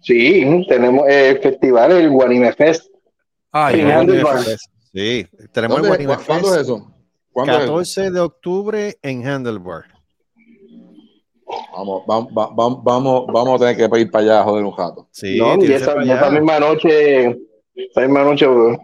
Sí, 0.00 0.64
tenemos 0.68 1.06
el 1.08 1.38
festival, 1.38 1.92
el 1.92 2.10
Guanime 2.10 2.52
Fest. 2.52 2.86
Handlebar. 3.52 4.40
Sí, 4.92 5.24
tenemos 5.52 5.76
el 5.76 5.82
¿Dónde- 5.84 5.88
Guanime 5.88 6.16
cu- 6.16 6.22
¿Cuándo 6.26 6.48
Fest, 6.48 6.56
es 6.56 6.62
eso? 6.66 6.94
¿Cuándo 7.30 7.52
es 7.52 7.58
eso? 7.60 7.66
14 7.74 8.10
de 8.10 8.20
octubre 8.20 8.98
en 9.02 9.28
Handlebar. 9.28 9.84
Vamos, 11.72 12.02
vamos, 12.08 12.32
vamos, 12.34 12.82
vamos, 12.84 13.26
vamos 13.32 13.54
a 13.62 13.66
tener 13.72 13.90
que 13.90 14.00
ir 14.00 14.10
para 14.10 14.24
allá 14.24 14.40
a 14.40 14.44
joder 14.44 14.64
un 14.64 14.72
jato. 14.72 15.06
Sí, 15.12 15.38
no, 15.38 15.62
y 15.62 15.72
esa, 15.72 15.94
misma 16.30 16.58
noche, 16.58 17.38
esa 17.74 18.00
misma 18.00 18.24
noche, 18.24 18.46
bro, 18.46 18.78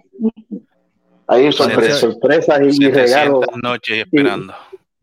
hay 1.28 1.52
sorpresas, 1.52 1.98
sorpresas 2.00 2.60
y 2.62 2.72
700 2.72 2.94
regalos. 2.94 3.44
noches 3.62 3.98
esperando. 3.98 4.54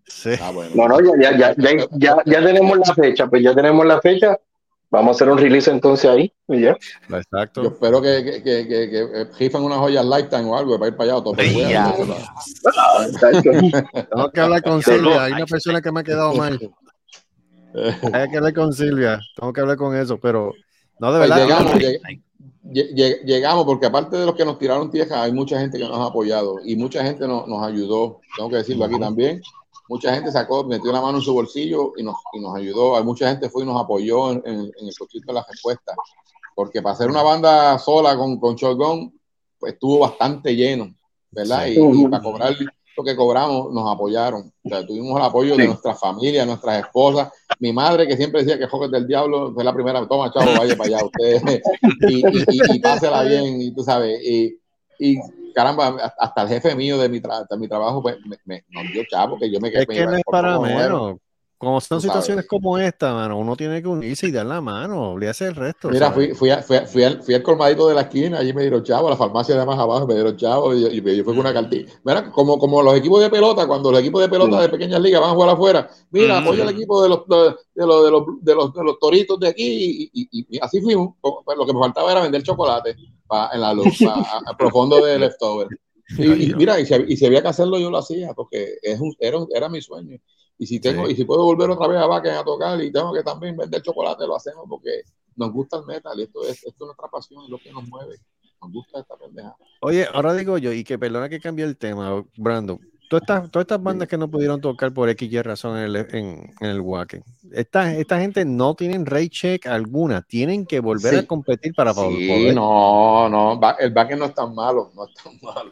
Sí. 0.05 0.31
Ah, 0.41 0.51
bueno. 0.51 0.71
No, 0.75 0.87
no, 0.87 0.99
ya, 1.21 1.31
ya, 1.37 1.55
ya, 1.57 1.71
ya, 1.75 1.87
ya, 1.91 2.15
ya 2.25 2.43
tenemos 2.43 2.77
la 2.77 2.93
fecha, 2.93 3.27
pues 3.27 3.43
ya 3.43 3.53
tenemos 3.55 3.85
la 3.85 3.99
fecha. 4.01 4.37
Vamos 4.89 5.09
a 5.09 5.11
hacer 5.15 5.29
un 5.29 5.39
release 5.39 5.71
entonces 5.71 6.09
ahí. 6.09 6.31
Y 6.47 6.61
ya. 6.61 6.77
Yo 7.09 7.17
Exacto. 7.17 7.63
espero 7.63 7.99
que, 7.99 8.23
que, 8.23 8.43
que, 8.43 8.67
que, 8.67 8.89
que 8.91 9.27
rifan 9.39 9.63
unas 9.63 9.79
joyas 9.79 10.05
Lifetime 10.05 10.43
o 10.45 10.55
algo 10.55 10.77
para 10.77 10.89
ir 10.91 10.95
para 10.95 11.13
allá. 11.13 11.23
Todo. 11.23 11.33
Tengo 14.11 14.31
que 14.31 14.39
hablar 14.39 14.61
con 14.61 14.81
Silvia. 14.83 15.23
Hay 15.23 15.31
una 15.33 15.45
persona 15.45 15.81
que 15.81 15.91
me 15.91 16.01
ha 16.01 16.03
quedado 16.03 16.33
mal. 16.35 16.59
Hay 18.13 18.29
que 18.29 18.37
hablar 18.37 18.53
con 18.53 18.71
Silvia. 18.73 19.19
Tengo 19.35 19.51
que 19.51 19.61
hablar 19.61 19.77
con 19.77 19.95
eso, 19.95 20.19
pero 20.19 20.53
no, 20.99 21.11
de 21.11 21.17
Pues 21.19 21.29
verdad. 21.29 21.43
llegamos, 21.43 21.73
lleg- 21.73 22.21
lleg- 22.63 22.93
lleg- 22.93 23.21
llegamos, 23.25 23.65
porque 23.65 23.85
aparte 23.85 24.17
de 24.17 24.25
los 24.25 24.35
que 24.35 24.45
nos 24.45 24.57
tiraron 24.59 24.89
tierra, 24.89 25.23
hay 25.23 25.31
mucha 25.31 25.59
gente 25.59 25.77
que 25.77 25.83
nos 25.87 25.97
ha 25.97 26.05
apoyado 26.05 26.59
y 26.63 26.75
mucha 26.75 27.03
gente 27.03 27.27
nos, 27.27 27.47
nos 27.47 27.63
ayudó. 27.63 28.19
Tengo 28.35 28.49
que 28.49 28.57
decirlo 28.57 28.85
aquí 28.85 28.99
también. 28.99 29.41
Mucha 29.89 30.13
gente 30.15 30.31
sacó, 30.31 30.63
metió 30.63 30.91
la 30.91 31.01
mano 31.01 31.17
en 31.17 31.23
su 31.23 31.33
bolsillo 31.33 31.91
y 31.97 32.03
nos, 32.03 32.15
y 32.33 32.39
nos 32.39 32.55
ayudó. 32.55 32.95
Hay 32.97 33.03
mucha 33.03 33.29
gente 33.29 33.49
fue 33.49 33.63
y 33.63 33.65
nos 33.65 33.79
apoyó 33.81 34.31
en, 34.31 34.41
en- 34.45 34.59
en 34.77 34.87
el 34.87 34.93
proceso 34.97 35.23
de 35.27 35.33
la 35.33 35.45
respuesta. 35.49 35.93
Porque 36.55 36.81
para 36.81 36.93
hacer 36.93 37.09
una 37.09 37.21
banda 37.23 37.77
sola 37.79 38.15
con, 38.15 38.39
con 38.39 38.55
Shotgun, 38.55 39.19
pues 39.59 39.73
estuvo 39.73 39.99
bastante 39.99 40.55
lleno, 40.55 40.93
¿verdad? 41.31 41.65
Sí. 41.65 41.79
Y, 41.79 42.01
y 42.01 42.07
para 42.07 42.23
cobrar 42.23 42.55
lo 42.95 43.03
que 43.03 43.15
cobramos, 43.15 43.71
nos 43.73 43.91
apoyaron. 43.93 44.51
O 44.63 44.69
sea, 44.69 44.85
tuvimos 44.85 45.17
el 45.19 45.25
apoyo 45.25 45.51
de 45.57 45.63
nuestra 45.67 45.95
familia, 45.95 46.45
nuestras 46.45 46.79
esposas. 46.85 47.31
Mi 47.59 47.71
madre, 47.73 48.07
que 48.07 48.15
siempre 48.17 48.41
decía 48.43 48.57
que 48.59 48.67
Joker 48.67 48.89
del 48.89 49.07
Diablo, 49.07 49.51
fue 49.53 49.63
la 49.63 49.73
primera, 49.73 50.05
toma, 50.07 50.31
chavo, 50.31 50.51
vaya 50.57 50.75
para 50.75 50.87
allá, 50.97 51.05
usted, 51.05 51.41
y, 52.07 52.15
y, 52.15 52.43
y, 52.49 52.75
y 52.75 52.79
pásela 52.79 53.23
bien, 53.23 53.61
y 53.61 53.73
tú 53.73 53.83
sabes, 53.83 54.19
y, 54.23 54.57
caramba, 55.53 56.11
hasta 56.17 56.41
el 56.43 56.47
jefe 56.49 56.75
mío 56.75 56.97
de 56.97 57.09
mi, 57.09 57.19
tra- 57.19 57.47
de 57.47 57.57
mi 57.57 57.67
trabajo, 57.67 58.01
pues, 58.01 58.17
me, 58.25 58.37
me- 58.45 58.63
nos 58.69 58.91
dio 58.91 59.03
chavo, 59.09 59.37
que 59.37 59.51
yo 59.51 59.59
me 59.59 59.67
Es 59.69 59.85
que 59.87 60.05
no 60.05 60.15
es 60.17 60.23
para 60.31 60.59
menos. 60.59 61.17
Como 61.63 61.81
son 61.81 62.01
situaciones 62.01 62.45
como 62.47 62.77
esta, 62.77 63.13
mano, 63.13 63.37
uno 63.37 63.55
tiene 63.55 63.81
que 63.81 63.87
unirse 63.87 64.27
y 64.27 64.31
dar 64.31 64.45
la 64.45 64.61
mano, 64.61 65.11
olvídese 65.11 65.45
del 65.45 65.55
resto. 65.55 65.89
Mira, 65.89 66.11
¿sabes? 66.11 66.27
fui, 66.29 66.35
fui, 66.35 66.49
a- 66.49 66.61
fui, 66.63 66.77
a- 66.77 66.85
fui 66.85 67.03
al, 67.03 67.23
fui 67.23 67.33
al 67.33 67.43
colmadito 67.43 67.87
de 67.87 67.95
la 67.95 68.01
esquina, 68.01 68.39
allí 68.39 68.53
me 68.53 68.61
dieron 68.61 68.83
chavo, 68.83 69.07
a 69.07 69.11
la 69.11 69.17
farmacia 69.17 69.55
de 69.57 69.65
más 69.65 69.77
abajo 69.79 70.07
me 70.07 70.13
dieron 70.15 70.35
chavo, 70.37 70.73
y, 70.73 70.81
yo- 70.81 70.87
y 70.89 71.17
yo 71.17 71.23
fui 71.23 71.33
con 71.33 71.39
una 71.39 71.53
cartilla. 71.53 71.91
Mira, 72.03 72.31
como, 72.31 72.57
como 72.57 72.81
los 72.81 72.95
equipos 72.95 73.21
de 73.21 73.29
pelota, 73.29 73.67
cuando 73.67 73.91
los 73.91 73.99
equipos 73.99 74.21
de 74.21 74.29
pelota 74.29 74.61
de 74.61 74.69
pequeñas 74.69 75.01
ligas 75.01 75.21
van 75.21 75.31
a 75.31 75.33
jugar 75.33 75.49
afuera, 75.49 75.89
mira, 76.11 76.37
apoya 76.37 76.63
al 76.63 76.69
equipo 76.69 77.01
de 77.03 77.09
los, 77.09 77.27
de, 77.27 77.55
de 77.75 77.85
los, 77.87 78.03
de, 78.05 78.11
los, 78.11 78.25
de, 78.41 78.55
los, 78.55 78.73
de 78.73 78.83
los 78.83 78.99
toritos 78.99 79.39
de 79.39 79.47
aquí, 79.49 80.09
y, 80.13 80.27
y- 80.31 80.45
y 80.57 80.59
así 80.61 80.81
fuimos. 80.81 81.15
Pues 81.21 81.57
Lo 81.57 81.65
que 81.65 81.73
me 81.73 81.79
faltaba 81.79 82.11
era 82.11 82.21
vender 82.21 82.43
chocolate 82.43 82.95
pa- 83.27 83.49
en 83.53 83.61
la 83.61 83.73
luz, 83.73 83.97
pa- 84.01 84.21
a, 84.21 84.41
a 84.51 84.57
profundo 84.57 85.03
de 85.03 85.19
leftover. 85.19 85.67
Y, 86.15 86.51
y 86.51 86.53
mira, 86.55 86.79
y 86.79 86.85
si, 86.85 86.93
y 87.07 87.17
si 87.17 87.25
había 87.25 87.41
que 87.41 87.47
hacerlo, 87.47 87.79
yo 87.79 87.89
lo 87.89 87.97
hacía, 87.97 88.33
porque 88.35 88.75
es 88.83 88.99
un, 88.99 89.15
era, 89.17 89.39
era 89.55 89.67
mi 89.67 89.81
sueño. 89.81 90.19
Y 90.63 90.65
si 90.65 90.79
tengo, 90.79 91.05
Sí. 91.07 91.11
y 91.11 91.15
si 91.17 91.25
puedo 91.25 91.43
volver 91.43 91.69
otra 91.69 91.87
vez 91.87 91.97
a 91.99 92.05
Bakken 92.07 92.35
a 92.35 92.43
tocar 92.45 92.81
y 92.81 92.89
tengo 92.89 93.11
que 93.11 93.21
también 93.21 93.57
vender 93.57 93.81
chocolate, 93.81 94.25
lo 94.25 94.37
hacemos 94.37 94.63
porque 94.69 95.01
nos 95.35 95.51
gusta 95.51 95.75
el 95.79 95.85
metal 95.85 96.17
y 96.17 96.23
esto 96.23 96.41
es, 96.43 96.51
esto 96.63 96.69
es 96.69 96.79
nuestra 96.87 97.09
pasión, 97.09 97.43
es 97.43 97.49
lo 97.49 97.57
que 97.57 97.69
nos 97.73 97.85
mueve. 97.89 98.15
Nos 98.61 98.71
gusta 98.71 98.99
esta 99.01 99.17
pendeja. 99.17 99.53
Oye, 99.81 100.07
ahora 100.13 100.33
digo 100.33 100.57
yo, 100.57 100.71
y 100.71 100.85
que 100.85 100.97
perdona 100.97 101.27
que 101.27 101.41
cambie 101.41 101.65
el 101.65 101.75
tema, 101.75 102.23
Brando. 102.37 102.79
Todas 103.09 103.23
estas, 103.23 103.51
todas 103.51 103.63
estas 103.65 103.83
bandas 103.83 104.07
que 104.07 104.17
no 104.17 104.31
pudieron 104.31 104.61
tocar 104.61 104.93
por 104.93 105.09
X 105.09 105.29
y 105.31 105.41
razón 105.41 105.77
en 105.77 105.83
el, 105.83 105.95
en, 105.97 106.53
en 106.61 106.67
el 106.69 106.79
Wacken, 106.79 107.21
esta, 107.51 107.93
esta 107.93 108.19
gente 108.21 108.45
no 108.45 108.73
tienen 108.73 109.05
rate 109.05 109.29
check 109.29 109.67
alguna, 109.67 110.21
tienen 110.21 110.65
que 110.65 110.79
volver 110.79 111.11
Sí. 111.13 111.19
a 111.19 111.27
competir 111.27 111.73
para 111.75 111.93
Sí, 111.93 111.99
poder. 111.99 112.55
no, 112.55 113.27
no, 113.27 113.59
el 113.79 113.91
Bakken 113.91 114.17
no 114.17 114.25
es 114.25 114.33
tan 114.33 114.55
malo, 114.55 114.91
no 114.95 115.05
es 115.05 115.13
tan 115.21 115.33
malo. 115.41 115.71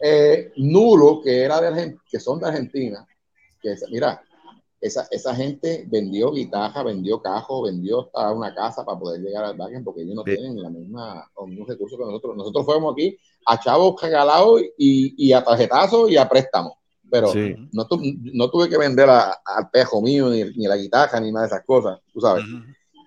Eh, 0.00 0.52
Nulo, 0.56 1.20
que 1.22 1.42
era 1.42 1.60
de 1.60 1.68
Argen- 1.68 2.00
que 2.10 2.18
son 2.18 2.40
de 2.40 2.48
Argentina, 2.48 3.06
que 3.64 3.72
es- 3.72 3.84
mira, 3.90 4.22
esa, 4.80 5.08
esa 5.10 5.34
gente 5.34 5.86
vendió 5.88 6.30
guitarra, 6.30 6.82
vendió 6.82 7.22
cajo, 7.22 7.62
vendió 7.62 8.02
hasta 8.02 8.30
una 8.32 8.54
casa 8.54 8.84
para 8.84 8.98
poder 8.98 9.22
llegar 9.22 9.44
al 9.44 9.56
backend 9.56 9.82
porque 9.84 10.02
ellos 10.02 10.14
no 10.14 10.22
tienen 10.24 10.62
la 10.62 10.68
misma, 10.68 11.26
los 11.38 11.48
mismos 11.48 11.68
recursos 11.68 11.98
que 11.98 12.04
nosotros. 12.04 12.36
Nosotros 12.36 12.66
fuimos 12.66 12.92
aquí 12.92 13.16
a 13.46 13.58
chavos 13.58 14.00
regalados 14.02 14.60
y, 14.76 15.14
y 15.16 15.32
a 15.32 15.42
tarjetazos 15.42 16.10
y 16.10 16.18
a 16.18 16.28
préstamos. 16.28 16.74
Pero 17.10 17.28
Sí. 17.28 17.54
no, 17.72 17.86
tu- 17.86 17.98
no 18.34 18.50
tuve 18.50 18.68
que 18.68 18.76
vender 18.76 19.08
a- 19.08 19.40
al 19.44 19.70
pejo 19.70 20.02
mío, 20.02 20.28
ni, 20.28 20.44
ni 20.44 20.66
la 20.66 20.76
guitarra, 20.76 21.18
ni 21.20 21.32
nada 21.32 21.46
de 21.46 21.54
esas 21.54 21.64
cosas, 21.64 21.98
tú 22.12 22.20
sabes. 22.20 22.44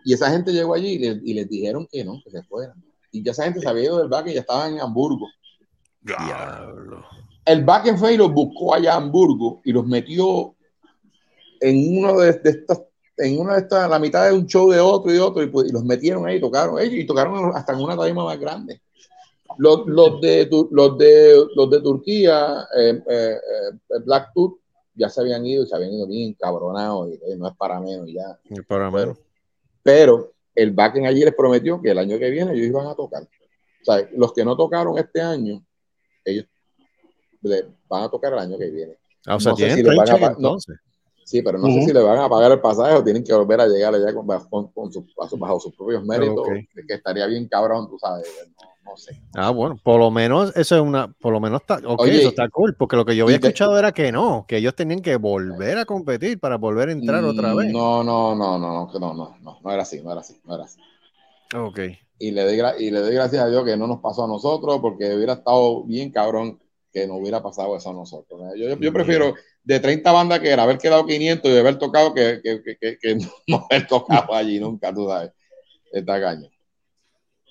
Y 0.04 0.14
esa 0.14 0.32
gente 0.32 0.52
llegó 0.54 0.74
allí 0.74 0.94
y, 0.94 0.98
le- 1.00 1.22
y 1.24 1.34
les 1.36 1.48
dijeron 1.48 1.88
que 1.92 2.04
no, 2.04 2.20
que 2.24 2.32
se 2.32 2.42
fueran. 2.44 2.82
Y 3.12 3.22
ya 3.24 3.32
esa 3.34 3.44
gente 3.44 3.60
se 3.60 3.68
había 3.70 3.84
ido 3.84 4.00
del 4.00 4.08
backend 4.08 4.32
y 4.32 4.34
ya 4.36 4.40
estaba 4.42 4.68
en 4.68 4.80
Hamburgo. 4.80 5.28
El 7.48 7.66
y 8.12 8.18
los 8.18 8.34
buscó 8.34 8.74
allá 8.74 8.94
a 8.94 8.98
Hamburgo 8.98 9.62
y 9.64 9.72
los 9.72 9.86
metió 9.88 10.54
en 11.62 11.98
uno 11.98 12.20
de, 12.20 12.34
de 12.34 12.50
estas, 12.50 12.84
en 13.16 13.40
una 13.40 13.54
de 13.54 13.62
estas, 13.62 13.90
la 13.90 14.00
mitad 14.00 14.28
de 14.28 14.34
un 14.34 14.46
show 14.46 14.70
de 14.70 14.82
otro 14.82 15.10
y 15.10 15.14
de 15.14 15.22
otro, 15.22 15.42
y, 15.42 15.48
pues, 15.48 15.70
y 15.70 15.72
los 15.72 15.86
metieron 15.86 16.28
ahí, 16.28 16.42
tocaron 16.42 16.78
ellos 16.78 16.96
y 16.96 17.06
tocaron 17.06 17.56
hasta 17.56 17.72
en 17.72 17.80
una 17.80 17.96
tarima 17.96 18.26
más 18.26 18.38
grande. 18.38 18.82
Los, 19.58 19.88
los, 19.88 20.20
de, 20.20 20.50
los, 20.72 20.98
de, 20.98 21.46
los 21.56 21.70
de 21.72 21.82
Turquía, 21.82 22.68
eh, 22.78 23.02
eh, 23.10 23.36
eh, 23.38 24.00
Black 24.06 24.32
Tour, 24.36 24.58
ya 24.94 25.10
se 25.10 25.22
habían 25.22 25.46
ido 25.46 25.64
y 25.64 25.68
se 25.68 25.76
habían 25.76 25.94
ido 25.94 26.06
bien 26.06 26.34
cabronados, 26.34 27.12
y 27.12 27.14
eh, 27.14 27.38
no 27.38 27.48
es 27.48 27.56
para 27.56 27.80
menos 27.80 28.08
ya. 28.08 28.38
Para 28.68 28.92
menos. 28.92 29.18
Pero 29.82 30.34
el 30.54 30.72
backend 30.72 31.06
allí 31.06 31.24
les 31.24 31.34
prometió 31.34 31.82
que 31.82 31.92
el 31.92 31.98
año 31.98 32.20
que 32.20 32.30
viene 32.30 32.52
ellos 32.52 32.68
iban 32.68 32.88
a 32.88 32.94
tocar. 32.96 33.24
O 33.24 33.86
sea, 33.86 34.06
los 34.18 34.34
que 34.34 34.44
no 34.44 34.58
tocaron 34.58 34.98
este 34.98 35.22
año, 35.22 35.64
ellos 36.26 36.46
le- 37.48 37.66
van 37.90 38.04
a 38.04 38.10
tocar 38.10 38.34
el 38.34 38.40
año 38.40 38.58
que 38.58 38.70
viene. 38.70 38.98
Ah, 39.26 39.36
o 39.36 39.40
sea, 39.40 39.52
No 39.52 39.58
sé 39.58 39.64
tienen 39.66 39.78
si 39.78 39.98
van 39.98 40.10
a 40.10 40.18
no, 40.20 40.28
entonces. 40.28 40.78
Sí, 41.24 41.42
pero 41.42 41.58
no 41.58 41.68
sé 41.70 41.82
si 41.82 41.92
le 41.94 42.02
van 42.02 42.20
a 42.20 42.30
pagar 42.30 42.54
el 42.54 42.62
pasaje 42.62 42.94
o 42.96 43.04
tienen 43.04 43.22
que 43.22 43.34
volver 43.34 43.60
a 43.60 43.68
llegar 43.68 43.94
allá 43.94 44.14
con, 44.14 44.26
con, 44.50 44.68
con 44.72 44.94
sus- 44.94 45.14
bajo, 45.14 45.36
bajo 45.38 45.60
sus 45.60 45.76
propios 45.76 46.02
méritos. 46.06 46.38
Ok. 46.48 46.54
Que 46.88 46.94
estaría 46.94 47.26
bien 47.28 47.50
cabrón, 47.50 47.90
tú 47.90 47.98
sabes. 48.00 48.26
No, 48.86 48.92
no 48.92 48.96
sé. 48.98 49.20
Ah, 49.34 49.50
bueno, 49.50 49.78
por 49.84 50.00
lo 50.00 50.10
menos 50.10 50.56
eso 50.56 50.76
es 50.76 50.82
una, 50.82 51.12
por 51.12 51.34
lo 51.34 51.42
menos 51.42 51.60
está, 51.60 51.82
ok, 51.86 52.00
Oye, 52.04 52.20
eso 52.20 52.30
está 52.30 52.48
cool, 52.48 52.76
porque 52.78 52.96
lo 52.96 53.04
que 53.04 53.14
yo 53.16 53.26
había 53.26 53.40
te- 53.40 53.48
escuchado 53.48 53.78
era 53.78 53.92
que 53.92 54.10
no, 54.14 54.46
que 54.48 54.56
ellos 54.58 54.74
tenían 54.74 55.02
que 55.02 55.18
volver 55.18 55.78
a 55.80 55.84
competir 55.86 56.40
para 56.40 56.56
volver 56.56 56.88
a 56.88 56.92
entrar 56.94 57.22
otra 57.26 57.54
vez. 57.54 57.68
Mm, 57.68 57.74
No, 57.74 58.04
no, 58.06 58.34
no, 58.34 58.58
no, 58.58 58.88
no, 58.88 59.00
no, 59.00 59.14
no, 59.14 59.38
no, 59.42 59.60
no 59.62 59.72
era 59.72 59.82
así, 59.82 60.02
no 60.02 60.12
era 60.14 60.22
así, 60.22 60.40
no 60.46 60.56
era 60.56 60.64
así. 60.64 60.80
Ok. 61.54 61.80
Y 62.20 62.32
le, 62.32 62.44
doy 62.46 62.86
y 62.86 62.90
le 62.90 63.02
doy 63.02 63.14
gracias 63.14 63.44
a 63.44 63.48
Dios 63.50 63.66
que 63.66 63.76
no 63.76 63.86
nos 63.86 64.00
pasó 64.00 64.24
a 64.24 64.28
nosotros, 64.28 64.80
porque 64.82 65.14
hubiera 65.14 65.34
estado 65.34 65.84
bien 65.84 66.10
cabrón 66.12 66.58
que 67.02 67.08
no 67.08 67.16
hubiera 67.16 67.42
pasado 67.44 67.76
eso 67.78 67.90
a 67.90 67.94
nosotros. 67.94 68.42
Yo, 68.56 68.70
yo, 68.70 68.80
yo 68.80 68.94
prefiero 68.94 69.34
de 69.64 69.80
30 69.80 70.12
bandas 70.12 70.40
que 70.40 70.50
era 70.50 70.64
haber 70.64 70.78
quedado 70.78 71.06
500 71.06 71.52
y 71.52 71.58
haber 71.58 71.78
tocado 71.78 72.14
que, 72.14 72.40
que, 72.44 72.62
que, 72.64 72.78
que- 72.78 72.98
que 72.98 73.16
no 73.48 73.66
haber 73.70 73.88
tocado 73.88 74.34
allí 74.34 74.60
nunca, 74.60 74.94
tú 74.94 75.08
sabes. 75.08 75.32
Está 75.92 76.20
caño. 76.20 76.50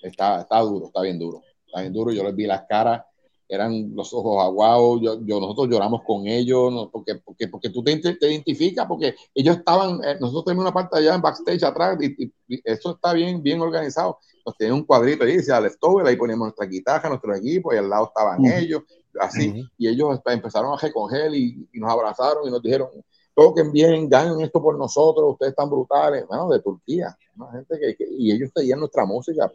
Está, 0.01 0.41
está 0.41 0.59
duro, 0.59 0.87
está 0.87 1.01
bien 1.01 1.17
duro. 1.19 1.41
Está 1.65 1.81
bien 1.81 1.93
duro. 1.93 2.11
Yo 2.11 2.23
les 2.23 2.35
vi 2.35 2.45
las 2.45 2.63
caras, 2.67 3.03
eran 3.49 3.95
los 3.95 4.13
ojos 4.13 4.43
aguados. 4.43 4.99
Yo, 5.01 5.19
yo, 5.25 5.39
nosotros 5.39 5.69
lloramos 5.69 6.01
con 6.05 6.27
ellos, 6.27 6.71
¿no? 6.71 6.89
porque, 6.91 7.15
porque, 7.15 7.47
porque 7.47 7.69
tú 7.69 7.83
te, 7.83 7.97
te 7.97 8.29
identificas, 8.31 8.85
porque 8.85 9.15
ellos 9.33 9.57
estaban, 9.57 9.99
eh, 10.03 10.17
nosotros 10.19 10.45
tenemos 10.45 10.63
una 10.65 10.73
parte 10.73 10.97
allá 10.97 11.15
en 11.15 11.21
backstage 11.21 11.63
atrás 11.63 11.97
y, 12.01 12.23
y- 12.25 12.33
y 12.47 12.61
eso 12.63 12.91
está 12.95 13.13
bien, 13.13 13.41
bien 13.41 13.59
organizado. 13.61 14.19
Nos 14.45 14.55
tienen 14.57 14.75
un 14.75 14.83
cuadrito 14.85 15.23
ahí, 15.25 15.37
decía 15.37 15.59
Leftover, 15.59 16.05
ahí 16.07 16.15
poníamos 16.15 16.45
nuestra 16.47 16.65
guitarra, 16.67 17.09
nuestro 17.09 17.35
equipo, 17.35 17.73
y 17.73 17.77
al 17.77 17.89
lado 17.89 18.05
estaban 18.07 18.45
ellos, 18.45 18.83
así. 19.19 19.67
Y 19.77 19.87
ellos 19.87 20.19
empezaron 20.25 20.73
a 20.73 20.77
recoger 20.81 21.33
y, 21.33 21.67
y 21.73 21.79
nos 21.79 21.91
abrazaron 21.91 22.47
y 22.47 22.51
nos 22.51 22.61
dijeron, 22.61 22.89
toquen 23.35 23.71
bien, 23.71 24.09
ganen 24.09 24.41
esto 24.41 24.61
por 24.61 24.77
nosotros, 24.77 25.33
ustedes 25.33 25.51
están 25.51 25.69
brutales, 25.69 26.25
bueno, 26.27 26.49
de 26.49 26.59
Turquía, 26.59 27.15
una 27.37 27.51
gente 27.51 27.79
que, 27.79 27.95
que- 27.95 28.07
y 28.17 28.31
ellos 28.31 28.49
seguían 28.55 28.79
nuestra 28.79 29.05
música 29.05 29.51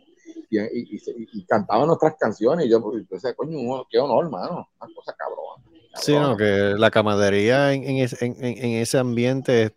y, 0.51 0.59
y- 0.59 0.65
y 0.69 0.97
y- 0.97 1.29
y 1.33 1.45
cantaban 1.47 1.87
nuestras 1.89 2.15
canciones 2.17 2.67
y 2.67 2.71
yo, 2.71 2.81
pues, 2.83 3.09
decía, 3.09 3.35
coño, 3.35 3.85
qué 3.91 3.99
honor, 3.99 4.31
mano, 4.31 4.69
una 4.81 4.95
cosa 4.95 5.13
cabrón. 5.19 5.39
Sí, 5.95 6.15
no, 6.15 6.37
que 6.39 6.75
la 6.79 6.91
camaradería 6.91 7.73
en, 7.75 7.83
en 7.85 7.97
ese, 7.99 8.25
en- 8.25 8.37
en- 8.43 8.59
en 8.65 8.71
ese 8.81 8.97
ambiente, 8.99 9.77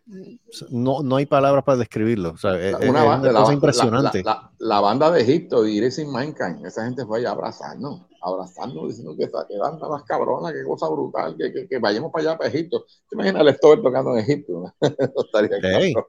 no, 0.70 1.02
no 1.02 1.16
hay 1.16 1.26
palabras 1.26 1.62
para 1.64 1.76
describirlo. 1.78 2.30
O 2.30 2.36
sea, 2.38 2.58
es, 2.58 2.74
Una, 2.88 3.04
banda- 3.04 3.32
cosa 3.34 3.48
la- 3.48 3.54
impresionante. 3.54 4.22
la- 4.24 4.32
la- 4.32 4.50
la 4.58 4.80
banda 4.80 5.10
de 5.10 5.20
Egipto, 5.20 5.62
de 5.62 5.72
Iris 5.72 5.98
in 5.98 6.10
Mankind, 6.10 6.64
esa 6.64 6.84
gente 6.84 7.04
fue 7.04 7.18
allá 7.18 7.30
a 7.30 7.32
abrazarnos, 7.32 8.02
abrazarnos, 8.26 8.88
diciendo 8.88 9.16
que 9.16 9.24
esa 9.24 9.46
que 9.46 9.56
más 9.56 10.02
cabrona, 10.04 10.52
qué 10.52 10.64
cosa 10.64 10.88
brutal, 10.88 11.36
que, 11.36 11.52
que, 11.52 11.68
que 11.68 11.78
vayamos 11.78 12.10
para 12.10 12.30
allá, 12.30 12.38
para 12.38 12.50
Egipto. 12.50 12.84
¿Te 13.08 13.14
imaginas 13.14 13.46
el 13.46 13.54
Stover 13.54 13.82
tocando 13.82 14.12
en 14.12 14.18
Egipto? 14.18 14.74
estaría 14.80 15.60
cabrón. 15.60 16.04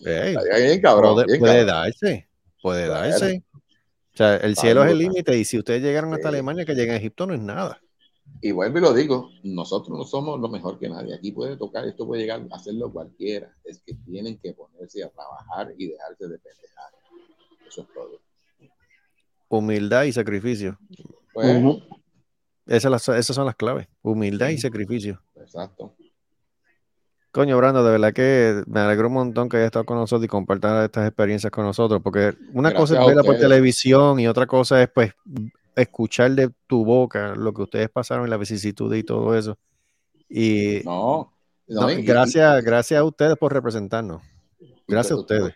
Estaría 0.00 0.66
bien 0.66 0.80
cabrón, 0.80 1.14
puede, 1.14 1.26
bien 1.26 1.40
puede 1.40 1.66
cabrón. 1.66 1.66
darse, 1.66 2.28
puede 2.62 2.86
darse. 2.88 3.44
O 3.54 4.16
sea, 4.16 4.36
el 4.36 4.56
cielo 4.56 4.84
es 4.84 4.90
el 4.90 4.98
límite 4.98 5.36
y 5.36 5.44
si 5.44 5.58
ustedes 5.58 5.82
llegaron 5.82 6.12
hasta. 6.14 6.28
Alemania, 6.28 6.64
que 6.64 6.74
lleguen 6.74 6.94
a 6.94 6.98
Egipto 6.98 7.26
no 7.26 7.34
es 7.34 7.40
nada. 7.40 7.80
Y 8.40 8.52
vuelvo 8.52 8.78
y 8.78 8.80
lo 8.80 8.94
digo, 8.94 9.30
nosotros 9.42 9.96
no 9.98 10.04
somos 10.04 10.40
lo 10.40 10.48
mejor 10.48 10.78
que 10.78 10.88
nadie. 10.88 11.14
Aquí 11.14 11.32
puede 11.32 11.56
tocar, 11.56 11.86
esto 11.86 12.06
puede 12.06 12.22
llegar 12.22 12.40
a 12.50 12.56
hacerlo 12.56 12.90
cualquiera. 12.92 13.54
Es 13.64 13.82
que 13.84 13.94
tienen 13.94 14.38
que 14.38 14.54
ponerse 14.54 15.02
a 15.04 15.10
trabajar 15.10 15.74
y 15.76 15.88
dejarse 15.88 16.28
de 16.28 16.38
pendejar. 16.38 16.92
Eso 17.68 17.82
es 17.82 17.88
todo. 17.92 18.20
Humildad 19.48 20.04
y 20.04 20.12
sacrificio. 20.12 20.78
Pues, 21.32 21.46
Esas, 22.66 22.90
las- 22.90 23.08
esas 23.08 23.34
son 23.34 23.46
las 23.46 23.56
claves. 23.56 23.88
Humildad 24.02 24.48
y 24.50 24.58
sacrificio. 24.58 25.20
Exacto. 25.36 25.94
Coño, 27.32 27.56
Brando, 27.56 27.84
de 27.84 27.92
verdad 27.92 28.12
que 28.12 28.62
me 28.66 28.80
alegro 28.80 29.06
un 29.06 29.14
montón 29.14 29.48
que 29.48 29.56
hayas 29.56 29.66
estado 29.66 29.84
con 29.84 29.96
nosotros 29.98 30.24
y 30.24 30.28
compartas 30.28 30.84
estas 30.84 31.06
experiencias 31.06 31.50
con 31.52 31.64
nosotros, 31.64 32.00
porque 32.02 32.34
una 32.52 32.74
cosa 32.74 32.94
Gracias 32.94 33.00
es 33.02 33.06
verla 33.06 33.22
por 33.22 33.34
televisión 33.48 34.18
y 34.18 34.26
otra 34.26 34.46
cosa 34.46 34.82
es 34.82 34.88
pues 34.88 35.12
escuchar 35.76 36.32
de 36.32 36.50
tu 36.66 36.84
boca 36.84 37.34
lo 37.36 37.54
que 37.54 37.62
ustedes 37.62 37.88
pasaron 37.88 38.24
en 38.24 38.30
la 38.30 38.36
vicisitud 38.36 38.92
y 38.96 39.04
todo 39.04 39.36
eso. 39.38 39.56
Y 40.28 40.80
no, 40.84 41.32
no, 41.68 41.80
no, 41.82 41.90
y- 41.92 42.02
gracias, 42.02 42.64
gracias 42.64 42.98
a 42.98 43.04
ustedes 43.04 43.36
por 43.36 43.52
representarnos. 43.52 44.22
Gracias 44.88 45.12
a 45.16 45.20
ustedes. 45.20 45.54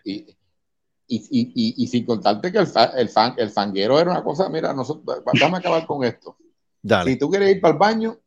Y, 1.07 1.17
y, 1.29 1.83
y, 1.83 1.87
sin 1.87 2.03
contarte 2.05 2.51
que 2.51 2.57
el, 2.57 2.67
el, 2.97 3.09
fan, 3.09 3.35
el 3.37 3.51
fanguero 3.51 3.99
era 3.99 4.09
una 4.11 4.23
cosa, 4.23 4.49
mira, 4.49 4.73
nosotros, 4.73 5.21
vamos 5.23 5.53
a 5.53 5.57
acabar 5.57 5.85
con 5.85 6.03
esto. 6.03 6.35
Dale. 6.81 7.11
Si 7.11 7.17
tú 7.19 7.29
querías 7.29 7.51
ir 7.51 7.61
para 7.61 7.73
el 7.73 7.79
baño, 7.79 8.17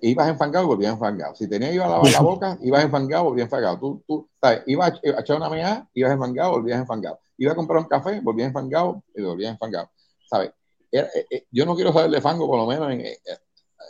ibas 0.00 0.28
enfangado 0.28 0.64
y 0.64 0.68
volvías 0.68 0.92
enfangado. 0.94 1.34
Si 1.34 1.48
tenías 1.48 1.70
que 1.70 1.76
ir 1.76 1.82
a 1.82 1.88
lavar 1.88 2.10
la 2.10 2.20
boca, 2.22 2.58
ibas 2.62 2.84
enfangado, 2.84 3.24
volvías 3.24 3.46
enfangado. 3.46 3.78
Tú, 3.78 4.02
tú, 4.06 4.28
¿sabes? 4.40 4.62
Ibas 4.66 4.92
a, 4.92 5.20
echar 5.20 5.36
una 5.36 5.50
meada, 5.50 5.88
ibas 5.92 6.12
enfangado, 6.12 6.52
volvías 6.52 6.78
enfangado. 6.80 7.18
Ibas 7.36 7.52
a 7.52 7.56
comprar 7.56 7.78
un 7.82 7.88
café, 7.88 8.20
volvías 8.20 8.48
enfangado 8.48 9.02
y 9.14 9.22
volvías 9.22 9.52
enfangado. 9.52 9.90
¿Sabes? 10.28 10.52
Era- 10.90 11.08
eh, 11.14 11.26
eh, 11.30 11.46
yo 11.50 11.66
no 11.66 11.74
quiero 11.74 11.92
saber 11.92 12.10
de 12.10 12.20
fango 12.20 12.46
por 12.46 12.58
lo 12.58 12.66
menos 12.66 12.90
en, 12.90 13.00
eh, 13.02 13.18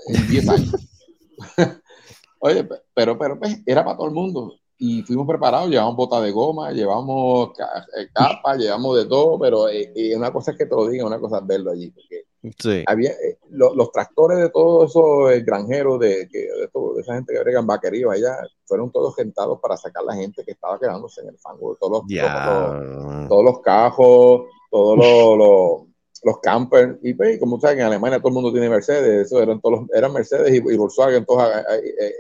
en 0.09 0.29
10 0.29 0.49
años. 0.49 0.75
Oye, 2.41 2.65
pe- 2.65 2.83
pero, 2.95 3.17
pero 3.19 3.39
pues, 3.39 3.59
era 3.65 3.85
para 3.85 3.97
todo 3.97 4.07
el 4.09 4.13
mundo. 4.15 4.57
Y 4.85 5.03
fuimos 5.05 5.29
preparados, 5.29 5.71
llevamos 5.71 5.95
botas 5.95 6.23
de 6.25 6.33
goma, 6.33 6.73
llevamos 6.73 7.51
eh, 7.97 8.09
capas, 8.13 8.59
llevamos 8.59 8.97
de 8.97 9.07
todo, 9.07 9.39
pero 9.39 9.69
eh, 9.69 9.93
eh, 9.95 10.17
una 10.17 10.33
cosa 10.33 10.51
es 10.51 10.59
que 10.59 10.67
te 10.67 10.75
lo 10.75 10.89
digan, 10.89 11.07
una 11.07 11.21
cosa 11.21 11.39
es 11.39 11.47
verlo 11.47 11.71
allí. 11.71 11.91
Porque 11.91 12.25
Sí. 12.59 12.83
había 12.89 13.11
eh, 13.13 13.39
lo- 13.51 13.73
los 13.77 13.93
tractores 13.93 14.39
de 14.39 14.51
todos 14.51 14.91
esos 14.91 15.45
granjeros 15.47 16.01
de, 16.01 16.29
que, 16.29 16.39
de, 16.41 16.69
todo- 16.73 16.95
de 16.95 17.03
esa 17.03 17.15
gente 17.15 17.33
que 17.33 17.39
bregan 17.39 17.65
vaqueríos 17.69 18.13
allá 18.13 18.37
fueron 18.67 18.91
todos 18.91 19.15
gentados 19.15 19.61
para 19.61 19.77
sacar 19.77 20.03
la 20.03 20.17
gente 20.17 20.43
que 20.45 20.51
estaba 20.51 20.77
quedándose 20.81 21.21
en 21.21 21.29
el 21.29 21.39
fango 21.39 21.77
todos 21.81 21.93
los, 21.93 22.03
todos 22.09 22.85
los, 22.85 23.29
todos 23.29 23.45
los 23.45 23.61
cajos 23.61 24.43
todos 24.73 24.99
los, 24.99 25.39
los, 25.39 25.83
los 26.25 26.39
campers 26.43 26.99
y 27.05 27.15
pues, 27.15 27.39
como 27.39 27.61
saben 27.61 27.79
en 27.79 27.85
Alemania 27.87 28.19
todo 28.19 28.31
el 28.31 28.35
mundo 28.35 28.51
tiene 28.51 28.69
Mercedes 28.69 29.27
eso 29.27 29.41
eran 29.41 29.61
todos 29.61 29.83
los- 29.83 29.91
eran 29.95 30.13
Mercedes 30.13 30.53
y, 30.53 30.57
y 30.57 30.77
Volkswagen 30.77 31.25
todos 31.25 31.45
eh, 31.49 32.13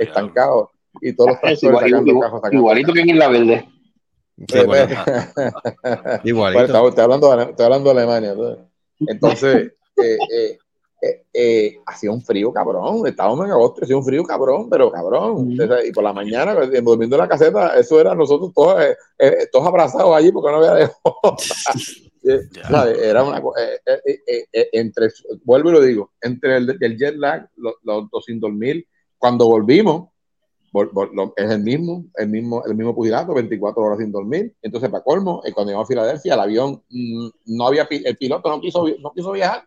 estancados 0.00 0.68
y 1.00 1.12
todos 1.14 1.30
los 1.30 1.40
tractores 1.40 1.62
igual- 1.62 1.84
sacando 1.84 2.10
igual- 2.10 2.26
cajos 2.26 2.40
sacando 2.40 2.58
igualito 2.58 2.92
que 2.92 3.00
en 3.00 3.08
Isla 3.10 3.28
Verde. 3.28 3.68
Eh, 4.54 4.64
bueno. 4.64 4.96
eh, 5.84 6.20
Igualito. 6.24 6.72
bueno, 6.72 6.88
estoy, 6.88 7.02
hablando 7.04 7.40
estoy 7.40 7.64
hablando 7.64 7.92
de 7.94 8.00
Alemania. 8.00 8.30
Entonces, 8.30 8.58
entonces, 9.00 9.72
eh, 10.02 10.18
eh, 10.32 10.58
eh, 11.02 11.24
eh, 11.32 11.78
hacía 11.86 12.10
un 12.10 12.22
frío 12.22 12.52
cabrón. 12.52 13.06
Estábamos 13.06 13.44
en 13.46 13.52
agosto, 13.52 13.84
hacía 13.84 13.96
un 13.96 14.04
frío 14.04 14.22
cabrón, 14.24 14.68
pero 14.70 14.90
cabrón. 14.90 15.50
Y 15.84 15.92
por 15.92 16.04
la 16.04 16.12
mañana, 16.14 16.54
eh, 16.72 16.80
durmiendo 16.80 17.16
en 17.16 17.20
la 17.22 17.28
caseta, 17.28 17.78
eso 17.78 18.00
era 18.00 18.14
nosotros 18.14 18.52
todos, 18.54 18.82
eh, 18.82 18.96
eh, 19.18 19.48
todos 19.52 19.66
abrazados 19.66 20.14
allí 20.16 20.30
porque 20.32 20.50
no 20.52 20.56
había 20.58 20.74
de. 20.74 20.90
Era 22.22 23.24
una 23.24 23.38
eh, 23.38 23.80
eh, 23.86 24.00
eh, 24.06 24.18
eh, 24.26 24.46
eh, 24.52 24.68
entre, 24.72 25.08
vuelvo 25.44 25.70
y 25.70 25.72
lo 25.72 25.80
digo, 25.80 26.12
entre 26.20 26.56
el, 26.58 26.76
el 26.80 26.98
jet 26.98 27.16
lag, 27.16 27.48
los, 27.56 27.74
los 27.82 28.10
200 28.10 28.52
mil, 28.52 28.86
cuando 29.18 29.46
volvimos, 29.46 30.09
es 31.36 31.50
el 31.50 31.60
mismo, 31.62 32.04
el 32.14 32.28
mismo, 32.28 32.62
el 32.64 32.74
mismo 32.74 32.94
pugilato, 32.94 33.34
24 33.34 33.82
horas 33.82 33.98
sin 33.98 34.12
dormir. 34.12 34.54
Entonces, 34.62 34.88
para 34.90 35.02
colmo, 35.02 35.42
eh, 35.44 35.52
cuando 35.52 35.70
llegamos 35.70 35.86
a 35.86 35.88
Filadelfia, 35.88 36.34
el 36.34 36.40
avión 36.40 36.82
mm, 36.88 37.28
no 37.46 37.66
había, 37.66 37.88
pi- 37.88 38.02
el 38.04 38.16
piloto 38.16 38.48
no 38.48 38.60
quiso, 38.60 38.84
no 39.00 39.12
quiso 39.12 39.32
viajar, 39.32 39.64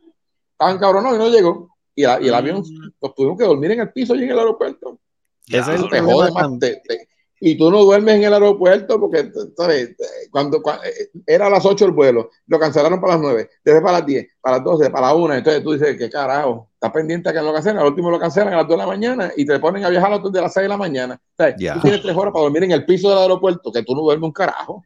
estaba 0.51 0.71
encabronado 0.71 1.15
y 1.15 1.19
no 1.19 1.29
llegó. 1.29 1.69
Y, 1.95 2.03
la- 2.03 2.21
y 2.21 2.27
el 2.27 2.33
avión, 2.33 2.63
nos 3.01 3.15
tuvimos 3.15 3.37
que 3.37 3.43
dormir 3.45 3.71
en 3.71 3.81
el 3.81 3.91
piso 3.91 4.15
y 4.15 4.23
en 4.23 4.31
el 4.31 4.39
aeropuerto. 4.39 4.99
Ese 5.47 5.59
es 5.73 5.81
el 5.81 5.89
te 5.89 5.99
jode 5.99 6.31
más, 6.31 6.43
tam- 6.45 6.59
te, 6.59 6.81
te- 6.87 7.07
y 7.45 7.57
tú 7.57 7.69
no 7.69 7.83
duermes 7.83 8.15
en 8.15 8.23
el 8.23 8.33
aeropuerto 8.33 8.97
porque, 8.99 9.29
¿sabes? 9.57 9.95
Cuando, 10.31 10.61
cua- 10.61 10.79
era 11.27 11.47
a 11.47 11.49
las 11.49 11.65
8 11.65 11.83
el 11.85 11.91
vuelo, 11.91 12.29
lo 12.47 12.57
cancelaron 12.57 13.01
para 13.01 13.13
las 13.13 13.21
9, 13.21 13.49
después 13.65 13.83
para 13.83 13.97
las 13.99 14.05
10, 14.07 14.27
para 14.39 14.55
las 14.57 14.65
12, 14.65 14.89
para 14.89 15.07
las 15.07 15.15
1. 15.17 15.33
Entonces 15.33 15.61
tú 15.63 15.73
dices, 15.73 15.97
¿qué 15.97 16.09
carajo? 16.09 16.69
Estás 16.73 16.91
pendiente 16.91 17.29
a 17.29 17.33
que 17.33 17.41
lo 17.41 17.53
cancelen. 17.53 17.79
Al 17.79 17.87
último 17.87 18.09
lo 18.09 18.19
cancelan 18.19 18.53
a 18.53 18.57
las 18.57 18.67
2 18.67 18.77
de 18.77 18.77
la 18.77 18.87
mañana 18.87 19.31
y 19.35 19.45
te 19.45 19.59
ponen 19.59 19.83
a 19.83 19.89
viajar 19.89 20.11
a 20.11 20.15
las 20.15 20.23
2 20.23 20.31
de 20.31 20.41
las 20.41 20.53
6 20.53 20.63
de 20.63 20.69
la 20.69 20.77
mañana. 20.77 21.19
¿Sabes? 21.37 21.55
Tú 21.75 21.81
tienes 21.81 22.01
3 22.01 22.15
horas 22.15 22.31
para 22.31 22.43
dormir 22.43 22.63
en 22.63 22.71
el 22.71 22.85
piso 22.85 23.09
del 23.09 23.17
aeropuerto, 23.19 23.71
que 23.71 23.83
tú 23.83 23.93
no 23.93 24.01
duermes 24.03 24.25
un 24.27 24.31
carajo. 24.33 24.83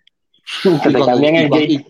Cuando- 1.05 1.17
y 1.63 1.85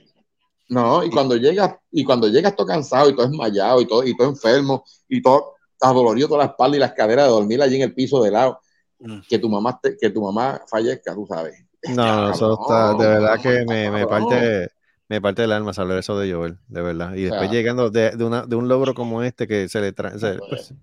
no, 0.69 1.03
y 1.03 1.09
cuando 1.09 1.35
llegas, 1.37 1.75
y 1.91 2.03
cuando 2.03 2.27
llegas 2.27 2.55
todo 2.55 2.67
cansado 2.67 3.09
y 3.09 3.15
todo 3.15 3.27
desmayado 3.27 3.79
y 3.79 3.85
todo, 3.87 4.03
y 4.05 4.17
todo 4.17 4.27
enfermo 4.27 4.83
y 5.07 5.21
todo 5.21 5.53
adolorido 5.79 6.27
toda 6.27 6.39
la 6.43 6.49
espalda 6.51 6.75
y 6.75 6.79
las 6.79 6.91
caderas 6.93 7.25
de 7.27 7.31
dormir 7.31 7.61
allí 7.61 7.75
en 7.77 7.83
el 7.83 7.93
piso 7.93 8.21
de 8.21 8.31
lado. 8.31 8.59
Que 9.27 9.39
tu 9.39 9.49
mamá 9.49 9.79
te- 9.81 9.97
que 9.97 10.09
tu 10.09 10.21
mamá 10.21 10.61
fallezca, 10.69 11.13
tú 11.15 11.25
sabes. 11.27 11.55
No, 11.85 12.05
no, 12.23 12.29
eso 12.31 12.53
está, 12.55 12.93
de 12.95 13.07
verdad 13.07 13.39
que 13.39 13.65
me, 13.65 13.91
me 13.91 14.07
parte, 14.07 14.69
me 15.07 15.21
parte 15.21 15.43
el 15.45 15.53
alma 15.53 15.73
saber 15.73 15.97
eso 15.99 16.19
de 16.19 16.31
Joel, 16.33 16.59
de 16.67 16.81
verdad. 16.81 17.13
Y 17.15 17.23
después 17.23 17.49
sea. 17.49 17.53
llegando 17.57 17.89
de, 17.89 18.11
de, 18.11 18.25
una, 18.25 18.45
de 18.45 18.55
un 18.57 18.67
logro 18.67 18.93
como 18.93 19.23
este 19.23 19.47
que 19.47 19.69
se 19.69 19.79
le 19.79 19.93
trae, 19.93 20.19
se- 20.19 20.41
pues, 20.43 20.73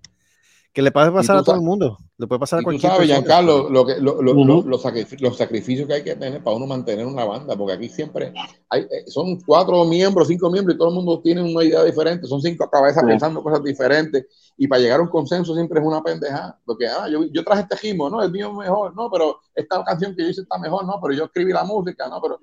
que 0.75 0.81
le 0.81 0.91
puede 0.91 1.09
pasar 1.09 1.37
a 1.37 1.41
todo 1.43 1.55
el 1.55 1.61
mundo, 1.61 1.97
le 2.17 2.27
puede 2.27 2.37
pasar 2.37 2.59
a 2.59 2.61
Y 2.61 2.63
tú 2.63 2.65
cualquier 2.65 2.91
sabes, 2.91 3.07
persona. 3.07 3.25
Giancarlo, 3.25 3.69
lo 3.69 3.85
que, 3.85 3.95
lo- 4.01 4.21
lo- 4.21 4.31
Ujú. 4.33 4.43
lo- 4.45 4.61
los, 4.63 4.83
sacrifi- 4.83 5.17
los 5.21 5.37
sacrificios 5.37 5.87
que 5.87 5.93
hay 5.93 6.03
que 6.03 6.17
tener 6.17 6.43
para 6.43 6.57
uno 6.57 6.67
mantener 6.67 7.05
una 7.05 7.23
banda, 7.23 7.55
porque 7.55 7.71
aquí 7.75 7.87
siempre 7.87 8.33
hay, 8.69 8.81
eh, 8.81 9.05
son 9.07 9.39
cuatro 9.39 9.85
miembros, 9.85 10.27
cinco 10.27 10.51
miembros 10.51 10.75
y 10.75 10.77
todo 10.77 10.89
el 10.89 10.95
mundo 10.95 11.21
tiene 11.21 11.41
una 11.43 11.63
idea 11.63 11.81
diferente, 11.81 12.27
son 12.27 12.41
cinco 12.41 12.69
cabezas 12.69 13.03
Sí. 13.03 13.07
pensando 13.07 13.41
cosas 13.41 13.63
diferentes 13.63 14.25
y 14.57 14.67
para 14.67 14.81
llegar 14.81 14.99
a 14.99 15.03
un 15.03 15.07
consenso 15.09 15.55
siempre 15.55 15.79
es 15.79 15.85
una 15.85 16.03
pendejada, 16.03 16.59
porque 16.65 16.87
ah, 16.89 17.07
yo, 17.09 17.23
yo 17.31 17.43
traje 17.45 17.61
este 17.61 17.75
ritmo, 17.77 18.09
no, 18.09 18.21
el 18.21 18.29
mío 18.33 18.49
es 18.51 18.57
mejor, 18.57 18.93
no, 18.97 19.09
pero 19.09 19.39
esta 19.55 19.81
canción 19.85 20.13
que 20.13 20.23
yo 20.23 20.29
hice 20.29 20.41
está 20.41 20.57
mejor, 20.57 20.85
no, 20.85 20.99
pero 21.01 21.13
yo 21.13 21.23
escribí 21.23 21.53
la 21.53 21.63
música, 21.63 22.09
no, 22.09 22.21
pero 22.21 22.41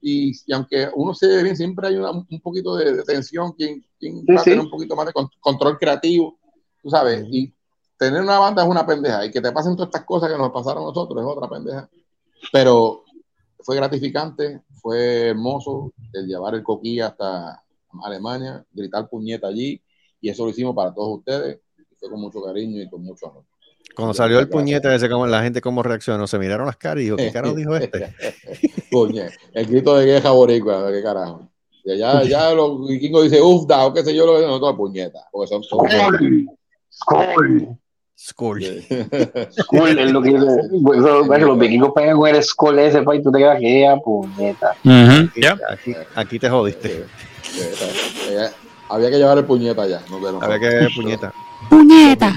y, 0.00 0.30
y 0.46 0.52
aunque 0.52 0.88
uno 0.94 1.14
se 1.14 1.26
ve 1.26 1.42
bien, 1.42 1.56
siempre 1.56 1.88
hay 1.88 1.96
una- 1.96 2.12
un 2.12 2.40
poquito 2.40 2.76
de, 2.76 2.92
de 2.94 3.02
tensión, 3.02 3.50
quien, 3.54 3.84
quien 3.98 4.20
Sí, 4.20 4.26
va 4.32 4.40
a 4.40 4.44
sí. 4.44 4.50
tener 4.50 4.64
un 4.64 4.70
poquito 4.70 4.94
más 4.94 5.06
de 5.06 5.12
con- 5.12 5.28
control 5.40 5.78
creativo, 5.78 6.38
tú 6.80 6.88
sabes, 6.90 7.24
y 7.28 7.52
tener 8.02 8.20
una 8.20 8.38
banda 8.38 8.62
es 8.62 8.68
una 8.68 8.84
pendeja 8.84 9.24
y 9.24 9.30
que 9.30 9.40
te 9.40 9.52
pasen 9.52 9.76
todas 9.76 9.88
estas 9.88 10.04
cosas 10.04 10.30
que 10.30 10.36
nos 10.36 10.50
pasaron 10.50 10.82
a 10.82 10.86
nosotros 10.86 11.22
es 11.22 11.28
otra 11.28 11.48
pendeja. 11.48 11.88
Pero 12.52 13.04
fue 13.60 13.76
gratificante, 13.76 14.62
fue 14.80 15.28
hermoso 15.28 15.92
el 16.12 16.26
llevar 16.26 16.54
el 16.54 16.64
coquilla 16.64 17.08
hasta 17.08 17.62
Alemania, 18.04 18.64
gritar 18.72 19.08
puñeta 19.08 19.46
allí 19.46 19.80
y 20.20 20.28
eso 20.28 20.44
lo 20.44 20.50
hicimos 20.50 20.74
para 20.74 20.92
todos 20.92 21.18
ustedes. 21.18 21.60
y 21.78 21.94
Fue 21.96 22.10
con 22.10 22.20
mucho 22.20 22.42
cariño 22.42 22.82
y 22.82 22.90
con 22.90 23.04
mucho 23.04 23.28
amor. 23.28 23.44
Cuando 23.94 24.14
salió 24.14 24.40
el 24.40 24.48
puñete 24.48 24.92
ese, 24.94 25.08
como 25.08 25.26
la 25.26 25.42
gente 25.42 25.60
cómo 25.60 25.82
reaccionó, 25.82 26.26
se 26.26 26.38
miraron 26.38 26.66
las 26.66 26.76
caras 26.76 27.02
y 27.02 27.04
dijo, 27.04 27.16
¿qué 27.16 27.30
carajo 27.32 27.54
dijo 27.54 27.76
este? 27.76 28.14
Puñe, 28.90 29.28
el 29.54 29.66
grito 29.66 29.96
de 29.96 30.06
queja 30.06 30.30
boricua, 30.32 30.90
qué 30.90 31.02
carajo. 31.02 31.48
Y 31.84 31.98
ya, 31.98 32.22
ya 32.24 32.52
los 32.52 32.88
vikingos 32.88 33.24
dicen, 33.24 33.42
uff, 33.42 33.66
da, 33.66 33.86
o 33.86 33.92
qué 33.92 34.02
sé 34.02 34.14
yo, 34.14 34.26
lo 34.26 34.40
de 34.40 34.46
nosotros 34.46 34.76
puñeta, 34.76 35.28
porque 35.30 35.48
son, 35.48 35.62
son 35.62 35.80
Skull. 36.92 37.78
Skull. 38.24 38.62
Skull 39.60 39.98
es 39.98 40.12
lo 40.12 40.22
que 40.22 40.30
dice. 40.30 40.46
Bueno, 40.80 41.24
bueno, 41.24 41.46
los 41.48 41.58
vikingos 41.58 41.92
pegan 41.94 42.16
con 42.16 42.28
el 42.28 42.42
skull 42.42 42.78
ese, 42.78 43.02
pa, 43.02 43.16
y 43.16 43.22
tú 43.22 43.32
te 43.32 43.38
quedas 43.38 43.58
que 43.58 43.80
ya, 43.80 43.96
puñeta. 43.96 44.70
Aquí, 44.70 45.40
aquí, 45.46 45.94
aquí 46.14 46.38
te 46.38 46.48
jodiste. 46.48 47.04
Eh, 47.58 48.48
había 48.88 49.10
que 49.10 49.18
llevar 49.18 49.38
el 49.38 49.44
puñeta 49.44 49.82
allá. 49.82 50.02
No, 50.08 50.20
no, 50.20 50.40
Había 50.40 50.58
que 50.60 50.88
puñeta. 50.94 51.32
¡Puñeta! 51.68 52.32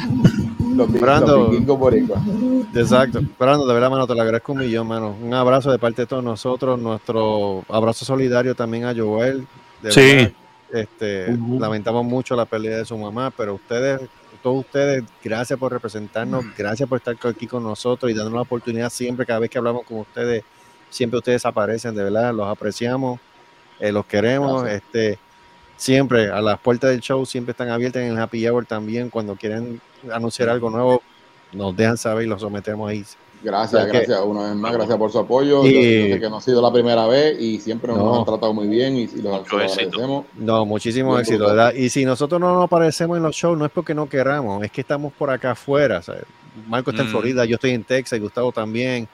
Los, 0.76 0.92
Brando. 0.92 1.52
los. 1.52 2.76
Exacto. 2.76 3.22
Brando, 3.40 3.66
de 3.68 3.74
verdad, 3.74 3.90
mano, 3.90 4.08
te 4.08 4.16
lo 4.16 4.22
agradezco 4.22 4.52
un 4.54 4.60
millón, 4.60 4.88
mano. 4.88 5.16
Un 5.22 5.34
abrazo 5.34 5.72
de 5.72 5.80
parte 5.80 6.02
de 6.02 6.06
todos 6.08 6.24
nosotros, 6.24 6.80
nuestro 6.80 7.64
abrazo 7.70 8.04
solidario 8.06 8.56
también 8.56 8.86
a 8.86 8.94
Joel. 8.96 9.48
De 9.82 9.92
Sí. 9.92 10.02
verdad, 10.02 10.32
este, 10.72 11.38
lamentamos 11.60 12.04
mucho 12.06 12.36
la 12.36 12.46
pérdida 12.46 12.78
de 12.78 12.86
su 12.86 12.98
mamá, 12.98 13.32
pero 13.32 13.56
ustedes, 13.56 14.02
todos 14.42 14.66
ustedes, 14.66 15.04
gracias 15.24 15.58
por 15.58 15.72
representarnos, 15.72 16.46
gracias 16.58 16.88
por 16.88 16.98
estar 16.98 17.16
aquí 17.24 17.48
con 17.48 17.64
nosotros 17.64 18.12
y 18.12 18.16
darnos 18.16 18.34
la 18.34 18.42
oportunidad 18.42 18.90
siempre, 18.90 19.26
cada 19.26 19.40
vez 19.40 19.50
que 19.50 19.58
hablamos 19.58 19.84
con 19.86 20.00
ustedes, 20.00 20.44
siempre 20.90 21.20
ustedes 21.20 21.46
aparecen, 21.46 21.96
de 21.96 22.04
verdad, 22.04 22.34
los 22.34 22.48
apreciamos, 22.48 23.20
eh, 23.80 23.92
los 23.92 24.06
queremos, 24.06 24.64
Gracias. 24.64 24.84
este, 24.84 25.20
siempre 25.78 26.30
a 26.30 26.42
las 26.42 26.60
puertas 26.60 26.92
del 26.92 27.02
show 27.02 27.26
siempre 27.26 27.52
están 27.52 27.70
abiertas 27.70 28.04
en 28.04 28.12
el 28.12 28.20
happy 28.20 28.48
hour 28.48 28.66
también, 28.66 29.10
cuando 29.10 29.36
quieren 29.36 29.82
anunciar 30.12 30.50
algo 30.50 30.70
nuevo, 30.70 31.02
nos 31.52 31.76
dejan 31.76 31.98
saber 31.98 32.26
y 32.26 32.30
lo 32.30 32.40
sometemos 32.40 32.90
ahí. 32.90 33.06
Gracias, 33.46 33.74
O 33.74 33.84
sea 33.84 33.92
que- 33.92 33.98
gracias. 34.00 34.20
Una 34.26 34.42
vez 34.48 34.56
más, 34.56 34.74
gracias 34.74 34.98
por 34.98 35.12
su 35.12 35.20
apoyo. 35.20 35.64
Y- 35.66 35.72
Yo, 35.74 36.08
yo 36.08 36.14
sé 36.16 36.20
que 36.20 36.30
no 36.30 36.38
ha 36.38 36.42
sido 36.42 36.62
la 36.62 36.74
primera 36.74 37.06
vez 37.08 37.40
y 37.40 37.60
siempre 37.60 37.90
nos 37.94 38.00
No. 38.00 38.20
han 38.20 38.26
tratado 38.26 38.54
muy 38.54 38.68
bien 38.68 38.98
y, 38.98 39.02
y 39.04 39.22
los 39.22 39.46
agradecemos. 39.46 40.26
No, 40.36 40.66
muchísimo 40.66 41.10
Bien 41.12 41.22
éxito, 41.22 41.38
brutal. 41.46 41.56
¿verdad? 41.56 41.74
Y 41.76 41.90
si 41.90 42.06
nosotros 42.06 42.42
no 42.42 42.54
nos 42.56 42.64
aparecemos 42.66 43.18
en 43.18 43.24
los 43.24 43.36
shows, 43.36 43.58
no 43.58 43.66
es 43.66 43.72
porque 43.72 43.94
no 43.94 44.10
queramos, 44.10 44.64
es 44.64 44.72
que 44.72 44.82
estamos 44.82 45.14
por 45.14 45.30
acá 45.30 45.52
afuera. 45.52 46.02
¿sabes? 46.02 46.24
Marco 46.68 46.90
está 46.90 47.04
en 47.04 47.10
Mm. 47.10 47.12
Florida, 47.12 47.46
yo 47.46 47.56
estoy 47.56 47.72
en 47.72 47.84
Texas, 47.84 48.20
Gustavo 48.20 48.52
también. 48.52 49.08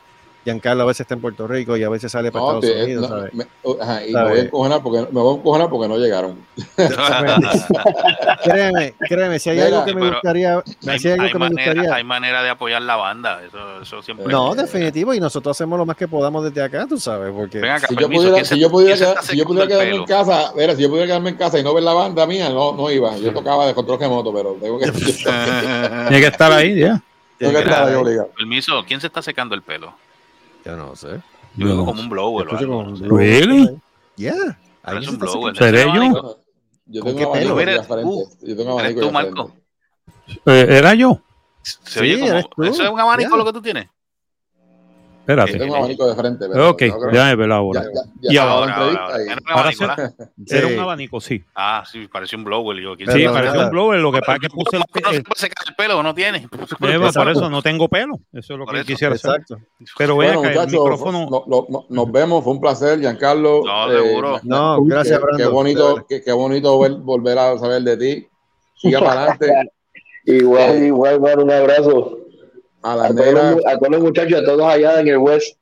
Giancarlo 0.44 0.82
a 0.84 0.86
veces 0.88 1.02
está 1.02 1.14
en 1.14 1.22
Puerto 1.22 1.48
Rico 1.48 1.78
y 1.78 1.84
a 1.84 1.90
veces 1.90 2.12
sale 2.12 2.32
para 2.32 2.44
No, 2.46 2.60
Estados 2.60 2.76
te- 2.76 2.84
Unidos, 2.84 3.10
no, 3.10 3.16
¿sabes? 3.18 3.34
me- 3.34 3.46
uh, 3.64 3.78
ajá, 3.80 4.04
y 4.04 4.08
me 4.08 4.14
¿Sabes? 4.14 4.30
voy 4.32 4.40
a 4.40 4.44
encojonar 4.44 4.82
porque, 4.82 5.00
me 5.12 5.22
voy 5.22 5.36
a 5.36 5.38
encojonar 5.38 5.70
porque 5.70 5.88
no 5.88 5.98
llegaron. 5.98 6.38
créeme, 8.44 8.96
créeme, 9.08 9.40
si 9.40 9.50
hay 9.50 9.56
Mira, 9.58 9.68
algo 9.68 9.86
que 9.86 9.94
me 9.94 10.10
gustaría, 10.10 10.64
Hay, 10.88 11.00
si 11.00 11.08
hay 11.08 11.14
algo 11.14 11.24
hay 11.26 11.32
que 11.32 11.38
me 11.40 11.50
manera, 11.50 11.72
gustaría. 11.74 11.96
hay 11.96 12.04
manera 12.04 12.44
de 12.44 12.50
apoyar 12.50 12.82
la 12.82 12.96
banda. 12.96 13.42
Eso, 13.46 13.82
eso 13.82 14.02
siempre. 14.02 14.28
No, 14.28 14.56
definitivo, 14.56 15.14
y 15.14 15.20
nosotros 15.20 15.56
hacemos 15.58 15.78
lo 15.78 15.86
más 15.86 15.96
que 15.96 16.08
podamos 16.08 16.44
desde 16.44 16.64
acá, 16.64 16.86
tú 16.88 16.98
sabes, 17.00 17.32
porque 17.36 17.60
acá, 17.60 17.88
Si 17.88 17.96
yo 17.96 18.08
pudiera, 18.10 18.34
¿quién 18.36 18.46
se- 18.46 18.56
si 18.56 18.62
yo 18.62 18.70
pudiera, 18.72 18.96
quedar- 18.98 19.24
si 19.24 19.38
yo 19.38 19.46
quedarme 19.46 19.96
en 19.96 20.06
casa, 20.06 20.52
mira, 20.56 20.76
si 20.76 20.82
yo 20.82 20.90
pudiera 20.90 21.08
quedarme 21.08 21.30
en 21.32 21.36
casa 21.38 21.60
y 21.60 21.64
no 21.64 21.74
ver 21.74 21.84
la 21.84 21.94
banda 21.94 22.26
mía, 22.26 22.50
no, 22.50 22.74
no 22.74 22.90
iba. 22.92 23.16
Yo 23.18 23.32
tocaba 23.34 23.68
de 23.68 23.74
control 23.74 24.00
remoto, 24.00 24.34
pero 24.34 24.54
tengo 24.60 24.80
que, 24.80 24.92
Tiene 26.08 26.20
que 26.22 26.28
estar 26.28 26.52
ahí, 26.52 26.80
ya. 26.80 27.02
tengo 27.38 27.54
que 27.54 27.60
estar 27.60 27.88
ahí 27.88 27.96
obligado. 27.96 28.30
Permiso, 28.36 28.84
¿quién 28.88 29.00
se 29.02 29.08
está 29.08 29.22
secando 29.22 29.56
el 29.56 29.62
pelo? 29.62 29.94
Yo 30.66 30.78
no 30.78 30.96
sé. 30.96 31.22
Yo 31.56 31.68
Yo 31.68 31.76
no 31.76 31.86
como 31.86 32.02
un 32.02 32.10
blower. 32.10 32.48
o 32.48 32.50
Escucho 32.50 32.60
algo, 32.60 32.74
como 32.74 32.84
no 32.84 32.90
un 32.92 32.98
sé. 32.98 33.04
blower. 33.06 33.26
Really? 33.28 33.82
Yeah. 34.16 34.60
Ahí 34.84 35.08
un 35.08 35.18
blower. 35.18 35.56
¿Seré 35.58 35.80
¿Ese 35.82 35.94
yo? 35.94 36.38
yo 36.86 37.02
¿Con 37.04 37.16
tengo 38.58 38.72
un 38.76 38.80
abanico 38.80 39.02
frente. 39.02 39.10
Yo. 39.16 39.52
Eh, 40.46 40.66
¿Era 40.70 40.94
yo? 40.94 41.22
Se 41.64 42.00
oye 42.00 42.20
como-. 42.20 42.66
¿Eso 42.68 42.84
es 42.84 42.90
un 42.90 43.00
abanico 43.00 43.38
lo 43.38 43.46
que 43.46 43.54
tú 43.54 43.62
tienes? 43.62 43.88
Espérate. 45.22 45.58
tengo 45.58 45.74
un 45.74 45.78
abanico 45.80 46.08
de 46.10 46.16
frente. 46.16 46.46
pero 46.52 46.70
Ok, 46.72 46.82
ya 47.14 47.26
me 47.26 47.36
veo 47.36 47.54
ahora. 47.54 47.84
ya, 47.84 47.90
ya, 48.22 48.34
Y 48.34 48.38
ahora, 48.38 48.72
acabó 48.74 48.92
la 48.92 49.00
ahora, 49.00 49.14
entrevista 49.14 49.14
ahora. 49.14 49.24
y- 49.24 49.28
Era 49.32 49.38
un 49.38 49.60
abanico, 49.60 50.42
sí. 50.46 50.56
Era 50.56 50.68
un 50.68 50.80
abanico, 50.80 51.22
sí. 51.22 51.44
Ah, 51.56 51.84
sí, 51.90 52.08
parecía 52.12 52.38
un 52.40 52.44
blower. 52.44 52.78
Yo, 52.82 52.96
¿quién 52.98 53.06
Pero 53.08 53.20
Sí, 53.20 53.26
parecía 53.26 53.52
nada. 53.54 53.66
un 53.66 53.72
blower, 53.72 54.00
lo 54.00 54.12
que 54.12 54.20
pasa 54.20 54.34
es 54.34 54.40
que 54.40 54.50
puse 54.50 54.78
el... 54.78 54.84
¿Cómo 54.92 55.02
no 55.06 55.10
se 55.12 55.16
el- 55.18 55.24
puede 55.24 55.40
secar 55.40 55.64
el 55.70 55.76
pelo 55.76 56.00
o 56.00 56.04
no 56.04 56.14
tiene? 56.16 56.38
eh, 56.40 57.12
por 57.14 57.30
eso 57.30 57.50
no 57.50 57.62
tengo 57.62 57.88
pelo. 57.88 58.16
Eso 58.34 58.54
es 58.54 58.60
lo 58.60 58.66
Por 58.66 58.74
que 58.74 58.80
eso. 58.82 58.88
quisiera 58.88 59.14
hacer. 59.16 59.32
Exacto. 59.32 59.58
Pero 59.98 60.18
ven 60.18 60.34
Bueno, 60.34 60.40
acá, 60.42 60.50
el 60.50 60.56
muchachos, 60.56 60.72
micrófono... 60.82 61.28
no- 61.30 61.44
no- 61.48 61.66
no- 61.70 61.86
nos 61.88 62.12
vemos. 62.12 62.44
Fue 62.44 62.54
un 62.54 62.60
placer, 62.62 63.00
Giancarlo. 63.00 63.62
No, 63.64 63.92
Eh, 63.92 64.02
seguro. 64.02 64.34
me- 64.34 64.40
No, 64.44 64.84
gracias, 64.84 65.20
qué, 65.20 65.24
Brando. 65.24 65.38
qué 65.38 65.50
bonito, 65.50 66.06
qué, 66.10 66.22
qué 66.24 66.32
bonito 66.32 66.80
ver- 66.80 66.94
volver 66.96 67.38
a 67.38 67.58
saber 67.60 67.84
de 67.84 67.98
ti. 67.98 68.28
Siga 68.76 69.00
para 69.00 69.22
adelante. 69.36 69.54
Igual, 70.26 70.84
igual, 70.84 71.20
mano, 71.22 71.44
un 71.44 71.52
abrazo. 71.52 72.18
A 72.84 72.94
A 72.94 72.96
las 72.96 73.16
todos, 73.16 73.66
a 73.66 73.78
todos 73.78 73.92
los 73.92 74.02
muchachos, 74.02 74.42
a 74.42 74.46
todos 74.46 74.62
allá 74.64 75.00
en 75.02 75.08
el 75.08 75.18
West. 75.18 75.58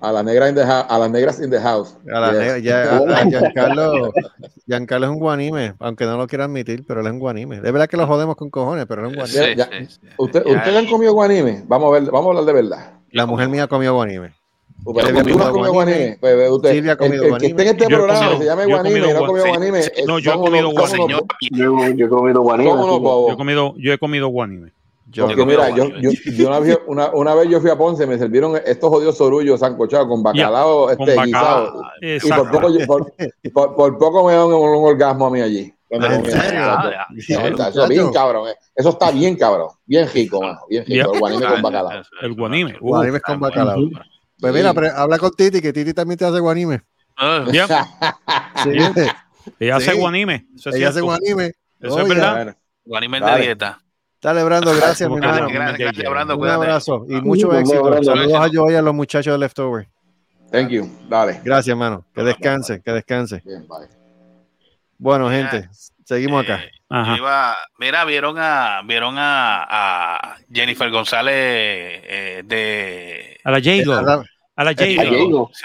a 0.00 0.12
las 0.12 0.22
negras 0.22 0.50
in 0.50 0.54
the 0.56 0.66
house, 0.66 0.84
a 0.90 0.98
las 0.98 1.10
negras 1.10 1.40
in 1.40 1.50
the 1.50 1.58
house. 1.58 1.96
A 2.14 2.20
la 2.20 2.30
Yes. 2.32 2.38
negra- 2.40 2.58
ya, 2.58 2.82
a- 2.82 2.98
a 2.98 3.24
Giancarlo, 3.30 4.12
Giancarlo 4.66 5.06
es 5.06 5.12
un 5.12 5.18
guanime, 5.18 5.72
aunque 5.78 6.04
no 6.04 6.18
lo 6.18 6.26
quiera 6.26 6.44
admitir, 6.44 6.84
pero 6.86 7.00
él 7.00 7.06
es 7.06 7.12
un 7.14 7.20
guanime. 7.20 7.56
Es 7.56 7.62
verdad 7.62 7.88
que 7.88 7.96
lo 7.96 8.06
jodemos 8.06 8.36
con 8.36 8.50
cojones, 8.50 8.84
pero 8.86 9.00
él 9.00 9.06
es 9.06 9.12
un 9.12 9.18
guanime. 9.20 9.46
Sí, 9.46 9.54
Ya- 9.56 9.70
sí, 9.72 9.86
sí. 10.02 10.08
¿Usted. 10.18 10.44
¿Ustedes 10.44 10.76
han 10.76 10.84
comido 10.86 11.14
guanime? 11.14 11.64
Vamos 11.66 11.88
a 11.88 11.92
ver, 12.00 12.10
vamos 12.10 12.26
a 12.26 12.28
hablar 12.38 12.44
de 12.44 12.52
verdad. 12.62 12.92
La 13.12 13.24
mujer 13.24 13.48
mía 13.48 13.64
guanime. 13.66 14.34
Pero 14.84 15.06
Silvia 15.06 15.22
¿tú 15.22 15.30
ha 15.30 15.36
no 15.36 15.44
has 15.44 15.48
comido 15.48 15.52
comido 15.52 15.72
guanime. 15.72 15.96
guanime? 15.96 16.18
Pues, 16.20 16.50
usted, 16.50 16.70
Silvia 16.72 16.90
ha 16.90 16.92
el- 16.92 16.98
comido 16.98 17.24
el, 17.24 17.38
que 17.38 17.46
esté 17.46 17.62
en 17.62 17.68
este 17.68 17.84
Yo 17.84 17.88
programa 17.88 18.18
comido- 18.20 18.38
se 18.38 18.44
llame 18.44 18.62
yo 18.62 18.68
he 18.68 18.72
guanime 18.74 18.98
y 18.98 19.00
no 19.00 19.06
ha 19.06 19.08
comido 19.14 19.26
comido 19.26 19.44
guan- 19.46 19.56
guanime. 19.56 19.82
sí, 19.82 19.90
no, 20.06 20.18
yo 20.18 20.30
he 20.30 20.34
comido 20.34 20.72
Yo, 20.72 20.80
he 23.32 23.36
comido, 23.36 23.74
yo 23.78 23.92
he 23.94 23.98
comido 23.98 24.28
guanime. 24.28 24.72
Yo, 25.14 25.26
Porque 25.26 25.46
mira, 25.46 25.70
yo, 25.70 25.88
yo, 26.00 26.10
yo 26.10 26.48
una, 26.48 26.58
vez, 26.58 26.78
una, 26.86 27.10
una 27.14 27.34
vez 27.34 27.48
yo 27.48 27.60
fui 27.60 27.70
a 27.70 27.76
Ponce, 27.78 28.06
me 28.06 28.18
sirvieron 28.18 28.56
estos 28.64 28.90
jodidos 28.90 29.16
sorullos 29.16 29.60
sancochados 29.60 30.08
con 30.08 30.22
bacalao 30.22 30.86
con 30.96 31.08
este, 31.08 31.22
guisado. 31.24 31.82
Y 32.02 32.18
por 32.28 32.50
poco, 32.50 32.76
yo- 32.76 32.86
por, 32.86 33.12
por- 33.52 33.74
por 33.76 33.98
poco 33.98 34.26
me 34.26 34.32
da 34.34 34.44
un, 34.44 34.52
un 34.54 34.84
orgasmo 34.88 35.26
a 35.26 35.30
mí 35.30 35.40
allí. 35.40 35.72
cuando 35.88 36.08
¿En 36.08 36.20
comí. 36.20 36.30
serio? 36.32 36.60
Ah, 36.64 36.90
ya. 36.90 37.38
No, 37.38 37.46
está- 37.46 37.68
eso 37.68 37.82
es 37.84 37.88
bien 37.90 38.12
cabrón. 38.12 38.48
eh. 38.48 38.54
Eso 38.74 38.88
está 38.90 39.10
bien 39.12 39.36
cabrón. 39.36 39.68
Bien 39.86 40.08
rico, 40.12 40.42
mano. 40.42 40.58
Bien 40.68 40.84
rico. 40.84 41.12
El 41.14 41.20
guanime 41.20 41.46
con 41.46 41.62
bacalao. 41.62 42.02
El 42.22 42.34
guanime. 42.34 42.76
Uh, 42.80 42.88
Guanime 42.88 43.20
con 43.20 43.40
bacalao. 43.40 43.76
Pues 44.40 44.52
mira, 44.52 44.74
pre- 44.74 44.90
habla 44.90 45.18
con 45.18 45.30
Titi, 45.30 45.60
que 45.62 45.72
Titi 45.72 45.94
también 45.94 46.18
te 46.18 46.24
hace 46.24 46.40
guanime. 46.40 46.82
Ah, 47.16 47.44
bien. 47.50 47.66
Sí. 48.64 48.70
Ella 49.60 49.76
hace 49.76 49.94
guanime. 49.94 50.46
Eso 50.56 50.70
es 50.70 50.76
Ella 50.76 50.88
hace 50.88 51.00
guanime. 51.00 51.52
Eso 51.80 51.98
es 51.98 52.04
Oye, 52.04 52.14
verdad. 52.14 52.56
Guanime 52.84 53.20
de 53.20 53.40
dieta. 53.40 53.80
Dale, 54.24 54.42
Brando, 54.42 54.74
gracias, 54.74 55.08
mi 55.08 55.16
hermano. 55.16 55.48
gracias, 55.48 55.78
gracias, 55.78 56.10
Brando, 56.10 56.36
Un 56.38 56.48
abrazo 56.48 57.04
y 57.08 57.20
mucho 57.20 57.52
éxito. 57.56 57.82
Brando. 57.82 58.04
Saludos 58.04 58.34
a 58.34 58.48
Joey 58.52 58.72
y 58.74 58.76
a 58.76 58.82
los 58.82 58.94
muchachos 58.94 59.32
de 59.34 59.38
Leftover. 59.38 59.86
Thank 60.50 60.70
you. 60.70 60.88
Dale. 61.08 61.40
Gracias, 61.44 61.68
hermano. 61.68 62.04
Que 62.14 62.22
descanse, 62.22 62.80
que 62.82 62.90
descanse. 62.92 63.42
Bueno, 64.98 65.28
gente, 65.30 65.68
seguimos 66.04 66.42
acá. 66.44 66.62
Eh, 66.64 66.70
yo 66.90 67.16
iba- 67.16 67.56
mira, 67.78 68.04
vieron 68.04 68.36
a 68.38 68.80
vieron 68.84 69.16
a, 69.18 69.66
a 69.68 70.36
Jennifer 70.52 70.90
González 70.90 71.34
eh, 71.36 72.42
de 72.44 73.36
A 73.44 73.50
la 73.50 73.58
J-Lo. 73.58 74.24
A 74.56 74.62
la. 74.64 74.72
Sí, 74.72 74.96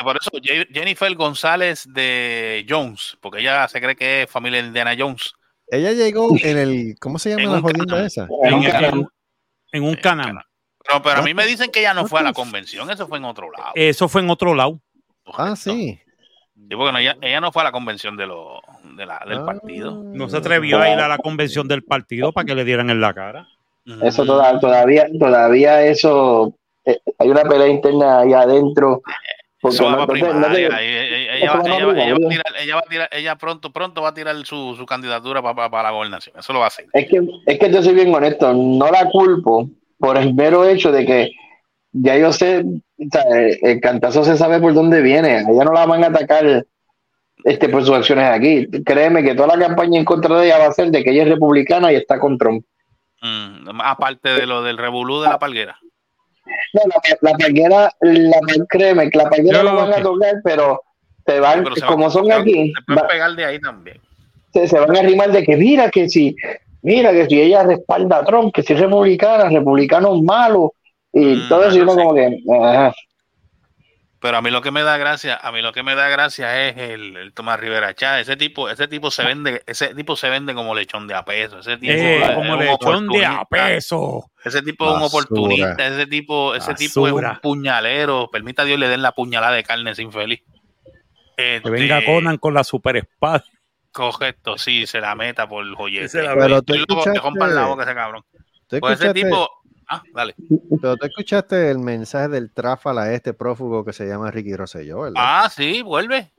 por 0.03 0.18
eso 0.20 0.32
Je- 0.41 0.68
Jennifer 0.74 1.14
González 1.16 1.86
de 1.88 2.66
Jones, 2.68 3.18
porque 3.22 3.39
ella 3.39 3.68
se 3.68 3.80
cree 3.80 3.95
que 3.95 4.24
es 4.24 4.30
familia 4.30 4.62
de 4.62 4.68
Indiana 4.68 4.95
Jones. 4.97 5.34
Ella 5.72 5.91
llegó 5.91 6.30
en 6.41 6.57
el. 6.57 6.95
¿Cómo 6.99 7.20
se 7.20 7.30
llama 7.30 7.43
En 7.43 7.51
la 7.53 7.61
jodienda 7.61 8.05
esa? 8.05 8.28
En, 8.43 8.63
en- 8.63 9.07
en 9.72 9.84
un 9.84 9.95
canal. 9.95 10.39
Pero, 10.86 11.01
pero 11.03 11.20
a 11.20 11.22
mí 11.22 11.34
me 11.34 11.45
dicen 11.45 11.70
que 11.72 11.80
ella 11.82 11.93
no 11.93 12.07
fue 12.07 12.22
a 12.22 12.24
la 12.24 12.34
convención, 12.34 12.89
eso 12.89 13.07
fue 13.07 13.20
en 13.20 13.26
otro 13.26 13.51
lado. 13.51 13.72
Eso 13.76 14.07
fue 14.09 14.22
en 14.22 14.30
otro 14.32 14.55
lado. 14.55 14.80
Ah, 15.38 15.55
sí. 15.55 15.99
Sí, 16.55 16.76
porque 16.76 16.91
no, 16.91 16.97
ella, 16.97 17.15
ella 17.22 17.39
no 17.41 17.51
fue 17.51 17.61
a 17.61 17.65
la 17.65 17.72
convención 17.72 18.17
de 18.17 18.26
lo, 18.28 18.59
de 18.95 19.05
la, 19.05 19.17
Ah. 19.17 19.26
del 19.28 19.43
partido. 19.45 20.03
No 20.03 20.28
se 20.30 20.38
atrevió 20.38 20.80
a 20.80 20.89
ir 20.89 20.99
a 20.99 21.07
la 21.07 21.17
convención 21.20 21.67
del 21.67 21.84
partido 21.84 22.32
para 22.32 22.45
que 22.45 22.55
le 22.55 22.65
dieran 22.65 22.89
en 22.89 22.99
la 23.01 23.13
cara. 23.13 23.47
Eso 24.03 24.26
toda- 24.26 24.59
todavía, 24.59 25.07
todavía 25.20 25.84
eso, 25.84 26.53
eh, 26.86 26.99
hay 27.17 27.30
una 27.30 27.43
pelea 27.43 27.67
interna 27.67 28.20
ahí 28.22 28.34
adentro. 28.34 29.01
Ella, 33.14 33.36
pronto, 33.36 33.72
pronto 33.72 34.01
va 34.01 34.10
a 34.10 34.14
tirar 34.14 34.36
su, 34.45 34.76
su 34.78 34.86
candidatura 34.86 35.41
para, 35.41 35.70
para 35.70 35.84
la 35.84 35.91
gobernación. 35.91 36.38
Eso 36.39 36.53
lo 36.53 36.60
va 36.60 36.66
a 36.66 36.70
hacer. 36.70 36.86
Es 36.93 37.07
que, 37.07 37.22
es 37.45 37.60
que 37.60 37.72
yo 37.72 37.84
soy 37.84 37.93
bien 37.93 38.14
honesto, 38.14 38.53
no 38.53 38.89
la 38.89 39.10
culpo 39.10 39.70
por 39.97 40.18
el 40.18 40.34
mero 40.34 40.66
hecho 40.66 40.91
de 40.91 41.05
que 41.05 41.32
ya 41.91 42.18
yo 42.18 42.32
sé, 42.32 42.64
el 42.97 43.82
cantazo 43.82 44.24
se 44.24 44.38
sabe 44.38 44.60
por 44.60 44.74
dónde 44.74 45.01
viene, 45.01 45.39
ella 45.41 45.64
no 45.64 45.74
la 45.74 45.86
van 45.86 46.03
a 46.03 46.07
atacar 46.07 46.66
este, 47.43 47.70
por 47.70 47.84
sus 47.84 47.95
acciones 47.95 48.26
aquí. 48.26 48.68
Créeme 48.86 49.24
que 49.24 49.36
toda 49.36 49.55
la 49.55 49.68
campaña 49.68 49.99
en 49.99 50.05
contra 50.05 50.39
de 50.39 50.47
ella 50.47 50.60
va 50.60 50.68
a 50.68 50.74
ser 50.74 50.91
de 50.91 51.03
que 51.03 51.12
ella 51.12 51.24
es 51.24 51.30
republicana 51.30 51.91
y 51.91 51.95
está 51.95 52.20
con 52.20 52.38
Trump. 52.38 52.64
Mm, 53.22 53.82
aparte 53.82 54.30
de 54.30 54.45
lo 54.45 54.62
del 54.64 54.78
revolú 54.78 55.22
de 55.22 55.30
la 55.30 55.39
palguera. 55.39 55.78
No, 56.74 56.82
la, 57.22 57.32
la 57.32 57.89
la, 58.02 58.66
créeme 58.70 59.10
que 59.10 59.18
la 59.18 59.30
palguera 59.30 59.64
lo 59.64 59.76
van 59.76 59.93
a 59.93 60.02
tocar, 60.02 60.36
pero 60.43 60.82
se 61.26 61.39
van, 61.39 61.64
Pero 61.64 61.76
se 61.76 61.82
va- 61.82 61.88
como 61.88 62.10
son 62.10 62.26
se 62.26 62.34
aquí, 62.34 62.74
Se 62.76 62.82
pueden 62.86 63.04
va- 63.04 63.08
pegar 63.08 63.32
de 63.36 63.45
ahí 63.45 63.60
también. 63.60 63.97
se, 64.54 64.68
se 64.68 64.80
van 64.80 64.95
a 64.95 65.00
arrimar 65.00 65.32
de 65.32 65.43
que 65.43 65.56
mira 65.58 65.89
que 65.91 66.10
si, 66.10 66.36
mira 66.82 67.12
que 67.12 67.28
si 67.28 67.39
ella 67.41 67.64
respalda 67.64 68.18
a 68.18 68.26
Trump, 68.26 68.54
que 68.54 68.64
si 68.64 68.74
es 68.74 68.80
republicana, 68.80 69.50
republicanos 69.50 70.22
malos, 70.22 70.72
y 71.14 71.36
Mm, 71.38 71.47
todo 71.50 71.66
eso, 71.66 71.78
y 71.78 71.82
uno 71.82 71.95
como 71.95 72.14
que, 72.16 72.38
ajá. 72.62 72.93
Pero 74.22 74.36
a 74.36 74.41
mí 74.41 74.49
lo 74.51 74.61
que 74.61 74.70
me 74.72 74.84
da 74.84 74.97
gracia, 74.97 75.36
a 75.41 75.49
mí 75.53 75.61
lo 75.61 75.72
que 75.72 75.82
me 75.82 75.95
da 75.95 76.09
gracia 76.09 76.67
es 76.67 76.78
el, 76.78 77.15
el 77.15 77.34
Tomás 77.34 77.57
Rivera 77.57 77.93
Chá. 77.93 78.20
Ese 78.20 78.36
tipo, 78.36 78.70
ese 78.70 78.89
tipo 78.89 79.11
se 79.11 79.24
vende, 79.24 79.63
ese 79.65 79.95
tipo 79.95 80.17
se 80.17 80.30
vende 80.30 80.53
como 80.53 80.76
lechón 80.76 81.07
de 81.07 81.15
a 81.15 81.24
peso. 81.24 81.59
Ese 81.59 81.78
tipo 81.78 81.93
Eh, 81.93 82.22
es 82.24 82.32
como 82.32 82.53
un 82.53 82.59
lechón 82.59 83.07
de 83.07 83.26
a 83.26 83.41
oportunista. 83.41 83.45
peso. 83.45 84.32
Ese 84.43 84.61
tipo 84.61 84.89
es 84.89 84.97
un 84.97 85.03
oportunista, 85.03 85.88
ese 85.88 86.05
tipo, 86.05 86.53
ese 86.53 86.74
tipo 86.74 87.07
es 87.07 87.13
un 87.13 87.39
puñalero. 87.41 88.30
Permita 88.30 88.63
a 88.63 88.65
Dios 88.65 88.78
le 88.78 88.89
den 88.89 89.01
la 89.01 89.13
puñalada 89.13 89.53
de 89.55 89.63
carne 89.63 89.95
sin 89.95 90.11
feliz. 90.11 90.41
Que 91.38 91.61
venga 91.63 91.99
Este, 91.99 92.11
Conan 92.13 92.38
con 92.38 92.53
la 92.53 92.65
super 92.65 92.97
espada. 92.97 93.43
Correcto, 93.93 94.57
sí, 94.57 94.86
se 94.86 94.99
la 94.99 95.15
meta 95.15 95.47
por 95.47 95.65
el 95.65 95.76
joyete. 95.76 96.09
Pero 96.38 96.61
tú 96.61 96.74
que 96.74 96.80
escuchaste- 96.82 97.22
rompan 97.22 97.55
la 97.55 97.65
boca 97.67 97.84
ese 97.84 97.95
cabrón. 97.95 98.24
¿Tú 98.67 98.80
Pues 98.82 98.99
ese 98.99 99.13
tipo. 99.13 99.49
Ah, 99.90 100.04
dale. 100.14 100.36
Pero 100.82 100.98
tú 100.98 101.06
escuchaste 101.08 101.72
el 101.72 101.80
mensaje 101.80 102.28
del 102.28 102.52
tráfala 102.52 103.12
este 103.14 103.34
prófugo 103.34 103.84
que 103.84 103.92
se 103.94 104.06
llama 104.08 104.30
Ricky 104.30 104.56
Rosselló, 104.56 105.02
¿verdad? 105.02 105.16
Ah, 105.18 105.50
sí, 105.50 105.82
vuelve. 105.82 106.32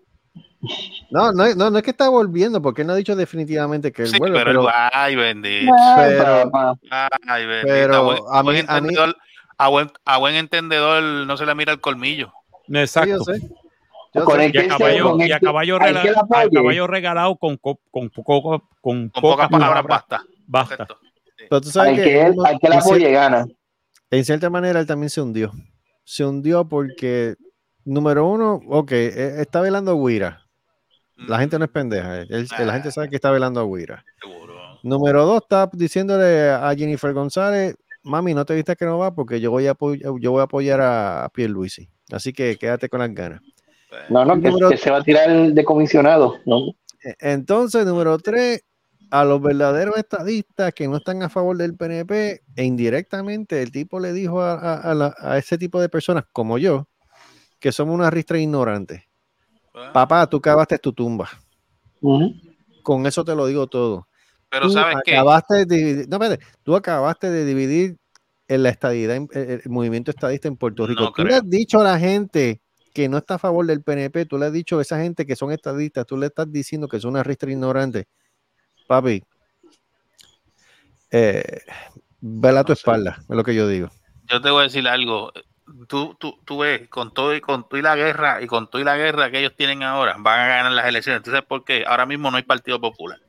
No, 1.11 1.33
no, 1.33 1.53
no, 1.57 1.71
no 1.71 1.79
es 1.79 1.83
que 1.83 1.91
está 1.91 2.09
volviendo, 2.09 2.63
porque 2.63 2.83
él 2.83 2.87
no 2.87 2.93
ha 2.93 2.97
dicho 2.97 3.17
definitivamente 3.17 3.91
que 3.93 4.03
él 4.03 4.09
Sí, 4.09 4.19
vuelve, 4.19 4.39
pero, 4.45 4.61
pero, 4.67 4.73
ay, 4.93 5.17
bendito. 5.17 5.73
pero, 5.97 6.51
Ay, 7.27 7.47
bendito. 7.47 7.67
pero 7.75 7.95
a 7.97 8.01
buen, 8.03 8.19
a 8.31 8.43
buen 8.43 8.57
mí- 8.57 8.63
a 8.69 8.73
mí- 8.81 8.89
entendedor, 8.89 9.17
a 9.59 9.69
buen, 9.69 9.91
a 10.05 10.19
buen 10.19 10.35
entendedor 10.37 11.03
no 11.03 11.37
se 11.37 11.47
le 11.47 11.55
mira 11.57 11.73
el 11.73 11.81
colmillo. 11.81 12.33
Exacto. 12.69 13.25
Sí, 13.25 13.33
yo 13.33 13.39
sé. 13.39 13.49
Yo 14.13 14.25
y 14.53 14.59
a 14.59 14.69
caballo, 14.69 15.17
y 15.19 15.33
a 15.33 15.41
caballo, 15.41 15.77
a 15.77 16.87
regalado 16.89 17.37
con, 17.37 17.57
co- 17.57 17.81
con, 17.91 18.11
poco- 18.11 18.69
con, 18.81 19.09
Con 19.09 19.23
pocas 19.23 19.49
palabras. 19.49 19.85
basta. 19.89 20.23
Basta. 20.47 20.87
Pero 21.51 21.61
tú 21.61 21.69
sabes 21.71 21.91
Al 21.91 21.97
que, 21.97 22.03
que, 22.05 22.23
él- 22.23 22.35
al 22.47 22.59
que 22.59 22.69
la 22.71 22.79
apoye 22.79 23.11
gana. 23.11 23.47
en 24.11 24.25
cierta 24.25 24.49
manera 24.49 24.81
él 24.81 24.87
también 24.87 25.11
se 25.11 25.21
hundió. 25.21 25.53
Se 26.05 26.25
hundió 26.25 26.67
porque, 26.67 27.35
número 27.85 28.27
uno, 28.27 28.61
ok, 28.69 28.93
eh, 28.93 29.35
está 29.41 29.61
velando 29.61 29.91
a 29.91 30.09
Guira. 30.09 30.47
La 31.29 31.39
gente 31.39 31.59
no 31.59 31.67
es 31.67 31.71
pendeja. 31.71 32.21
él- 32.23 32.49
la 32.59 32.73
gente 32.73 32.91
sabe 32.91 33.11
que 33.11 33.17
está 33.17 33.31
velando 33.31 33.61
a 33.61 33.65
Guira. 33.67 34.03
Número 34.83 35.27
dos, 35.27 35.43
está 35.43 35.69
diciéndole 35.73 36.49
a 36.51 36.75
Jennifer 36.75 37.13
González, 37.13 37.75
mami, 38.03 38.33
no 38.33 38.47
te 38.47 38.55
viste 38.55 38.75
que 38.77 38.87
no 38.87 38.97
va 38.99 39.15
porque 39.15 39.39
yo 39.41 39.51
voy 39.51 39.67
a, 39.67 39.77
yo 40.19 40.31
voy 40.33 40.41
a 40.41 40.45
apoyar 40.45 40.81
a 40.81 41.29
Pierluisi. 41.35 41.91
Así 42.11 42.33
que 42.33 42.57
quédate 42.57 42.89
con 42.89 43.01
las 43.01 43.13
ganas. 43.13 43.41
No, 44.09 44.25
no, 44.25 44.41
que, 44.41 44.49
Número- 44.49 44.71
que 44.71 44.77
se 44.79 44.91
va 44.91 44.99
a 44.99 45.03
tirar 45.03 45.29
de 45.53 45.65
comisionado. 45.65 46.37
¿no? 46.47 46.69
E- 47.05 47.15
Entonces, 47.21 47.85
número 47.85 48.17
tres, 48.19 48.63
a 49.11 49.25
los 49.25 49.41
verdaderos 49.43 49.97
estadistas 49.97 50.73
que 50.73 50.87
no 50.89 50.99
están 50.99 51.23
a 51.23 51.29
favor 51.29 51.57
del 51.57 51.77
PNP, 51.77 52.43
e 52.57 52.65
indirectamente 52.65 53.63
el 53.63 53.73
tipo 53.73 53.99
le 54.01 54.13
dijo 54.13 54.41
a, 54.43 54.55
a- 54.55 54.77
a 54.91 54.95
la- 54.95 55.15
a 55.19 55.39
ese 55.39 55.59
tipo 55.59 55.81
de 55.81 55.89
personas 55.89 56.25
como 56.33 56.59
yo, 56.59 56.89
que 57.59 57.73
somos 57.73 57.95
una 57.95 58.11
ristra 58.11 58.39
ignorante. 58.39 59.09
Papá, 59.93 60.27
tú 60.29 60.41
cavaste 60.41 60.79
tu 60.79 60.93
tumba. 60.93 61.29
Con 62.83 63.07
eso 63.07 63.25
te 63.25 63.35
lo 63.35 63.47
digo 63.47 63.67
todo. 63.67 64.07
Pero 64.49 64.67
Tú 64.67 64.73
¿sabes 64.73 64.97
qué? 65.05 65.13
acabaste 65.17 65.65
de 65.65 65.77
dividir, 65.77 66.09
no, 66.09 66.17
espérate, 66.17 66.45
tú 66.63 66.75
acabaste 66.75 67.31
de 67.31 67.45
dividir 67.45 67.97
en 68.49 68.63
la 68.65 68.71
estadidad, 68.71 69.17
en- 69.17 69.29
el, 69.33 69.61
el 69.65 69.71
movimiento 69.71 70.11
estadista 70.11 70.49
en 70.49 70.57
Puerto 70.57 70.87
Rico. 70.87 71.05
No 71.05 71.13
tú 71.13 71.25
le 71.25 71.35
has 71.35 71.49
dicho 71.49 71.81
a 71.81 71.85
la 71.85 71.99
gente 71.99 72.61
que 72.93 73.09
no 73.09 73.19
está 73.19 73.35
a 73.35 73.39
favor 73.39 73.65
del 73.67 73.83
PNP, 73.83 74.27
tú 74.27 74.39
le 74.39 74.47
has 74.47 74.53
dicho 74.53 74.79
a 74.79 74.83
esa 74.83 75.01
gente 75.01 75.25
que 75.25 75.37
son 75.37 75.53
estadistas, 75.53 76.05
tú 76.07 76.17
le 76.17 76.27
estás 76.27 76.51
diciendo 76.51 76.89
que 76.89 76.99
son 76.99 77.11
una 77.13 77.23
ristra 77.23 77.51
ignorante. 77.51 78.09
Papi, 78.91 79.23
eh, 81.13 81.61
vela 82.21 82.61
a 82.61 82.65
tu 82.65 82.73
espalda, 82.73 83.19
es 83.21 83.37
lo 83.37 83.45
que 83.45 83.55
yo 83.55 83.69
digo. 83.69 83.89
Yo 84.29 84.41
te 84.41 84.51
voy 84.51 84.63
a 84.63 84.65
decir 84.65 84.89
algo. 84.89 85.31
Tú, 85.87 86.17
tú, 86.19 86.41
tú 86.45 86.59
ves, 86.59 86.89
con 86.89 87.15
todo 87.15 87.33
y 87.37 87.41
con 87.41 87.69
todo 87.69 87.79
y 87.79 87.83
la 87.83 87.95
guerra, 87.95 88.43
y 88.43 88.49
con 88.49 88.69
todo 88.69 88.83
y 88.83 88.85
la 88.85 88.97
guerra 88.97 89.31
que 89.31 89.39
ellos 89.39 89.53
tienen 89.57 89.85
ahora, 89.85 90.17
van 90.19 90.41
a 90.41 90.47
ganar 90.49 90.73
las 90.73 90.87
elecciones. 90.87 91.23
¿Tú 91.23 91.31
sabes 91.31 91.47
por 91.47 91.63
qué? 91.65 91.85
Ahora 91.87 92.05
mismo 92.05 92.33
no 92.33 92.37
hay 92.37 92.43
partido 92.43 92.81
popular. 92.81 93.21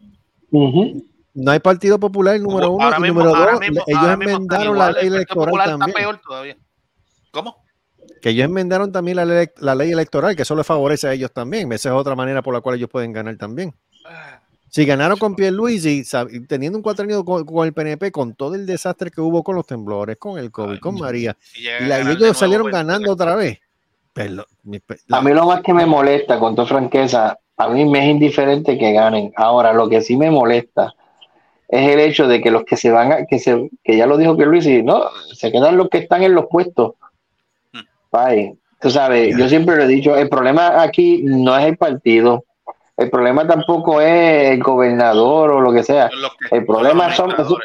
No 0.51 1.51
hay 1.51 1.59
Partido 1.59 1.99
Popular 1.99 2.39
número 2.39 2.71
uno 2.71 2.83
Ahora 2.83 2.97
y 2.97 3.01
mismo- 3.01 3.19
número 3.19 3.37
ahora 3.37 3.51
dos. 3.51 3.61
mismo- 3.61 3.83
ellos 3.85 3.99
ahora 4.01 4.17
mismo 4.17 4.31
están 4.31 4.61
enmendaron 4.61 4.77
la 4.79 4.91
ley 4.93 5.07
el 5.07 5.13
electoral 5.15 5.45
Popular 5.45 5.67
está 5.67 5.77
también. 5.77 5.95
peor 5.95 6.21
todavía. 6.25 6.57
¿Cómo? 7.29 7.63
Que 8.19 8.29
ellos 8.31 8.45
enmendaron 8.45 8.91
también 8.91 9.15
la 9.17 9.25
ley, 9.25 9.47
la 9.59 9.75
ley 9.75 9.91
electoral, 9.91 10.35
que 10.35 10.41
eso 10.41 10.55
les 10.55 10.65
favorece 10.65 11.07
a 11.07 11.13
ellos 11.13 11.31
también. 11.31 11.71
Esa 11.71 11.89
es 11.89 11.95
otra 11.95 12.15
manera 12.15 12.41
por 12.41 12.53
la 12.55 12.61
cual 12.61 12.75
ellos 12.77 12.89
pueden 12.89 13.13
ganar 13.13 13.37
también. 13.37 13.73
Si 14.71 14.85
ganaron 14.85 15.17
con 15.19 15.35
Pierluisi, 15.35 15.99
sab- 16.03 16.47
teniendo 16.47 16.77
un 16.77 16.81
cuatrenio 16.81 17.25
con, 17.25 17.43
con 17.45 17.67
el 17.67 17.73
PNP, 17.73 18.09
con 18.09 18.33
todo 18.35 18.55
el 18.55 18.65
desastre 18.65 19.11
que 19.11 19.19
hubo 19.19 19.43
con 19.43 19.55
los 19.57 19.67
temblores, 19.67 20.15
con 20.17 20.39
el 20.39 20.49
COVID, 20.49 20.79
con 20.79 20.95
María, 20.95 21.35
Y 21.55 21.67
y, 21.67 21.87
la- 21.87 21.97
y 21.99 22.01
ellos 22.03 22.19
nuevo, 22.19 22.33
salieron 22.33 22.63
pues, 22.63 22.73
ganando 22.73 23.11
otra 23.11 23.35
vez. 23.35 23.59
Pero, 24.13 24.45
mi 24.63 24.79
pe- 24.79 24.99
A 25.11 25.21
mí 25.21 25.31
lo 25.33 25.45
más 25.45 25.61
que 25.61 25.73
me 25.73 25.85
molesta, 25.85 26.39
con 26.39 26.55
toda 26.55 26.67
franqueza, 26.69 27.37
a 27.57 27.67
mí 27.67 27.83
me 27.83 27.99
es 27.99 28.11
indiferente 28.11 28.77
que 28.77 28.93
ganen. 28.93 29.33
Ahora, 29.35 29.73
lo 29.73 29.89
que 29.89 30.01
sí 30.01 30.15
me 30.15 30.31
molesta 30.31 30.93
es 31.67 31.91
el 31.91 31.99
hecho 31.99 32.27
de 32.29 32.41
que 32.41 32.49
los 32.49 32.63
que 32.63 32.77
se 32.77 32.91
van 32.91 33.11
a, 33.11 33.25
que 33.25 33.39
se, 33.39 33.69
que 33.83 33.97
ya 33.97 34.07
lo 34.07 34.15
dijo 34.17 34.37
que 34.37 34.45
Luis, 34.45 34.65
y 34.67 34.81
no, 34.83 35.03
se 35.33 35.51
quedan 35.51 35.75
los 35.75 35.89
que 35.89 35.97
están 35.97 36.23
en 36.23 36.33
los 36.33 36.45
puestos. 36.49 36.93
Bye. 38.11 38.57
Tú 38.79 38.89
sabes, 38.89 39.35
yo 39.37 39.47
siempre 39.47 39.75
lo 39.75 39.83
he 39.83 39.87
dicho, 39.87 40.15
el 40.15 40.27
problema 40.29 40.81
aquí 40.81 41.21
no 41.23 41.55
es 41.57 41.65
el 41.65 41.77
partido, 41.77 42.45
el 43.01 43.09
problema 43.09 43.47
tampoco 43.47 43.99
es 43.99 44.51
el 44.51 44.61
gobernador 44.61 45.51
o 45.51 45.61
lo 45.61 45.73
que 45.73 45.83
sea. 45.83 46.09
El 46.51 46.65
problema 46.65 47.13
son 47.13 47.31
esos, 47.31 47.57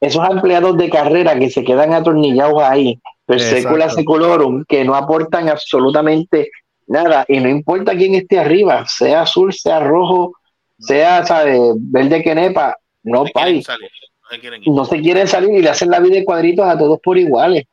esos 0.00 0.28
empleados 0.28 0.76
de 0.76 0.90
carrera 0.90 1.38
que 1.38 1.50
se 1.50 1.64
quedan 1.64 1.94
atornillados 1.94 2.62
ahí, 2.62 3.00
per 3.24 3.40
secula 3.40 3.88
seculorum, 3.88 4.64
que 4.68 4.84
no 4.84 4.94
aportan 4.94 5.48
absolutamente 5.48 6.50
nada. 6.86 7.24
Y 7.28 7.40
no 7.40 7.48
importa 7.48 7.96
quién 7.96 8.14
esté 8.14 8.38
arriba, 8.38 8.84
sea 8.86 9.22
azul, 9.22 9.52
sea 9.52 9.80
rojo, 9.80 10.32
sea 10.78 11.24
sabe, 11.24 11.58
verde 11.76 12.22
que 12.22 12.34
nepa, 12.34 12.76
no 13.02 13.24
no 13.24 13.26
se 13.26 14.40
quieren 14.40 14.62
ir. 14.62 14.72
No 14.72 14.84
se 14.84 15.00
quieren 15.00 15.28
salir 15.28 15.50
y 15.50 15.62
le 15.62 15.70
hacen 15.70 15.90
la 15.90 16.00
vida 16.00 16.16
de 16.16 16.24
cuadritos 16.24 16.66
a 16.66 16.76
todos 16.76 16.98
por 17.02 17.16
iguales. 17.16 17.64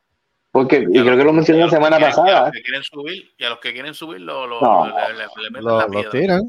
Porque, 0.54 0.86
y 0.88 1.00
creo 1.02 1.16
que 1.16 1.24
lo 1.24 1.32
mencioné 1.32 1.64
la 1.64 1.68
semana 1.68 1.98
Y 1.98 2.04
a 2.04 2.06
los 2.06 2.14
pasada, 2.16 2.50
que 2.52 2.62
quieren 2.62 2.82
subir, 2.84 3.24
y 3.36 3.42
a 3.44 3.50
los 3.50 3.58
que 3.58 3.72
quieren 3.72 3.92
subir 3.92 4.20
lo, 4.20 4.46
lo, 4.46 4.60
No. 4.60 4.86
le, 4.86 4.92
le- 4.92 5.18
le 5.42 5.50
meten 5.50 5.64
Lo- 5.64 5.78
la 5.78 5.84
lo 5.86 5.90
piedra. 5.90 6.10
tiran. 6.12 6.42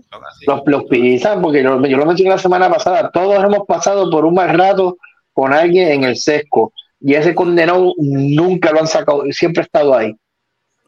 los, 0.45 0.61
los 0.67 0.83
pisan, 0.83 1.41
porque 1.41 1.63
yo, 1.63 1.83
yo 1.83 1.97
lo 1.97 2.05
mencioné 2.05 2.29
la 2.29 2.37
semana 2.37 2.69
pasada, 2.69 3.09
todos 3.11 3.43
hemos 3.43 3.65
pasado 3.67 4.07
por 4.11 4.23
un 4.25 4.35
mal 4.35 4.55
rato 4.55 4.97
con 5.33 5.53
alguien 5.53 5.87
en 5.89 6.03
el 6.03 6.17
sesco 6.17 6.71
y 7.01 7.15
ese 7.15 7.33
condenado 7.33 7.93
nunca 7.97 8.71
lo 8.71 8.81
han 8.81 8.87
sacado, 8.87 9.23
siempre 9.31 9.61
ha 9.61 9.65
estado 9.65 9.95
ahí. 9.95 10.13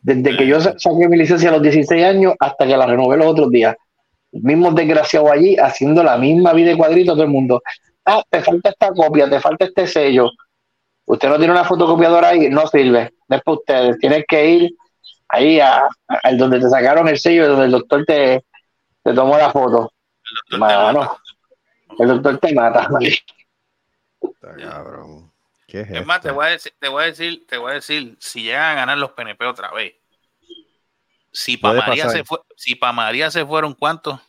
Desde 0.04 0.38
que 0.38 0.46
yo 0.46 0.62
sa- 0.62 0.76
saqué 0.78 1.08
mi 1.10 1.18
licencia 1.18 1.50
a 1.50 1.54
los 1.54 1.64
16 1.64 2.04
años 2.06 2.36
hasta 2.40 2.68
que 2.68 2.78
la 2.78 2.86
renové 2.86 3.18
los 3.18 3.26
otros 3.26 3.50
días. 3.50 3.76
El 4.32 4.44
mismo 4.44 4.70
desgraciado 4.72 5.32
allí 5.32 5.56
haciendo 5.58 6.04
la 6.04 6.18
misma 6.20 6.54
vida 6.54 6.70
de 6.70 6.78
cuadrito 6.78 7.14
a 7.14 7.16
todo 7.16 7.24
el 7.24 7.30
mundo. 7.32 7.64
Ah, 8.06 8.22
te 8.30 8.42
falta 8.42 8.70
esta 8.70 8.92
copia, 8.92 9.28
te 9.28 9.40
falta 9.40 9.66
este 9.66 9.88
sello. 9.88 10.30
Usted 11.10 11.30
no 11.30 11.38
tiene 11.38 11.54
una 11.54 11.64
fotocopiadora 11.64 12.30
ahí, 12.30 12.50
no 12.50 12.68
sirve. 12.68 13.14
No 13.30 13.38
es 13.38 13.42
para 13.42 13.58
ustedes. 13.58 13.98
Tienes 14.00 14.26
que 14.28 14.46
ir 14.46 14.76
ahí 15.30 15.60
a, 15.60 15.84
a- 16.08 16.34
donde 16.34 16.60
te 16.60 16.70
sacaron 16.70 17.08
el 17.08 17.18
sello, 17.18 17.48
donde 17.48 17.66
el 17.66 17.72
doctor 17.72 18.04
te, 18.06 18.44
te 19.04 19.14
tomó 19.14 19.38
la 19.38 19.50
foto. 19.52 19.94
Mano, 20.58 21.18
el 21.98 22.08
doctor 22.10 22.38
te 22.40 22.54
mata. 22.54 22.90
Cabrón. 24.42 25.32
¿Qué 25.66 25.82
es 25.82 25.92
Es 25.92 26.06
más, 26.06 26.22
te 26.22 26.32
voy, 26.32 26.46
a 26.46 26.50
decir, 26.50 26.74
te 26.80 26.88
voy 26.90 27.04
a 27.04 27.06
decir, 27.08 27.46
te 27.48 27.58
voy 27.58 27.72
a 27.72 27.76
decir, 27.76 28.16
si 28.20 28.44
llegan 28.44 28.72
a 28.72 28.76
ganar 28.76 28.98
los 28.98 29.12
PNP 29.12 29.46
otra 29.46 29.72
vez, 29.72 29.96
si 31.32 31.58
para 31.58 31.80
María 31.80 32.06
pasar. 32.06 32.18
se 32.20 32.24
fue, 32.26 32.40
si 32.56 32.76
para 32.76 32.94
María 32.94 33.32
se 33.32 33.46
fueron 33.46 33.74
cuántos, 33.74 34.20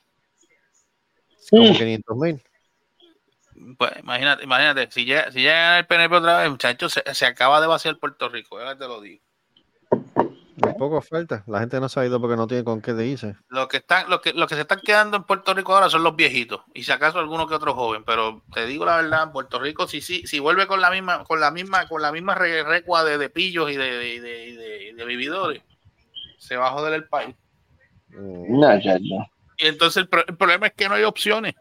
Como 1.50 1.72
500 1.72 2.16
mil. 2.16 2.42
Pues 3.76 3.92
imagínate, 4.00 4.44
imagínate, 4.44 4.90
si 4.90 5.04
llega, 5.04 5.30
si 5.32 5.40
llega 5.40 5.52
a 5.54 5.62
ganar 5.62 5.78
el 5.80 5.86
PNP 5.86 6.16
otra 6.16 6.38
vez, 6.38 6.50
muchachos, 6.50 6.92
se, 6.92 7.14
se 7.14 7.26
acaba 7.26 7.60
de 7.60 7.66
vaciar 7.66 7.98
Puerto 7.98 8.28
Rico, 8.28 8.58
ya 8.60 8.76
te 8.76 8.86
lo 8.86 9.00
digo. 9.00 9.22
Un 10.60 10.76
poco 10.76 11.00
falta. 11.00 11.44
La 11.46 11.60
gente 11.60 11.78
no 11.78 11.88
se 11.88 12.00
ha 12.00 12.04
ido 12.06 12.20
porque 12.20 12.34
no 12.36 12.48
tiene 12.48 12.64
con 12.64 12.80
qué 12.82 12.90
irse. 13.06 13.36
Los 13.48 13.68
que 13.68 13.76
están, 13.76 14.10
los 14.10 14.20
que, 14.20 14.32
los 14.32 14.48
que 14.48 14.56
se 14.56 14.62
están 14.62 14.80
quedando 14.80 15.16
en 15.16 15.22
Puerto 15.22 15.54
Rico 15.54 15.72
ahora 15.72 15.88
son 15.88 16.02
los 16.02 16.16
viejitos, 16.16 16.62
y 16.74 16.82
si 16.82 16.90
acaso 16.90 17.20
alguno 17.20 17.46
que 17.46 17.54
otro 17.54 17.74
joven, 17.74 18.02
pero 18.04 18.42
te 18.52 18.66
digo 18.66 18.84
la 18.84 18.96
verdad, 18.96 19.30
Puerto 19.30 19.60
Rico 19.60 19.86
si 19.86 20.00
si, 20.00 20.26
si 20.26 20.40
vuelve 20.40 20.66
con 20.66 20.80
la 20.80 20.90
misma, 20.90 21.22
con 21.24 21.38
la 21.40 21.52
misma, 21.52 21.86
con 21.86 22.02
la 22.02 22.10
misma 22.10 22.34
re- 22.34 22.64
recua 22.64 23.04
de, 23.04 23.18
de 23.18 23.30
pillos 23.30 23.70
y 23.70 23.76
de, 23.76 23.84
de, 23.98 24.20
de- 24.20 24.52
de- 24.56 24.92
de 24.96 25.04
vividores, 25.04 25.62
se 26.38 26.56
va 26.56 26.66
a 26.68 26.72
joder 26.72 26.92
el 26.94 27.06
país. 27.08 27.36
No, 28.08 28.76
ya, 28.80 28.98
ya. 28.98 29.30
Y 29.58 29.66
entonces 29.68 30.02
el, 30.02 30.08
pro- 30.08 30.26
el 30.26 30.36
problema 30.36 30.66
es 30.66 30.72
que 30.72 30.88
no 30.88 30.94
hay 30.96 31.04
opciones. 31.04 31.54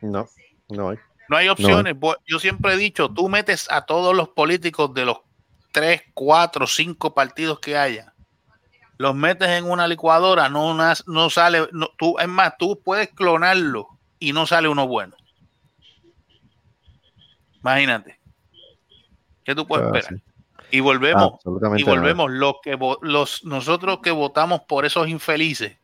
No, 0.00 0.26
no 0.70 0.90
hay. 0.90 0.98
No 1.28 1.36
hay 1.36 1.48
opciones. 1.48 1.96
Yo 2.26 2.38
siempre 2.38 2.74
he 2.74 2.76
dicho, 2.76 3.10
tú 3.10 3.28
metes 3.28 3.70
a 3.70 3.86
todos 3.86 4.14
los 4.14 4.28
políticos 4.28 4.92
de 4.94 5.06
los 5.06 5.18
tres, 5.72 6.02
cuatro, 6.14 6.66
cinco 6.66 7.14
partidos 7.14 7.58
que 7.60 7.76
haya, 7.76 8.14
los 8.96 9.14
metes 9.14 9.48
en 9.48 9.64
una 9.64 9.88
licuadora, 9.88 10.48
no, 10.48 10.74
no 11.06 11.30
sale, 11.30 11.68
no, 11.72 11.90
tú, 11.98 12.16
es 12.18 12.28
más, 12.28 12.54
tú 12.58 12.80
puedes 12.84 13.10
clonarlo 13.10 13.88
y 14.18 14.32
no 14.32 14.46
sale 14.46 14.68
uno 14.68 14.86
bueno. 14.86 15.16
Imagínate. 17.60 18.20
¿Qué 19.44 19.54
tú 19.54 19.66
puedes 19.66 19.86
Ah, 19.86 19.98
esperar? 19.98 20.22
Y 20.70 20.80
volvemos, 20.80 21.40
y 21.76 21.82
volvemos, 21.84 22.30
los 22.30 22.54
que 22.62 22.76
los 23.02 23.44
nosotros 23.44 24.00
que 24.02 24.10
votamos 24.10 24.62
por 24.62 24.84
esos 24.84 25.08
infelices, 25.08 25.76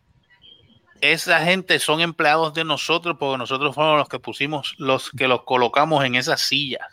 esa 1.02 1.40
gente 1.44 1.78
son 1.78 2.00
empleados 2.00 2.54
de 2.54 2.64
nosotros 2.64 3.16
porque 3.18 3.38
nosotros 3.38 3.74
fuimos 3.74 3.98
los 3.98 4.08
que 4.08 4.18
pusimos, 4.18 4.74
los 4.78 5.10
que 5.10 5.28
los 5.28 5.42
colocamos 5.44 6.04
en 6.04 6.14
esas 6.14 6.40
sillas. 6.40 6.86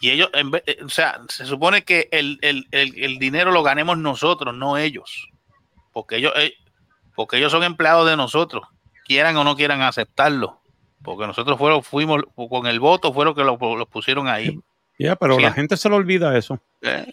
Y 0.00 0.10
ellos, 0.10 0.30
en 0.34 0.50
vez- 0.52 0.62
eh, 0.66 0.78
o 0.84 0.88
sea, 0.88 1.20
se 1.28 1.44
supone 1.44 1.82
que 1.82 2.08
el, 2.12 2.38
el- 2.42 2.66
el- 2.70 3.02
el 3.02 3.18
dinero 3.18 3.50
lo 3.50 3.62
ganemos 3.62 3.98
nosotros, 3.98 4.54
no 4.54 4.76
ellos. 4.76 5.28
Porque 5.92 6.16
ellos, 6.16 6.32
eh, 6.36 6.54
porque 7.16 7.38
ellos 7.38 7.50
son 7.50 7.64
empleados 7.64 8.08
de 8.08 8.16
nosotros, 8.16 8.64
quieran 9.06 9.36
o 9.36 9.44
no 9.44 9.56
quieran 9.56 9.82
aceptarlo. 9.82 10.60
Porque 11.02 11.26
nosotros 11.26 11.58
fueron, 11.58 11.82
fuimos, 11.82 12.22
con 12.48 12.66
el 12.66 12.78
voto, 12.80 13.12
fueron 13.12 13.34
que 13.34 13.42
los 13.44 13.58
los 13.60 13.88
pusieron 13.88 14.28
ahí. 14.28 14.58
Ya, 14.98 15.16
pero 15.16 15.36
Sí. 15.36 15.42
la 15.42 15.52
gente 15.52 15.76
se 15.76 15.88
le 15.88 15.94
olvida 15.96 16.36
eso. 16.36 16.60
Eh, 16.82 17.06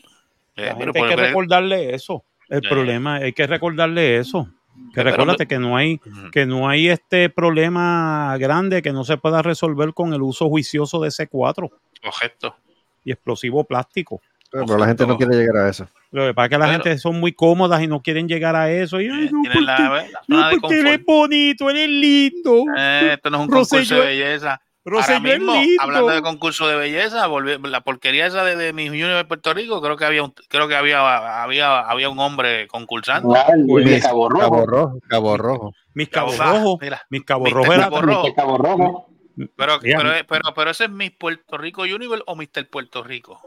La 0.55 0.75
pero 0.75 0.93
gente 0.93 0.99
hay 1.03 1.09
que 1.09 1.15
pero- 1.15 1.27
recordarle 1.27 1.93
eso. 1.95 2.23
El 2.49 2.61
problema 2.61 3.15
hay 3.15 3.33
que 3.33 3.47
recordarle 3.47 4.17
eso. 4.17 4.47
Que 4.93 5.03
recuérdate 5.03 5.45
que 5.47 5.59
no 5.59 5.75
hay 5.75 5.99
que 6.31 6.45
no 6.45 6.69
hay 6.69 6.87
este 6.89 7.29
problema 7.29 8.35
grande 8.39 8.81
que 8.81 8.91
no 8.93 9.03
se 9.03 9.17
pueda 9.17 9.41
resolver 9.41 9.93
con 9.93 10.13
el 10.13 10.21
uso 10.21 10.47
juicioso 10.49 10.99
de 11.01 11.09
C4 11.09 11.69
Correcto. 12.01 12.55
y 13.03 13.11
explosivo 13.11 13.63
plástico. 13.63 14.21
Pero, 14.51 14.65
pero 14.67 14.77
la 14.79 14.87
gente 14.87 15.05
no 15.05 15.17
quiere 15.17 15.35
llegar 15.35 15.57
a 15.65 15.69
eso. 15.69 15.87
Lo 16.11 16.25
que 16.27 16.33
pasa 16.33 16.45
es 16.45 16.49
que 16.51 16.57
la 16.59 16.65
Pero- 16.65 16.83
gente 16.83 16.97
son 16.97 17.19
muy 17.19 17.33
cómodas 17.33 17.81
y 17.81 17.87
no 17.87 18.01
quieren 18.01 18.27
llegar 18.27 18.55
a 18.55 18.71
eso. 18.71 19.01
Y, 19.01 19.09
ay, 19.09 19.29
no, 19.31 19.41
tienen 19.41 19.65
la- 19.65 19.75
porque, 19.75 20.11
la 20.27 20.51
no, 20.51 20.61
porque 20.61 20.79
eres 20.79 20.97
confort. 20.99 21.05
bonito, 21.05 21.69
eres 21.69 21.89
lindo. 21.89 22.63
Eh, 22.77 23.09
esto 23.15 23.29
no 23.29 23.37
es 23.37 23.43
un 23.43 23.49
Rosselló- 23.51 23.69
concurso 23.69 23.95
de 23.95 24.01
belleza. 24.01 24.61
Ahora 24.85 25.19
mismo, 25.19 25.53
lindo. 25.53 25.81
hablando 25.81 26.09
de 26.09 26.21
concurso 26.21 26.67
de 26.67 26.75
belleza, 26.75 27.27
volví- 27.27 27.59
la 27.67 27.81
porquería 27.81 28.27
esa 28.27 28.43
de, 28.43 28.55
de 28.55 28.71
Miss 28.71 28.89
Universe 28.89 29.15
de 29.17 29.25
Puerto 29.25 29.53
Rico, 29.53 29.81
creo 29.81 29.97
que 29.97 30.05
había 30.05 30.21
un, 30.23 30.31
creo 30.47 30.67
que 30.67 30.75
había, 30.75 31.41
había, 31.43 31.79
había 31.79 32.09
un 32.09 32.19
hombre 32.19 32.67
concursando. 32.67 33.33
Ah, 33.35 33.47
el 33.53 33.65
Pues, 33.65 34.03
Cabo 34.03 34.29
Rojo. 34.29 34.41
Cabo 34.43 34.65
Rojo. 34.67 34.99
Cabo 35.07 35.37
Rojo. 35.37 35.73
Mis 35.95 36.09
cabos 36.09 36.39
Ah, 36.39 36.51
rojos. 36.53 36.77
mira, 36.81 37.01
Mis 37.09 37.21
era. 37.21 37.25
Cabo 37.25 38.01
Rojo. 38.01 38.23
De 38.27 38.33
Cabo 38.35 38.57
Rojo. 38.59 39.07
Pero, 39.55 39.79
pero, 39.81 40.11
pero, 40.29 40.53
pero 40.55 40.71
ese 40.71 40.85
es 40.85 40.89
Miss 40.91 41.11
Puerto 41.11 41.57
Rico 41.57 41.81
Universe 41.81 42.23
o 42.27 42.35
Mr. 42.35 42.69
Puerto 42.69 43.03
Rico. 43.03 43.41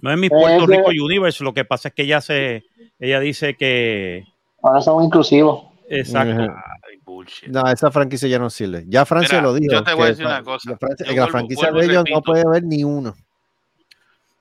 No 0.00 0.10
es 0.10 0.18
mi 0.18 0.28
Puerto 0.30 0.66
Rico 0.66 0.88
Universe. 0.90 1.44
Lo 1.44 1.52
que 1.52 1.64
pasa 1.64 1.88
es 1.88 1.94
que 1.94 2.02
ella 2.02 2.20
se, 2.20 2.64
ella 2.98 3.20
dice 3.20 3.54
que 3.54 4.24
Ahora 4.62 4.80
somos 4.80 5.04
inclusivos. 5.04 5.64
exacto. 5.88 6.52
Bullshit. 7.12 7.48
No, 7.48 7.66
esa 7.70 7.90
franquicia 7.90 8.28
ya 8.28 8.38
no 8.38 8.50
sirve. 8.50 8.84
Ya 8.88 9.04
Francia 9.06 9.38
Mira, 9.38 9.50
lo 9.50 9.54
dijo. 9.54 9.72
yo 9.72 9.82
te 9.84 9.94
voy 9.94 10.04
a 10.04 10.06
decir 10.08 10.26
una 10.26 10.42
cosa. 10.42 10.70
La, 10.70 10.78
Francia- 10.78 11.06
Yo 11.06 11.14
la 11.22 11.28
franquicia 11.28 11.70
vuelvo 11.70 11.78
de 11.80 11.84
ellos 11.86 11.96
repito. 12.04 12.16
no 12.16 12.22
puede 12.22 12.42
haber 12.46 12.64
ni 12.64 12.84
uno. 12.84 13.14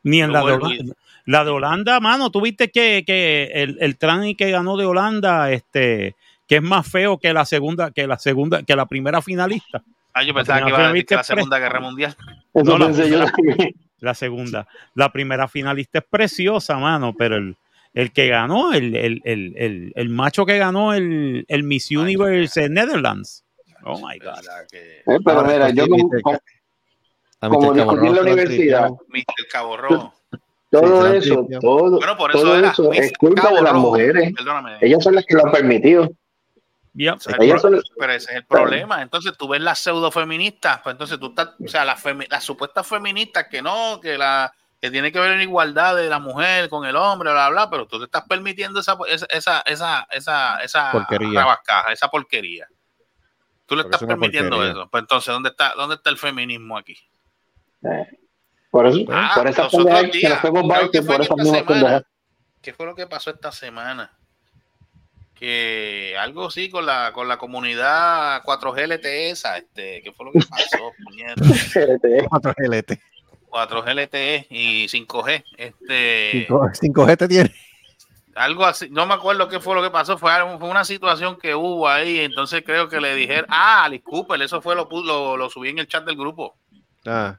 Ni 0.03 0.21
en 0.21 0.27
Yo 0.27 0.33
la 0.33 0.39
de 0.45 0.51
Holanda. 0.53 0.93
La 1.25 1.43
de 1.45 1.51
Holanda, 1.51 1.99
mano, 1.99 2.31
tú 2.31 2.41
viste 2.41 2.71
que, 2.71 3.03
que 3.05 3.51
el, 3.53 3.77
el 3.79 3.97
tranny 3.97 4.35
que 4.35 4.49
ganó 4.49 4.75
de 4.75 4.85
Holanda, 4.85 5.51
este, 5.51 6.15
que 6.47 6.55
es 6.55 6.61
más 6.63 6.87
feo 6.87 7.19
que 7.19 7.31
la 7.33 7.45
segunda, 7.45 7.91
que 7.91 8.07
la 8.07 8.17
segunda, 8.17 8.63
que 8.63 8.75
la 8.75 8.87
primera 8.87 9.21
finalista. 9.21 9.83
Ah, 10.13 10.23
yo 10.23 10.33
pensaba 10.33 10.63
que 10.63 10.69
iba 10.69 10.79
a 10.79 10.87
decir 10.91 11.05
que 11.05 11.15
la 11.15 11.23
Segunda 11.23 11.59
Guerra 11.59 11.79
Mundial. 11.79 12.15
Eso 12.53 12.63
No, 12.65 12.77
la-. 12.77 13.31
La 14.01 14.15
segunda. 14.15 14.67
La 14.95 15.11
primera 15.11 15.47
finalista 15.47 15.99
es 15.99 16.05
preciosa, 16.09 16.75
mano, 16.79 17.13
pero 17.15 17.35
el, 17.37 17.55
el 17.93 18.11
que 18.13 18.27
ganó, 18.29 18.73
el, 18.73 18.95
el, 18.95 19.21
el, 19.25 19.53
el, 19.57 19.91
el 19.95 20.09
macho 20.09 20.45
que 20.45 20.57
ganó 20.57 20.93
el, 20.93 21.45
el 21.47 21.63
Miss 21.63 21.91
Universe 21.91 22.63
en 22.65 22.73
Netherlands. 22.75 23.43
Oh 23.83 23.97
my 23.97 24.17
God. 24.19 24.39
Eh, 24.71 25.01
pero 25.05 25.39
Ahora, 25.39 25.51
mira, 25.53 25.69
yo 25.71 25.87
como, 25.87 26.09
como- 27.39 27.73
discutí 27.73 28.07
en 28.07 28.15
la 28.15 28.21
universidad. 28.21 28.89
Mr. 29.09 29.47
Cabo 29.51 29.77
Rojo. 29.77 30.13
todo 30.69 31.13
eso, 31.13 31.47
todo, 31.59 31.97
Bueno, 31.97 32.15
por 32.17 32.31
eso 32.31 32.39
todo 32.43 32.57
era 32.59 32.69
eso 32.69 32.91
es 32.93 33.11
culpa 33.17 33.41
Cabo 33.41 33.55
de 33.57 33.61
las 33.63 33.73
Rojo. 33.73 33.87
mujeres. 33.89 34.33
Perdóname. 34.35 34.77
Ellas 34.81 35.03
son 35.03 35.15
las 35.15 35.25
que 35.25 35.33
lo 35.35 35.45
han 35.45 35.51
permitido. 35.51 36.09
Yep. 36.93 37.15
O 37.15 37.19
sea, 37.19 37.35
pero, 37.39 37.57
son- 37.59 37.81
pero 37.97 38.13
ese 38.13 38.31
es 38.31 38.37
el 38.37 38.45
problema. 38.45 39.01
Entonces 39.01 39.33
tú 39.37 39.47
ves 39.47 39.61
las 39.61 39.79
pseudo 39.79 40.11
feministas, 40.11 40.79
pues 40.83 40.93
entonces 40.93 41.19
tú 41.19 41.27
estás, 41.27 41.49
o 41.63 41.67
sea, 41.67 41.83
las, 41.85 42.03
femi- 42.03 42.27
las 42.29 42.43
supuestas 42.43 42.85
feministas 42.87 43.47
que 43.49 43.61
no, 43.61 43.99
que 44.01 44.17
la 44.17 44.53
que 44.81 44.89
tiene 44.91 45.11
que 45.11 45.19
ver 45.19 45.31
en 45.31 45.41
igualdad 45.41 45.95
de 45.95 46.09
la 46.09 46.17
mujer 46.19 46.67
con 46.67 46.85
el 46.85 46.95
hombre, 46.95 47.31
bla, 47.31 47.49
bla, 47.49 47.69
pero 47.69 47.87
tú 47.87 47.99
te 47.99 48.05
estás 48.05 48.23
permitiendo 48.27 48.79
esa 48.79 48.97
esa 49.07 49.27
esa 49.29 49.61
esa 49.67 50.07
esa, 50.11 50.57
esa 50.63 50.91
Porquería. 50.91 51.39
rabascaja, 51.41 51.91
esa 51.93 52.07
porquería. 52.09 52.67
Tú 53.67 53.75
le 53.75 53.83
Porque 53.83 53.95
estás 53.95 54.01
es 54.01 54.07
permitiendo 54.07 54.55
porquería. 54.57 54.71
eso. 54.81 54.89
Pues 54.89 55.01
entonces, 55.01 55.31
¿dónde 55.33 55.49
está 55.49 55.73
dónde 55.75 55.95
está 55.95 56.09
el 56.09 56.17
feminismo 56.17 56.77
aquí? 56.77 56.97
Por 58.71 58.87
eso, 58.87 58.99
Ah, 59.11 59.31
por 59.35 59.43
que 59.45 60.11
días, 60.11 60.39
que 60.91 61.01
por 61.03 61.25
semana. 61.25 62.03
¿Qué 62.61 62.73
fue 62.73 62.85
lo 62.85 62.95
que 62.95 63.07
pasó 63.07 63.29
esta 63.29 63.51
semana? 63.51 64.17
Que 65.35 66.15
algo 66.19 66.47
así 66.47 66.69
con 66.69 66.85
la 66.85 67.11
con 67.13 67.27
la 67.27 67.37
comunidad 67.37 68.43
4G 68.43 68.83
LTE 68.87 69.29
esa, 69.31 69.57
este, 69.57 70.01
¿qué 70.03 70.11
fue 70.11 70.27
lo 70.27 70.31
que 70.31 70.39
pasó? 70.47 70.91
puñeta? 71.03 71.41
4 72.29 72.53
GLT. 72.57 72.99
4G 73.51 73.93
LTE 73.93 74.47
y 74.49 74.87
5G, 74.87 75.43
este, 75.57 76.47
5G 76.47 77.17
te 77.17 77.27
tiene. 77.27 77.53
algo 78.35 78.65
así, 78.65 78.89
no 78.89 79.05
me 79.05 79.13
acuerdo 79.13 79.49
qué 79.49 79.59
fue 79.59 79.75
lo 79.75 79.83
que 79.83 79.91
pasó, 79.91 80.17
fue, 80.17 80.31
una 80.43 80.85
situación 80.85 81.37
que 81.37 81.53
hubo 81.53 81.87
ahí, 81.87 82.19
entonces 82.19 82.63
creo 82.65 82.87
que 82.89 83.01
le 83.01 83.13
dijeron, 83.15 83.45
ah, 83.49 83.83
Alice 83.83 84.03
Cooper, 84.03 84.41
eso 84.41 84.61
fue 84.61 84.75
lo, 84.75 84.87
lo 85.37 85.49
subí 85.49 85.69
en 85.69 85.79
el 85.79 85.87
chat 85.87 86.05
del 86.05 86.15
grupo. 86.15 86.55
Ah, 87.05 87.37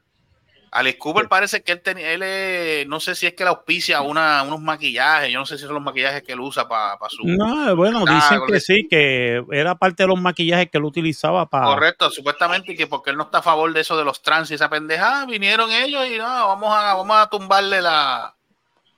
Alice 0.74 0.97
Cooper 0.97 1.28
parece 1.28 1.62
que 1.62 1.73
él 1.73 1.82
tenía, 1.82 2.12
él 2.12 2.23
eh, 2.24 2.85
no 2.89 2.99
sé 2.99 3.15
si 3.15 3.27
es 3.27 3.35
que 3.35 3.44
le 3.44 3.51
auspicia 3.51 4.01
una, 4.01 4.43
unos 4.43 4.59
maquillajes, 4.59 5.31
yo 5.31 5.39
no 5.39 5.44
sé 5.44 5.59
si 5.59 5.65
son 5.65 5.74
los 5.74 5.82
maquillajes 5.82 6.23
que 6.23 6.32
él 6.32 6.40
usa 6.40 6.66
para 6.66 6.97
su... 7.11 7.27
No, 7.27 7.77
bueno, 7.77 8.05
Ah, 8.09 8.15
dicen 8.15 8.40
que 8.47 8.59
sí, 8.59 8.89
que 8.89 9.44
era 9.53 9.74
parte 9.74 10.03
de 10.03 10.07
los 10.09 10.19
maquillajes 10.19 10.70
que 10.70 10.78
él 10.78 10.85
utilizaba 10.85 11.44
para. 11.44 11.66
Correcto, 11.66 12.11
supuestamente 12.11 12.74
que 12.74 12.86
porque 12.86 13.11
él 13.11 13.19
no 13.19 13.24
está 13.24 13.39
a 13.39 13.43
favor 13.43 13.70
de 13.70 13.81
eso 13.82 13.99
de 13.99 14.05
los 14.07 14.23
trans 14.23 14.51
y 14.51 14.55
esa 14.55 14.70
pendeja, 14.70 15.27
vinieron 15.27 15.70
ellos 15.70 16.07
y 16.09 16.16
no, 16.16 16.24
vamos 16.24 16.74
a, 16.74 16.94
vamos 16.94 17.16
a 17.19 17.28
tumbarle 17.28 17.82
la. 17.82 18.35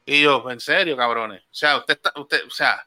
Y 0.07 0.23
yo, 0.23 0.49
en 0.51 0.61
serio, 0.61 0.97
cabrones. 0.97 1.41
O 1.43 1.47
sea, 1.51 1.79
usted 1.79 1.95
está, 1.95 2.13
usted, 2.21 2.39
o 2.47 2.51
sea, 2.51 2.87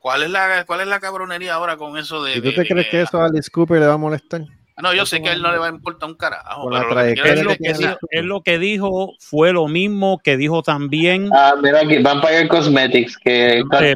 ¿cuál 0.00 0.24
es 0.24 0.30
la, 0.30 0.64
cuál 0.64 0.80
es 0.80 0.88
la 0.88 0.98
cabronería 0.98 1.54
ahora 1.54 1.76
con 1.76 1.96
eso 1.96 2.20
de. 2.24 2.32
¿Y 2.32 2.40
tú 2.40 2.48
de- 2.48 2.52
te 2.54 2.62
de 2.62 2.68
crees 2.68 2.88
que 2.88 3.00
eso 3.02 3.20
a 3.20 3.26
Alice 3.26 3.48
Cooper 3.50 3.78
le 3.80 3.86
va 3.86 3.94
a 3.94 3.98
molestar? 3.98 4.40
No, 4.82 4.92
yo 4.92 5.06
sé 5.06 5.22
que 5.22 5.28
a 5.28 5.32
él 5.32 5.42
no 5.42 5.52
le 5.52 5.58
va 5.58 5.66
a 5.66 5.70
importar 5.70 6.08
un 6.08 6.16
carajo. 6.16 6.68
Pero 6.68 6.88
lo 6.88 6.96
que 7.14 7.22
decir 7.22 7.44
lo, 7.44 7.50
es 7.52 7.58
que 7.58 7.72
dijo, 7.74 7.98
él 8.10 8.26
lo 8.26 8.42
que 8.42 8.58
dijo 8.58 9.14
fue 9.20 9.52
lo 9.52 9.68
mismo 9.68 10.18
que 10.18 10.36
dijo 10.36 10.62
también 10.62 11.30
Ah, 11.32 11.54
mira 11.62 11.80
aquí, 11.80 11.98
Vampire 11.98 12.48
Cosmetics, 12.48 13.16
que 13.18 13.60
Eh, 13.60 13.94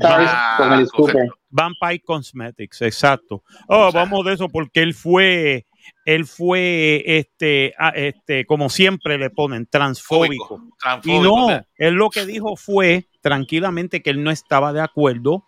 con 0.56 0.72
el. 0.72 1.30
Vampire 1.50 2.00
Cosmetics, 2.00 2.82
exacto. 2.82 3.42
Oh, 3.66 3.90
vamos 3.90 4.24
de 4.24 4.34
eso 4.34 4.48
porque 4.48 4.82
él 4.82 4.94
fue, 4.94 5.66
él 6.05 6.26
fue, 6.26 7.02
este, 7.06 7.74
este, 7.94 8.46
como 8.46 8.68
siempre 8.68 9.18
le 9.18 9.30
ponen, 9.30 9.66
transfóbico. 9.66 10.60
Y 10.62 10.78
transfóbico, 10.78 11.22
no, 11.22 11.66
él 11.76 11.94
lo 11.94 12.10
que 12.10 12.24
dijo 12.24 12.55
fue 12.55 13.09
tranquilamente 13.20 14.00
que 14.00 14.10
él 14.10 14.22
no 14.22 14.30
estaba 14.30 14.72
de 14.72 14.82
acuerdo 14.82 15.44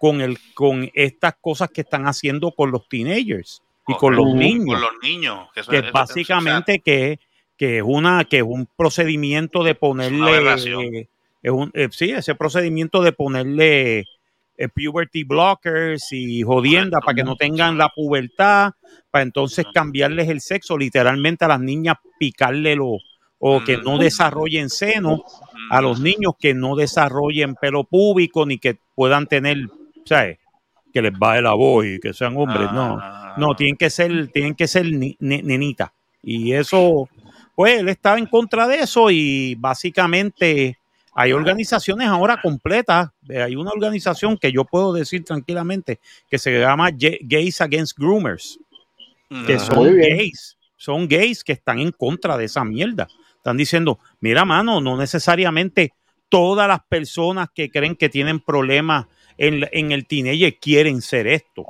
con 0.00 0.20
el, 0.20 0.38
con 0.54 0.90
estas 0.94 1.34
cosas 1.40 1.70
que 1.70 1.82
están 1.82 2.08
haciendo 2.08 2.50
con 2.52 2.72
los 2.72 2.88
teenagers 2.88 3.63
y 3.86 3.94
con 3.94 4.16
los 4.16 4.34
niños. 4.34 4.80
Con 4.80 4.80
los 4.80 5.02
niños. 5.02 5.48
Que, 5.54 5.60
eso- 5.60 5.70
que 5.70 5.78
eso- 5.78 5.92
básicamente 5.92 6.78
que, 6.80 7.18
que 7.56 7.78
es 7.78 7.84
una 7.86 8.24
que 8.24 8.38
es 8.38 8.42
un 8.42 8.66
procedimiento 8.76 9.62
de 9.62 9.74
ponerle 9.74 10.28
es 11.42 11.50
un, 11.52 11.70
eh, 11.74 11.88
sí 11.90 12.10
ese 12.10 12.34
procedimiento 12.34 13.02
de 13.02 13.12
ponerle 13.12 14.04
eh, 14.56 14.68
puberty 14.68 15.24
blockers 15.24 16.12
y 16.12 16.42
jodienda 16.42 17.00
para 17.00 17.14
que 17.16 17.24
no 17.24 17.36
tengan 17.36 17.76
la 17.76 17.88
pubertad 17.90 18.72
para 19.10 19.22
entonces 19.22 19.66
cambiarles 19.74 20.28
el 20.28 20.40
sexo 20.40 20.78
literalmente 20.78 21.44
a 21.44 21.48
las 21.48 21.60
niñas 21.60 21.96
picarle 22.18 22.76
lo 22.76 22.96
o 23.38 23.62
que 23.62 23.76
no 23.78 23.98
desarrollen 23.98 24.70
seno 24.70 25.22
a 25.70 25.80
los 25.82 26.00
niños 26.00 26.32
que 26.38 26.54
no 26.54 26.76
desarrollen 26.76 27.56
pelo 27.56 27.84
púbico 27.84 28.46
ni 28.46 28.58
que 28.58 28.78
puedan 28.94 29.26
tener 29.26 29.58
¿sabes? 30.06 30.38
Que 30.94 31.02
les 31.02 31.12
baje 31.18 31.42
la 31.42 31.52
voz 31.52 31.84
y 31.84 31.98
que 32.00 32.14
sean 32.14 32.34
hombres 32.36 32.72
no. 32.72 32.98
No 33.36 33.54
tienen 33.56 33.76
que 33.76 33.90
ser 33.90 34.28
tienen 34.28 34.54
que 34.54 34.66
ser 34.68 34.86
ni- 34.86 35.16
ne- 35.20 35.42
nenitas. 35.42 35.90
Y 36.22 36.52
eso 36.52 37.08
pues 37.56 37.80
él 37.80 37.88
estaba 37.88 38.18
en 38.18 38.26
contra 38.26 38.66
de 38.68 38.76
eso 38.80 39.10
y 39.10 39.54
básicamente 39.56 40.78
hay 41.14 41.32
organizaciones 41.32 42.08
ahora 42.08 42.40
completas. 42.40 43.10
Eh, 43.28 43.42
hay 43.42 43.56
una 43.56 43.70
organización 43.70 44.36
que 44.38 44.50
yo 44.52 44.64
puedo 44.64 44.92
decir 44.92 45.24
tranquilamente 45.24 46.00
que 46.30 46.38
se 46.38 46.58
llama 46.58 46.90
Gays 46.92 47.60
Against 47.60 47.98
Groomers 47.98 48.58
que 49.46 49.58
son 49.58 49.78
Muy 49.78 49.94
bien. 49.94 50.16
gays, 50.18 50.56
son 50.76 51.08
gays 51.08 51.42
que 51.42 51.52
están 51.54 51.80
en 51.80 51.90
contra 51.90 52.36
de 52.36 52.44
esa 52.44 52.62
mierda. 52.64 53.08
Están 53.36 53.56
diciendo, 53.56 53.98
mira, 54.20 54.44
mano, 54.44 54.80
no 54.80 54.96
necesariamente 54.96 55.92
todas 56.28 56.68
las 56.68 56.80
personas 56.88 57.48
que 57.52 57.68
creen 57.68 57.96
que 57.96 58.08
tienen 58.08 58.38
problemas 58.38 59.06
en, 59.38 59.66
en 59.72 59.92
el 59.92 60.06
teenager 60.06 60.56
quieren 60.58 61.00
ser 61.02 61.26
esto. 61.26 61.66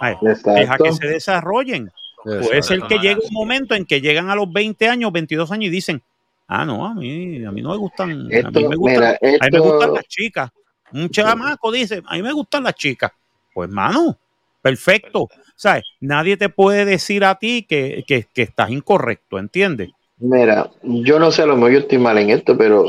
Ay, 0.00 0.14
Exacto. 0.22 0.50
deja 0.52 0.76
que 0.78 0.92
se 0.92 1.06
desarrollen. 1.06 1.90
Puede 2.24 2.42
ser 2.62 2.80
que 2.80 2.94
Exacto. 2.94 2.96
llegue 2.96 3.20
un 3.28 3.32
momento 3.34 3.74
en 3.74 3.84
que 3.86 4.00
llegan 4.00 4.28
a 4.30 4.34
los 4.34 4.52
20 4.52 4.88
años, 4.88 5.12
22 5.12 5.50
años 5.52 5.66
y 5.66 5.70
dicen, 5.70 6.02
ah, 6.48 6.64
no, 6.64 6.84
a 6.86 6.94
mí, 6.94 7.44
a 7.44 7.52
mí 7.52 7.62
no 7.62 7.70
me 7.70 7.76
gustan, 7.76 8.10
a 8.10 8.14
mí 8.14 8.28
Esto, 8.30 8.50
me 8.68 8.76
gustan, 8.76 9.00
mira, 9.00 9.10
a 9.10 9.18
mí 9.22 9.28
me 9.52 9.58
esto- 9.58 9.62
gustan 9.62 9.94
las 9.94 10.04
chicas. 10.08 10.50
Un 10.92 11.08
chamaco 11.10 11.70
dice, 11.70 12.02
a 12.06 12.14
mí 12.16 12.22
me 12.22 12.32
gustan 12.32 12.64
las 12.64 12.74
chicas. 12.74 13.12
Pues, 13.54 13.70
mano, 13.70 14.16
perfecto. 14.62 15.28
¿Sabes? 15.54 15.84
Nadie 16.00 16.36
te 16.36 16.48
puede 16.48 16.84
decir 16.84 17.24
a 17.24 17.34
ti 17.36 17.64
que, 17.68 18.04
que- 18.06 18.26
que 18.32 18.42
estás 18.42 18.70
incorrecto, 18.70 19.38
¿entiendes? 19.38 19.90
Mira, 20.18 20.70
yo 20.82 21.18
no 21.18 21.30
sé, 21.30 21.42
a 21.42 21.46
lo 21.46 21.54
mejor 21.56 21.72
yo 21.72 21.78
estoy 21.80 21.98
mal 21.98 22.18
en 22.18 22.30
esto, 22.30 22.56
pero, 22.56 22.84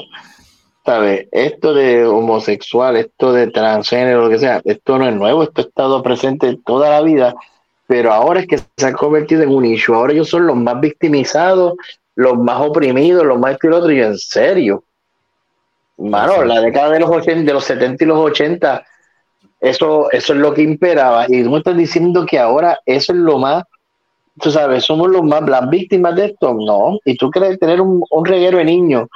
¿sabes? 0.90 1.28
Esto 1.32 1.76
de 1.76 2.04
homosexual, 2.04 2.98
esto 2.98 3.32
de 3.32 3.52
transgénero, 3.52 4.24
lo 4.24 4.30
que 4.30 4.40
sea, 4.40 4.60
esto 4.66 4.98
no 4.98 5.08
es 5.08 5.14
nuevo, 5.14 5.44
esto 5.44 5.62
ha 5.62 5.66
estado 5.66 6.02
presente 6.02 6.58
toda 6.66 6.90
la 6.90 7.02
vida, 7.04 7.36
pero 7.86 8.12
ahora 8.12 8.40
es 8.40 8.48
que 8.48 8.58
se 8.58 8.88
ha 8.88 8.94
convertido 8.94 9.44
en 9.44 9.50
un 9.50 9.66
issue. 9.66 9.94
Ahora 9.94 10.14
ellos 10.14 10.30
son 10.30 10.48
los 10.48 10.56
más 10.56 10.80
victimizados, 10.82 11.76
los 12.16 12.40
más 12.40 12.60
oprimidos, 12.62 13.24
los 13.24 13.38
más 13.38 13.52
esto 13.52 13.68
y 13.68 13.70
lo 13.70 13.78
otro, 13.78 13.92
y 13.92 14.02
en 14.02 14.18
serio. 14.18 14.84
Mano, 16.00 16.44
la 16.44 16.60
década 16.60 16.90
de 16.90 17.02
los 17.02 17.12
80, 17.12 17.46
de 17.46 17.54
los 17.54 17.66
70 17.66 18.04
y 18.04 18.08
los 18.08 18.18
80, 18.18 18.84
eso, 19.60 20.10
eso 20.12 20.34
es 20.34 20.40
lo 20.40 20.56
que 20.56 20.64
imperaba. 20.64 21.28
Y 21.28 21.44
tú 21.44 21.52
me 21.52 21.60
estás 21.60 21.78
diciendo 21.78 22.26
que 22.26 22.40
ahora 22.40 22.80
eso 22.88 23.14
es 23.14 23.20
lo 23.20 23.38
más 23.38 23.64
tú 24.42 24.52
sabes, 24.52 24.86
somos 24.86 25.10
los 25.10 25.22
más, 25.22 25.42
las 25.50 25.70
víctimas 25.70 26.16
de 26.16 26.28
esto, 26.28 26.54
no. 26.54 26.98
Y 27.04 27.18
tú 27.18 27.30
crees 27.30 27.60
tener 27.60 27.82
un, 27.82 28.02
un 28.10 28.26
reguero 28.26 28.58
de 28.58 28.64
niños. 28.64 29.10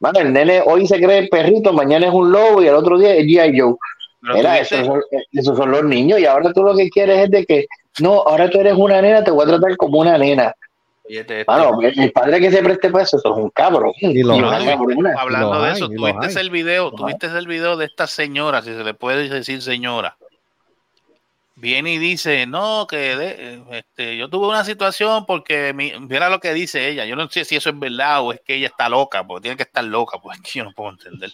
Mano, 0.00 0.20
el 0.20 0.32
nene 0.32 0.62
hoy 0.64 0.86
se 0.86 1.00
cree 1.00 1.28
perrito, 1.28 1.72
mañana 1.72 2.06
es 2.06 2.12
un 2.12 2.30
lobo 2.30 2.62
y 2.62 2.66
el 2.66 2.74
otro 2.74 2.98
día 2.98 3.14
es 3.14 3.24
G.I. 3.24 3.58
Joe. 3.58 3.74
Mira, 4.22 4.56
tú 4.56 4.62
esos 4.62 4.86
son, 4.86 5.02
esos 5.32 5.56
son 5.56 5.70
los 5.70 5.84
niños 5.84 6.18
y 6.18 6.26
ahora 6.26 6.52
tú 6.52 6.62
lo 6.62 6.74
que 6.74 6.88
quieres 6.88 7.24
es 7.24 7.30
de 7.30 7.44
que, 7.44 7.66
no, 8.00 8.22
ahora 8.26 8.48
tú 8.48 8.58
eres 8.60 8.74
una 8.74 9.00
nena, 9.02 9.22
te 9.22 9.30
voy 9.30 9.44
a 9.44 9.48
tratar 9.48 9.76
como 9.76 10.00
una 10.00 10.16
nena. 10.18 10.54
Mano, 11.46 11.78
el 11.82 12.00
el 12.00 12.12
padre 12.12 12.40
que 12.40 12.50
se 12.50 12.62
preste 12.62 12.90
para 12.90 13.04
eso, 13.04 13.18
eso 13.18 13.32
es 13.32 13.36
un 13.36 13.50
cabrón. 13.50 13.92
Y 14.00 14.22
lo 14.22 14.36
Y 14.36 14.38
una 14.38 14.56
hay. 14.56 14.66
cabrona. 14.66 15.14
Hablando 15.18 15.62
de 15.62 15.72
eso, 15.72 15.88
tuviste 15.88 16.40
el 16.40 16.50
video, 16.50 16.92
tuviste 16.92 17.26
el 17.26 17.46
video 17.46 17.76
de 17.76 17.84
esta 17.84 18.06
señora, 18.06 18.62
si 18.62 18.72
se 18.74 18.82
le 18.82 18.94
puede 18.94 19.28
decir 19.28 19.60
señora. 19.60 20.16
Viene 21.56 21.94
y 21.94 21.98
dice, 21.98 22.46
no, 22.46 22.86
que 22.88 23.16
de- 23.16 23.62
este, 23.70 24.16
yo 24.16 24.28
tuve 24.28 24.48
una 24.48 24.64
situación 24.64 25.24
porque, 25.24 25.72
mi, 25.72 25.92
mira 26.00 26.28
lo 26.28 26.40
que 26.40 26.52
dice 26.52 26.88
ella, 26.88 27.04
yo 27.04 27.14
no 27.14 27.28
sé 27.30 27.44
si 27.44 27.54
eso 27.56 27.70
es 27.70 27.78
verdad 27.78 28.22
o 28.22 28.32
es 28.32 28.40
que 28.40 28.56
ella 28.56 28.66
está 28.66 28.88
loca, 28.88 29.24
porque 29.24 29.42
tiene 29.42 29.56
que 29.56 29.62
estar 29.62 29.84
loca, 29.84 30.18
pues 30.22 30.40
que 30.40 30.58
yo 30.58 30.64
no 30.64 30.72
puedo 30.72 30.90
entender. 30.90 31.32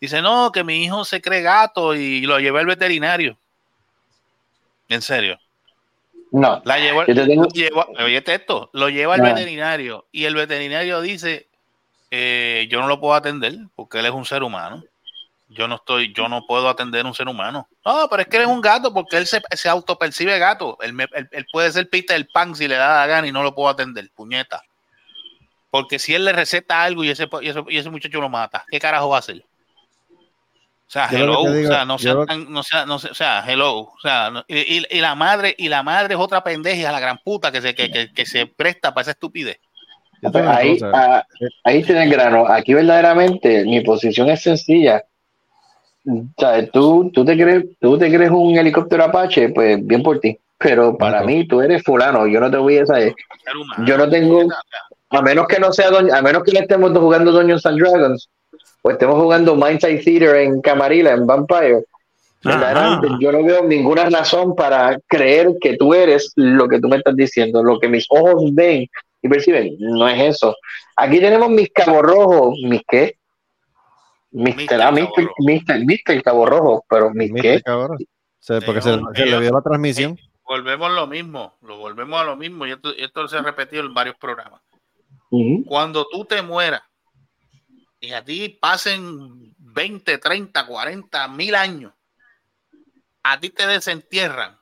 Dice, 0.00 0.22
no, 0.22 0.50
que 0.50 0.64
mi 0.64 0.82
hijo 0.84 1.04
se 1.04 1.20
cree 1.20 1.42
gato 1.42 1.94
y 1.94 2.22
lo 2.22 2.40
llevé 2.40 2.60
al 2.60 2.66
veterinario. 2.66 3.38
En 4.88 5.02
serio. 5.02 5.38
No, 6.32 6.62
La 6.64 6.78
llevó, 6.78 7.04
yo 7.06 7.14
te 7.14 7.26
tengo, 7.26 7.42
lo 7.44 7.48
llevó- 7.50 7.86
óyete 8.04 8.34
esto, 8.34 8.70
lo 8.72 8.88
lleva 8.88 9.14
al 9.14 9.20
veterinario 9.34 10.06
y 10.12 10.24
el 10.24 10.34
veterinario 10.34 11.00
dice, 11.00 11.48
eh, 12.10 12.66
yo 12.70 12.80
no 12.80 12.86
lo 12.88 13.00
puedo 13.00 13.14
atender 13.14 13.54
porque 13.76 13.98
él 13.98 14.06
es 14.06 14.12
un 14.12 14.24
ser 14.24 14.42
humano. 14.42 14.82
Yo 15.52 15.66
no 15.66 15.74
estoy, 15.76 16.12
yo 16.14 16.28
no 16.28 16.46
puedo 16.46 16.68
atender 16.68 17.04
a 17.04 17.08
un 17.08 17.14
ser 17.14 17.26
humano. 17.28 17.68
No, 17.84 18.06
pero 18.08 18.22
es 18.22 18.28
que 18.28 18.36
él 18.36 18.44
es 18.44 18.48
un 18.48 18.60
gato 18.60 18.94
porque 18.94 19.16
él 19.16 19.26
se, 19.26 19.42
se 19.52 19.68
autopercibe 19.68 20.38
gato. 20.38 20.78
Él, 20.80 20.92
me- 20.92 21.08
él- 21.12 21.28
él 21.32 21.46
puede 21.52 21.72
ser 21.72 21.88
Peter 21.90 22.24
Pan 22.32 22.54
si 22.54 22.68
le 22.68 22.76
da 22.76 23.00
la 23.00 23.06
gana 23.08 23.26
y 23.26 23.32
no 23.32 23.42
lo 23.42 23.52
puedo 23.54 23.68
atender, 23.68 24.08
puñeta. 24.14 24.62
Porque 25.70 25.98
si 25.98 26.14
él 26.14 26.24
le 26.24 26.32
receta 26.32 26.82
algo 26.84 27.02
y 27.04 27.10
ese, 27.10 27.28
y 27.42 27.48
ese, 27.48 27.64
y 27.68 27.78
ese 27.78 27.90
muchacho 27.90 28.20
lo 28.20 28.28
mata, 28.28 28.64
¿qué 28.70 28.78
carajo 28.78 29.08
va 29.08 29.16
a 29.16 29.18
hacer? 29.20 29.44
O 30.86 30.92
sea, 30.92 31.06
hello, 31.22 31.34
digo- 31.54 31.68
o 31.68 31.72
sea, 31.72 31.84
no 31.84 31.98
lo- 32.14 32.26
tan- 32.26 32.52
no 32.52 32.62
sea, 32.64 32.86
no 32.86 32.98
sea, 32.98 33.10
o 33.10 33.14
sea, 33.14 33.44
hello, 33.46 33.78
o 33.78 33.98
sea, 34.02 34.30
no- 34.30 34.44
y, 34.48 34.78
y- 34.78 34.86
y 34.90 35.00
la 35.00 35.14
madre, 35.14 35.54
y 35.56 35.68
la 35.68 35.82
madre 35.84 36.14
es 36.14 36.20
otra 36.20 36.42
pendeja, 36.42 36.90
la 36.90 36.98
gran 37.00 37.18
puta 37.18 37.52
que 37.52 37.60
se, 37.60 37.74
que, 37.74 37.90
que- 37.92 38.12
que 38.12 38.26
se 38.26 38.46
presta 38.46 38.92
para 38.92 39.02
esa 39.02 39.10
estupidez. 39.12 39.58
Ahí, 40.50 40.76
ah, 40.94 41.24
ahí 41.64 41.82
tiene 41.84 42.04
el 42.04 42.10
grano. 42.10 42.46
Aquí 42.48 42.74
verdaderamente 42.74 43.64
mi 43.64 43.80
posición 43.82 44.28
es 44.30 44.42
sencilla. 44.42 45.04
¿Sabes? 46.38 46.70
Tú, 46.70 47.10
tú, 47.12 47.24
te 47.24 47.36
crees, 47.36 47.64
tú 47.80 47.98
te 47.98 48.12
crees 48.12 48.30
un 48.30 48.56
helicóptero 48.56 49.04
Apache, 49.04 49.50
pues 49.50 49.84
bien 49.86 50.02
por 50.02 50.18
ti. 50.20 50.38
Pero 50.58 50.96
para 50.96 51.22
mí 51.22 51.46
tú 51.46 51.60
eres 51.60 51.82
fulano. 51.82 52.26
Yo 52.26 52.40
no 52.40 52.50
te 52.50 52.58
voy 52.58 52.78
a 52.78 52.86
saber. 52.86 53.14
Yo 53.86 53.96
no 53.96 54.08
tengo, 54.08 54.48
a 55.10 55.22
menos 55.22 55.46
que 55.46 55.58
no 55.58 55.72
sea, 55.72 55.88
a 55.88 56.22
menos 56.22 56.42
que 56.42 56.52
no 56.52 56.60
estemos 56.60 56.96
jugando 56.96 57.32
Dungeons 57.32 57.64
and 57.66 57.78
Dragons, 57.80 58.28
o 58.82 58.90
estemos 58.90 59.16
jugando 59.16 59.56
Mindside 59.56 60.02
Theater 60.02 60.36
en 60.36 60.60
Camarilla, 60.60 61.12
en 61.12 61.26
Vampire. 61.26 61.84
Yo 63.20 63.32
no 63.32 63.44
veo 63.44 63.64
ninguna 63.64 64.08
razón 64.08 64.54
para 64.54 64.98
creer 65.06 65.50
que 65.60 65.76
tú 65.76 65.92
eres 65.92 66.32
lo 66.36 66.68
que 66.68 66.80
tú 66.80 66.88
me 66.88 66.96
estás 66.96 67.16
diciendo, 67.16 67.62
lo 67.62 67.78
que 67.78 67.88
mis 67.88 68.06
ojos 68.08 68.54
ven 68.54 68.86
y 69.22 69.28
perciben. 69.28 69.76
No 69.78 70.08
es 70.08 70.36
eso. 70.36 70.56
Aquí 70.96 71.20
tenemos 71.20 71.50
mis 71.50 71.70
cabos 71.70 72.02
rojos. 72.02 72.58
¿Mis 72.62 72.82
qué? 72.88 73.16
Mister, 74.32 74.80
ah, 74.80 74.92
Mister, 74.92 75.28
Mister, 75.38 75.84
Mister 75.84 76.22
Cabo 76.22 76.46
Rojo, 76.46 76.84
pero 76.88 77.10
mis 77.10 77.32
¿Viste, 77.32 77.62
qué? 77.62 77.70
Se- 78.38 78.60
porque 78.62 78.80
se, 78.80 78.96
le 78.96 79.40
vio 79.40 79.52
la 79.52 79.62
transmisión. 79.62 80.16
Volvemos 80.44 80.90
a 80.90 80.92
lo 80.92 81.06
mismo, 81.06 81.56
lo 81.62 81.78
volvemos 81.78 82.20
a 82.20 82.24
lo 82.24 82.36
mismo, 82.36 82.66
y 82.66 82.72
esto, 82.72 82.92
y 82.96 83.02
esto 83.02 83.28
se 83.28 83.36
ha 83.36 83.42
repetido 83.42 83.84
en 83.84 83.94
varios 83.94 84.16
programas. 84.16 84.60
Cuando 85.66 86.06
tú 86.10 86.24
te 86.24 86.42
mueras 86.42 86.82
y 88.00 88.12
a 88.12 88.24
ti 88.24 88.48
pasen 88.60 89.54
20, 89.58 90.18
30, 90.18 90.66
40, 90.66 91.28
mil 91.28 91.54
años, 91.54 91.92
a 93.22 93.38
ti 93.38 93.50
te 93.50 93.66
desentierran, 93.66 94.58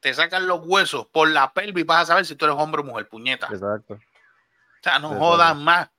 te 0.00 0.14
sacan 0.14 0.46
los 0.46 0.60
huesos 0.64 1.06
por 1.06 1.28
la 1.30 1.52
pelvis, 1.52 1.86
vas 1.86 2.02
a 2.02 2.06
saber 2.06 2.26
si 2.26 2.36
tú 2.36 2.44
eres 2.44 2.56
hombre 2.58 2.82
o 2.82 2.84
mujer, 2.84 3.08
puñeta. 3.08 3.48
Exacto. 3.50 3.94
O 3.94 3.98
sea, 4.82 4.98
no 4.98 5.08
Exacto. 5.08 5.24
jodas 5.24 5.56
más. 5.56 5.90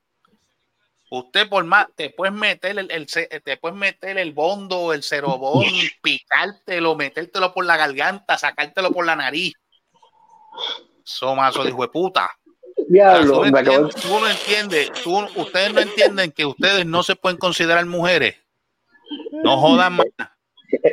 Usted 1.10 1.48
por 1.48 1.62
más, 1.64 1.86
te 1.94 2.10
puedes 2.10 2.34
meter 2.34 2.78
el, 2.78 2.90
el 2.90 3.06
te 3.06 3.56
puedes 3.58 3.76
meter 3.78 4.18
el 4.18 4.32
bondo, 4.32 4.92
el 4.92 5.02
cerobón, 5.02 5.64
picártelo, 6.02 6.96
metértelo 6.96 7.52
por 7.54 7.64
la 7.64 7.76
garganta, 7.76 8.36
sacártelo 8.36 8.90
por 8.90 9.06
la 9.06 9.14
nariz. 9.16 9.54
Somazo 11.04 11.62
de 11.62 11.70
hijo 11.70 11.82
de 11.82 11.88
puta. 11.88 12.28
Diablo, 12.88 13.42
tú, 13.42 13.50
no 13.50 13.58
entiendes, 13.58 13.94
tú 13.94 14.08
no 14.20 14.28
entiendes, 14.28 14.92
tú- 15.02 15.40
ustedes 15.40 15.72
no 15.72 15.80
entienden 15.80 16.30
que 16.32 16.44
ustedes 16.44 16.84
no 16.86 17.02
se 17.02 17.16
pueden 17.16 17.38
considerar 17.38 17.84
mujeres. 17.86 18.36
No 19.44 19.58
jodan 19.58 19.94
más. 19.94 20.06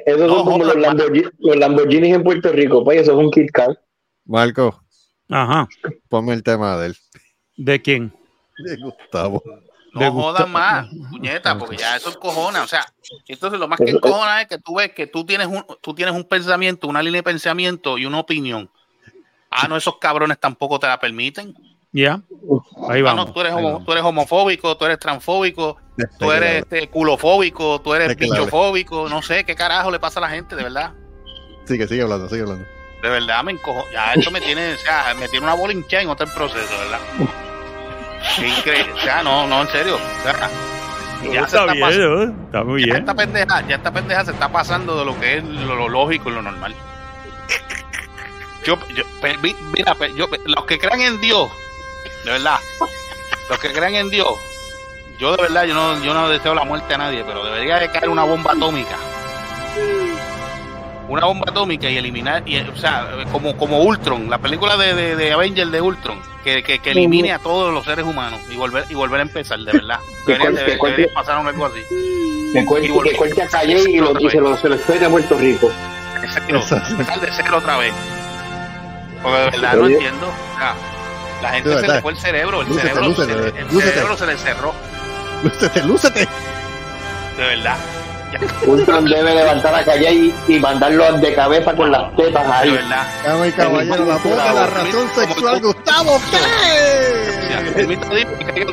Esos 0.05 0.21
No, 0.27 0.35
son 0.37 0.45
como 0.45 0.63
los, 0.65 0.75
Lamborghini, 0.75 1.27
los 1.39 1.55
Lamborghinis 1.57 2.13
en 2.15 2.23
Puerto 2.23 2.51
Rico, 2.51 2.83
pues 2.83 3.01
eso 3.01 3.11
es 3.13 3.17
un 3.17 3.31
Kit 3.31 3.51
Kat. 3.51 3.71
Marco, 4.25 4.81
Ajá. 5.29 5.67
Ponme 6.09 6.33
el 6.33 6.43
tema 6.43 6.77
de 6.77 6.87
él. 6.87 6.97
¿De 7.57 7.81
quién? 7.81 8.13
De 8.63 8.77
Gustavo. 8.77 9.41
No 9.93 10.11
jodan 10.11 10.51
más, 10.51 10.87
puñeta, 11.11 11.57
porque 11.57 11.77
ya 11.77 11.95
eso 11.95 12.09
encojona. 12.09 12.63
O 12.63 12.67
sea, 12.67 12.83
entonces 13.27 13.59
lo 13.59 13.67
más 13.67 13.79
que 13.79 13.91
encojona 13.91 14.41
es 14.41 14.47
que 14.47 14.57
tú 14.57 14.75
ves 14.75 14.91
que 14.91 15.05
tú 15.07 15.23
tienes 15.25 15.47
un, 15.47 15.63
tú 15.81 15.93
tienes 15.93 16.15
un 16.15 16.23
pensamiento, 16.23 16.87
una 16.87 17.01
línea 17.03 17.19
de 17.19 17.23
pensamiento 17.23 17.97
y 17.99 18.05
una 18.07 18.19
opinión. 18.19 18.69
Ah, 19.51 19.67
no, 19.67 19.77
esos 19.77 19.97
cabrones 19.99 20.39
tampoco 20.39 20.79
te 20.79 20.87
la 20.87 20.99
permiten. 20.99 21.53
Ya. 21.91 22.19
Ahí 22.89 23.01
Ah, 23.01 23.03
vamos. 23.03 23.27
no, 23.27 23.33
tú 23.33 23.41
eres, 23.41 23.53
ahí 23.53 23.59
homo- 23.59 23.71
vamos. 23.73 23.85
tú 23.85 23.91
eres 23.91 24.03
homofóbico, 24.03 24.75
tú 24.75 24.85
eres 24.85 24.97
transfóbico, 24.97 25.77
tú 26.17 26.31
eres 26.31 26.63
este, 26.63 26.89
culofóbico, 26.89 27.79
tú 27.79 27.93
eres 27.93 28.17
bichofóbico, 28.17 29.07
no 29.07 29.21
sé 29.21 29.43
qué 29.43 29.53
carajo 29.53 29.91
le 29.91 29.99
pasa 29.99 30.19
a 30.19 30.21
la 30.21 30.29
gente, 30.29 30.55
de 30.55 30.63
verdad. 30.63 30.91
Sigue, 31.65 31.87
sigue 31.87 32.01
hablando, 32.01 32.27
sigue 32.29 32.41
hablando. 32.41 32.65
De 33.03 33.09
verdad 33.09 33.43
me 33.43 33.51
encojo. 33.51 33.85
Ya 33.93 34.13
esto 34.13 34.31
me 34.31 34.41
tiene, 34.41 34.73
o 34.73 34.77
sea, 34.77 35.13
me 35.19 35.27
tiene 35.29 35.45
una 35.45 35.53
bola 35.53 35.71
hinchada 35.73 36.01
en 36.01 36.09
otro 36.09 36.25
proceso, 36.33 36.73
¿verdad? 36.79 36.99
Qué 38.37 38.47
increíble. 38.47 38.93
O 38.93 38.99
sea, 39.01 39.23
no, 39.23 39.47
no, 39.47 39.61
en 39.61 39.67
serio. 39.69 39.95
O 39.95 40.23
sea, 40.23 40.49
ya 41.23 41.47
se 41.47 41.55
está 41.57 41.59
está 41.61 41.65
bien, 41.73 41.81
pasando. 41.85 42.15
¿no? 42.25 42.45
Está 42.45 42.63
muy 42.63 42.81
Ya 42.81 42.85
bien. 42.85 42.97
esta 42.97 43.13
pendeja, 43.13 43.67
ya 43.67 43.75
esta 43.75 43.91
pendeja 43.91 44.25
se 44.25 44.31
está 44.31 44.49
pasando 44.49 44.97
de 44.99 45.05
lo 45.05 45.19
que 45.19 45.37
es 45.37 45.43
lo, 45.43 45.75
lo 45.75 45.89
lógico 45.89 46.29
y 46.29 46.33
lo 46.33 46.41
normal. 46.41 46.75
Yo, 48.65 48.77
yo, 48.95 49.03
mira, 49.73 49.95
yo, 50.15 50.27
los 50.45 50.65
que 50.65 50.79
crean 50.79 51.01
en 51.01 51.19
Dios, 51.19 51.49
de 52.23 52.31
verdad, 52.31 52.59
los 53.49 53.59
que 53.59 53.73
crean 53.73 53.93
en 53.95 54.09
Dios, 54.09 54.29
yo 55.19 55.35
de 55.35 55.41
verdad, 55.43 55.65
yo 55.65 55.73
no, 55.73 56.01
yo 56.01 56.13
no 56.13 56.29
deseo 56.29 56.55
la 56.55 56.63
muerte 56.63 56.93
a 56.93 56.97
nadie, 56.97 57.23
pero 57.25 57.43
debería 57.43 57.77
de 57.79 57.91
caer 57.91 58.07
una 58.07 58.23
bomba 58.23 58.53
atómica. 58.53 58.95
Una 61.09 61.25
bomba 61.25 61.45
atómica 61.49 61.89
y 61.89 61.97
eliminar, 61.97 62.43
y, 62.45 62.57
o 62.59 62.75
sea, 62.77 63.07
como, 63.31 63.57
como 63.57 63.81
Ultron, 63.83 64.29
la 64.29 64.37
película 64.37 64.77
de, 64.77 64.93
de, 64.93 65.15
de 65.17 65.33
Avenger 65.33 65.67
de 65.67 65.81
Ultron, 65.81 66.17
que, 66.43 66.63
que, 66.63 66.79
que 66.79 66.91
elimine 66.91 67.33
a 67.33 67.39
todos 67.39 67.73
los 67.73 67.83
seres 67.85 68.05
humanos 68.05 68.39
y 68.49 68.55
volver, 68.55 68.85
y 68.89 68.93
volver 68.93 69.19
a 69.19 69.23
empezar, 69.23 69.59
de 69.59 69.71
verdad. 69.73 69.99
Que 70.25 70.37
Debería, 70.37 71.13
pasar 71.13 71.45
algo 71.45 71.65
así. 71.65 71.81
Que 72.53 72.65
corte 73.17 73.41
a 73.41 73.47
Calle 73.47 73.83
y, 73.89 73.97
lo, 73.97 74.17
y 74.17 74.29
se 74.29 74.39
lo, 74.39 74.55
se 74.55 74.69
lo 74.69 74.75
a 74.75 75.09
Puerto 75.09 75.37
Rico. 75.37 75.69
Exacto. 76.23 76.55
Empezar 76.91 77.19
de 77.19 77.27
cero 77.35 77.57
otra 77.57 77.77
vez. 77.77 77.93
Porque 79.21 79.37
de 79.37 79.43
verdad 79.49 79.73
no 79.75 79.87
entiendo. 79.87 80.31
La 81.41 81.49
gente 81.49 81.77
se 81.79 81.87
le 81.89 82.01
fue 82.01 82.11
el 82.13 82.17
cerebro, 82.17 82.61
el 82.61 82.67
Lúcete, 82.69 82.87
cerebro, 82.87 83.07
lúcete, 83.09 83.33
se, 83.33 83.39
le- 83.51 83.59
el 83.59 83.67
lúcete. 83.67 83.91
cerebro 83.93 84.17
se 84.17 84.25
le 84.27 84.37
cerró, 84.37 84.73
Lúcete, 85.43 85.83
lúcete. 85.83 86.19
de 87.37 87.43
verdad. 87.43 87.77
Ultron 88.65 89.05
debe 89.05 89.35
levantar 89.35 89.75
a 89.75 89.83
Calle 89.83 90.11
y, 90.13 90.33
y 90.47 90.59
mandarlo 90.59 91.11
de 91.19 91.33
cabeza 91.35 91.75
con 91.75 91.91
las 91.91 92.15
tetas 92.15 92.45
De 92.47 92.53
ahí. 92.53 92.71
verdad. 92.71 93.07
Dame 93.25 93.51
caballero, 93.51 94.05
la 94.05 94.17
de 94.19 94.53
la 94.53 94.67
razón 94.67 95.07
sexual, 95.15 95.61
Gustavo. 95.61 96.15
O 96.15 96.19
sea, 96.19 97.59
el 97.77 97.87
mito 97.87 98.07
dice 98.09 98.27
que 98.53 98.65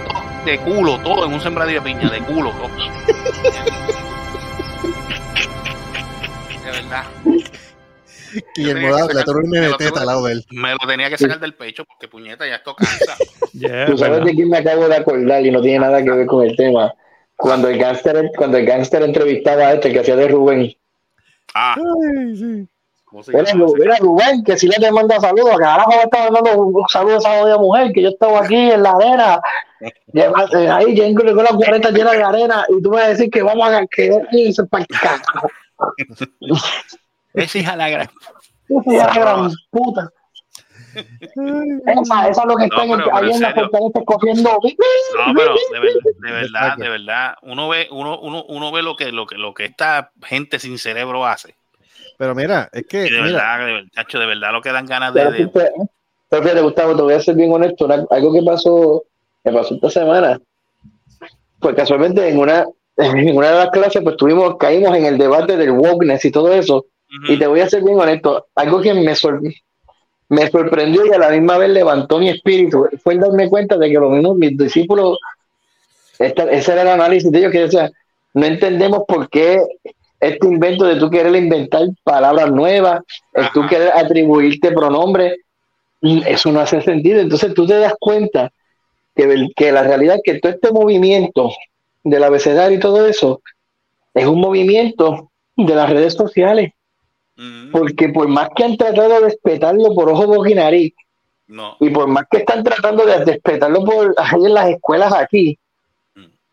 de 0.51 0.59
culo, 0.61 0.99
todo 1.01 1.27
en 1.27 1.35
un 1.35 1.41
sembradío 1.41 1.81
de 1.81 1.85
piña, 1.87 2.09
de 2.11 2.19
culo, 2.20 2.51
todo. 2.53 2.70
De 6.65 6.70
verdad. 6.70 7.05
Tú 8.55 8.61
eres 8.62 8.74
un 8.74 9.51
me 9.51 9.61
lo 9.61 9.69
MBT 9.70 9.78
tengo- 9.78 9.99
al 9.99 10.07
lado 10.07 10.24
de 10.27 10.32
él. 10.35 10.45
Me 10.51 10.70
lo 10.73 10.78
tenía 10.87 11.11
que 11.11 11.19
sacar 11.19 11.41
del 11.41 11.55
pecho 11.55 11.85
porque 11.85 12.07
puñeta, 12.09 12.47
ya 12.47 12.57
esto 12.57 12.74
cansa. 12.74 13.16
Tú 13.87 13.99
sabes 13.99 14.24
de 14.24 14.35
quién 14.35 14.49
me 14.49 14.59
acabo 14.59 14.89
de 14.89 14.97
acordar 14.97 15.45
y 15.45 15.51
no 15.51 15.61
tiene 15.61 15.81
nada 15.81 16.03
que 16.03 16.11
ver 16.11 16.27
con 16.27 16.47
el 16.47 16.57
tema. 16.57 16.93
Cuando 17.41 17.69
el 17.69 17.79
gángster, 17.79 18.31
cuando 18.37 18.59
el 18.59 18.67
gángster 18.67 19.03
entrevistaba 19.03 19.69
a 19.69 19.73
este 19.75 19.93
que 19.93 20.01
hacía 20.01 20.17
de 20.17 20.29
Rubén. 20.29 20.73
Ah, 21.55 21.75
¿cómo 23.05 23.23
se 23.23 23.33
Mira, 23.33 23.45
llama? 23.45 23.65
Ru- 23.65 23.79
mira, 23.79 23.97
Rubén, 23.99 24.45
que 24.45 24.57
si 24.57 24.69
le 24.69 24.77
te 24.77 24.91
manda 24.93 25.19
saludos, 25.19 25.57
carajo 25.59 25.91
me 25.91 26.03
está 26.03 26.31
mandando 26.31 26.62
un 26.62 26.85
saludo 26.89 27.15
a 27.15 27.19
esa 27.19 27.41
jodida 27.41 27.59
mujer, 27.59 27.93
que 27.93 28.03
yo 28.03 28.09
estaba 28.11 28.41
aquí 28.45 28.55
en 28.71 28.83
la 28.83 28.91
arena, 28.93 29.41
eh, 30.15 30.69
ahí 30.71 30.95
lleno 30.95 31.35
con 31.35 31.45
las 31.45 31.55
40 31.55 31.91
llenas 31.91 32.12
de 32.12 32.23
arena, 32.23 32.65
y 32.69 32.83
tú 32.83 32.91
me 32.91 32.97
vas 32.97 33.07
a 33.07 33.09
decir 33.11 33.31
que 33.31 33.43
vamos 33.43 33.69
a 33.71 33.87
que 33.87 34.11
irse 34.33 34.65
para 34.67 34.85
el 34.89 34.99
carajo. 34.99 35.49
Esa 37.35 37.59
hija 37.59 37.71
de 37.73 37.77
la 37.79 37.89
gran. 37.89 38.11
Esa 38.69 38.91
es 38.93 38.97
la 38.99 39.15
gran 39.15 39.51
puta. 39.71 40.11
Esa, 40.95 42.29
esa 42.29 42.43
es 42.43 42.47
lo 42.49 42.57
que 42.57 42.65
está 42.65 42.85
en 42.85 42.91
el- 42.91 42.97
pero- 43.05 43.17
ahí 43.17 43.31
en 43.31 43.41
la 43.43 43.55
fortaleza. 43.55 44.01
No, 45.17 45.35
pero 45.35 45.55
de, 45.73 45.81
ver- 45.81 45.93
de 46.19 46.33
verdad, 46.33 46.77
de 46.77 46.89
verdad, 46.89 47.35
uno 47.43 47.69
ve, 47.69 47.89
uno, 47.91 48.19
uno, 48.21 48.45
uno 48.49 48.73
ve 48.73 48.83
lo 48.83 48.97
que, 48.97 49.12
lo 49.12 49.27
que, 49.27 49.37
lo 49.37 49.55
que 49.55 49.67
esta 49.67 50.11
gente 50.25 50.59
sin 50.59 50.79
cerebro 50.79 51.27
hace. 51.27 51.55
Pero 52.19 52.35
mira, 52.35 52.69
es 52.73 52.87
que, 52.87 53.07
Y 53.07 53.11
de 53.11 53.23
mira, 53.23 53.23
verdad, 53.23 53.59
de 53.67 53.73
verdad, 53.73 54.07
de 54.12 54.27
verdad 54.27 54.53
lo 54.53 54.61
que 54.62 54.73
dan 54.73 54.87
ganas 54.87 55.15
de, 55.15 55.21
Pero, 55.21 55.31
de- 55.33 55.37
fíjate, 55.39 55.73
pero 56.29 56.43
fíjate, 56.43 56.61
Gustavo, 56.62 56.97
te 56.97 57.03
voy 57.03 57.15
a 57.15 57.21
ser 57.21 57.35
bien 57.35 57.53
honesto. 57.53 57.85
una- 57.87 58.07
algo 58.11 58.33
que 58.33 58.43
pasó, 58.43 59.05
que 59.45 59.51
pasó 59.53 59.75
esta 59.75 59.91
semana, 59.91 60.41
pues 61.61 61.75
casualmente 61.75 62.29
en 62.29 62.39
una, 62.39 62.67
en 62.97 63.37
una 63.37 63.49
de 63.51 63.55
las 63.57 63.71
clases, 63.71 64.03
pues 64.03 64.17
tuvimos, 64.17 64.57
caímos 64.59 64.95
en 64.97 65.07
el 65.07 65.19
debate 65.19 65.57
del 65.57 65.71
wokeness 65.73 66.25
y 66.25 66.31
todo 66.31 66.53
eso. 66.53 66.87
Y 67.29 67.39
te 67.39 67.47
voy 67.49 67.59
a 67.61 67.69
ser 67.69 67.83
bien 67.83 67.99
honesto, 67.99 68.47
algo 68.55 68.81
que 68.81 68.95
me, 68.95 69.15
sor- 69.17 69.41
me 70.31 70.48
sorprendió 70.48 71.05
y 71.05 71.12
a 71.12 71.19
la 71.19 71.31
misma 71.31 71.59
vez 71.59 71.70
levantó 71.70 72.19
mi 72.19 72.28
espíritu 72.28 72.89
fue 73.02 73.15
el 73.15 73.20
darme 73.20 73.48
cuenta 73.48 73.77
de 73.77 73.90
que 73.90 73.94
lo 73.94 74.11
mismo 74.11 74.35
mis 74.35 74.57
discípulos, 74.57 75.19
esta- 76.19 76.51
ese 76.51 76.73
era 76.73 76.82
el 76.82 76.89
análisis 76.89 77.31
de 77.31 77.39
ellos, 77.40 77.52
que 77.52 77.61
decían, 77.62 77.90
no 78.32 78.47
entendemos 78.47 79.02
por 79.09 79.28
qué 79.28 79.61
este 80.20 80.47
invento 80.47 80.85
de 80.85 80.97
tú 80.97 81.11
querer 81.11 81.35
inventar 81.35 81.82
palabras 82.05 82.52
nuevas, 82.52 83.01
el 83.32 83.51
tú 83.52 83.66
querer 83.66 83.90
atribuirte 83.94 84.70
pronombres, 84.70 85.35
eso 86.01 86.52
no 86.52 86.61
hace 86.61 86.81
sentido. 86.82 87.20
Entonces 87.20 87.52
tú 87.52 87.66
te 87.66 87.78
das 87.78 87.94
cuenta 87.98 88.52
que, 89.16 89.73
la 89.73 89.82
realidad 89.82 90.16
es 90.16 90.23
que 90.23 90.39
todo 90.39 90.52
este 90.52 90.70
movimiento 90.70 91.51
del 92.05 92.23
abecedario 92.23 92.78
y 92.78 92.81
todo 92.81 93.07
eso 93.07 93.43
es 94.15 94.27
un 94.27 94.40
movimiento 94.40 95.31
de 95.57 95.74
las 95.74 95.90
redes 95.90 96.15
sociales. 96.15 96.73
Porque 97.73 98.09
por 98.11 98.29
más 98.29 98.49
que 98.55 98.65
han 98.65 98.77
tratado 98.77 99.09
de 99.09 99.21
respetarlo 99.21 99.95
por 99.95 100.11
ojo, 100.11 100.27
boca 100.27 100.51
y 100.51 100.55
nariz, 100.55 100.95
no. 101.47 101.77
y 101.81 101.91
por 101.91 102.07
más 102.07 102.25
que 102.31 102.39
están 102.39 102.62
tratando 102.62 103.07
de 103.07 103.25
respetarlo 103.25 103.85
por 103.85 104.15
ahí 104.19 104.45
en 104.45 104.55
las 104.55 104.69
escuelas 104.69 105.12
aquí, 105.12 105.59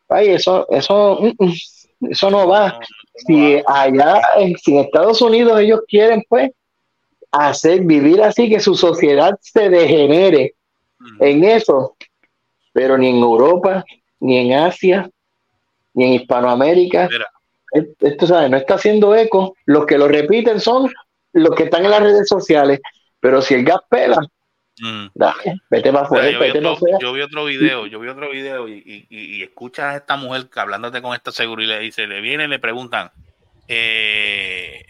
ay, 0.10 0.30
eso, 0.30 0.66
eso, 0.70 1.20
mm, 1.22 1.46
mm, 1.46 2.12
eso 2.12 2.32
no 2.32 2.48
va. 2.48 2.80
Si 3.16 3.62
allá 3.66 4.22
en, 4.38 4.58
si 4.58 4.74
en 4.74 4.86
Estados 4.86 5.22
Unidos 5.22 5.60
ellos 5.60 5.82
quieren, 5.88 6.24
pues, 6.30 6.52
hacer 7.32 7.82
vivir 7.82 8.22
así 8.22 8.50
que 8.50 8.60
su 8.60 8.76
sociedad 8.76 9.38
se 9.42 9.70
degenere 9.70 10.54
en 11.20 11.44
eso, 11.44 11.96
pero 12.74 12.98
ni 12.98 13.10
en 13.10 13.18
Europa, 13.18 13.84
ni 14.20 14.38
en 14.38 14.54
Asia, 14.54 15.10
ni 15.94 16.06
en 16.06 16.14
Hispanoamérica. 16.14 17.10
Esto 17.99 18.28
¿sabes? 18.28 18.49
no 18.49 18.58
está 18.58 18.76
haciendo 18.76 19.16
eco. 19.16 19.56
Los 19.66 19.86
que 19.86 19.98
lo 19.98 20.08
repiten 20.08 20.60
son 20.60 20.91
los 21.34 21.56
que 21.56 21.64
están 21.64 21.86
en 21.86 21.91
las 21.91 22.02
redes 22.02 22.28
sociales. 22.28 22.80
Pero 23.20 23.41
si 23.41 23.54
el 23.56 23.64
gas 23.66 23.80
pela, 23.90 24.20
Mm. 24.80 25.08
dale, 25.16 25.56
vete 25.72 25.91
para 25.91 26.06
afuera, 26.06 26.30
yo, 26.30 26.40
vi 26.40 26.45
vete 26.48 26.62
para 26.62 26.74
otro, 26.76 26.88
yo 27.02 27.12
vi 27.14 27.22
otro 27.22 27.45
video, 27.45 27.88
yo 27.88 27.99
vi 27.99 28.10
otro 28.10 28.30
video 28.30 28.68
y, 28.68 28.74
y, 28.74 29.08
y- 29.10 29.38
y 29.38 29.41
escuchas 29.44 29.86
a 29.86 29.95
esta 29.98 30.18
mujer 30.18 30.49
que 30.54 30.60
hablándote 30.60 31.02
con 31.02 31.16
esta 31.16 31.32
seguridad 31.32 31.80
y 31.80 31.91
se 31.91 32.06
le 32.06 32.22
viene 32.22 32.44
y 32.44 32.48
le 32.48 32.60
preguntan, 32.60 33.10
eh, 33.68 34.86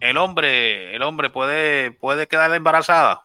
el 0.00 0.16
hombre, 0.16 0.94
el 0.94 1.02
hombre 1.02 1.30
puede, 1.30 1.90
puede 1.90 2.26
quedar 2.28 2.54
embarazada. 2.54 3.22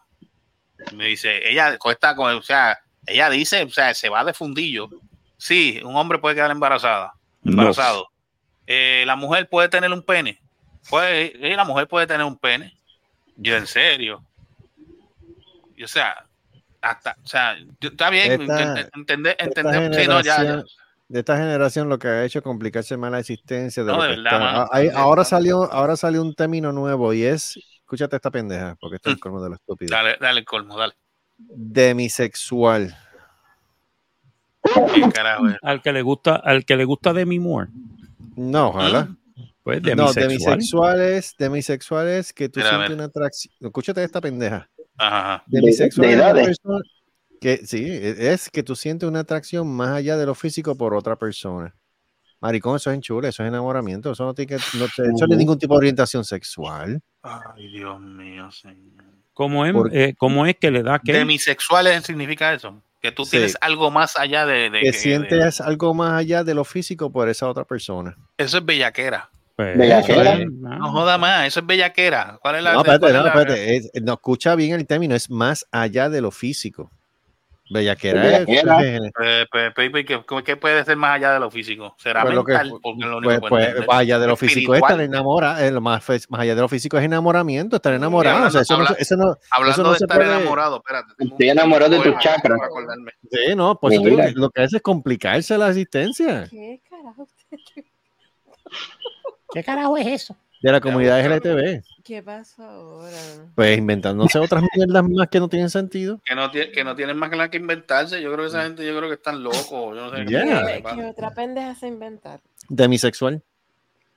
Me 0.94 1.04
dice, 1.06 1.48
ella 1.48 1.76
con 1.78 1.92
esta, 1.92 2.16
con- 2.16 2.34
o 2.34 2.42
sea, 2.42 2.78
ella 3.06 3.30
dice, 3.30 3.62
o 3.64 3.70
sea, 3.70 3.94
se 3.94 4.08
va 4.08 4.24
de 4.24 4.32
fundillo. 4.32 4.88
Sí, 5.36 5.80
un 5.84 5.94
hombre 5.96 6.18
puede 6.18 6.34
quedar 6.34 6.50
embarazada, 6.50 7.12
embarazado. 7.44 8.08
Eh, 8.72 9.02
la 9.04 9.16
mujer 9.16 9.48
puede 9.48 9.68
tener 9.68 9.90
un 9.92 10.00
pene. 10.00 10.40
Puede, 10.88 11.32
eh, 11.52 11.56
la 11.56 11.64
mujer 11.64 11.88
puede 11.88 12.06
tener 12.06 12.24
un 12.24 12.36
pene. 12.38 12.72
Yo, 13.36 13.56
en 13.56 13.66
serio. 13.66 14.22
Y, 15.76 15.82
o 15.82 15.88
sea, 15.88 16.24
hasta, 16.80 17.16
o 17.20 17.26
sea, 17.26 17.56
yo- 17.80 17.88
está 17.88 18.10
bien, 18.10 18.30
entender, 18.30 19.36
entender, 19.40 19.92
sí, 19.92 20.06
no, 20.06 20.20
ya, 20.20 20.22
ya. 20.22 20.36
generación- 20.36 20.64
de 21.08 21.18
esta 21.18 21.36
generación 21.36 21.88
lo 21.88 21.98
que 21.98 22.06
ha 22.06 22.24
hecho 22.24 22.38
es 22.38 22.44
complicarse 22.44 22.96
más 22.96 23.10
la 23.10 23.18
existencia 23.18 23.82
de 23.82 23.90
No, 23.90 23.96
lo 23.96 24.02
de 24.04 24.08
verdad, 24.10 24.38
mano. 24.38 24.68
Ah, 24.70 24.80
ahora 24.94 25.24
salió 25.24 25.64
ahora 25.72 25.96
salió 25.96 26.22
un 26.22 26.32
término 26.36 26.70
nuevo 26.70 27.12
y 27.12 27.24
es 27.24 27.58
escúchate 27.80 28.14
esta 28.14 28.30
pendeja 28.30 28.76
porque 28.80 28.94
esto 28.96 29.10
es 29.10 29.14
el 29.16 29.20
colmo 29.20 29.42
de 29.42 29.48
lo 29.48 29.56
estúpido 29.56 29.90
Dale, 29.90 30.16
dale 30.20 30.38
el 30.38 30.46
colmo, 30.46 30.78
dale. 30.78 30.94
demisexual 31.38 32.96
¿Qué 34.94 35.02
carajo 35.12 35.48
es? 35.48 35.56
Al 35.62 35.82
que 35.82 35.92
le 35.92 36.02
gusta, 36.02 36.36
al 36.36 36.64
que 36.64 36.76
le 36.76 36.84
gusta 36.84 37.12
Demi 37.12 37.40
Moore. 37.40 37.70
No 38.40 38.68
ojalá 38.68 39.08
Pues 39.62 39.82
no 39.82 39.88
demisexual. 40.12 40.28
demisexual 40.28 41.00
es 41.02 41.34
demisexual 41.38 42.08
es 42.08 42.32
que 42.32 42.48
tú 42.48 42.60
Mira, 42.60 42.70
sientes 42.70 42.90
una 42.94 43.04
atracción 43.04 43.54
escúchate 43.60 44.02
esta 44.02 44.20
pendeja 44.20 44.68
Ajá, 44.96 45.44
de 45.46 45.60
persona 46.44 46.80
que 47.40 47.58
sí 47.66 47.86
es 47.90 48.50
que 48.50 48.62
tú 48.62 48.74
sientes 48.76 49.08
una 49.08 49.20
atracción 49.20 49.68
más 49.68 49.90
allá 49.90 50.16
de 50.16 50.26
lo 50.26 50.34
físico 50.34 50.74
por 50.76 50.94
otra 50.94 51.16
persona 51.16 51.74
Maricón, 52.42 52.76
eso 52.76 52.90
es 52.90 52.94
enchule, 52.96 53.28
eso 53.28 53.42
es 53.42 53.48
enamoramiento, 53.48 54.12
eso 54.12 54.24
no 54.24 54.32
tiene 54.32 54.56
que, 54.56 54.78
no, 54.78 54.86
te- 54.86 55.02
eso 55.14 55.26
no 55.26 55.34
es 55.34 55.38
ningún 55.38 55.58
tipo 55.58 55.74
de 55.74 55.78
orientación 55.78 56.24
sexual. 56.24 56.98
Ay, 57.20 57.68
Dios 57.70 58.00
mío, 58.00 58.50
señor. 58.50 59.04
¿Cómo 59.34 59.66
es, 59.66 59.74
eh, 59.92 60.14
cómo 60.16 60.46
es 60.46 60.56
que 60.56 60.70
le 60.70 60.82
da 60.82 60.98
que 61.00 61.12
Demisexuales 61.12 62.02
significa 62.02 62.54
eso. 62.54 62.82
Que 63.02 63.12
tú 63.12 63.26
Sí. 63.26 63.32
tienes 63.32 63.58
algo 63.60 63.90
más 63.90 64.16
allá 64.18 64.46
de. 64.46 64.70
de 64.70 64.80
Que 64.80 64.86
que- 64.86 64.92
sientes 64.94 65.60
algo 65.60 65.92
más 65.92 66.14
allá 66.14 66.42
de 66.42 66.54
lo 66.54 66.64
físico 66.64 67.12
por 67.12 67.28
esa 67.28 67.46
otra 67.46 67.64
persona. 67.64 68.16
Eso 68.44 68.58
es 68.58 68.64
bellaquera. 68.64 69.30
Pues, 69.56 69.76
Bellaquera. 69.76 70.32
eso 70.34 70.42
es- 70.42 70.48
No 70.50 70.90
joda 70.90 71.18
más, 71.18 71.46
eso 71.46 71.60
es 71.60 71.66
bellaquera. 71.66 72.38
¿Cuál 72.40 72.56
es 72.56 72.62
la.? 72.62 72.72
No, 72.72 72.80
espérate, 72.80 73.12
no, 73.12 73.26
espérate. 73.26 73.76
es- 73.76 73.90
no 74.02 74.14
escucha 74.14 74.54
bien 74.54 74.72
el 74.74 74.86
término, 74.86 75.14
es 75.14 75.28
más 75.30 75.66
allá 75.70 76.08
de 76.08 76.20
lo 76.22 76.30
físico. 76.30 76.90
Bellaquera 77.72 78.38
es. 78.38 78.46
Bellaquera. 78.46 78.82
es- 78.82 79.12
Eh, 79.22 79.46
pe- 79.52 79.70
pe- 79.70 80.04
¿qué, 80.04 80.20
qué 80.44 80.56
puede 80.56 80.82
ser 80.84 80.96
más 80.96 81.14
allá 81.16 81.34
de 81.34 81.38
lo 81.40 81.50
físico? 81.52 81.94
¿Será 81.98 82.22
Pues 82.22 82.34
lo 82.34 82.44
que- 82.44 82.52
mental? 82.54 82.72
Porque 82.82 83.04
lo 83.04 83.18
único 83.18 83.40
Pues, 83.48 83.66
que 83.66 83.72
pues, 83.74 83.86
más 83.86 83.98
allá 83.98 84.18
de 84.18 84.26
lo 84.26 84.36
físico 84.36 84.74
es 84.74 84.82
estar 84.82 85.00
enamorado, 85.00 85.60
eh, 85.64 85.70
lo 85.70 85.80
más, 85.80 86.02
más 86.30 86.40
allá 86.40 86.54
de 86.56 86.60
lo 86.62 86.68
físico 86.68 86.98
es 86.98 87.04
enamoramiento, 87.04 87.76
estar 87.76 87.92
enamorado. 87.94 88.46
o 88.46 88.50
sea, 88.50 88.62
eso 88.62 88.74
no, 88.76 88.82
habla- 88.84 88.96
se- 88.96 89.02
eso 89.02 89.16
no, 89.16 89.36
Hablando 89.52 89.72
eso 89.72 89.82
no 89.84 89.92
de 89.92 89.98
se 89.98 90.04
estar 90.04 90.18
puede- 90.18 90.34
enamorado, 90.36 90.76
espérate. 90.78 91.12
Estoy 91.18 91.48
enamorado 91.50 91.90
de 91.92 91.96
tu 91.98 92.02
poema 92.04 92.18
chakra. 92.20 92.56
para 92.56 92.66
acordarme. 92.66 93.12
Sí, 93.30 93.54
no, 93.54 93.78
pues 93.78 94.00
lo 94.34 94.50
que 94.50 94.62
hace 94.62 94.76
es 94.78 94.82
complicarse 94.82 95.56
la 95.58 95.68
existencia 95.68 96.48
¿Qué 96.50 96.80
carajo? 96.90 97.28
¿Qué 99.52 99.64
carajo 99.64 99.96
es 99.96 100.06
eso? 100.06 100.36
de 100.62 100.70
la 100.72 100.80
comunidad 100.82 101.24
LGTB. 101.24 101.82
¿Qué 102.04 102.22
pasó 102.22 102.62
ahora? 102.62 103.16
Pues 103.54 103.78
inventándose 103.78 104.38
otras 104.38 104.62
mierdas 104.76 105.02
más 105.08 105.28
que 105.28 105.40
no 105.40 105.48
tienen 105.48 105.70
sentido. 105.70 106.20
Que 106.22 106.34
no, 106.34 106.50
tiene, 106.50 106.70
que 106.70 106.84
no 106.84 106.94
tienen 106.94 107.16
más 107.16 107.30
nada 107.30 107.48
que 107.50 107.56
inventarse. 107.56 108.20
Yo 108.20 108.30
creo 108.30 108.44
que 108.44 108.48
esa 108.50 108.64
gente, 108.64 108.84
yo 108.84 108.94
creo 108.94 109.08
que 109.08 109.14
están 109.14 109.42
locos. 109.42 109.64
Yo 109.70 109.94
no 109.94 110.10
sé 110.10 110.24
qué 110.26 110.30
Yeah. 110.30 110.62
les 110.64 110.76
¿Qué, 110.76 110.82
pasa. 110.82 110.96
qué 110.96 111.04
otra 111.06 111.30
pendeja 111.30 111.74
se 111.76 111.88
inventar? 111.88 112.40
Demisexual. 112.68 113.40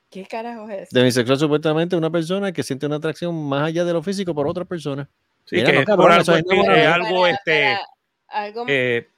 ¿Qué 0.09 0.25
carajo 0.25 0.67
es 0.69 0.81
eso? 0.81 0.89
Demisexual 0.91 1.39
supuestamente 1.39 1.95
una 1.95 2.09
persona 2.09 2.51
que 2.51 2.61
siente 2.61 2.85
una 2.88 2.97
atracción 2.97 3.34
más 3.47 3.63
allá 3.67 3.85
de 3.85 3.93
lo 3.93 4.03
físico 4.03 4.35
por 4.35 4.45
otra 4.45 4.65
persona. 4.65 5.07
Sí, 5.45 5.55
Mira, 5.55 5.67
que 5.67 5.73
no, 5.75 5.80
es 5.80 5.85
cabrón, 5.85 6.07
por 6.11 6.21
eso 6.21 6.34
algo, 6.34 6.51
es 6.51 6.88
algo, 6.88 7.21
Para- 7.21 7.34
este, 7.34 7.77
para 8.27 8.43
algo 8.43 8.65
eh, 8.67 8.97
espiritual. 8.97 9.07
eh, 9.07 9.09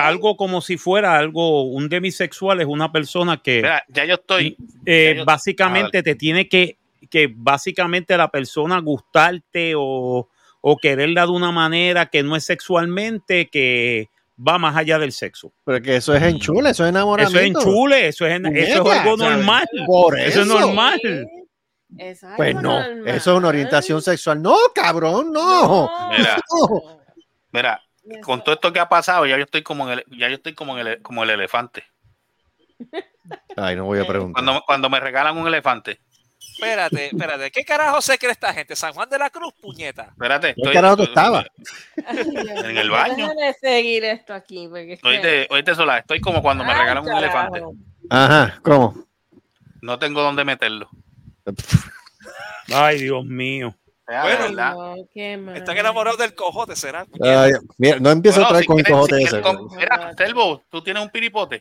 algo 0.00 0.36
como 0.36 0.60
si 0.60 0.76
fuera 0.78 1.16
algo, 1.18 1.62
un 1.64 1.88
demisexual 1.88 2.60
es 2.60 2.66
una 2.66 2.90
persona 2.92 3.36
que 3.42 3.56
Mira, 3.56 3.84
ya 3.88 4.04
yo 4.04 4.14
estoy. 4.14 4.56
eh, 4.86 5.12
ya 5.14 5.18
yo- 5.20 5.24
básicamente 5.24 6.02
te 6.02 6.14
tiene 6.14 6.48
que, 6.48 6.78
que 7.10 7.30
básicamente 7.34 8.16
la 8.16 8.30
persona 8.30 8.78
gustarte 8.80 9.74
o, 9.76 10.28
o 10.60 10.76
quererla 10.78 11.22
de 11.26 11.32
una 11.32 11.52
manera 11.52 12.06
que 12.06 12.22
no 12.22 12.36
es 12.36 12.44
sexualmente, 12.44 13.48
que 13.50 14.08
va 14.44 14.58
más 14.58 14.76
allá 14.76 14.98
del 14.98 15.12
sexo. 15.12 15.52
Pero 15.64 15.82
que 15.82 15.96
eso 15.96 16.14
es 16.14 16.22
enchule, 16.22 16.70
eso 16.70 16.84
es 16.84 16.88
Eso 16.88 16.88
enamoramiento. 16.88 17.60
es 17.60 17.66
enchule, 17.66 18.08
eso 18.08 18.26
es, 18.26 18.40
eso 18.42 18.90
es 18.92 18.98
algo 18.98 19.16
normal. 19.16 19.68
Por 19.86 20.18
Eso 20.18 20.40
es 20.40 20.46
eso. 20.46 20.58
normal. 20.60 21.00
Eso 21.98 22.26
es 22.30 22.36
Pues 22.38 22.56
algo 22.56 22.62
no, 22.62 22.80
normal. 22.80 23.08
eso 23.14 23.32
es 23.32 23.38
una 23.38 23.48
orientación 23.48 24.00
sexual. 24.00 24.40
No, 24.40 24.56
cabrón, 24.74 25.30
no. 25.30 25.90
Mira, 26.16 26.36
No. 26.50 26.98
mira, 27.52 27.82
con 28.22 28.42
todo 28.42 28.54
esto 28.54 28.72
que 28.72 28.80
ha 28.80 28.88
pasado, 28.88 29.26
ya 29.26 29.36
yo 29.36 29.44
estoy 29.44 29.62
como 29.62 29.90
en 29.90 29.98
el, 29.98 30.04
ya 30.16 30.28
yo 30.28 30.34
estoy 30.34 30.54
como 30.54 30.78
en 30.78 30.86
el, 30.86 31.02
como 31.02 31.22
el 31.22 31.30
elefante. 31.30 31.84
Ay, 33.56 33.76
no 33.76 33.84
voy 33.84 34.00
a 34.00 34.06
preguntar. 34.06 34.44
Cuando, 34.44 34.62
cuando 34.66 34.90
me 34.90 35.00
regalan 35.00 35.36
un 35.36 35.46
elefante. 35.46 36.00
Espérate, 36.54 37.06
espérate. 37.06 37.50
¿Qué 37.50 37.64
carajo 37.64 38.00
se 38.00 38.18
cree 38.18 38.32
esta 38.32 38.52
gente? 38.52 38.76
¿San 38.76 38.92
Juan 38.92 39.08
de 39.08 39.18
la 39.18 39.30
Cruz, 39.30 39.52
puñeta? 39.60 40.08
Espérate. 40.10 40.54
¿Qué 40.54 40.72
carajo 40.72 40.98
tú 40.98 41.02
estabas? 41.04 41.46
En 42.06 42.76
el 42.76 42.90
baño. 42.90 43.28
Déjame 43.28 43.52
seguir 43.54 44.04
esto 44.04 44.34
aquí. 44.34 44.68
Porque 44.68 44.98
Oíste, 45.02 45.48
oíste, 45.50 45.74
Sola, 45.74 45.98
estoy 45.98 46.20
como 46.20 46.42
cuando 46.42 46.64
me 46.64 46.74
regalan 46.74 47.04
un 47.04 47.16
elefante. 47.16 47.62
Ajá, 48.10 48.60
¿cómo? 48.62 49.06
No 49.80 49.98
tengo 49.98 50.22
dónde 50.22 50.44
meterlo. 50.44 50.88
Ay, 52.72 53.02
Dios 53.02 53.24
mío. 53.24 53.74
Ya, 54.08 54.22
Bueno. 54.22 54.48
No. 54.50 55.54
Están 55.54 55.78
enamorados 55.78 56.18
del 56.18 56.34
cojote, 56.34 56.74
¿será? 56.76 57.06
Ay, 57.20 57.52
mira, 57.78 57.98
no 58.00 58.10
empiezo 58.10 58.40
Bueno, 58.40 58.48
otra 58.48 58.56
vez 58.58 58.62
si 58.64 58.66
con 58.66 58.78
el 58.78 58.86
cojote 58.86 59.16
si 59.18 59.24
ese. 59.24 59.42
Mira, 59.76 60.14
Selvo, 60.16 60.62
tú 60.68 60.82
tienes 60.82 61.02
un 61.02 61.10
piripote. 61.10 61.60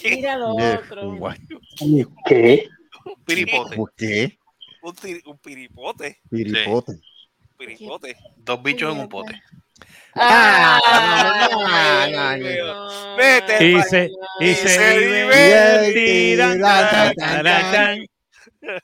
¿Qué? 0.00 0.16
Mira 0.16 0.36
lo 0.36 0.54
otro. 0.54 1.18
¿Qué? 2.26 2.68
Un 3.04 3.24
piripote. 3.24 3.76
¿Por 3.76 3.92
qué? 3.94 4.38
Un, 4.82 4.94
piripote. 5.38 6.20
Piripote. 6.30 7.00
Piripote. 7.58 8.16
Dos 8.36 8.62
bichos 8.62 8.92
en 8.94 9.00
un 9.00 9.08
pote. 9.08 9.40
Ah, 10.14 10.78
Ah, 10.86 12.06
no, 12.10 12.36
no. 12.36 13.64
Y 13.64 13.82
se, 13.82 14.10
Y 14.40 14.54
se 14.54 14.68
se 14.68 14.98
divertirán. 14.98 16.60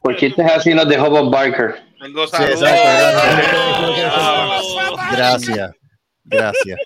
Por 0.03 0.17
chistes 0.17 0.47
así 0.51 0.75
nos 0.75 0.89
dejó 0.89 1.11
Bob 1.11 1.31
Barker. 1.31 1.83
Tengo 2.01 2.27
Sí, 2.27 2.37
exacto. 2.43 2.89
Gracias. 5.13 5.73
Gracias. 6.25 6.79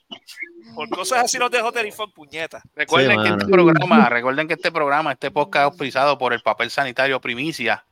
Por 0.74 0.88
cosas 0.88 1.24
así 1.24 1.38
los 1.38 1.50
dejo 1.50 1.70
Terifón, 1.72 2.10
puñeta. 2.12 2.62
Recuerden 2.74 3.10
Sí, 3.10 3.16
que 3.16 3.30
mano. 3.30 3.42
este 3.42 3.52
programa, 3.52 4.08
recuerden 4.08 4.48
que 4.48 4.54
este 4.54 4.72
programa, 4.72 5.12
este 5.12 5.30
podcast 5.30 5.66
es 5.66 5.70
auspiciado 5.72 6.18
por 6.18 6.32
el 6.32 6.40
papel 6.40 6.70
sanitario 6.70 7.20
Primicia. 7.20 7.84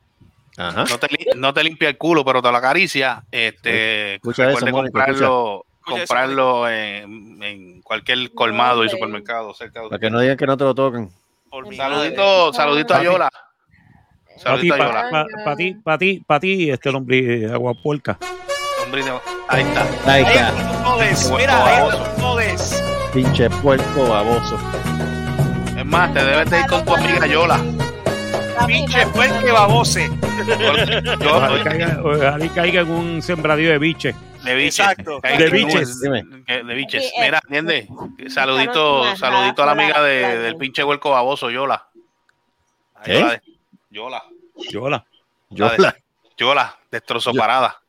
Ajá. 0.57 0.83
No 0.89 0.97
te, 0.99 1.07
no 1.35 1.53
te 1.53 1.63
limpia 1.63 1.89
el 1.89 1.97
culo, 1.97 2.25
pero 2.25 2.41
te 2.41 2.51
lo 2.51 2.57
acaricia. 2.57 3.23
Este, 3.31 4.15
Escucha 4.15 4.43
eso, 4.49 4.65
recuerde 4.65 4.71
Mónica, 4.71 5.05
comprarlo, 5.05 5.65
Escucha 5.79 5.97
comprarlo 5.99 6.69
en, 6.69 7.41
en 7.43 7.81
cualquier 7.81 8.31
colmado 8.33 8.83
y 8.83 8.89
supermercado 8.89 9.53
cerca 9.53 9.81
de 9.81 9.89
Para 9.89 9.99
que 9.99 10.09
no 10.09 10.19
digan 10.19 10.37
que 10.37 10.45
no 10.45 10.57
te 10.57 10.63
lo 10.65 10.75
toquen. 10.75 11.09
Saludito, 11.77 12.51
saludito 12.53 12.93
a 12.95 13.29
Para 14.43 14.59
ti, 14.59 14.67
Saludito 14.69 14.73
a 14.73 14.77
pa- 14.77 14.85
Yola. 14.85 15.09
pa- 15.11 15.25
pa 15.45 15.55
ti, 15.55 15.73
pa 15.83 15.97
ti, 15.97 16.23
pa 16.25 16.39
ti, 16.39 16.69
este 16.71 16.89
hombre, 16.89 17.51
agua 17.51 17.73
puerca. 17.73 18.17
Hombre, 18.83 19.01
ahí 19.49 19.61
está. 19.63 19.81
Ahí 19.81 19.87
Ahí 20.07 20.23
está. 20.23 20.49
están 20.49 20.83
todes, 20.83 21.29
Buen 21.29 21.41
mira, 21.41 21.65
ahí 21.65 21.89
están 21.89 22.15
todes. 22.17 22.83
Pinche 23.13 23.49
puerco 23.49 24.03
baboso. 24.09 24.57
Es 25.77 25.85
más, 25.85 26.13
te 26.13 26.23
debes 26.23 26.49
de 26.49 26.59
ir 26.59 26.65
con 26.67 26.83
tu 26.85 26.95
amiga 26.95 27.27
Yola. 27.27 27.59
Pinche 28.67 29.05
puerque 29.07 29.51
babose. 29.51 30.09
Yo, 31.19 31.35
Ojalá 31.37 32.49
caiga, 32.53 32.81
en 32.81 32.89
un 32.89 33.21
sembradío 33.21 33.69
de 33.69 33.77
biche. 33.77 34.15
de 34.43 34.55
biches. 34.55 34.79
Exacto. 34.79 35.19
Ahí 35.23 35.37
De 35.37 35.49
biches. 35.49 35.99
De 36.01 36.73
biches. 36.75 37.03
Eh, 37.03 37.21
Mira, 37.21 37.39
¿entiendes? 37.43 37.87
Saludito, 38.33 39.03
más 39.03 39.19
saludito 39.19 39.63
a 39.63 39.65
la 39.67 39.71
amiga 39.73 40.01
de- 40.01 40.37
del 40.39 40.55
pinche 40.57 40.83
huerco 40.83 41.11
baboso, 41.11 41.49
Yola. 41.49 41.87
A 42.95 43.03
Yola, 43.93 44.23
Yola. 44.71 45.05
Yola. 45.51 45.95
Yola, 46.35 46.79
destrozó 46.89 47.31
parada. 47.31 47.79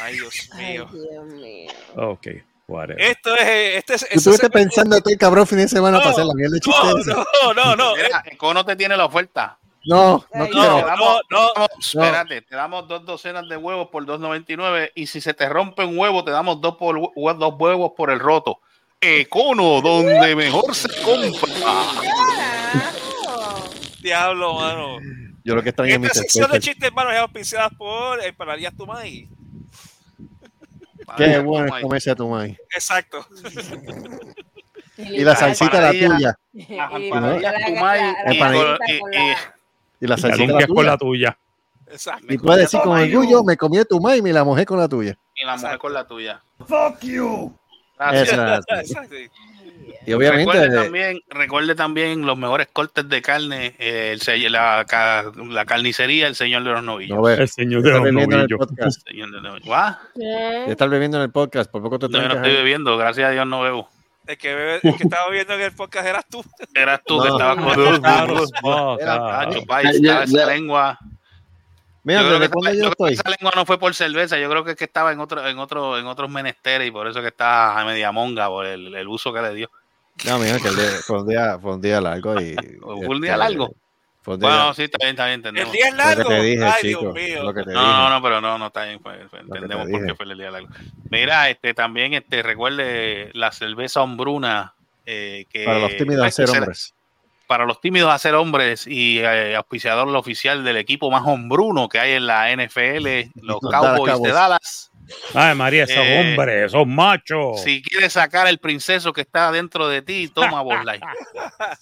Ay, 0.00 0.14
Dios 0.14 0.48
Ay, 0.52 0.64
mío. 0.74 0.88
Dios 0.92 1.24
mío. 1.26 1.72
Ok, 1.96 2.28
whatever. 2.68 3.00
Esto 3.02 3.34
es. 3.34 3.40
Este 3.76 3.94
es 3.94 4.02
ese 4.04 4.14
estuviste 4.14 4.48
pensando 4.50 5.00
todo 5.00 5.12
el 5.12 5.18
cabrón 5.18 5.48
fin 5.48 5.58
de 5.58 5.66
semana 5.68 5.96
No, 5.96 6.02
para 6.04 6.12
hacer 6.12 6.24
la 6.26 6.34
mierda 6.34 6.54
de 6.54 6.60
chiste 6.60 6.80
No, 7.10 7.24
no, 7.52 7.54
no, 7.54 7.76
no. 7.76 7.96
Mira, 7.96 8.22
Econo 8.26 8.64
te 8.64 8.76
tiene 8.76 8.96
la 8.96 9.06
oferta. 9.06 9.58
No, 9.84 10.24
no 10.32 10.44
Ay, 10.44 10.50
damos- 10.52 11.20
no, 11.28 11.38
no. 11.40 11.52
damos- 11.54 11.70
Espérate, 11.80 12.42
te 12.42 12.54
damos 12.54 12.86
dos 12.86 13.04
docenas 13.04 13.48
de 13.48 13.56
huevos 13.56 13.88
por 13.88 14.06
2.99 14.06 14.92
y 14.94 15.08
si 15.08 15.20
se 15.20 15.34
te 15.34 15.48
rompe 15.48 15.84
un 15.84 15.98
huevo, 15.98 16.22
te 16.22 16.30
damos 16.30 16.60
dos, 16.60 16.76
por, 16.76 17.00
dos 17.00 17.54
huevos 17.58 17.92
por 17.96 18.10
el 18.12 18.20
roto. 18.20 18.60
Econo, 19.00 19.80
donde 19.80 20.36
mejor 20.36 20.72
se 20.74 20.88
compra. 21.02 21.48
Diablo, 24.02 24.54
mano. 24.54 24.98
Yo 25.44 25.54
lo 25.54 25.62
que 25.62 25.70
extraño 25.70 25.94
es 25.94 26.00
mi 26.00 26.08
sección 26.08 26.50
de 26.50 26.60
chistes, 26.60 26.84
hermano, 26.88 27.10
es 27.10 27.18
auspiciada 27.18 27.70
por 27.70 28.22
Empanaderías 28.22 28.74
Tumay. 28.76 29.28
Qué 31.16 31.38
bueno 31.40 31.74
es 31.76 31.82
comerse 31.82 32.10
a 32.10 32.14
tu 32.14 32.28
maíz. 32.28 32.56
Exacto. 32.74 33.26
Y 34.96 35.24
la 35.24 35.34
salsita 35.34 35.80
la 35.80 35.90
tuya. 35.92 36.38
Y- 36.52 36.66
la- 36.76 36.88
Tumay 36.88 37.40
salsita 40.16 40.52
la- 40.52 40.66
con 40.66 40.76
tuya. 40.76 40.90
la 40.90 40.96
tuya. 40.98 41.38
Exacto. 41.90 42.26
Y 42.28 42.38
puedes 42.38 42.62
decir 42.64 42.80
con 42.80 42.98
orgullo, 42.98 43.42
me 43.42 43.56
comí 43.56 43.78
tu 43.88 44.00
maíz 44.00 44.20
y 44.20 44.22
me 44.22 44.32
la 44.32 44.44
mojé 44.44 44.64
con 44.64 44.78
la 44.78 44.88
tuya. 44.88 45.16
y 45.34 45.44
la 45.44 45.56
mujer 45.56 45.78
con 45.78 45.92
la 45.94 46.06
tuya. 46.06 46.42
Fuck 46.66 47.00
you. 47.00 47.52
Gracias. 47.98 48.28
Exacto. 48.30 49.14
Y 50.06 50.12
obviamente, 50.14 50.52
recuerde, 50.52 50.74
eh, 50.76 50.82
también, 50.82 51.20
recuerde 51.28 51.74
también 51.74 52.26
los 52.26 52.36
mejores 52.38 52.68
cortes 52.72 53.08
de 53.08 53.20
carne, 53.22 53.74
eh, 53.78 54.10
el, 54.12 54.20
la, 54.48 54.86
la 55.50 55.64
carnicería, 55.66 56.26
el 56.26 56.34
señor 56.34 56.64
de 56.64 56.70
los 56.70 56.82
novillos. 56.82 57.18
no. 57.18 57.28
El 57.28 57.48
señor 57.48 57.82
de 57.82 57.88
Está 57.90 57.98
los 58.00 58.04
bebiendo 58.04 58.34
en 58.36 58.40
el 58.42 58.48
novillos. 58.48 58.58
los. 59.66 60.00
Estás 60.68 60.90
bebiendo 60.90 61.16
en 61.18 61.22
el 61.24 61.30
podcast, 61.30 61.70
por 61.70 61.82
poco 61.82 61.98
te 61.98 62.08
No, 62.08 62.20
yo 62.22 62.28
no 62.28 62.34
estoy 62.34 62.52
bebiendo, 62.52 62.96
gracias 62.96 63.28
a 63.28 63.30
Dios 63.32 63.46
no 63.46 63.60
bebo. 63.60 63.88
El 64.26 64.38
que, 64.38 64.54
bebe- 64.54 64.80
el 64.82 64.96
que 64.96 65.02
estaba 65.04 65.28
viendo 65.30 65.54
en 65.54 65.60
el 65.62 65.72
podcast 65.72 66.06
eras 66.06 66.24
tú. 66.30 66.44
Eras 66.74 67.00
tú 67.04 67.20
que 67.20 67.28
No. 67.28 67.34
estabas 67.36 67.56
con 67.56 67.66
oh, 68.62 68.98
Era- 69.00 69.18
pa, 69.66 69.82
Ya, 69.82 69.90
estaba 69.90 70.24
esa 70.24 70.36
ya. 70.38 70.46
lengua. 70.46 70.98
Mira, 72.10 72.22
Yo 72.22 72.26
creo, 72.26 72.38
¿desde 72.40 72.52
que, 72.52 72.76
yo 72.78 72.84
yo 72.84 72.90
creo 72.90 73.06
que 73.08 73.14
esa 73.14 73.30
lengua 73.30 73.52
no 73.54 73.64
fue 73.66 73.78
por 73.78 73.94
cerveza, 73.94 74.38
yo 74.38 74.50
creo 74.50 74.64
que 74.64 74.70
es 74.72 74.76
que 74.76 74.84
estaba 74.84 75.12
en 75.12 75.20
otro, 75.20 75.46
en 75.46 75.58
otro, 75.58 75.98
en 75.98 76.06
otros 76.06 76.28
menesteres 76.30 76.88
y 76.88 76.90
por 76.90 77.06
eso 77.06 77.20
que 77.20 77.28
está 77.28 77.78
a 77.78 77.84
media 77.84 78.10
monga 78.12 78.48
por 78.48 78.66
el, 78.66 78.94
el 78.94 79.08
uso 79.08 79.32
que 79.32 79.40
le 79.42 79.54
dio. 79.54 79.70
No, 80.26 80.38
mira, 80.38 80.58
que 80.58 80.68
el 80.68 80.76
día- 80.76 80.90
fue, 81.06 81.20
un 81.22 81.28
día, 81.28 81.58
fue 81.60 81.74
un 81.74 81.80
día 81.80 82.00
largo 82.00 82.40
y. 82.40 82.54
¿Fue 82.82 82.94
un 83.06 83.20
día 83.20 83.32
este, 83.34 83.38
largo? 83.38 83.74
Fue 84.22 84.34
un 84.34 84.40
día 84.40 84.48
Bueno, 84.50 84.74
sí, 84.74 84.82
está 84.82 84.98
bien, 85.00 85.10
está 85.10 85.24
bien, 85.26 85.34
entendemos. 85.36 85.72
El 85.72 85.76
día 85.78 85.86
es 85.86 85.92
Lo 85.92 85.96
largo. 85.98 86.28
que 86.28 86.34
te 86.34 86.42
dije, 86.42 86.64
Ay, 86.64 86.82
chico. 86.82 87.00
Dios 87.00 87.14
mío. 87.14 87.42
Lo 87.44 87.54
que 87.54 87.62
te 87.62 87.72
No, 87.72 87.80
dije. 87.80 87.92
no, 87.92 88.10
no, 88.10 88.22
pero 88.22 88.40
no, 88.40 88.58
no 88.58 88.66
está 88.66 88.84
bien. 88.84 88.98
pues, 88.98 89.16
pues, 89.30 89.42
entendemos 89.42 89.86
te 89.86 89.92
por 89.92 90.06
qué 90.06 90.14
fue 90.14 90.26
el 90.26 90.36
día 90.36 90.50
largo. 90.50 90.68
Mira, 91.10 91.48
este 91.48 91.72
también 91.74 92.12
este 92.14 92.42
recuerde 92.42 93.30
la 93.34 93.50
cerveza 93.52 94.02
hombruna 94.02 94.74
eh, 95.06 95.46
que 95.50 95.64
Para 95.64 95.78
los 95.78 95.96
tímidos 95.96 96.34
ser- 96.34 96.50
hombres. 96.50 96.92
Para 97.50 97.66
los 97.66 97.80
tímidos 97.80 98.14
hacer 98.14 98.36
hombres 98.36 98.86
y 98.86 99.18
eh, 99.18 99.56
auspiciador 99.56 100.06
oficial 100.14 100.62
del 100.62 100.76
equipo 100.76 101.10
más 101.10 101.24
hombruno 101.26 101.88
que 101.88 101.98
hay 101.98 102.12
en 102.12 102.28
la 102.28 102.46
NFL, 102.54 103.32
los 103.42 103.58
Cowboys 103.58 104.22
de. 104.22 104.30
Dallas. 104.30 104.92
Ay, 105.34 105.56
María, 105.56 105.82
esos 105.82 105.96
Eh, 105.96 106.20
hombres, 106.20 106.66
esos 106.66 106.86
machos. 106.86 107.60
Si 107.62 107.82
quieres 107.82 108.12
sacar 108.12 108.46
el 108.46 108.58
princeso 108.58 109.12
que 109.12 109.22
está 109.22 109.50
dentro 109.50 109.88
de 109.88 110.00
ti, 110.00 110.28
toma 110.32 110.62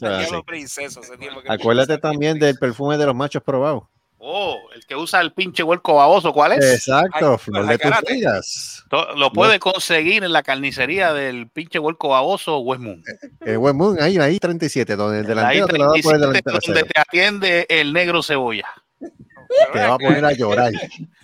tipo 1.18 1.42
que- 1.42 1.52
Acuérdate 1.52 1.98
también 1.98 2.38
del 2.38 2.56
perfume 2.58 2.96
de 2.96 3.04
los 3.04 3.14
machos 3.14 3.42
probados. 3.42 3.82
Oh, 4.30 4.60
el 4.74 4.84
que 4.84 4.94
usa 4.94 5.22
el 5.22 5.32
pinche 5.32 5.62
huerco 5.62 5.94
baboso, 5.94 6.34
¿cuál 6.34 6.52
es? 6.52 6.74
Exacto, 6.74 7.32
Ay, 7.32 7.38
flor 7.38 7.66
de 7.66 7.78
tus 7.78 8.84
Lo 9.16 9.32
puede 9.32 9.58
conseguir 9.58 10.22
en 10.22 10.32
la 10.34 10.42
carnicería 10.42 11.14
del 11.14 11.48
pinche 11.48 11.78
huerco 11.78 12.10
baboso 12.10 12.58
West 12.58 12.82
Moon. 12.82 13.02
El 13.40 13.56
buen 13.56 13.74
Moon, 13.76 13.96
ahí, 14.02 14.18
ahí 14.18 14.38
37, 14.38 14.96
donde 14.96 15.20
el 15.20 15.26
delantero 15.26 15.66
te 15.66 15.78
lo 15.78 15.86
por 15.86 15.94
el 15.96 16.02
37, 16.02 16.20
delantero. 16.20 16.74
donde 16.74 16.82
te 16.92 17.00
atiende 17.00 17.66
el 17.70 17.92
negro 17.94 18.22
cebolla. 18.22 18.68
Te 19.72 19.78
va 19.80 19.94
a 19.94 19.98
poner 19.98 20.22
a 20.26 20.32
llorar. 20.32 20.72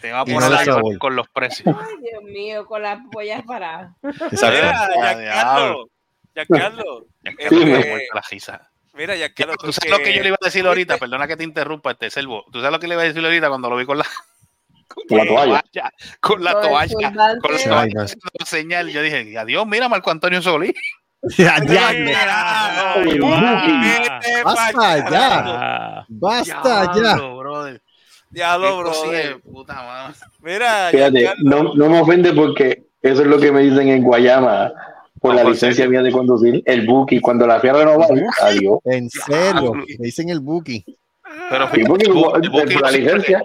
Te 0.01 0.11
va 0.11 0.21
a 0.21 0.25
poner 0.25 0.41
no 0.41 0.47
a 0.47 0.49
llorar 0.51 0.65
sabor. 0.65 0.99
con 0.99 1.15
los 1.15 1.29
precios. 1.29 1.77
Ay, 1.79 1.97
Dios 2.11 2.23
mío, 2.23 2.65
con 2.65 2.81
las 2.81 3.01
pollas 3.13 3.43
paradas. 3.47 3.93
Exacto. 4.03 4.49
Mira, 4.51 4.81
Ah, 4.81 5.15
Giancarlo, 5.15 5.89
Giancarlo, 6.35 7.07
Ya 7.23 7.49
Sí, 7.51 7.55
me 7.57 7.65
me- 7.67 7.87
muerto 7.87 8.15
la 8.15 8.23
risa. 8.31 8.71
Mira, 8.95 9.15
Ya, 9.15 9.27
Giancarlo, 9.27 9.55
¿Tú 9.57 9.73
sabes 9.73 9.91
lo 9.91 9.99
que 9.99 10.15
yo 10.15 10.23
le 10.23 10.29
iba 10.29 10.37
a 10.41 10.45
decir 10.45 10.67
ahorita? 10.67 10.99
Perdona 10.99 11.27
que 11.27 11.37
te 11.37 11.45
interrumpa, 11.45 11.93
este 11.93 12.11
selvo. 12.11 12.45
¿Tú 12.53 12.59
sabes 12.59 12.73
lo 12.73 12.81
que 12.81 12.89
le 12.89 12.95
iba 12.95 13.03
a 13.03 13.07
decir 13.07 13.25
ahorita 13.25 13.49
cuando 13.49 13.71
lo 13.71 13.77
vi 13.77 13.85
con 13.85 13.99
la, 13.99 14.05
Con 15.09 15.19
la 15.19 15.27
toalla. 15.27 15.93
Con 16.21 16.45
la 16.45 16.53
Con 16.53 16.63
toalla. 16.63 16.95
Con 16.95 17.17
la 17.17 17.39
toalla 17.41 18.07
señal. 18.45 18.91
Yo 18.91 19.03
dije, 19.03 19.37
adiós, 19.39 19.67
mira 19.67 19.89
Marco 19.89 20.11
Antonio 20.11 20.43
Solís. 20.43 20.73
Ya, 21.39 21.57
ya, 21.65 21.91
Basta 24.45 25.11
ya. 25.11 26.05
Basta 26.07 26.93
ya. 26.95 27.17
Brother. 27.17 27.81
puta 29.41 29.75
madre. 29.75 30.15
Mira, 30.43 30.89
Fíjate, 30.91 31.33
no, 31.45 31.75
no 31.75 31.89
me 31.89 32.01
ofende 32.03 32.35
porque 32.35 32.83
eso 33.01 33.23
es 33.23 33.27
lo 33.27 33.39
que 33.39 33.51
me 33.51 33.63
dicen 33.63 33.89
en 33.89 34.03
Guayama 34.03 34.71
por 35.25 35.35
No, 35.35 35.43
la 35.43 35.49
licencia 35.49 35.89
mía 35.89 36.03
de 36.03 36.13
conducir. 36.13 36.63
El 36.67 36.87
Buki, 36.87 37.19
cuando 37.19 37.47
la 37.47 37.59
fui 37.59 37.71
a 37.71 37.73
renovar, 37.73 38.11
adiós. 38.43 38.79
En 38.85 39.09
serio, 39.09 39.73
me 39.73 39.85
dicen 39.99 40.29
el 40.29 40.41
Buki. 40.41 40.85
Pero 41.49 41.65
el 41.73 41.87
Bu- 41.87 42.43
el 42.43 42.51
Buki 42.51 42.75
la 42.75 42.91
licencia. 42.91 43.43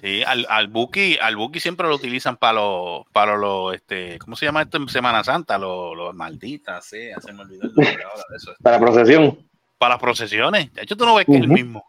Sí, 0.00 0.22
al, 0.22 0.46
al 0.48 0.68
Buki, 0.68 1.18
al 1.20 1.34
Buki 1.34 1.58
siempre 1.58 1.88
lo 1.88 1.96
utilizan 1.96 2.36
para 2.36 2.52
los, 2.52 3.04
para 3.12 3.36
los, 3.36 3.74
este, 3.74 4.16
¿cómo 4.20 4.36
se 4.36 4.46
llama 4.46 4.62
esto 4.62 4.76
en 4.76 4.88
Semana 4.88 5.24
Santa? 5.24 5.58
Los, 5.58 5.96
los 5.96 6.14
malditas, 6.14 6.84
sí, 6.84 7.08
se 7.20 7.32
me 7.32 7.42
olvidó 7.42 7.64
el 7.64 7.74
nombre 7.74 8.04
ahora 8.04 8.22
de 8.30 8.36
eso. 8.36 8.52
Para 8.62 8.78
procesión. 8.78 9.38
Para 9.78 9.94
las 9.94 10.00
procesiones. 10.00 10.72
De 10.72 10.82
hecho, 10.82 10.96
tú 10.96 11.04
no 11.04 11.16
ves 11.16 11.26
que 11.26 11.34
es 11.34 11.40
el 11.40 11.48
mismo. 11.48 11.84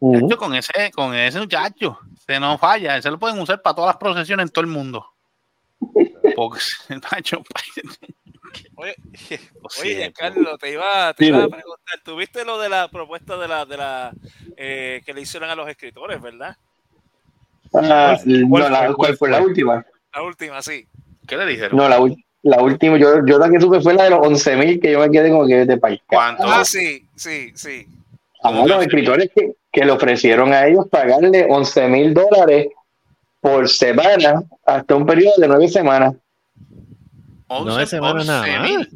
De 0.00 0.18
hecho, 0.18 0.36
con 0.36 0.56
ese, 0.56 0.90
con 0.92 1.14
ese 1.14 1.38
muchacho, 1.38 2.00
se 2.26 2.40
no 2.40 2.58
falla. 2.58 2.96
Ese 2.96 3.10
lo 3.12 3.18
pueden 3.20 3.38
usar 3.38 3.62
para 3.62 3.76
todas 3.76 3.90
las 3.90 3.96
procesiones 3.98 4.46
en 4.46 4.50
todo 4.52 4.62
el 4.64 4.70
mundo. 4.70 5.06
Porque 6.38 6.60
el 6.90 7.00
macho, 7.10 7.42
Oye. 8.76 8.94
Giancarlo, 9.82 10.56
te 10.56 10.70
iba, 10.70 11.12
te 11.14 11.26
iba 11.26 11.38
a 11.38 11.48
preguntar, 11.48 12.00
¿tuviste 12.04 12.44
lo 12.44 12.60
de 12.60 12.68
la 12.68 12.86
propuesta 12.86 13.36
de 13.36 13.48
la, 13.48 13.64
de 13.64 13.76
la 13.76 14.12
eh, 14.56 15.02
que 15.04 15.12
le 15.12 15.22
hicieron 15.22 15.50
a 15.50 15.56
los 15.56 15.68
escritores, 15.68 16.22
verdad? 16.22 16.56
Ah, 17.74 18.16
¿Cuál 18.22 18.62
no, 18.62 18.68
la, 18.68 18.86
fue? 18.86 18.94
¿Cuál 18.94 19.16
fue 19.16 19.30
la 19.30 19.40
última? 19.40 19.84
La 20.14 20.22
última, 20.22 20.62
sí. 20.62 20.86
¿qué 21.26 21.36
le 21.36 21.44
dijeron? 21.44 21.76
No, 21.76 21.88
la, 21.88 21.98
la 22.42 22.62
última, 22.62 22.96
yo, 22.98 23.26
yo 23.26 23.36
la 23.36 23.50
que 23.50 23.60
supe 23.60 23.80
fue 23.80 23.94
la 23.94 24.04
de 24.04 24.10
los 24.10 24.20
11.000 24.20 24.80
que 24.80 24.92
yo 24.92 25.00
me 25.00 25.10
quedé 25.10 25.30
como 25.30 25.44
que 25.44 25.66
de 25.66 25.76
país. 25.76 26.00
¿Cuánto? 26.06 26.44
Ah, 26.46 26.64
sí, 26.64 27.04
sí, 27.16 27.50
sí. 27.56 27.84
A 28.44 28.52
los 28.52 28.80
escritores 28.80 29.28
que, 29.34 29.54
que 29.72 29.84
le 29.84 29.90
ofrecieron 29.90 30.52
a 30.52 30.68
ellos 30.68 30.86
pagarle 30.88 31.48
11 31.50 31.88
mil 31.88 32.14
dólares 32.14 32.68
por 33.40 33.68
semana 33.68 34.44
hasta 34.64 34.94
un 34.94 35.04
periodo 35.04 35.34
de 35.38 35.48
nueve 35.48 35.68
semanas. 35.68 36.14
Nueve 37.48 37.86
semanas 37.86 38.26
nada 38.26 38.46
más. 38.60 38.86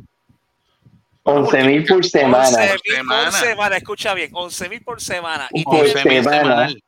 11 1.25 1.65
mil 1.65 1.85
por 1.87 2.05
semana. 2.05 2.49
11 2.49 2.61
mil 2.73 2.97
semana. 2.97 3.23
por 3.31 3.33
semana, 3.41 3.77
escucha 3.77 4.15
bien, 4.15 4.31
11 4.35 4.69
mil 4.69 4.83
por 4.83 5.01
semana. 5.01 5.49
Y 5.53 5.63
Por 5.65 5.87
semana. 5.89 6.23
semanal. 6.23 6.83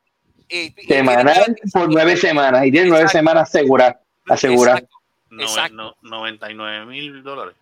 y- 0.49 0.75
y 0.77 0.87
Semanal 0.87 1.25
gratis- 1.25 1.73
por 1.73 1.89
nueve 1.93 2.17
semanas. 2.17 2.67
Y 2.67 2.71
tiene 2.73 2.89
nueve 2.89 3.09
semanas 3.09 3.49
aseguradas. 3.49 3.97
Aseguradas. 4.29 4.83
Exacto. 4.83 4.99
No, 5.31 5.43
Exacto. 5.43 5.75
no, 5.75 5.97
99 6.03 6.87
mil 6.87 7.23
dólares. 7.23 7.55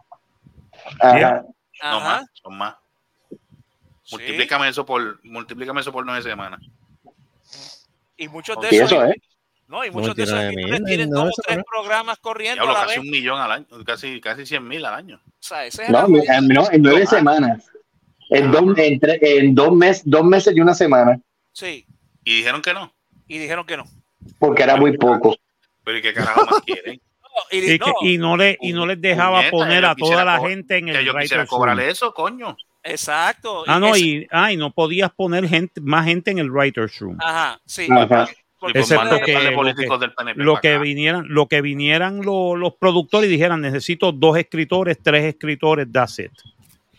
Ajá. 1.00 1.42
No 1.82 1.96
Ajá. 1.98 2.00
más, 2.00 2.24
son 2.42 2.58
más. 2.58 2.74
Sí. 3.30 4.16
Multiplícame 4.16 4.68
eso 4.68 4.84
por, 4.84 5.24
multiplícame 5.24 5.80
eso 5.80 5.92
por 5.92 6.04
nueve 6.04 6.22
semanas. 6.22 6.60
Y 8.16 8.28
muchos 8.28 8.60
de 8.60 8.68
Y 8.72 8.76
esos, 8.76 8.92
eso, 8.92 9.04
¿eh? 9.06 9.14
No, 9.73 9.85
y 9.85 9.90
muchos 9.90 10.15
de 10.15 10.23
esos 10.23 10.36
99.000, 10.39 10.49
escritores 10.51 10.85
tienen 10.85 11.11
no, 11.11 11.24
dos 11.24 11.35
o 11.39 11.43
tres 11.43 11.57
no. 11.59 11.65
programas 11.65 12.19
corriendo 12.19 12.62
Diablo, 12.62 12.77
a 12.77 12.81
la 12.81 12.86
casi 12.86 12.99
vez. 13.01 13.05
un 13.07 13.11
millón 13.11 13.40
al 13.40 13.51
año, 13.53 13.66
casi, 13.85 14.20
casi 14.20 14.47
100 14.47 14.69
mil 14.69 14.85
al 14.85 14.94
año. 14.94 15.20
O 15.27 15.31
sea, 15.40 15.65
ese 15.66 15.82
es 15.85 15.89
No, 15.90 16.07
el 16.07 16.23
en, 16.31 16.49
no, 16.49 16.70
en 16.70 16.82
nueve 16.82 17.07
semanas. 17.07 17.69
En 18.31 18.51
dos, 18.51 18.62
en, 18.78 19.01
tre- 19.01 19.19
en 19.20 19.55
dos, 19.55 19.73
meses, 19.74 20.03
dos 20.07 20.24
meses 20.24 20.55
y 20.57 20.61
una 20.61 20.74
semana. 20.74 21.19
Sí, 21.53 21.86
Y 22.24 22.36
dijeron 22.36 22.62
que 22.62 22.73
no. 22.73 22.93
y 23.27 23.39
dijeron 23.39 23.66
que 23.66 23.77
no. 23.77 23.85
Porque 24.39 24.62
era 24.62 24.77
muy 24.77 24.97
poco. 24.97 25.36
Pero 25.85 25.99
¿y 25.99 26.03
qué 26.03 26.12
carajo 26.15 26.47
más 26.47 26.61
quieren? 26.62 27.01
No, 27.32 27.59
y, 27.59 27.73
y, 27.73 27.78
no, 27.78 27.86
que- 27.86 28.09
y 28.11 28.19
no 28.19 28.36
le 28.36 28.59
y 28.61 28.73
no 28.74 28.85
les 28.85 29.01
dejaba 29.01 29.39
Puñeta, 29.39 29.51
poner 29.53 29.85
a 29.86 29.94
toda 29.94 30.23
la 30.23 30.39
gente 30.40 30.77
en 30.77 30.85
Que 30.85 30.99
el 30.99 31.07
yo 31.07 31.15
quisiera 31.15 31.44
writer's 31.44 31.49
room. 31.51 31.59
cobrarle 31.61 31.89
eso, 31.89 32.12
coño. 32.12 32.57
exacto. 32.82 33.65
Ah, 33.66 33.81
no, 33.81 33.94
ese- 33.94 34.01
y, 34.05 34.27
ah, 34.31 34.53
y 34.53 34.59
no 34.59 34.70
podías 34.70 35.11
poner 35.12 35.49
gente, 35.49 35.81
más 35.81 36.05
gente 36.05 36.31
en 36.31 36.39
el 36.40 36.51
writer's 36.51 36.99
room. 36.99 37.16
Ajá, 37.23 37.59
sí. 37.65 37.89
Ajá. 37.90 38.28
Porque 38.62 38.82
que 38.84 38.94
par 38.94 39.09
de 39.10 39.51
lo 39.51 39.56
políticos 39.56 39.98
que- 39.98 40.06
del 40.06 40.14
PNP 40.14 40.43
Lo 40.43 40.55
pa' 40.55 40.60
que 40.60 40.78
vinieran, 40.78 41.24
lo 41.28 41.48
que 41.48 41.60
vinieran 41.60 42.22
lo- 42.22 42.55
los 42.56 42.74
productores 42.74 43.28
y 43.28 43.32
dijeran 43.32 43.60
necesito 43.60 44.12
dos 44.12 44.36
escritores, 44.39 44.98
tres 45.02 45.24
escritores, 45.24 45.89
that's 45.93 46.18
it. 46.20 46.30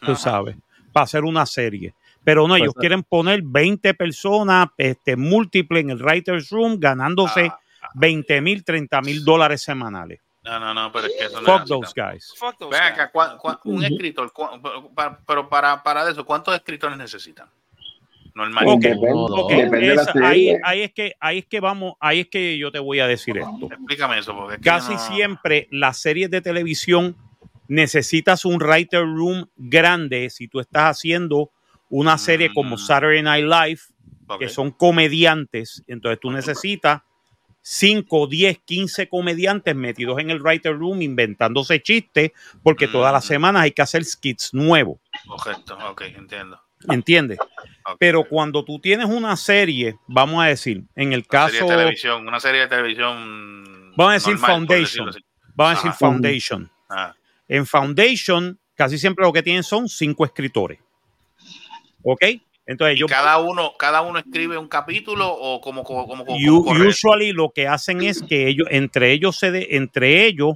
Tú 0.02 0.12
Ajá. 0.12 0.16
sabes, 0.18 0.58
para 0.92 1.06
hacer 1.06 1.24
una 1.24 1.46
serie. 1.46 1.94
Pero 2.26 2.48
no, 2.48 2.56
ellos 2.56 2.74
Pues, 2.74 2.82
quieren 2.82 3.04
poner 3.04 3.42
20 3.44 3.94
personas, 3.94 4.68
este, 4.78 5.16
múltiples 5.16 5.84
en 5.84 5.90
el 5.92 6.00
writer's 6.00 6.50
room, 6.50 6.78
ganándose 6.80 7.50
Ah, 7.52 7.60
20 7.96 8.42
mil, 8.42 8.64
30 8.64 9.02
mil 9.02 9.24
dólares 9.24 9.62
semanales. 9.62 10.20
No, 10.44 10.60
no, 10.60 10.74
no, 10.74 10.92
pero 10.92 11.08
es 11.08 11.14
que 11.18 11.26
eso 11.26 11.40
no 11.42 11.48
es 11.48 11.60
Fuck 11.62 11.68
those 11.70 11.94
guys. 11.96 12.34
Fuck 12.38 12.58
those 12.58 12.72
Ven 12.78 12.82
guys. 12.82 12.92
acá, 12.94 13.12
¿cuá- 13.12 13.38
cuá- 13.38 13.60
un 13.64 13.84
escritor, 13.84 14.32
pero 15.26 15.48
para, 15.50 15.82
para 15.82 16.10
eso, 16.10 16.26
¿cuántos 16.26 16.54
escritores 16.54 16.98
necesitan? 16.98 17.48
Normal. 18.36 18.66
Depende 18.80 19.94
esa- 19.94 20.12
ahí, 20.24 20.56
ahí 20.64 20.82
es 20.82 20.92
que, 20.94 21.14
ahí 21.20 21.38
es 21.40 21.46
que 21.46 21.60
vamos, 21.60 21.94
ahí 22.00 22.22
es 22.22 22.28
que 22.28 22.58
yo 22.58 22.72
te 22.72 22.80
voy 22.80 23.00
a 23.00 23.08
decir 23.08 23.38
esto. 23.38 23.68
Explícame 23.72 24.18
eso, 24.20 24.36
porque 24.36 24.56
es 24.56 24.60
que 24.62 24.70
Casi 24.70 24.94
no- 24.94 25.00
siempre 25.00 25.68
las 25.72 25.98
series 26.00 26.32
de 26.32 26.42
televisión 26.42 27.16
necesitas 27.68 28.44
un 28.46 28.56
writer 28.62 29.02
room 29.04 29.48
grande 29.56 30.30
si 30.30 30.48
tú 30.48 30.60
estás 30.60 30.98
haciendo 30.98 31.52
una 31.90 32.18
serie 32.18 32.52
como 32.54 32.76
Mm. 32.76 32.80
Saturday 32.80 33.22
Night 33.22 33.46
Live, 33.46 33.80
que 34.40 34.50
son 34.50 34.72
comediantes, 34.72 35.84
entonces 35.88 36.20
tú 36.20 36.32
necesitas 36.32 37.02
5, 37.62 38.28
10, 38.28 38.58
15 38.66 39.08
comediantes 39.08 39.76
metidos 39.76 40.20
en 40.20 40.30
el 40.32 40.42
writer 40.42 40.76
room 40.78 41.02
inventándose 41.02 41.82
chistes, 41.82 42.32
porque 42.64 42.88
todas 42.88 43.14
las 43.14 43.24
Mm. 43.24 43.28
semanas 43.28 43.62
hay 43.62 43.72
que 43.72 43.82
hacer 43.84 44.04
skits 44.04 44.54
nuevos, 44.54 44.98
Correcto, 45.28 45.78
ok, 45.92 46.02
entiendo. 46.18 46.60
¿Entiendes? 46.90 47.40
Ok. 47.86 47.98
Pero 48.00 48.24
cuando 48.28 48.64
tú 48.64 48.80
tienes 48.80 49.08
una 49.08 49.36
serie, 49.36 49.96
vamos 50.08 50.44
a 50.44 50.48
decir, 50.48 50.84
en 50.96 51.14
el 51.14 51.20
Una 51.20 51.28
caso, 51.28 51.54
serie 51.54 51.70
de 51.72 51.78
televisión, 51.78 52.28
una 52.28 52.40
serie 52.40 52.62
de 52.62 52.68
televisión. 52.68 53.92
Vamos 53.96 54.12
a 54.12 54.14
decir 54.14 54.34
normal, 54.34 54.52
Foundation. 54.52 55.12
vamos 55.56 55.74
a 55.74 55.76
decir. 55.88 55.92
Foundation. 56.00 56.72
Ah, 56.90 57.14
En 57.48 57.66
Foundation, 57.66 58.60
casi 58.76 58.98
siempre 58.98 59.26
lo 59.26 59.34
que 59.34 59.44
tienen 59.44 59.64
son 59.64 59.88
cinco 59.90 60.26
escritores. 60.26 60.80
¿Ok? 62.04 62.24
Entonces, 62.66 62.96
¿Y 62.96 63.00
yo, 63.00 63.08
cada 63.08 63.40
uno, 63.40 63.74
cada 63.78 64.02
uno 64.02 64.20
escribe 64.20 64.58
un 64.58 64.70
capítulo 64.70 65.28
o 65.34 65.60
como, 65.60 65.84
como, 65.84 66.08
como, 66.08 66.26
como 66.26 66.38
usually 66.88 67.34
lo 67.34 67.50
que 67.52 67.68
hacen 67.68 68.02
es 68.02 68.22
que 68.24 68.48
ellos, 68.48 68.68
entre 68.72 69.12
ellos, 69.12 69.38
se 69.38 69.52
de- 69.52 69.68
entre 69.72 70.26
ellos 70.26 70.54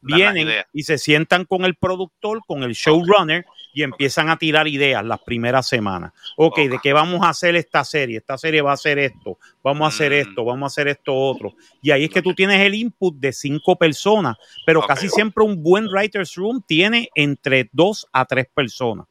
vienen 0.00 0.48
y 0.72 0.82
se 0.82 0.98
sientan 0.98 1.44
con 1.44 1.64
el 1.64 1.76
productor, 1.76 2.40
con 2.46 2.64
el 2.64 2.72
showrunner, 2.72 3.44
y 3.76 3.82
empiezan 3.82 4.30
a 4.30 4.38
tirar 4.38 4.66
ideas 4.66 5.04
las 5.04 5.20
primeras 5.20 5.68
semanas. 5.68 6.10
Ok, 6.38 6.60
¿de 6.60 6.78
qué 6.82 6.94
vamos 6.94 7.20
a 7.22 7.28
hacer 7.28 7.56
esta 7.56 7.84
serie? 7.84 8.16
Esta 8.16 8.38
serie 8.38 8.62
va 8.62 8.70
a 8.70 8.74
hacer 8.74 8.98
esto, 8.98 9.38
vamos 9.62 9.84
a 9.84 9.88
hacer 9.88 10.14
esto, 10.14 10.46
vamos 10.46 10.62
a 10.62 10.68
hacer 10.68 10.88
esto 10.88 11.14
otro. 11.14 11.52
Y 11.82 11.90
ahí 11.90 12.04
es 12.04 12.10
que 12.10 12.22
tú 12.22 12.32
tienes 12.32 12.58
el 12.62 12.74
input 12.74 13.14
de 13.16 13.34
cinco 13.34 13.76
personas, 13.76 14.38
pero 14.64 14.80
casi 14.80 15.10
siempre 15.10 15.44
un 15.44 15.62
buen 15.62 15.88
writer's 15.88 16.36
room 16.36 16.64
tiene 16.66 17.10
entre 17.14 17.68
dos 17.70 18.08
a 18.12 18.24
tres 18.24 18.46
personas. 18.46 19.08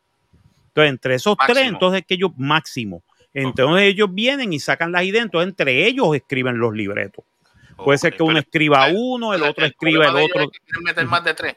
Entonces, 0.70 0.90
entre 0.90 1.14
esos 1.14 1.38
tres, 1.46 1.68
entonces 1.68 2.02
es 2.02 2.08
que 2.08 2.16
ellos 2.16 2.32
máximo. 2.36 3.04
Entonces 3.36 3.86
ellos 3.86 4.12
vienen 4.12 4.52
y 4.52 4.60
sacan 4.60 4.92
las 4.92 5.04
ideas, 5.04 5.26
entonces 5.26 5.50
entre 5.50 5.86
ellos 5.86 6.16
escriben 6.16 6.58
los 6.58 6.74
libretos. 6.74 7.24
Puede 7.78 8.00
ser 8.00 8.16
que 8.16 8.24
uno 8.24 8.40
escriba 8.40 8.88
uno, 8.92 9.36
el 9.36 9.44
otro 9.44 9.64
escriba 9.64 10.08
el 10.08 10.16
otro. 10.16 10.50
quieren 10.50 10.84
meter 10.84 11.06
más 11.06 11.24
de 11.24 11.36
tres. 11.36 11.56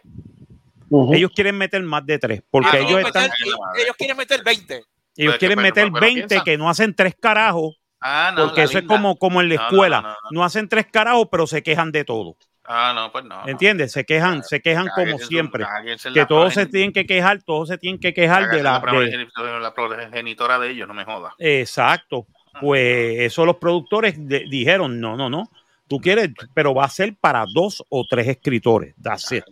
Ellos 1.13 1.31
quieren 1.35 1.57
meter 1.57 1.83
más 1.83 2.05
de 2.07 2.19
tres, 2.19 2.43
porque 2.51 2.69
Ah, 2.73 2.77
ellos 2.79 2.87
quieren 2.89 3.07
están, 3.07 3.23
meter- 3.25 3.83
ellos 3.85 3.97
quieren 3.97 4.17
meter 4.17 4.43
20. 4.45 4.75
ellos 4.75 4.85
Pues 5.33 5.39
quieren 5.39 5.57
pero- 5.57 5.63
meter 5.69 5.85
pero 5.93 6.01
20 6.01 6.27
piensa. 6.29 6.45
que 6.45 6.59
no 6.59 6.69
hacen 6.71 6.95
tres 6.95 7.15
carajos, 7.21 7.77
Ah, 8.01 8.33
no, 8.37 8.45
porque 8.47 8.63
eso 8.63 8.79
es 8.79 8.85
como, 8.85 9.17
como 9.17 9.41
en 9.41 9.49
la 9.49 9.55
escuela. 9.57 10.01
no, 10.01 10.09
No, 10.09 10.15
no, 10.15 10.31
no. 10.31 10.45
hacen 10.45 10.69
tres 10.69 10.87
carajos, 10.87 11.27
pero 11.31 11.47
se 11.47 11.63
quejan 11.63 11.91
de 11.93 12.05
todo. 12.05 12.37
Ah, 12.71 12.93
no, 12.95 13.11
pues 13.11 13.25
no. 13.25 13.49
¿Entiendes? 13.49 13.93
Se 13.93 14.05
quejan, 14.05 14.45
se 14.45 14.61
quejan 14.61 14.89
como 14.95 15.19
siempre. 15.19 15.65
Que 16.13 16.27
todos 16.27 16.53
se 16.55 16.67
tienen 16.67 16.93
que 16.93 17.07
quejar, 17.07 17.43
todos 17.43 17.69
se 17.69 17.79
tienen 17.79 17.99
que 17.99 18.13
quejar 18.13 18.51
de 18.51 18.63
la. 18.63 18.73
la, 18.73 18.79
de- 18.81 18.87
progenitora- 18.87 19.59
la 19.61 19.75
progenitora 19.75 20.59
de 20.59 20.71
ellos, 20.71 20.87
no 20.87 20.93
me 20.95 21.05
jodas. 21.07 21.33
Exacto. 21.39 22.27
Pues 22.61 23.21
eso 23.21 23.47
los 23.47 23.57
productores 23.57 24.15
de- 24.19 24.45
dijeron, 24.51 25.01
no, 25.01 25.17
no, 25.17 25.31
no. 25.31 25.49
Tú 25.87 25.99
quieres, 25.99 26.29
pero 26.53 26.75
va 26.75 26.85
a 26.85 26.89
ser 26.91 27.15
para 27.19 27.47
dos 27.55 27.83
o 27.89 28.05
tres 28.09 28.29
escritores. 28.29 28.95
That's 29.03 29.33
it. 29.33 29.45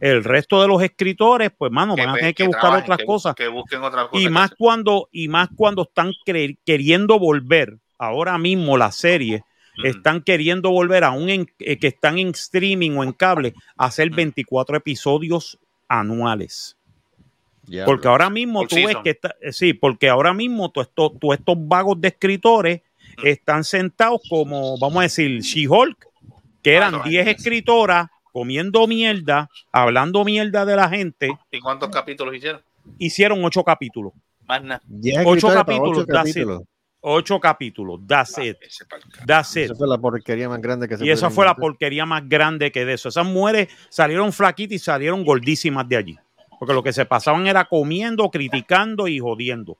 El 0.00 0.24
resto 0.24 0.60
de 0.60 0.68
los 0.68 0.82
escritores, 0.82 1.50
pues, 1.56 1.70
mano, 1.70 1.96
van 1.96 2.08
a 2.08 2.12
pues, 2.12 2.20
tener 2.20 2.34
que 2.34 2.44
buscar 2.44 2.60
trabajen, 2.60 2.84
otras 2.84 2.98
que- 2.98 3.04
cosas. 3.04 3.34
Que 3.34 3.48
busquen 3.48 3.82
otras 3.82 4.08
cosas. 4.08 4.26
Y 4.26 4.28
más 4.28 4.50
cuando, 4.58 5.08
y 5.12 5.28
más 5.28 5.48
cuando 5.56 5.82
están 5.82 6.12
queriendo 6.64 7.18
volver, 7.18 7.78
ahora 7.98 8.36
mismo 8.38 8.76
la 8.76 8.92
serie, 8.92 9.44
están 9.82 10.22
queriendo 10.22 10.70
volver 10.70 11.04
aún 11.04 11.28
en, 11.28 11.50
eh, 11.58 11.78
que 11.78 11.88
están 11.88 12.18
en 12.18 12.28
streaming 12.28 12.92
o 12.92 13.02
en 13.02 13.12
cable, 13.12 13.54
a 13.76 13.86
hacer 13.86 14.10
24 14.10 14.76
episodios 14.76 15.58
anuales. 15.88 16.76
Porque 17.86 18.08
ahora 18.08 18.28
mismo 18.28 18.60
Por 18.60 18.68
tú 18.68 18.76
ves 18.76 18.96
que 19.02 19.10
está, 19.10 19.34
eh, 19.40 19.52
sí, 19.52 19.72
porque 19.72 20.08
ahora 20.08 20.34
mismo 20.34 20.70
tú 20.70 20.80
estos, 20.80 21.18
tú 21.18 21.32
estos 21.32 21.56
vagos 21.58 22.00
de 22.00 22.08
escritores 22.08 22.82
están 23.22 23.64
sentados 23.64 24.20
como, 24.28 24.78
vamos 24.78 24.98
a 24.98 25.02
decir, 25.02 25.40
She-Hulk, 25.40 26.06
que 26.62 26.74
eran 26.74 27.02
10 27.02 27.26
escritoras 27.26 28.08
comiendo 28.34 28.88
mierda, 28.88 29.48
hablando 29.70 30.24
mierda 30.24 30.66
de 30.66 30.74
la 30.74 30.88
gente, 30.88 31.30
¿Y 31.52 31.60
cuántos 31.60 31.88
capítulos 31.90 32.34
hicieron? 32.34 32.60
hicieron 32.98 33.44
ocho 33.44 33.62
capítulos. 33.62 34.12
Más 34.48 34.60
nada. 34.60 34.82
Ocho 35.24 35.48
capítulos, 35.48 35.98
ocho 35.98 36.06
capítulos. 36.06 36.62
Ocho 37.00 37.38
capítulos, 37.38 38.00
that's 38.08 38.36
it. 38.38 38.56
That's 39.24 39.56
it. 39.56 39.64
Esa 39.66 39.74
fue 39.76 39.86
la 39.86 39.98
porquería 39.98 40.48
más 40.48 40.60
grande 40.60 40.88
que 40.88 40.96
se 40.96 41.06
Y 41.06 41.10
esa 41.10 41.30
fue 41.30 41.44
la 41.44 41.54
porquería 41.54 42.06
más 42.06 42.28
grande 42.28 42.72
que 42.72 42.84
de 42.84 42.94
eso. 42.94 43.08
Esas 43.08 43.26
mujeres 43.26 43.68
salieron 43.88 44.32
flaquitas 44.32 44.74
y 44.74 44.78
salieron 44.80 45.24
gordísimas 45.24 45.88
de 45.88 45.96
allí. 45.96 46.18
Porque 46.58 46.74
lo 46.74 46.82
que 46.82 46.92
se 46.92 47.04
pasaban 47.04 47.46
era 47.46 47.66
comiendo, 47.66 48.28
criticando 48.30 49.06
y 49.06 49.20
jodiendo. 49.20 49.78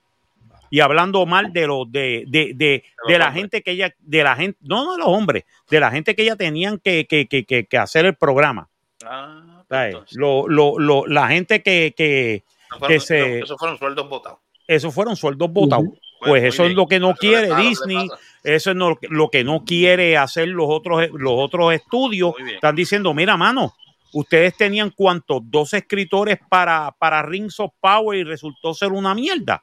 Y 0.69 0.79
hablando 0.79 1.25
mal 1.25 1.53
de 1.53 1.67
los 1.67 1.91
de, 1.91 2.23
de, 2.27 2.53
de, 2.55 2.83
de 3.07 3.19
la 3.19 3.31
gente 3.31 3.61
que 3.61 3.71
ella, 3.71 3.93
de 3.99 4.23
la 4.23 4.35
gente, 4.35 4.57
no, 4.61 4.83
no 4.85 4.91
de 4.93 4.97
los 4.99 5.07
hombres, 5.07 5.43
de 5.69 5.79
la 5.79 5.91
gente 5.91 6.15
que 6.15 6.23
ella 6.23 6.35
tenían 6.35 6.79
que, 6.79 7.05
que, 7.07 7.27
que, 7.27 7.45
que, 7.45 7.65
que 7.65 7.77
hacer 7.77 8.05
el 8.05 8.15
programa. 8.15 8.67
Ah, 9.05 9.63
¿Sabes? 9.69 9.95
Lo, 10.15 10.47
lo, 10.47 10.77
lo, 10.79 11.05
la 11.07 11.27
gente 11.27 11.61
que, 11.61 11.93
que, 11.95 12.43
no 12.71 12.79
fueron- 12.79 13.01
se, 13.01 13.39
Esos 13.39 13.57
fueron 13.57 13.77
sueldos 13.77 14.09
votados. 14.09 14.39
esos 14.67 14.93
fueron 14.93 15.15
sueldos 15.15 15.51
votados. 15.51 15.85
Pues 16.19 16.41
muy 16.41 16.49
eso 16.49 16.63
es 16.63 16.69
bien. 16.69 16.77
lo 16.77 16.87
que 16.87 16.99
no 16.99 17.09
Eso 17.11 17.19
quiere 17.19 17.41
es 17.41 17.47
claro, 17.47 17.57
¿qué 17.61 17.63
le 17.63 17.69
Disney, 17.69 18.09
eso 18.43 18.69
es 18.71 18.75
no- 18.75 18.97
lo 19.01 19.29
que 19.29 19.43
no 19.43 19.63
quiere 19.65 20.17
hacer 20.17 20.47
los 20.47 20.65
otros, 20.69 21.07
los 21.13 21.33
otros 21.35 21.73
estudios. 21.73 22.33
Están 22.53 22.75
diciendo, 22.75 23.13
mira, 23.13 23.37
mano, 23.37 23.73
ustedes 24.13 24.55
tenían 24.57 24.91
cuántos, 24.95 25.41
dos 25.43 25.73
escritores 25.73 26.39
para, 26.49 26.91
para 26.97 27.21
Rings 27.21 27.59
of 27.59 27.71
Power 27.79 28.17
y 28.17 28.23
resultó 28.23 28.73
ser 28.73 28.91
una 28.91 29.13
mierda. 29.13 29.61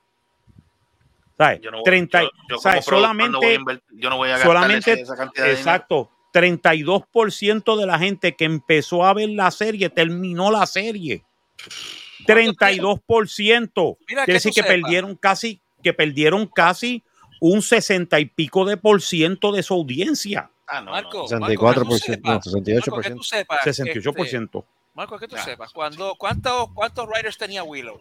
¿Sabes? 1.36 1.60
Yo 1.60 1.70
no 1.70 1.78
voy- 1.78 1.84
30, 1.84 2.22
yo- 2.22 2.30
yo 2.48 2.58
¿sabes? 2.58 2.84
voy 2.86 2.94
a 2.94 2.98
Solamente, 3.00 3.54
invertir- 3.58 3.82
yo 3.92 4.10
no 4.10 4.16
voy 4.16 4.28
a 4.28 4.32
gastar 4.32 4.46
solamente, 4.48 4.92
ese- 4.92 5.02
esa 5.02 5.16
cantidad 5.16 5.44
de 5.44 5.50
dinero. 5.50 5.70
exacto, 5.70 6.10
32% 6.32 7.76
de 7.76 7.86
la 7.86 7.98
gente 7.98 8.34
que 8.36 8.44
empezó 8.44 9.04
a 9.04 9.12
ver 9.14 9.28
la 9.30 9.50
serie 9.50 9.88
terminó 9.90 10.50
la 10.50 10.66
serie. 10.66 11.24
32%. 12.26 13.98
Mira 14.08 14.24
Quiere 14.24 14.34
decir 14.36 14.52
que 14.52 14.62
sepas. 14.62 14.68
perdieron 14.76 15.16
casi, 15.16 15.60
que 15.82 15.92
perdieron 15.92 16.46
casi 16.46 17.02
un 17.40 17.62
60 17.62 18.20
y 18.20 18.26
pico 18.26 18.64
de 18.64 18.76
por 18.76 19.02
ciento 19.02 19.52
de 19.52 19.62
su 19.62 19.74
audiencia. 19.74 20.50
Ah, 20.66 20.80
no, 20.80 20.92
Marco, 20.92 21.26
64%, 21.28 22.22
no, 22.22 22.28
Marco, 22.30 22.50
que 22.50 22.60
68%. 22.60 23.16
tú 23.16 23.22
sepas, 23.24 23.58
68%. 23.64 24.58
este, 24.60 24.68
Marco, 24.94 25.18
que 25.18 25.28
tú 25.28 25.36
sepas, 25.36 25.72
cuando, 25.72 26.14
¿cuántos, 26.16 26.68
¿cuántos 26.72 27.06
writers 27.08 27.36
tenía 27.36 27.62
Willow? 27.64 28.00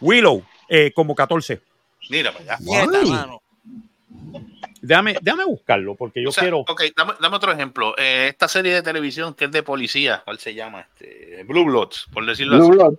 Willow, 0.00 0.44
eh, 0.68 0.92
como 0.94 1.14
14. 1.14 1.60
Mira 2.08 2.32
para 2.32 2.56
allá. 2.56 3.04
Mano. 3.04 3.42
Déjame, 4.80 5.16
déjame 5.22 5.44
buscarlo, 5.44 5.94
porque 5.94 6.22
yo 6.22 6.30
O 6.30 6.32
sea, 6.32 6.42
quiero. 6.42 6.60
Ok, 6.60 6.82
dame, 6.96 7.12
dame 7.20 7.36
otro 7.36 7.52
ejemplo. 7.52 7.94
Eh, 7.96 8.26
esta 8.30 8.48
serie 8.48 8.74
de 8.74 8.82
televisión 8.82 9.34
que 9.34 9.44
es 9.44 9.52
de 9.52 9.62
policía, 9.62 10.22
¿cuál 10.24 10.38
se 10.38 10.54
llama? 10.54 10.80
Este, 10.80 11.44
Blue 11.44 11.64
Bloods, 11.64 12.08
por 12.12 12.26
decirlo 12.26 12.56
Blue 12.56 12.68
así. 12.68 12.72
Blood. 12.72 12.94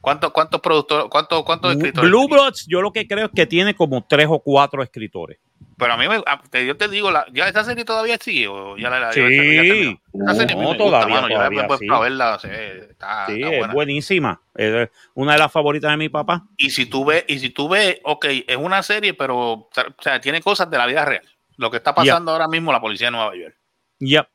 ¿Cuántos, 0.00 0.30
cuántos 0.32 0.60
productores, 0.60 1.06
cuántos, 1.10 1.42
cuántos 1.44 1.72
escritores? 1.76 2.08
Blue 2.10 2.28
Bloods, 2.28 2.66
yo 2.68 2.80
lo 2.80 2.92
que 2.92 3.06
creo 3.06 3.26
es 3.26 3.32
que 3.34 3.46
tiene 3.46 3.74
como 3.74 4.04
tres 4.06 4.26
o 4.30 4.38
cuatro 4.40 4.82
escritores. 4.82 5.38
Pero 5.78 5.92
a 5.92 5.96
mí, 5.98 6.08
me, 6.08 6.16
a- 6.24 6.40
yo 6.64 6.76
te 6.76 6.88
digo, 6.88 7.10
la, 7.10 7.26
¿ya 7.32 7.46
esta 7.48 7.62
serie 7.64 7.84
todavía 7.84 8.16
sigue? 8.18 8.48
¿O 8.48 8.78
ya 8.78 8.88
la, 8.88 8.98
la- 9.00 9.12
Sí. 9.12 9.20
ya-? 9.20 10.20
Esta 10.20 10.34
serie 10.34 10.54
No, 10.56 10.60
me 10.62 10.66
gusta, 10.68 10.84
todavía. 10.84 11.20
Yo 11.22 11.28
todavía, 11.28 11.68
sí. 11.78 11.86
verla. 11.88 12.38
sí, 12.40 12.48
está, 12.90 13.26
Sí, 13.26 13.42
está 13.42 13.66
es 13.66 13.72
buenísima. 13.72 14.40
Es 14.54 14.88
una 15.14 15.32
de 15.34 15.38
las 15.38 15.52
favoritas 15.52 15.90
de 15.90 15.96
mi 15.98 16.08
papá. 16.08 16.44
Y 16.56 16.70
si 16.70 16.86
tú 16.86 17.04
ves, 17.04 17.24
y 17.28 17.38
si 17.38 17.50
tú 17.50 17.68
ves, 17.68 18.00
ok, 18.04 18.24
es 18.46 18.56
una 18.56 18.82
serie, 18.82 19.12
pero 19.12 19.36
o 19.52 19.70
sea, 20.00 20.20
tiene 20.20 20.40
cosas 20.40 20.70
de 20.70 20.78
la 20.78 20.86
vida 20.86 21.04
real. 21.04 21.28
Lo 21.58 21.70
que 21.70 21.76
está 21.78 21.94
pasando 21.94 22.32
ahora 22.32 22.48
mismo 22.48 22.72
la 22.72 22.80
policía 22.80 23.08
de 23.08 23.10
Nueva 23.12 23.36
York. 23.36 23.56
Ya. 23.98 24.28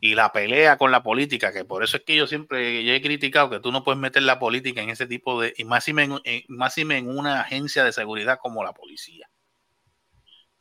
Y 0.00 0.14
la 0.14 0.32
pelea 0.32 0.78
con 0.78 0.90
la 0.90 1.02
política, 1.02 1.52
que 1.52 1.64
por 1.64 1.84
eso 1.84 1.98
es 1.98 2.04
que 2.04 2.16
yo 2.16 2.26
siempre 2.26 2.82
yo 2.84 2.92
he 2.94 3.02
criticado 3.02 3.50
que 3.50 3.60
tú 3.60 3.70
no 3.70 3.84
puedes 3.84 4.00
meter 4.00 4.22
la 4.22 4.38
política 4.38 4.80
en 4.80 4.88
ese 4.90 5.06
tipo 5.06 5.40
de, 5.40 5.52
y 5.56 5.64
máxime 5.64 6.04
en, 6.04 6.18
en- 6.24 6.42
máxime 6.48 6.96
en 6.98 7.08
una 7.08 7.40
agencia 7.42 7.84
de 7.84 7.92
seguridad 7.92 8.38
como 8.40 8.64
la 8.64 8.72
policía. 8.72 9.28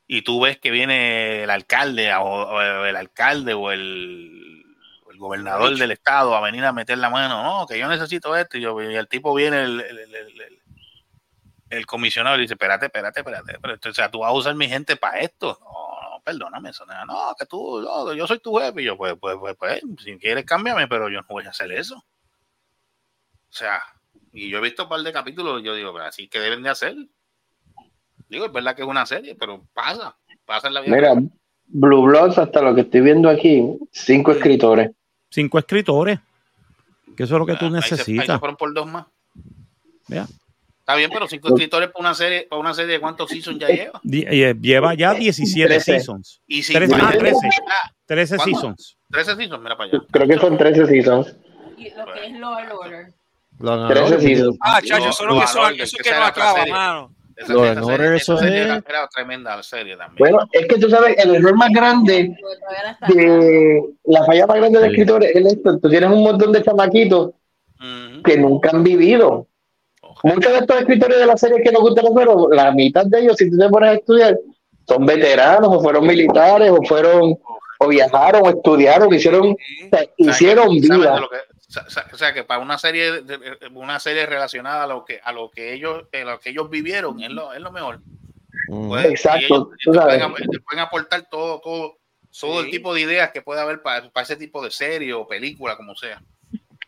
Y 0.07 0.24
tú 0.24 0.41
ves 0.41 0.60
que 0.60 0.72
viene 0.72 1.44
el 1.44 1.49
alcalde 1.52 2.14
o, 2.16 2.22
o 2.24 2.86
el 2.86 2.95
alcalde 2.95 3.53
o 3.53 3.72
el, 3.72 4.66
gobernador 5.20 5.78
del 5.78 5.91
estado 5.91 6.36
a 6.36 6.41
venir 6.41 6.64
a 6.66 6.72
meter 6.74 6.98
la 6.98 7.10
mano, 7.10 7.44
no, 7.44 7.68
que 7.68 7.78
yo 7.78 7.88
necesito 7.88 8.36
esto, 8.36 8.57
y, 8.57 8.61
yo- 8.61 8.82
y 8.82 8.95
el 8.95 9.07
tipo 9.07 9.34
viene 9.36 9.61
el, 9.64 9.82
el- 9.82 9.99
el- 9.99 10.16
el- 10.16 10.41
el- 10.41 10.60
el 11.70 11.86
comisionado 11.86 12.38
y 12.38 12.41
dice, 12.41 12.53
espérate, 12.56 12.88
espérate, 12.88 13.20
espérate, 13.20 13.52
espérate, 13.53 13.90
o 13.90 13.94
sea, 13.94 14.10
tú 14.10 14.20
vas 14.20 14.30
a 14.30 14.34
usar 14.34 14.56
mi 14.56 14.68
gente 14.68 14.95
para 14.95 15.20
esto. 15.20 15.60
No, 15.61 15.98
perdóname, 16.30 16.69
eso 16.69 16.85
no, 16.85 17.06
no, 17.06 17.35
que 17.38 17.45
tú, 17.45 17.81
no, 17.81 18.14
yo 18.14 18.27
soy 18.27 18.39
tu 18.39 18.56
jefe. 18.56 18.81
Y 18.81 18.85
yo, 18.85 18.97
pues, 18.97 19.15
pues, 19.19 19.38
pues, 19.39 19.56
pues, 19.57 19.81
si 20.03 20.18
quieres, 20.18 20.45
cámbiame, 20.45 20.88
pero 20.88 21.10
yo 21.10 21.22
no 21.22 21.27
voy 21.27 21.45
a 21.45 21.49
hacer 21.49 21.72
eso. 21.72 21.95
O 21.95 23.51
sea, 23.51 23.81
y 24.31 24.49
yo 24.49 24.60
he 24.60 24.61
visto 24.61 24.84
un 24.84 24.89
par 24.89 25.01
de 25.01 25.11
capítulos 25.11 25.61
y 25.61 25.65
yo 25.65 25.73
digo, 25.73 25.91
pero 25.91 26.06
así 26.06 26.27
que 26.27 26.39
deben 26.39 26.61
de 26.61 26.69
hacer. 26.69 26.95
Digo, 28.27 28.45
es 28.45 28.51
verdad 28.51 28.76
que 28.76 28.84
es 28.84 28.88
una 28.88 29.06
serie, 29.07 29.35
pero 29.35 29.65
pasa, 29.73 30.15
pasa 30.45 30.68
en 30.68 30.76
la 30.76 30.81
vida. 30.81 30.95
Mira, 30.95 31.14
Blue 31.65 32.03
Bloods, 32.03 32.38
hasta 32.38 32.61
lo 32.61 32.76
que 32.76 32.81
estoy 32.81 33.01
viendo 33.01 33.27
aquí, 33.27 33.64
cinco 33.91 34.31
escritores. 34.31 34.91
Cinco 35.31 35.57
escritores. 35.57 36.19
Que 37.18 37.23
eso 37.23 37.35
es 37.35 37.39
lo 37.39 37.45
que 37.45 37.56
tú 37.56 37.65
Ahí 37.65 37.72
se, 37.72 37.77
ahí 37.77 37.81
se 37.84 37.95
necesitas. 37.95 38.39
fueron 38.39 38.56
por 38.56 38.73
dos 38.73 38.88
más. 38.88 39.07
Vea. 40.07 40.27
Está 40.90 40.98
bien, 40.98 41.11
pero 41.14 41.28
cinco 41.28 41.49
escritores 41.49 41.90
para 41.91 41.99
una 42.02 42.16
serie, 42.16 42.48
para 42.49 42.60
una 42.60 42.74
serie 42.74 42.94
de 42.94 42.99
cuántos 42.99 43.30
seasons 43.30 43.60
ya 43.60 43.68
lleva. 43.68 44.02
Eh, 44.11 44.56
Lleva 44.60 44.95
ya 44.95 45.14
17 45.14 45.68
Trece. 45.68 45.91
seasons. 45.99 46.41
Y 46.48 46.64
si 46.64 46.74
Trece- 46.74 46.95
ah, 46.99 47.11
13. 47.16 47.48
Ah, 47.68 47.91
13 48.07 48.40
seasons. 48.40 48.98
13 49.11 49.36
seasons, 49.36 49.61
mira 49.61 49.78
para 49.78 49.91
allá. 49.91 50.02
Creo 50.10 50.28
que 50.28 50.38
son 50.40 50.57
13 50.57 50.88
seasons. 50.88 51.36
Y 51.78 51.91
lo 51.91 52.11
que 52.11 52.26
es 52.26 52.40
Law 52.40 52.56
and 52.56 52.72
Order. 52.72 53.07
Lo 53.60 53.88
Trece 53.88 53.99
ganadores, 54.02 54.24
seasons. 54.24 54.57
Ah, 54.61 54.82
chacho, 54.84 55.10
eso 55.10 55.11
es 55.11 55.20
lo 55.20 55.28
que, 55.28 55.36
no, 55.36 55.44
eso, 55.84 55.98
que 55.98 56.03
que 56.10 56.16
no 56.16 56.24
acaba, 56.26 56.66
mano. 56.66 57.16
Esa, 57.38 57.53
Lo 57.53 57.64
esa 57.66 57.72
en 57.74 57.80
serie- 57.86 57.94
Order, 57.94 58.14
esa 58.16 58.16
eso 58.34 58.38
serie 58.40 58.61
es- 58.64 58.84
era, 58.90 59.07
tremenda 59.16 59.61
serie 59.64 59.95
también. 59.95 60.18
Bueno, 60.18 60.49
es 60.52 60.66
que 60.68 60.80
tú 60.80 60.90
sabes, 60.90 61.16
el 61.24 61.36
error 61.36 61.56
más 61.56 61.70
grande 61.70 62.36
de 63.10 63.82
la 64.06 64.26
falla 64.26 64.48
más 64.48 64.57
grande 64.57 64.80
de 64.80 64.88
escritores 64.88 65.36
es 65.36 65.45
esto. 65.53 65.78
Tú 65.80 65.88
tienes 65.88 66.10
un 66.10 66.24
montón 66.24 66.52
de 66.52 66.64
chamaquitos 66.64 67.30
que 68.26 68.38
nunca 68.38 68.72
han 68.72 68.84
vivido. 68.84 69.45
Muchos 70.24 70.52
de 70.52 70.58
estos 70.60 70.80
escritores 70.80 71.18
de 71.20 71.26
la 71.26 71.38
serie 71.38 71.62
que 71.64 71.72
nos 71.72 71.82
gustan 71.82 72.06
nosotros, 72.06 72.48
la 72.52 72.72
mitad 72.72 73.06
de 73.06 73.20
ellos, 73.22 73.38
si 73.38 73.50
tú 73.50 73.58
te 73.58 73.70
pones 73.70 73.90
a 73.90 73.94
estudiar, 73.94 74.38
son 74.88 75.06
veteranos 75.06 75.70
o 75.74 75.82
fueron 75.82 76.06
militares 76.06 76.70
o 76.72 76.82
fueron 76.84 77.36
o 77.82 77.88
viajaron 77.88 78.41
o 78.46 78.50
estudiaron, 78.50 79.14
hicieron, 79.14 79.52
o 79.52 79.56
sea, 79.91 80.06
hicieron 80.18 80.66
¿Saben 80.66 80.82
de 80.82 80.98
vida. 80.98 81.22
que- 81.30 82.14
O 82.14 82.18
sea, 82.18 82.34
que 82.34 82.44
para 82.44 82.62
una 82.62 82.78
serie 82.80 83.24
una 83.76 84.00
serie 84.00 84.26
relacionada 84.26 84.84
a 84.84 84.88
lo 84.88 85.06
que 85.06 85.22
a 85.24 85.32
lo 85.32 85.52
que 85.52 85.72
ellos 85.74 86.04
a 86.12 86.18
lo 86.26 86.40
que 86.40 86.50
ellos 86.50 86.70
vivieron 86.70 87.22
es 87.22 87.30
lo, 87.30 87.54
es 87.54 87.62
lo 87.62 87.72
mejor. 87.72 88.00
Pues, 88.68 89.06
Exacto, 89.06 89.38
ellos- 89.46 89.68
tú 89.84 89.91
ellos 89.91 89.96
sabes. 90.04 90.24
pueden, 90.66 90.80
aportar 90.80 91.28
todo 91.30 91.60
todo 91.62 91.96
todo 92.41 92.62
el 92.62 92.70
tipo 92.72 92.94
de 92.94 93.02
ideas 93.02 93.32
que 93.32 93.41
puede 93.41 93.62
haber 93.62 93.82
para, 93.82 94.10
para 94.10 94.24
ese 94.24 94.36
tipo 94.36 94.64
de 94.64 94.72
serie 94.72 95.14
o 95.14 95.28
película 95.28 95.78
como 95.78 95.96
sea. 95.96 96.22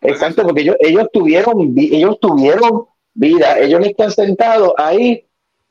Exacto, 0.02 0.44
porque 0.44 0.62
ellos, 0.62 0.76
ellos 0.80 1.08
tuvieron 1.14 1.74
vi- 1.76 1.96
ellos 1.96 2.20
tuvieron 2.20 2.86
vida, 3.14 3.60
ellos 3.60 3.80
no 3.80 3.86
están 3.86 4.12
sentados 4.12 4.74
ahí 4.78 5.26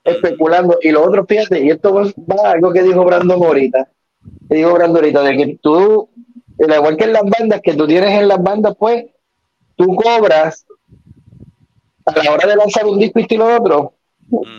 especulando. 0.04 0.78
Y 0.82 0.90
lo 0.90 1.04
otro, 1.04 1.24
fíjate, 1.26 1.60
y 1.60 1.70
esto 1.70 1.94
va 1.94 2.48
a 2.48 2.52
algo 2.52 2.72
que 2.72 2.82
dijo 2.82 3.04
Brandon 3.04 3.42
ahorita, 3.42 3.88
que 4.48 4.56
dijo 4.56 4.72
Brandon 4.72 4.96
ahorita, 4.96 5.22
de 5.22 5.36
que 5.36 5.58
tú, 5.60 6.08
al 6.58 6.74
igual 6.74 6.96
que 6.96 7.04
en 7.04 7.12
las 7.12 7.24
bandas, 7.24 7.60
que 7.62 7.74
tú 7.74 7.86
tienes 7.86 8.10
en 8.10 8.28
las 8.28 8.42
bandas, 8.42 8.76
pues, 8.78 9.06
tú 9.76 9.94
cobras 9.94 10.66
a 12.06 12.24
la 12.24 12.32
hora 12.32 12.46
de 12.46 12.56
lanzar 12.56 12.86
un 12.86 12.98
disco 12.98 13.20
y 13.20 13.36
lo 13.36 13.56
otro, 13.56 13.94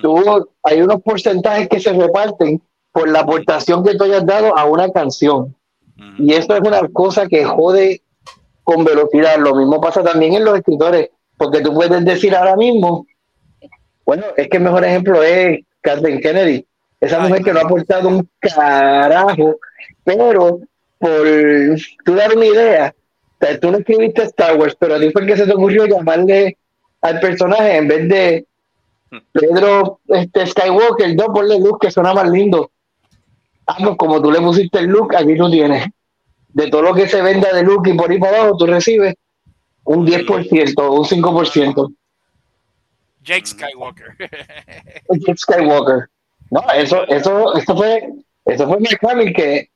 tú, 0.01 0.49
hay 0.63 0.81
unos 0.81 1.01
porcentajes 1.01 1.67
que 1.69 1.79
se 1.79 1.93
reparten 1.93 2.61
por 2.91 3.09
la 3.09 3.21
aportación 3.21 3.83
que 3.83 3.95
tú 3.95 4.03
hayas 4.03 4.25
dado 4.25 4.57
a 4.57 4.65
una 4.65 4.89
canción. 4.91 5.55
Y 6.17 6.33
esto 6.33 6.55
es 6.55 6.61
una 6.61 6.87
cosa 6.89 7.27
que 7.27 7.45
jode 7.45 8.01
con 8.63 8.83
velocidad. 8.83 9.37
Lo 9.37 9.55
mismo 9.55 9.79
pasa 9.79 10.03
también 10.03 10.33
en 10.33 10.45
los 10.45 10.57
escritores, 10.57 11.09
porque 11.41 11.61
tú 11.61 11.73
puedes 11.73 12.05
decir 12.05 12.35
ahora 12.35 12.55
mismo, 12.55 13.07
bueno, 14.05 14.25
es 14.37 14.47
que 14.47 14.57
el 14.57 14.63
mejor 14.63 14.85
ejemplo 14.85 15.23
es 15.23 15.61
Kathleen 15.81 16.21
Kennedy, 16.21 16.67
esa 16.99 17.19
mujer 17.19 17.41
que 17.41 17.51
no 17.51 17.61
ha 17.61 17.63
aportado 17.63 18.09
un 18.09 18.29
carajo, 18.39 19.55
pero 20.03 20.59
por 20.99 21.25
tú 22.05 22.13
dar 22.13 22.37
una 22.37 22.45
idea, 22.45 22.93
o 22.93 23.43
sea, 23.43 23.59
tú 23.59 23.71
no 23.71 23.79
escribiste 23.79 24.21
Star 24.21 24.55
Wars, 24.55 24.77
pero 24.79 24.93
a 24.93 24.99
ti 24.99 25.09
fue 25.09 25.23
el 25.23 25.29
que 25.29 25.37
se 25.37 25.47
te 25.47 25.53
ocurrió 25.53 25.87
llamarle 25.87 26.59
al 27.01 27.19
personaje 27.19 27.75
en 27.75 27.87
vez 27.87 28.07
de 28.07 28.45
Pedro 29.31 29.99
este, 30.09 30.45
Skywalker, 30.45 31.15
no 31.15 31.33
ponle 31.33 31.57
Luke 31.57 31.87
que 31.87 31.91
suena 31.91 32.13
más 32.13 32.29
lindo. 32.29 32.69
Ah, 33.65 33.77
pues 33.83 33.97
como 33.97 34.21
tú 34.21 34.29
le 34.31 34.41
pusiste 34.41 34.77
el 34.77 34.85
look, 34.85 35.15
aquí 35.15 35.35
tú 35.35 35.49
tienes. 35.49 35.87
De 36.49 36.69
todo 36.69 36.83
lo 36.83 36.93
que 36.93 37.07
se 37.07 37.19
venda 37.23 37.51
de 37.51 37.63
look 37.63 37.87
y 37.87 37.95
por 37.95 38.11
ahí 38.11 38.19
para 38.19 38.41
abajo, 38.41 38.57
tú 38.57 38.67
recibes 38.67 39.15
un 39.83 40.05
10% 40.05 40.73
o 40.77 40.93
un 40.93 41.05
5%. 41.05 41.95
Jake 43.23 43.45
Skywalker. 43.45 44.15
Jake 45.09 45.37
Skywalker. 45.37 46.09
No, 46.49 46.61
eso, 46.73 47.07
eso, 47.07 47.55
eso 47.55 47.75
fue, 47.75 48.09
eso 48.45 48.67
fue 48.67 48.79
Mark 48.79 48.99
Hamill 49.09 49.33
que 49.33 49.69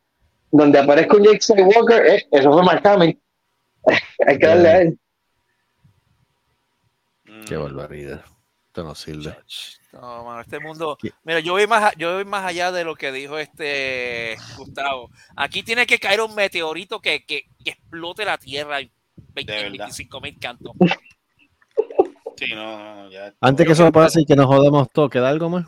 donde 0.51 0.79
aparezca 0.79 1.17
un 1.17 1.23
Jake 1.23 1.41
Skywalker, 1.41 2.05
eh, 2.05 2.27
eso 2.31 2.51
fue 2.51 2.63
Mark 2.63 2.85
Hamill. 2.87 3.19
Hay 4.27 4.39
que 4.39 4.47
darle 4.47 4.69
a 4.69 4.81
él. 4.81 4.99
Qué 7.47 7.57
barbaridad. 7.57 8.23
Esto 8.67 8.83
no 8.83 8.95
sirve. 8.95 9.37
No, 9.93 10.25
mano, 10.25 10.41
este 10.41 10.59
mundo. 10.59 10.97
Mira, 11.23 11.39
yo 11.39 11.53
voy 11.53 11.67
más, 11.67 11.93
yo 11.95 12.15
voy 12.15 12.25
más 12.25 12.45
allá 12.45 12.71
de 12.71 12.83
lo 12.83 12.95
que 12.95 13.11
dijo 13.11 13.37
este 13.37 14.35
Gustavo. 14.57 15.09
Aquí 15.35 15.63
tiene 15.63 15.85
que 15.85 15.99
caer 15.99 16.19
un 16.21 16.35
meteorito 16.35 16.99
que, 16.99 17.23
que, 17.25 17.45
que 17.63 17.71
explote 17.71 18.25
la 18.25 18.37
Tierra 18.37 18.79
20, 19.35 19.63
25 19.69 20.21
mil 20.21 20.39
cantos. 20.39 20.71
Sí, 22.37 22.53
no, 22.53 23.03
no, 23.05 23.09
ya. 23.09 23.33
Antes 23.39 23.65
que 23.65 23.71
eso 23.71 23.89
pase 23.93 24.19
y 24.19 24.25
que 24.25 24.35
nos 24.35 24.47
jodamos 24.47 24.89
todo, 24.91 25.09
¿queda 25.09 25.29
algo 25.29 25.49
más? 25.49 25.65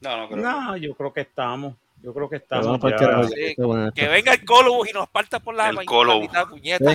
No, 0.00 0.16
no 0.16 0.28
creo. 0.30 0.42
No, 0.42 0.76
yo 0.78 0.94
creo 0.94 1.12
que 1.12 1.20
estamos. 1.20 1.74
Yo 2.02 2.14
creo 2.14 2.30
que 2.30 2.42
Vamos 2.48 2.76
estamos. 2.76 2.92
carajo, 2.98 3.28
Sí, 3.28 3.54
bueno 3.58 3.92
que 3.92 4.08
venga 4.08 4.32
el 4.32 4.42
Colobus 4.46 4.88
y 4.88 4.94
nos 4.94 5.10
parta 5.10 5.38
por 5.40 5.54
la, 5.54 5.72
mitad, 5.72 6.46
puñeta. 6.48 6.94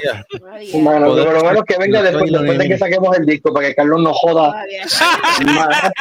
Podemos 0.71 1.15
por 1.15 1.33
lo 1.33 1.43
menos 1.43 1.63
que 1.67 1.77
venga 1.77 2.01
después, 2.01 2.31
después 2.31 2.57
de 2.57 2.67
que 2.67 2.77
saquemos 2.79 3.15
el 3.17 3.25
disco 3.27 3.53
para 3.53 3.67
que 3.67 3.75
Carlos 3.75 4.01
nos 4.01 4.17
joda. 4.17 4.65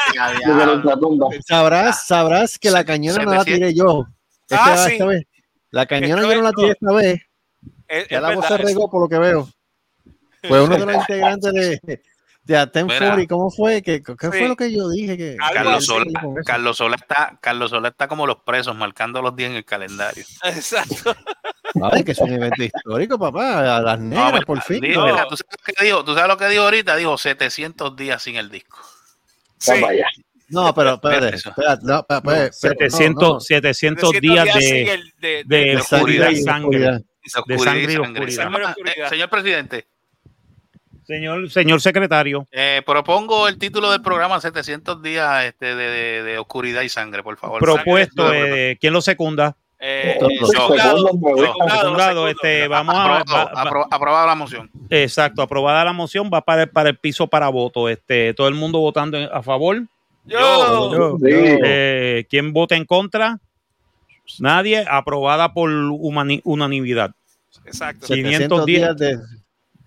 Sabrás, 1.46 2.06
sabrás 2.06 2.58
que 2.58 2.70
la 2.70 2.84
cañona 2.84 3.24
no 3.24 3.34
la 3.34 3.44
tiré 3.44 3.74
yo. 3.74 4.06
Esta, 4.48 4.72
Ah, 4.72 4.76
sí. 4.86 4.92
esta 4.92 5.06
vez. 5.06 5.24
La 5.70 5.86
cañona 5.86 6.22
yo 6.22 6.34
no 6.36 6.42
la 6.42 6.52
tiré 6.52 6.68
no. 6.68 6.72
esta 6.72 6.92
vez. 7.08 7.20
Es, 7.90 8.08
Ya 8.08 8.16
es 8.18 8.22
la 8.22 8.34
voz 8.34 8.46
se 8.46 8.52
verdad, 8.54 8.66
regó 8.68 8.90
por 8.90 9.02
lo 9.02 9.08
que 9.08 9.18
veo. 9.18 9.48
Fue 10.44 10.62
uno 10.62 10.78
de 10.78 10.86
los 10.86 10.94
integrantes 11.08 11.52
de, 11.52 12.02
de 12.44 12.56
Aten 12.56 12.86
Mira. 12.86 12.98
40. 12.98 13.26
¿Cómo 13.34 13.50
fue? 13.50 13.82
¿Qué, 13.82 14.02
qué 14.02 14.14
Sí. 14.20 14.28
fue 14.28 14.48
lo 14.48 14.56
que 14.56 14.72
yo 14.72 14.88
dije? 14.88 15.16
Que, 15.16 15.36
Carlos 15.52 15.84
Sola. 15.84 16.20
Carlos 16.46 16.76
Sola 16.78 16.96
está, 16.96 17.38
Carlos 17.42 17.70
Sola 17.70 17.88
está 17.88 18.08
como 18.08 18.26
los 18.26 18.36
presos, 18.46 18.74
marcando 18.76 19.20
los 19.20 19.34
días 19.36 19.50
en 19.50 19.56
el 19.56 19.64
calendario. 19.64 20.24
Exacto. 20.44 21.14
Ay, 21.92 22.02
que 22.04 22.12
es 22.12 22.18
un 22.18 22.32
evento 22.32 22.62
histórico, 22.62 23.18
papá. 23.18 23.76
A 23.76 23.80
las 23.82 23.98
negras, 24.00 24.32
mira, 24.32 24.46
por 24.46 24.60
fin. 24.62 24.80
dijo, 24.80 25.02
mira, 25.04 25.26
¿tú, 25.28 25.36
sabes 25.36 25.56
lo 25.66 25.74
que 25.74 25.84
dijo, 25.84 26.04
¿Tú 26.04 26.14
sabes 26.14 26.28
lo 26.28 26.36
que 26.36 26.48
dijo 26.48 26.62
ahorita? 26.62 26.96
Dijo 26.96 27.18
700 27.18 27.96
días 27.96 28.22
sin 28.22 28.36
el 28.36 28.50
disco. 28.50 28.78
Sí. 29.58 29.72
No, 30.48 30.74
pero 30.74 30.94
espérate. 30.94 31.36
Eso. 31.36 31.50
espérate, 31.50 31.82
no, 31.84 31.98
espérate, 32.00 32.46
espérate, 32.46 32.90
700, 32.90 33.22
no, 33.22 33.34
no. 33.34 33.40
700 33.40 34.10
700 34.10 34.20
días 34.20 34.54
de, 34.58 34.92
el- 34.94 35.12
de- 35.20 35.42
de 35.46 35.56
de 35.64 35.76
oscuridad 35.76 36.32
sangre. 36.44 37.00
De 37.46 37.58
sangre 37.58 37.92
y 37.92 37.96
oscuridad. 37.96 38.50
Ah, 38.66 38.74
eh, 38.84 39.08
señor 39.08 39.28
presidente, 39.30 39.86
Señor, 41.04 41.50
señor 41.50 41.80
secretario, 41.80 42.46
eh, 42.52 42.82
propongo 42.86 43.48
el 43.48 43.58
título 43.58 43.90
del 43.90 44.00
programa 44.00 44.40
700 44.40 45.02
días 45.02 45.44
este, 45.44 45.74
de, 45.74 45.90
de- 45.90 46.22
de 46.22 46.38
oscuridad 46.38 46.82
y 46.82 46.88
sangre, 46.88 47.22
por 47.24 47.36
favor. 47.36 47.60
propuesto, 47.60 48.28
Sangre- 48.28 48.70
eh, 48.72 48.78
¿quién 48.80 48.92
lo 48.92 49.00
secunda? 49.00 49.56
Eh, 49.82 50.18
este, 52.28 52.68
vamos 52.68 52.94
a, 52.94 53.22
aprobada 53.90 54.26
la 54.26 54.34
moción. 54.34 54.70
exacto, 54.90 55.42
aprobada 55.42 55.84
la 55.84 55.92
moción, 55.92 56.30
va 56.32 56.42
para 56.42 56.62
el, 56.64 56.70
para 56.70 56.90
el 56.90 56.98
piso 56.98 57.26
para 57.26 57.48
voto. 57.48 57.88
Este, 57.88 58.34
todo 58.34 58.46
el 58.48 58.54
mundo 58.54 58.78
votando 58.78 59.18
a 59.32 59.42
favor. 59.42 59.82
Yo. 60.26 60.38
Yo- 60.92 61.16
Sí. 61.18 61.30
yo- 61.30 61.58
Eh, 61.64 62.26
¿Quién 62.28 62.52
vota 62.52 62.76
en 62.76 62.84
contra? 62.84 63.38
Nadie. 64.38 64.84
Aprobada 64.88 65.52
por 65.52 65.70
unanimidad. 65.70 67.12
Exacto. 67.64 68.06
500 68.06 68.66
días 68.66 68.96
de 68.96 69.18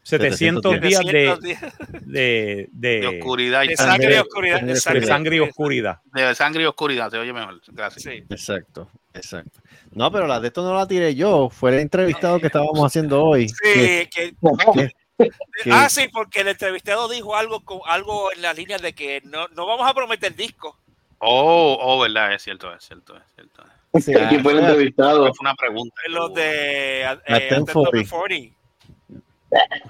700 0.04 0.82
días 0.82 1.00
de, 1.06 1.12
700 1.12 1.42
días 1.42 1.62
de, 2.02 2.70
de, 2.72 3.00
De 3.00 3.08
oscuridad 3.08 3.62
de 3.66 3.78
sangre. 3.78 4.16
y 4.16 4.20
oscuridad. 4.20 4.62
De 4.62 4.68
de 4.68 4.76
sangre, 4.76 5.36
y 5.38 5.40
oscuridad. 5.40 6.00
De 6.14 6.36
sangre 6.36 6.64
y 6.64 6.66
oscuridad, 6.66 7.10
se 7.10 7.18
oye 7.18 7.32
mejor. 7.32 7.62
Gracias. 7.68 8.04
Sí. 8.04 8.24
Exacto, 8.30 8.90
exacto. 9.14 9.62
No, 9.92 10.12
pero 10.12 10.28
la 10.28 10.42
de 10.42 10.48
esto 10.48 10.62
no 10.62 10.76
la 10.76 10.88
tiré 10.88 11.16
yo, 11.16 11.50
fue 11.50 11.72
el 11.72 11.80
entrevistado 11.80 12.40
que 12.40 12.48
estábamos 12.48 12.80
haciendo 12.86 13.24
hoy. 13.24 13.48
Sí, 13.48 13.56
que, 13.64 14.10
que- 14.10 14.92
ah, 15.72 15.88
sí, 15.90 16.10
porque 16.12 16.42
el 16.42 16.50
entrevistado 16.50 17.08
dijo 17.08 17.36
algo 17.36 17.62
con 17.64 17.80
algo 17.86 18.32
en 18.34 18.42
la 18.42 18.52
línea 18.54 18.80
de 18.80 18.94
que 18.94 19.22
no, 19.24 19.48
no 19.50 19.66
vamos 19.66 19.88
a 19.88 19.94
prometer 19.94 20.36
disco. 20.36 20.78
Oh, 21.20 21.78
oh, 21.80 22.00
verdad, 22.02 22.34
es 22.34 22.42
cierto, 22.42 22.74
es 22.74 22.84
cierto, 22.84 23.16
es 23.16 23.24
cierto. 23.36 23.64
Sí, 24.00 24.14
Aquí 24.16 24.40
fue 24.40 24.54
el 24.54 24.60
entrevistado. 24.60 25.20
Fue 25.34 25.34
una 25.42 25.54
pregunta. 25.56 25.96
Los 26.10 26.34
de 26.34 27.02
eh, 27.02 27.06
Aten 27.28 27.66
40. 27.66 28.10
40. 28.10 28.56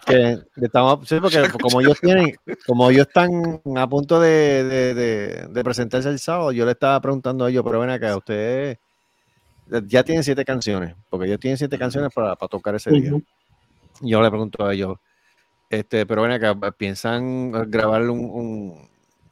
que 0.06 0.40
que 0.56 0.66
estamos, 0.66 1.08
sí, 1.08 1.20
porque 1.22 1.42
como 1.62 1.80
ellos 1.80 1.98
tienen, 2.02 2.36
como 2.66 2.90
ellos 2.90 3.08
están 3.08 3.62
a 3.78 3.88
punto 3.88 4.20
de, 4.20 4.64
de, 4.66 4.94
de- 4.94 5.48
de 5.48 5.64
presentarse 5.64 6.10
el 6.10 6.20
sábado, 6.20 6.52
yo 6.52 6.66
le 6.66 6.72
estaba 6.74 7.00
preguntando 7.00 7.46
a 7.46 7.50
ellos, 7.50 7.64
pero 7.66 7.80
ven 7.80 7.90
acá, 7.92 8.16
ustedes 8.18 8.78
ya 9.86 10.04
tienen 10.04 10.24
siete 10.26 10.44
canciones, 10.44 10.96
porque 11.10 11.28
ellos 11.28 11.40
tienen 11.40 11.58
siete 11.58 11.78
canciones 11.80 12.12
para, 12.14 12.36
para 12.36 12.50
tocar 12.50 12.76
ese 12.76 12.92
día. 12.92 13.12
Yo 14.02 14.22
le 14.22 14.30
pregunto 14.30 14.66
a 14.66 14.74
ellos, 14.74 14.98
este, 15.70 16.06
pero 16.06 16.24
ven 16.24 16.32
acá, 16.32 16.54
¿piensan 16.74 17.52
grabar 17.72 18.02
un, 18.10 18.20
un, 18.20 18.90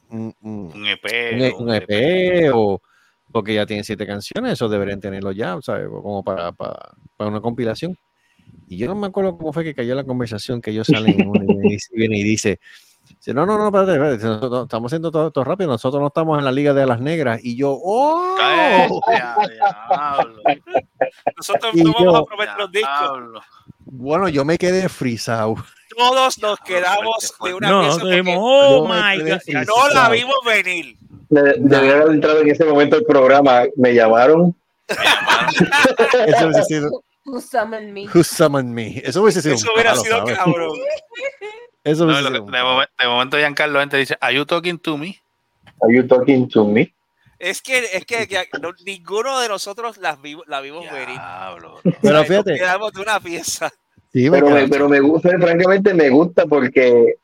un- 0.10 0.36
un- 0.42 0.72
Un 0.74 0.88
EP. 0.88 1.34
un, 1.34 1.42
E- 1.42 1.54
un 1.58 1.74
EP 1.74 2.52
o 2.54 2.82
porque 3.32 3.54
ya 3.54 3.66
tienen 3.66 3.84
siete 3.84 4.06
canciones, 4.06 4.54
eso 4.54 4.68
deberían 4.70 5.00
tenerlo 5.00 5.32
ya, 5.32 5.58
¿sabes? 5.62 5.88
Como 5.90 6.24
para, 6.24 6.52
para, 6.52 6.92
para 7.18 7.30
una 7.30 7.42
compilación. 7.42 7.98
Y 8.68 8.78
yo 8.78 8.88
no 8.88 8.96
me 8.96 9.08
acuerdo 9.08 9.38
cómo 9.38 9.52
fue 9.54 9.64
que 9.64 9.74
cayó 9.76 9.96
la 9.96 10.04
conversación 10.04 10.62
que 10.62 10.72
ellos 10.72 10.88
salen 10.88 11.20
y 11.20 11.78
viene 11.96 12.18
y 12.18 12.24
dice, 12.24 12.60
no, 13.28 13.46
no, 13.46 13.58
no, 13.58 13.66
espérate, 13.68 13.94
espérate, 13.94 14.24
nosotros 14.26 14.64
estamos 14.64 14.90
haciendo 14.92 15.12
todo 15.12 15.28
esto 15.28 15.44
rápido, 15.44 15.70
nosotros 15.72 16.00
no 16.02 16.08
estamos 16.08 16.40
en 16.40 16.46
la 16.46 16.52
liga 16.52 16.74
de 16.74 16.86
las 16.86 17.00
negras. 17.02 17.40
Y 17.44 17.56
yo, 17.58 17.78
¡oh! 17.82 18.36
Nosotros 21.38 21.72
Y 21.74 21.84
no 21.84 21.94
vamos 21.94 22.04
yo- 22.14 22.18
a 22.18 22.26
prometer 22.26 22.56
los 22.58 22.72
discos. 22.72 23.44
Bueno, 23.86 24.30
yo 24.30 24.46
me 24.46 24.58
quedé 24.58 24.88
frisado. 24.90 25.56
Todos 25.98 26.38
nos 26.42 26.60
quedamos 26.60 27.34
de 27.44 27.54
una 27.54 27.70
No, 27.70 27.80
pieza 27.82 27.98
nosotros 27.98 28.10
dijimos, 28.12 28.36
porque 28.36 28.76
oh 28.76 28.88
my 28.88 29.18
God. 29.30 29.66
no 29.68 29.90
la 29.94 30.10
vimos 30.10 30.36
venir. 30.46 30.96
De- 31.32 31.56
Debía 31.58 31.94
haber 31.96 32.12
entrado 32.12 32.42
en 32.42 32.50
ese 32.52 32.64
momento 32.66 32.98
el 32.98 33.06
programa. 33.06 33.64
Me 33.76 33.94
llamaron. 33.96 34.54
Eso 36.28 36.46
hubiese 36.48 36.64
sido, 36.66 37.04
Who 37.26 37.40
summoned 37.42 37.92
me? 37.94 38.08
Who 38.14 38.24
summoned 38.24 38.74
me? 38.74 39.02
Eso 39.06 39.22
hubiese 39.24 39.42
sido 39.42 39.56
Eso 39.56 39.72
hubiera 39.74 39.96
sido 39.96 40.24
cabrón. 40.26 40.78
Eso 41.84 42.06
No, 42.06 42.12
hubiese 42.14 42.28
sido 42.30 42.46
que- 42.46 42.52
de, 42.52 42.58
palo. 42.58 42.66
momen- 42.82 42.90
de 43.00 43.08
momento 43.08 43.38
Giancarlo 43.38 43.80
gente 43.80 43.98
dice, 43.98 44.18
¿Are 44.22 44.36
you 44.36 44.46
talking 44.46 44.78
to 44.80 44.98
me? 44.98 45.22
Are 45.82 45.96
you 45.96 46.08
talking 46.08 46.48
to 46.50 46.66
me? 46.66 46.94
Es 47.40 47.62
que, 47.62 47.80
es 47.94 48.06
que 48.06 48.28
ya 48.28 48.44
no- 48.62 48.74
ninguno 48.86 49.40
de 49.40 49.48
nosotros 49.48 49.98
las 49.98 50.22
vimos, 50.22 50.46
la 50.48 50.62
vimos 50.62 50.86
venir. 50.92 51.20
Pero 52.02 52.24
fíjate, 52.26 52.56
Quedamos 52.56 52.92
de 52.94 53.02
una 53.02 53.20
pieza. 53.20 53.72
Sí, 54.14 54.30
me 54.30 54.40
pero, 54.42 54.50
me, 54.54 54.68
pero 54.68 54.90
me 54.90 55.00
gusta, 55.00 55.30
francamente 55.40 55.94
me 55.94 56.10
gusta 56.10 56.46
porque 56.46 57.16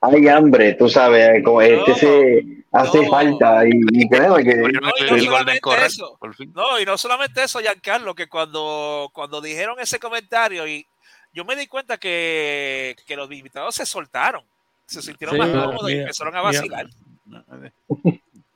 hay 0.00 0.28
hambre, 0.28 0.74
tú 0.74 0.88
sabes, 0.88 1.42
como 1.44 1.60
este 1.60 1.94
se 1.96 2.57
hace 2.72 3.08
falta 3.08 3.66
y, 3.66 3.70
y 3.92 4.08
créeme 4.08 4.44
que 4.44 4.54
No, 4.56 4.68
y 4.68 4.72
no 4.72 5.16
el 5.16 5.28
Golden 5.28 5.58
eso. 5.84 6.18
No, 6.54 6.78
y 6.80 6.84
no 6.84 6.98
solamente 6.98 7.42
eso, 7.44 7.60
Giancarlo, 7.60 8.14
que 8.14 8.28
cuando, 8.28 9.10
cuando 9.12 9.40
dijeron 9.40 9.76
ese 9.80 9.98
comentario, 9.98 10.66
y 10.66 10.86
yo 11.32 11.44
me 11.44 11.56
di 11.56 11.66
cuenta 11.66 11.96
que, 11.98 12.96
que 13.06 13.16
los 13.16 13.30
invitados 13.32 13.74
se 13.74 13.86
soltaron, 13.86 14.42
se 14.86 15.02
sintieron 15.02 15.34
Sí, 15.36 15.40
más 15.40 15.50
cómodos 15.50 15.82
y 15.90 15.92
mira, 15.92 16.02
empezaron 16.02 16.34
a 16.36 16.38
mira. 16.38 16.52
vacilar. 16.52 16.86
De 16.86 17.72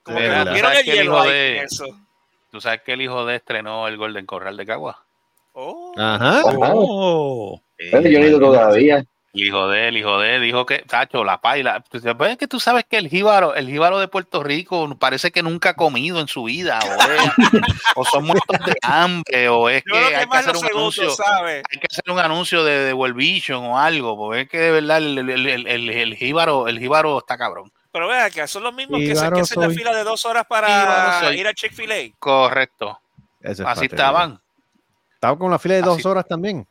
Como 0.02 0.18
que 0.18 0.22
verdad. 0.28 0.44
rompieron 0.47 0.70
¿Sabes 0.72 0.78
el 0.78 0.84
que 0.84 0.90
el 0.93 0.98
hielo 0.98 1.20
ahí 1.20 1.30
de- 1.30 1.62
eso. 1.62 1.86
Tú 2.51 2.60
sabes 2.60 2.82
que 2.82 2.93
el 2.93 3.01
hijo 3.02 3.24
de 3.24 3.36
estrenó 3.36 3.89
el 3.89 3.97
Golden 3.97 4.26
Corral 4.26 4.56
de 4.56 4.66
Cagua. 4.66 5.02
Oh, 5.55 5.94
Ajá. 5.97 6.40
Ajá. 6.40 6.72
Oh. 6.74 7.60
Pero 7.76 8.02
yo 8.09 8.18
no 8.18 8.24
he 8.24 8.28
ido 8.28 8.40
todavía. 8.40 9.05
El 9.34 9.44
hijo 9.46 9.66
de 9.68 9.88
él, 9.88 9.94
el 9.94 10.00
hijo 10.00 10.18
de 10.18 10.36
él, 10.36 10.42
dijo 10.42 10.66
que, 10.66 10.80
tacho, 10.80 11.24
la 11.24 11.40
paila. 11.40 11.82
Pues, 11.90 12.02
pues, 12.18 12.32
es 12.32 12.36
que 12.36 12.46
tú 12.46 12.60
sabes 12.60 12.84
que 12.86 12.98
el 12.98 13.09
jíbaro, 13.09 13.54
el 13.54 13.66
jíbaro 13.66 13.98
de 13.98 14.06
Puerto 14.06 14.42
Rico 14.42 14.94
parece 14.98 15.30
que 15.30 15.42
nunca 15.42 15.70
ha 15.70 15.74
comido 15.74 16.20
en 16.20 16.28
su 16.28 16.44
vida, 16.44 16.78
o, 16.80 17.10
es- 17.10 17.32
o 17.96 18.04
son 18.04 18.26
muertos 18.26 18.59
de 18.66 18.74
hambre, 18.82 19.48
o 19.48 19.70
es 19.70 19.82
que 19.84 19.96
hay 19.96 20.20
que 20.20 20.26
más 20.26 20.40
hacer 20.40 20.56
un 20.56 20.60
segundos, 20.62 20.98
anuncio, 20.98 21.10
¿sabes? 21.24 21.62
hay 21.70 21.78
que 21.80 21.86
hacer 21.90 22.04
un 22.12 22.18
anuncio 22.18 22.62
de, 22.62 22.78
de 22.80 22.92
World 22.92 23.16
Vision 23.16 23.64
o 23.64 23.78
algo, 23.78 24.16
porque 24.18 24.42
es 24.42 24.48
que 24.50 24.59
de 24.59 24.70
verdad 24.70 24.98
el, 24.98 25.16
el, 25.18 25.30
el, 25.48 25.66
el, 25.66 25.88
el 25.90 26.14
jíbaro, 26.16 26.68
el 26.68 26.78
jíbaro 26.78 27.16
está 27.18 27.38
cabrón. 27.38 27.72
Pero 27.90 28.09
vea 28.09 28.28
que 28.28 28.46
son 28.46 28.62
los 28.62 28.74
mismos 28.74 29.00
que 29.00 29.16
se 29.16 29.30
que 29.32 29.40
hacen 29.40 29.60
la 29.62 29.70
fila 29.70 29.94
de 29.94 30.04
dos 30.04 30.26
horas 30.26 30.44
para 30.46 31.32
ir 31.34 31.46
a 31.46 31.54
Chick-fil-A. 31.54 32.14
Correcto. 32.18 32.98
Es 33.40 33.60
Así 33.60 33.86
estaban. 33.86 34.40
Estaba 35.14 35.38
con 35.38 35.50
la 35.50 35.59
fila 35.59 35.74
de 35.76 35.82
dos 35.82 35.98
Así. 35.98 36.09
horas 36.09 36.26
también. 36.28 36.66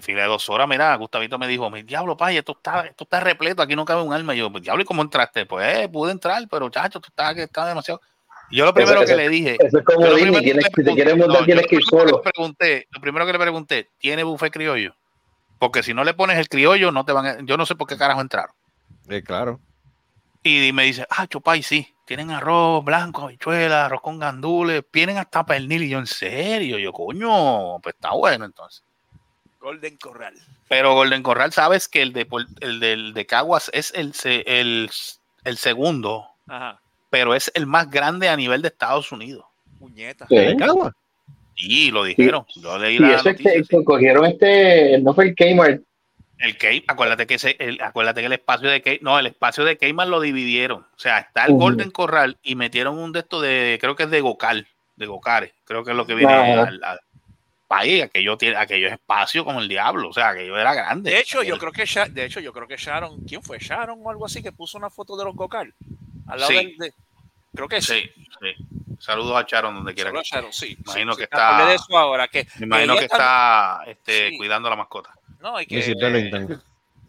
Fila 0.00 0.22
de 0.22 0.28
dos 0.28 0.48
horas, 0.50 0.68
mira, 0.68 0.94
Gustavito 0.96 1.38
me 1.38 1.46
dijo, 1.46 1.70
mi 1.70 1.82
diablo, 1.82 2.16
pay, 2.16 2.36
esto 2.36 2.52
está, 2.52 2.86
esto 2.86 3.04
está 3.04 3.20
repleto, 3.20 3.62
aquí 3.62 3.76
no 3.76 3.84
cabe 3.84 4.02
un 4.02 4.12
alma. 4.12 4.34
Y 4.34 4.38
yo, 4.38 4.50
diablo, 4.50 4.82
¿y 4.82 4.86
cómo 4.86 5.02
entraste? 5.02 5.46
Pues 5.46 5.78
eh, 5.78 5.88
pude 5.88 6.12
entrar, 6.12 6.42
pero 6.50 6.68
chacho, 6.68 7.00
tú 7.00 7.08
estás, 7.08 7.36
está 7.36 7.66
demasiado. 7.66 8.00
Y 8.50 8.56
yo 8.56 8.64
lo 8.66 8.74
primero 8.74 8.98
Eso- 9.02 9.06
que 9.06 9.12
eso- 9.12 9.20
le 9.22 9.28
dije, 9.28 9.56
Eso 9.64 9.78
es 9.78 9.84
como 9.84 10.00
Disney, 10.06 10.14
primero 10.22 10.34
que 10.38 10.42
tienes, 10.44 10.64
le 10.64 10.68
si 10.68 10.74
te 10.74 10.82
pregunté- 10.82 10.94
quieres 10.94 11.16
montar 11.16 11.40
no, 11.40 11.46
tienes 11.46 11.66
que 11.66 11.76
ir 11.76 11.82
solo. 11.88 12.20
que 12.22 12.30
pregunté, 12.30 12.88
lo 12.90 13.00
primero 13.00 13.24
que 13.26 13.32
le 13.32 13.38
pregunté, 13.38 13.90
¿tiene 13.98 14.24
buffet 14.24 14.52
criollo? 14.52 14.94
Porque 15.58 15.82
si 15.82 15.94
no 15.94 16.02
le 16.04 16.12
pones 16.14 16.38
el 16.38 16.48
criollo, 16.48 16.90
no 16.92 17.04
te 17.04 17.12
van 17.12 17.26
a, 17.26 17.36
yo 17.42 17.56
no 17.56 17.64
sé 17.64 17.74
por 17.76 17.86
qué 17.86 17.96
carajo 17.96 18.20
entraron. 18.20 18.54
Eh, 19.08 19.22
claro. 19.22 19.60
Y 20.42 20.72
me 20.72 20.82
dice, 20.84 21.06
ah, 21.08 21.26
chopay, 21.28 21.62
sí, 21.62 21.94
tienen 22.04 22.32
arroz 22.32 22.84
blanco, 22.84 23.22
habichuelas, 23.22 23.86
arroz 23.86 24.00
con 24.02 24.18
gandules, 24.18 24.82
tienen 24.90 25.18
hasta 25.18 25.46
pernil. 25.46 25.84
Y 25.84 25.88
yo, 25.90 25.98
en 26.00 26.06
serio, 26.08 26.78
yo, 26.78 26.92
coño, 26.92 27.78
pues 27.80 27.94
está 27.94 28.10
bueno 28.12 28.44
entonces. 28.44 28.82
Golden 29.62 29.96
Corral. 29.96 30.34
Pero 30.68 30.94
Golden 30.94 31.22
Corral, 31.22 31.52
sabes 31.52 31.88
que 31.88 32.02
el 32.02 32.12
de, 32.12 32.26
el 32.60 32.80
del 32.80 33.14
de 33.14 33.26
Caguas 33.26 33.70
es 33.72 33.92
el, 33.94 34.12
se- 34.14 34.44
el, 34.46 34.90
el 35.44 35.56
segundo, 35.56 36.26
Ajá. 36.48 36.80
pero 37.10 37.34
es 37.34 37.50
el 37.54 37.66
más 37.66 37.90
grande 37.90 38.28
a 38.28 38.36
nivel 38.36 38.60
de 38.62 38.68
Estados 38.68 39.12
Unidos. 39.12 39.44
Puñeta. 39.78 40.26
Sí. 40.28 40.34
¿De 40.36 40.56
Cagua? 40.56 40.92
Y 41.56 41.90
lo 41.90 42.04
dijeron. 42.04 42.44
Yo 42.56 42.78
leí 42.78 42.96
Y 42.96 42.98
la 42.98 43.14
eso 43.16 43.28
es 43.30 43.36
que 43.36 43.62
sí. 43.64 43.84
cogieron 43.84 44.24
este, 44.26 44.98
no 45.00 45.14
fue 45.14 45.26
el 45.26 45.34
Kmart, 45.34 45.82
El 46.38 46.56
Kmart, 46.58 46.84
acuérdate 46.88 47.26
que 47.26 47.34
ese, 47.34 47.56
el, 47.60 47.80
acuérdate 47.82 48.20
que 48.20 48.26
el 48.26 48.32
espacio 48.32 48.68
de 48.70 48.80
Kmart, 48.82 49.02
no, 49.02 49.18
el 49.18 49.26
espacio 49.26 49.64
de 49.64 49.76
Kmart 49.76 50.10
lo 50.10 50.20
dividieron. 50.20 50.80
O 50.80 50.98
sea, 50.98 51.18
está 51.18 51.44
el. 51.46 51.52
Golden 51.54 51.90
Corral 51.90 52.38
y 52.42 52.54
metieron 52.56 52.98
un 52.98 53.12
de 53.12 53.20
estos 53.20 53.42
de, 53.42 53.78
creo 53.80 53.94
que 53.94 54.04
es 54.04 54.10
de 54.10 54.20
Gocal, 54.22 54.66
de 54.96 55.06
Gocare. 55.06 55.54
Creo 55.64 55.84
que 55.84 55.90
es 55.92 55.96
lo 55.96 56.06
que 56.06 56.14
viene 56.14 56.32
al, 56.32 56.82
al 56.82 57.00
país, 57.76 58.02
aquello 58.02 58.36
tiene, 58.36 58.56
aquello 58.56 58.86
es 58.88 58.92
espacio 58.94 59.44
como 59.44 59.60
el 59.60 59.68
diablo, 59.68 60.10
o 60.10 60.12
sea, 60.12 60.30
aquello 60.30 60.58
era 60.58 60.74
grande. 60.74 61.10
De 61.10 61.18
hecho, 61.20 61.42
yo 61.42 61.54
Aquello- 61.54 61.58
creo 61.58 61.72
que 61.72 61.86
Sha- 61.86 62.08
de 62.08 62.24
hecho, 62.26 62.40
yo 62.40 62.52
creo 62.52 62.68
que 62.68 62.76
Sharon, 62.76 63.20
¿quién 63.24 63.42
fue? 63.42 63.58
Sharon 63.58 63.98
o 64.02 64.10
algo 64.10 64.26
así 64.26 64.42
que 64.42 64.52
puso 64.52 64.76
una 64.78 64.90
foto 64.90 65.16
de 65.16 65.24
los 65.24 65.34
Gocal. 65.34 65.72
Al 66.26 66.38
lado 66.40 66.50
Sí. 66.50 66.56
del- 66.56 66.76
de- 66.76 66.92
creo 67.54 67.68
que 67.68 67.80
sí. 67.80 68.02
Sí, 68.14 68.26
sí. 68.40 68.66
Saludos 68.98 69.36
a 69.36 69.46
Charon 69.46 69.74
donde 69.74 69.94
quiera 69.94 70.10
Solo 70.10 70.22
que 70.22 70.28
Sharon, 70.28 70.52
sí. 70.52 70.76
Imagino 70.84 71.12
sí, 71.14 71.18
que 71.18 71.22
sí, 71.24 71.28
está- 71.32 71.66
de 71.66 71.74
eso 71.74 71.98
ahora, 71.98 72.28
que, 72.28 72.46
Me 72.58 72.66
imagino 72.66 72.94
que 72.96 73.08
también- 73.08 73.10
está 73.10 73.80
este, 73.86 74.28
Sí. 74.30 74.36
cuidando 74.36 74.68
a 74.68 74.70
la 74.70 74.76
mascota. 74.76 75.10
No, 75.40 75.60
y 75.60 75.66
que, 75.66 75.76
Mrs. 75.76 75.94
Burlington. 75.94 76.62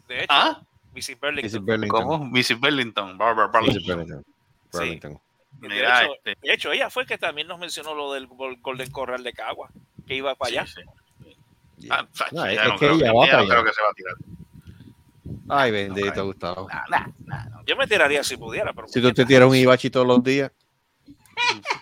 de 0.08 0.18
hecho, 0.24 0.26
¿Ah? 0.30 0.62
Mrs. 0.94 1.20
Burlington. 1.20 1.44
Mrs. 1.52 1.60
Burlington. 1.60 2.04
¿Cómo? 2.08 2.26
Mrs. 2.26 2.60
Burlington. 2.60 3.18
Barbara 3.18 3.48
Burlington. 3.48 3.76
Mrs. 3.82 3.96
Burlington. 3.96 4.24
Burlington. 4.72 5.20
De 5.60 5.70
Mira, 5.70 6.04
hecho, 6.04 6.14
este, 6.16 6.38
de 6.48 6.54
hecho, 6.54 6.72
ella 6.72 6.90
fue 6.90 7.06
que 7.06 7.18
también 7.18 7.48
nos 7.48 7.60
mencionó 7.60 7.94
lo 7.94 8.12
del 8.14 8.28
Gol- 8.28 8.58
Golden 8.60 8.90
Corral 8.92 9.24
de 9.24 9.34
Cagua, 9.34 9.70
que 10.08 10.16
iba 10.16 10.36
para 10.36 10.50
allá. 10.52 10.66
sí, 10.68 10.82
sí. 11.80 11.88
Ah, 11.92 12.06
o 12.32 12.36
No, 12.36 12.46
es 12.46 12.58
no 12.66 12.72
que 12.74 12.78
creo 12.78 12.94
ella 12.96 13.06
que- 13.06 13.12
va 13.12 13.26
para 13.26 13.38
no 13.42 13.48
creo 13.48 13.60
allá. 13.60 13.70
que 13.70 13.74
se 13.74 13.82
va 13.82 13.90
a 13.90 13.94
tirar. 13.94 14.14
Ay, 15.50 15.72
bendito, 15.72 16.26
Gustavo. 16.26 16.68
Nah, 16.70 16.84
nah, 16.90 17.08
nah. 17.26 17.62
Yo 17.66 17.76
me 17.76 17.88
tiraría 17.88 18.24
si 18.24 18.38
pudiera, 18.38 18.72
pero 18.74 18.88
Si 18.88 19.02
tú 19.02 19.12
te 19.14 19.26
tiras 19.26 19.48
un 19.50 19.56
Ibachi 19.56 19.90
todos 19.90 20.08
los 20.08 20.24
días, 20.24 20.52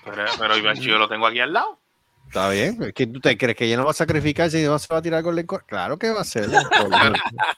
Pero, 0.04 0.26
pero 0.40 0.58
Iván, 0.58 0.76
yo 0.78 0.98
lo 0.98 1.08
tengo 1.08 1.28
aquí 1.28 1.40
al 1.40 1.54
lado. 1.54 1.80
está 2.28 2.50
bien. 2.50 2.82
Es 2.82 2.94
que 2.94 3.06
tú 3.08 3.20
te 3.20 3.38
crees 3.38 3.56
que 3.58 3.66
ella 3.66 3.78
no 3.78 3.86
va 3.86 3.92
a 3.92 3.94
sacrificarse 3.94 4.60
y 4.62 4.66
no 4.66 4.80
se 4.80 4.88
va 4.92 5.00
a 5.00 5.02
tirar 5.02 5.22
con 5.24 5.38
el 5.38 5.46
cor- 5.46 5.66
Claro 5.66 5.98
que 6.00 6.10
va 6.10 6.20
a 6.20 6.22
hacer. 6.22 6.50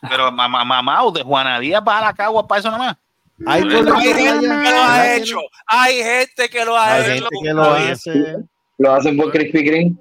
Pero 0.10 0.32
mamá, 0.32 0.66
mamá, 0.66 1.02
de 1.14 1.24
Juana 1.24 1.60
Díaz 1.60 1.82
para 1.84 2.08
la 2.08 2.14
cagua 2.14 2.46
para 2.48 2.60
eso 2.60 2.72
nomás. 2.72 2.98
Hay 3.46 3.64
Hay 3.64 3.70
gente 3.70 3.92
que 3.92 4.32
lo 4.32 4.84
ha 4.84 5.16
hecho, 5.16 5.38
hay 5.66 5.96
gente 6.04 6.50
que 6.50 6.66
lo 6.66 6.78
ha 6.78 7.08
hecho. 7.16 7.28
que 7.42 7.54
lo 7.54 7.64
hace. 7.74 8.36
lo 8.78 8.94
hacen 8.94 9.18
por 9.18 9.32
Krispy 9.32 9.96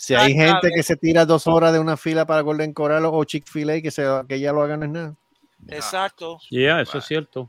Si 0.00 0.14
hay 0.14 0.32
gente 0.34 0.70
que 0.74 0.82
se 0.82 0.96
tira 0.96 1.24
dos 1.26 1.46
horas 1.46 1.72
de 1.72 1.78
una 1.78 1.96
fila 1.96 2.26
para 2.26 2.40
Golden 2.42 2.72
Coral 2.72 3.04
o 3.06 3.24
Chick-fil-A, 3.24 3.80
que, 3.80 3.90
se, 3.90 4.04
que 4.28 4.40
ya 4.40 4.52
lo 4.52 4.62
hagan 4.62 4.82
es 4.82 4.88
nada. 4.90 5.14
Exacto. 5.68 6.38
Yeah, 6.50 6.80
eso 6.80 6.98
es 6.98 7.04
cierto. 7.04 7.48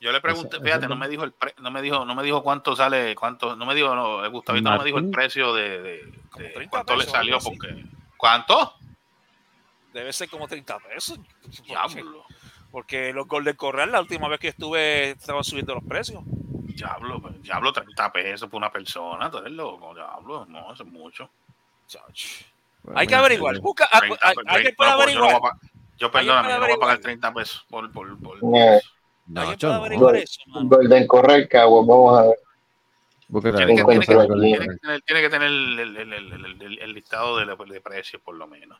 Yo 0.00 0.10
le 0.12 0.20
pregunté, 0.22 0.58
fíjate, 0.60 0.88
no 0.88 0.96
me 0.96 1.08
dijo 1.08 1.24
el 1.24 1.32
pre- 1.32 1.54
no 1.60 1.70
me 1.70 1.82
dijo, 1.82 2.06
no 2.06 2.14
me 2.14 2.22
dijo 2.22 2.42
cuánto 2.42 2.74
sale, 2.74 3.14
cuánto, 3.14 3.54
no 3.54 3.66
me 3.66 3.74
dijo, 3.74 3.94
no, 3.94 4.28
Gustavito 4.30 4.70
no 4.70 4.78
me 4.78 4.84
dijo 4.84 4.96
el 4.98 5.10
precio 5.10 5.52
de, 5.52 5.82
de- 5.82 6.12
Como 6.30 6.44
de 6.44 6.50
30 6.52 6.70
cuánto 6.70 6.96
le 6.96 7.04
salió 7.04 7.38
porque 7.38 7.84
¿cuánto? 8.16 8.74
Debe 9.92 10.12
ser 10.12 10.30
como 10.30 10.48
30 10.48 10.78
pesos. 10.78 11.18
Diablo, 11.66 12.24
Porque 12.70 13.12
los 13.12 13.26
Golden 13.28 13.56
Corral, 13.56 13.92
la 13.92 14.00
última 14.00 14.28
vez 14.28 14.40
que 14.40 14.48
estuve, 14.48 15.10
estaban 15.10 15.44
subiendo 15.44 15.74
los 15.74 15.84
precios. 15.84 16.22
Diablo, 16.80 17.20
diablo, 17.42 17.72
30 17.72 18.12
pesos 18.12 18.48
por 18.48 18.58
una 18.58 18.70
persona, 18.72 19.30
tú 19.30 19.38
eres 19.38 19.52
loco, 19.52 19.94
diablo, 19.94 20.46
no, 20.46 20.72
eso 20.72 20.82
es 20.82 20.88
mucho. 20.88 21.30
Hay 22.94 23.06
que 23.06 23.14
averiguar. 23.14 23.58
Busca, 23.60 23.88
ah, 23.92 24.00
30, 24.00 24.18
hay, 24.22 24.34
pues, 24.34 24.46
hay 24.48 24.56
que 24.56 24.72
30, 24.72 24.76
puede 24.76 24.90
no, 24.90 24.96
pues, 24.96 25.14
yo 25.14 25.20
no 25.20 25.24
averiguar. 25.26 25.52
Yo, 25.98 26.10
perdóname, 26.10 26.48
no 26.48 26.54
voy 26.54 26.54
a 26.54 26.60
pagar 26.60 26.72
averiguar. 26.72 26.98
30 26.98 27.34
pesos 27.34 27.66
por, 27.68 27.92
por, 27.92 28.18
por, 28.18 28.42
No, 28.42 28.50
No, 29.26 29.54
yo 29.54 29.68
no. 29.68 29.74
averiguar 29.74 30.16
eso, 30.16 30.40
mano. 30.46 30.68
Golden 30.68 31.06
vamos 31.86 32.18
a 32.18 32.22
ver. 32.22 32.36
Tiene 33.30 33.76
que, 33.76 33.84
tiene 33.84 34.00
que- 34.00 34.26
tiene 34.26 34.58
que 34.58 34.76
tener, 34.80 35.02
tiene 35.02 35.20
que 35.22 35.30
tener 35.30 35.48
el, 35.48 35.78
el- 35.78 35.96
el- 35.98 36.12
el- 36.12 36.32
el- 36.32 36.62
el- 36.62 36.78
el 36.80 36.92
listado 36.94 37.36
de, 37.38 37.46
de 37.46 37.80
precios, 37.80 38.20
por 38.22 38.34
lo 38.34 38.46
menos. 38.48 38.76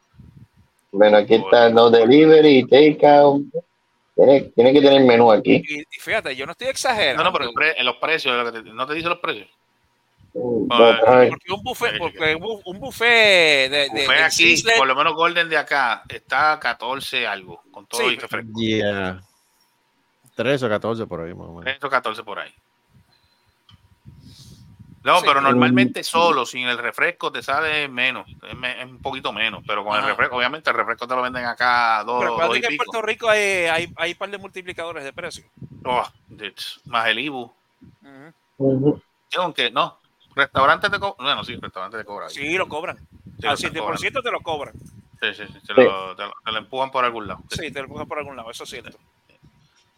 Bueno, 0.90 1.18
aquí 1.18 1.34
están 1.34 1.72
los 1.74 1.92
delivery, 1.92 2.64
takeout. 2.66 3.42
Tiene, 4.24 4.40
tiene 4.54 4.72
que 4.72 4.80
tener 4.80 5.02
menú 5.04 5.30
aquí. 5.32 5.62
Y, 5.66 5.80
y 5.80 6.00
fíjate, 6.00 6.34
yo 6.36 6.46
no 6.46 6.52
estoy 6.52 6.68
exagerando. 6.68 7.22
No, 7.22 7.30
no, 7.30 7.32
pero 7.36 7.48
el 7.48 7.54
pre- 7.54 7.82
los 7.82 7.96
precios, 7.96 8.36
lo 8.36 8.52
que 8.52 8.62
te- 8.62 8.70
no 8.70 8.86
te 8.86 8.94
dice 8.94 9.08
los 9.08 9.18
precios. 9.18 9.48
No, 10.32 10.66
Ay, 10.70 10.94
ay, 11.06 11.28
Porque 11.30 11.52
un 11.52 11.62
buffet, 11.62 11.98
porque 11.98 12.34
un 12.36 12.42
bu- 12.42 12.62
un 12.64 12.78
buffet 12.78 13.68
de, 13.68 13.68
de, 13.68 13.88
Buffet 13.88 14.06
de 14.08 14.22
aquí, 14.22 14.56
Sizzler- 14.56 14.76
por 14.78 14.86
lo 14.86 14.94
menos 14.94 15.14
Golden 15.14 15.48
de 15.48 15.56
acá, 15.56 16.04
está 16.08 16.52
a 16.52 16.60
14 16.60 17.26
algo, 17.26 17.62
con 17.72 17.86
todo 17.86 18.00
Sí, 18.02 18.14
y 18.14 18.16
refresco. 18.16 18.50
Yeah. 18.60 19.20
13 20.36 20.66
o 20.66 20.68
14 20.68 21.06
por 21.06 21.20
ahí, 21.22 21.34
más 21.34 21.48
o 21.48 21.52
menos. 21.54 21.66
Esto 21.66 21.90
14 21.90 22.22
por 22.22 22.38
ahí. 22.38 22.54
No, 25.02 25.18
Sí. 25.20 25.24
pero 25.26 25.40
normalmente 25.40 26.04
solo, 26.04 26.44
sin 26.44 26.68
el 26.68 26.76
refresco, 26.76 27.32
te 27.32 27.42
sale 27.42 27.88
menos. 27.88 28.26
Es, 28.46 28.54
me- 28.54 28.80
es 28.82 28.86
un 28.86 29.00
poquito 29.00 29.32
menos, 29.32 29.62
pero 29.66 29.82
con 29.82 29.94
el 29.94 30.00
Ajá. 30.00 30.08
refresco, 30.08 30.36
obviamente 30.36 30.68
el 30.68 30.76
refresco 30.76 31.08
te 31.08 31.14
lo 31.16 31.22
venden 31.22 31.46
acá 31.46 32.00
a 32.00 32.04
dos, 32.04 32.20
Pero 32.20 32.36
dos 32.36 32.56
y 32.58 32.60
que 32.60 32.66
en 32.66 32.70
pico. 32.72 32.84
Puerto 32.84 33.06
Rico 33.06 33.30
hay, 33.30 33.40
hay, 33.64 33.92
hay 33.96 34.12
un 34.12 34.18
par 34.18 34.30
de 34.30 34.36
multiplicadores 34.38 35.02
de 35.02 35.12
precio. 35.14 35.44
Oh, 35.84 36.06
más 36.86 37.06
el 37.08 37.18
IBU. 37.18 37.50
Ujú. 38.58 39.00
Aunque 39.38 39.70
no, 39.70 39.98
restaurantes 40.36 40.90
te 40.90 40.98
cobran. 40.98 41.16
Bueno, 41.24 41.44
sí, 41.44 41.56
restaurantes 41.56 42.00
te 42.00 42.04
cobran. 42.04 42.28
Sí, 42.30 42.58
lo 42.58 42.68
cobran. 42.68 42.98
Sí, 42.98 43.46
Al 43.46 43.52
lo 43.52 43.54
están 43.54 43.72
7% 43.72 44.22
te 44.22 44.30
lo 44.30 44.40
cobran. 44.40 44.74
Sí, 45.22 45.34
sí, 45.34 45.44
sí, 45.46 45.58
te, 45.66 45.74
Lo, 45.82 46.14
te 46.16 46.24
lo- 46.24 46.34
te 46.44 46.52
lo 46.52 46.58
empujan 46.58 46.90
por 46.90 47.04
algún 47.06 47.26
lado. 47.26 47.40
Sí, 47.50 47.70
te 47.70 47.80
lo 47.82 47.88
cogen 47.88 48.06
por 48.06 48.18
algún 48.18 48.36
lado, 48.36 48.50
eso 48.50 48.64
es 48.64 48.70
cierto. 48.70 48.98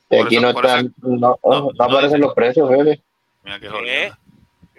Por 0.08 0.26
aquí 0.26 0.36
eso- 0.36 0.42
no 0.42 0.50
están, 0.50 0.94
no, 1.02 1.18
no, 1.18 1.38
no 1.44 1.70
no 1.76 1.84
aparecen 1.84 2.20
los 2.20 2.34
precios, 2.34 2.68
Fede. 2.68 3.00
Mira 3.44 3.58
qué 3.58 3.68
¿Qué? 3.68 4.12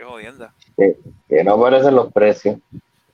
Qué 0.04 0.10
jodienda. 0.10 0.54
Que, 0.78 0.96
que 1.30 1.44
no 1.46 1.54
aparecen 1.54 1.96
los 1.96 2.12
precios. 2.12 2.58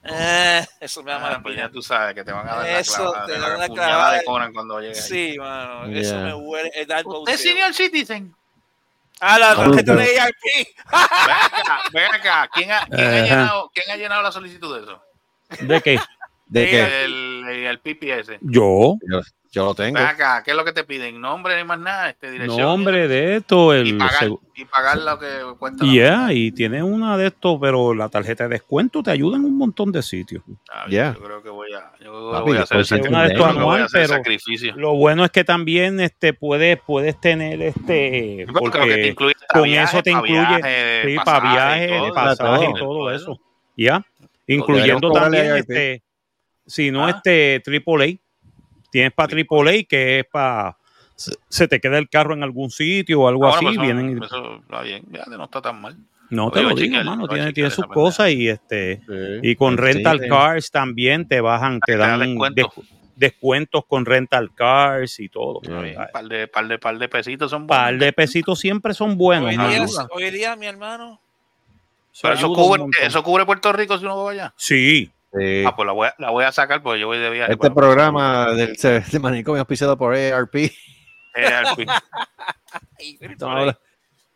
Eh, 0.03 0.65
eso 0.79 1.03
me 1.03 1.11
da 1.11 1.17
Ah, 1.17 1.21
mala 1.21 1.41
pues 1.43 1.55
ya 1.55 1.69
tú 1.69 1.81
sabes 1.83 2.15
que 2.15 2.23
te 2.23 2.31
van 2.31 2.47
a 2.47 2.55
dar 2.55 2.65
la 2.65 2.79
Eso, 2.79 2.95
clavada, 2.95 3.25
te 3.27 3.31
de 3.33 3.39
dan 3.39 3.51
la 3.51 3.57
la 3.57 3.67
clavada. 3.67 4.13
de 4.17 4.23
cobran 4.23 4.53
cuando 4.53 4.79
llegue 4.79 4.95
ahí. 4.95 5.01
Sí, 5.01 5.35
mano, 5.37 5.85
eso 5.85 6.15
Yeah. 6.15 6.23
me 6.25 6.33
huele. 6.33 6.71
Es 6.73 6.87
dar 6.87 7.05
¿Usted 7.05 7.33
es 7.33 7.41
senior 7.41 7.73
citizen? 7.73 8.33
Ah, 9.19 9.37
la 9.37 9.53
No, 9.53 9.63
tarjeta 9.71 9.93
no. 9.93 9.99
de 9.99 10.05
EIP. 10.05 10.67
Ven 10.91 11.35
acá, 11.53 11.79
ven 11.91 12.05
acá. 12.15 12.49
¿Quién 12.53 12.71
ha, 12.71 12.85
quién 12.87 13.07
ha 13.07 13.09
Ajá. 13.17 13.23
llenado, 13.23 13.71
quién 13.73 13.91
ha 13.91 13.95
llenado 13.97 14.21
la 14.23 14.31
solicitud 14.31 14.75
de 14.77 14.83
eso? 14.83 15.01
¿De 15.59 15.81
qué? 15.81 15.99
¿De 16.47 16.63
Sí, 16.63 16.71
qué? 16.71 17.03
El, 17.03 17.45
el 17.67 17.79
PPS. 17.81 18.37
Yo, 18.41 18.95
Yo, 19.07 19.19
yo 19.51 19.65
lo 19.65 19.73
tengo. 19.73 19.97
Acá, 19.99 20.43
¿qué 20.43 20.51
es 20.51 20.57
lo 20.57 20.63
que 20.63 20.73
te 20.73 20.83
piden? 20.83 21.19
Nombre 21.19 21.57
ni 21.57 21.63
más 21.63 21.79
nada, 21.79 22.09
este, 22.09 22.29
dirección. 22.31 22.57
nombre 22.61 23.07
de 23.07 23.37
esto, 23.37 23.75
y 23.75 23.89
el 23.89 23.97
pagar, 23.97 24.13
segu- 24.23 24.39
y 24.55 24.65
pagar 24.65 24.97
lo 24.99 25.17
que 25.17 25.27
cuesta. 25.57 25.83
la 25.85 25.91
Yeah, 25.91 26.33
y 26.33 26.51
tiene 26.51 26.83
una 26.83 27.17
de 27.17 27.27
estos, 27.27 27.57
pero 27.59 27.93
la 27.95 28.09
tarjeta 28.09 28.43
de 28.43 28.49
descuento 28.51 29.01
te 29.01 29.09
ayuda 29.11 29.37
en 29.37 29.45
un 29.45 29.57
montón 29.57 29.91
de 29.91 30.03
sitios. 30.03 30.43
Ah, 30.71 30.85
Ya. 30.89 31.13
Yo 31.15 31.23
creo 31.23 31.41
que 31.43 31.49
voy 31.49 31.73
a, 31.73 31.91
yo 31.99 32.11
creo 32.11 32.27
que 32.27 32.31
Papi, 32.37 32.49
voy 32.49 32.57
a 32.57 32.61
hacer 32.61 32.85
ciento 32.85 33.09
una 33.09 33.23
de 33.23 33.33
estos 33.33 33.47
anual, 33.47 33.83
hacer 33.83 34.01
pero 34.01 34.13
sacrificio. 34.15 34.73
lo 34.75 34.93
bueno 34.95 35.25
es 35.25 35.31
que 35.31 35.43
también 35.43 35.99
este 35.99 36.33
puedes 36.33 36.79
puedes 36.85 37.19
tener 37.19 37.61
este 37.61 38.45
porque 38.53 38.79
que 38.79 38.95
te 38.95 39.07
incluye 39.07 39.33
con 39.51 39.63
viaje, 39.63 39.83
eso 39.95 40.03
te 40.03 40.11
incluye 40.11 40.33
viaje, 40.41 41.01
sí, 41.05 41.15
para 41.25 41.41
pasaje 41.41 41.47
y 41.47 41.87
viajes, 41.87 41.99
todo, 41.99 42.13
pasajes 42.13 42.69
y 42.69 42.73
todo, 42.79 43.11
eso. 43.11 43.39
Ya, 43.75 44.05
incluyendo 44.45 45.11
también 45.11 45.55
este 45.57 46.03
si 46.67 46.91
no 46.91 47.05
Ah. 47.05 47.09
este 47.11 47.61
AAA, 47.65 48.19
tienes 48.91 49.13
para 49.13 49.33
AAA 49.35 49.83
que 49.87 50.19
es 50.19 50.25
para 50.25 50.77
se, 51.15 51.35
se 51.49 51.67
te 51.67 51.79
queda 51.81 51.97
el 51.97 52.07
carro 52.09 52.33
en 52.33 52.43
algún 52.43 52.69
sitio 52.71 53.21
o 53.21 53.27
algo 53.27 53.45
Ah, 53.47 53.49
así, 53.55 53.65
pues 53.65 53.73
eso- 53.75 53.81
vienen 53.81 54.23
eso 54.23 54.55
está 54.61 54.81
bien, 54.81 55.03
ya 55.11 55.25
no 55.25 55.43
está 55.43 55.61
tan 55.61 55.81
mal. 55.81 55.97
no 56.29 56.49
te 56.51 56.61
lo 56.61 56.69
digo, 56.69 56.79
chequear, 56.79 57.03
mano, 57.05 57.27
voy 57.27 57.39
a 57.39 57.51
tiene, 57.51 57.69
sus 57.71 57.85
cosas 57.87 58.29
y 58.31 58.47
este 58.47 59.01
Sí. 59.07 59.39
y 59.49 59.55
con 59.55 59.75
Sí, 59.75 59.81
rental 59.81 60.19
sí. 60.21 60.29
cars 60.29 60.71
también 60.71 61.27
te 61.27 61.41
bajan, 61.41 61.79
te 61.81 61.93
Te 61.93 61.97
da 61.97 62.07
dan 62.09 62.19
descuento. 62.21 62.55
des- 62.77 62.89
descuentos 63.15 63.83
con 63.85 64.05
rental 64.05 64.49
cars 64.55 65.19
y 65.19 65.27
todo. 65.27 65.59
Par 66.13 66.25
de, 66.29 66.47
par 66.47 66.67
de, 66.69 66.79
par 66.79 66.97
de 66.97 67.09
pesitos 67.09 67.51
son 67.51 67.67
par 67.67 67.87
buenos. 67.91 68.05
de 68.05 68.13
pesitos 68.13 68.57
siempre 68.59 68.93
son 68.93 69.17
buenos. 69.17 69.49
Hoy 69.49 69.57
día, 69.57 69.85
hoy 70.11 70.31
día, 70.31 70.55
mi 70.55 70.67
hermano. 70.67 71.19
Pero 72.21 72.33
eso 72.33 72.53
cubre, 72.53 72.83
eso 73.01 73.21
cubre 73.23 73.45
Puerto 73.45 73.73
Rico 73.73 73.97
si 73.97 74.05
uno 74.05 74.23
va 74.23 74.31
allá. 74.31 74.53
Sí, 74.55 75.11
Sí. 75.37 75.63
Ah, 75.65 75.75
pues 75.75 75.85
la 75.85 75.91
voy, 75.93 76.07
a, 76.07 76.15
la 76.17 76.31
voy 76.31 76.43
a 76.43 76.51
sacar 76.51 76.81
porque 76.81 76.99
yo 76.99 77.07
voy 77.07 77.19
de 77.19 77.29
viaje. 77.29 77.51
Este 77.53 77.69
programa 77.71 78.51
del 78.53 78.75
de 79.11 79.19
manicomio 79.19 79.59
auspiciado 79.61 79.97
por. 79.97 80.15
Estamos 82.97 83.55
hablando- 83.55 83.79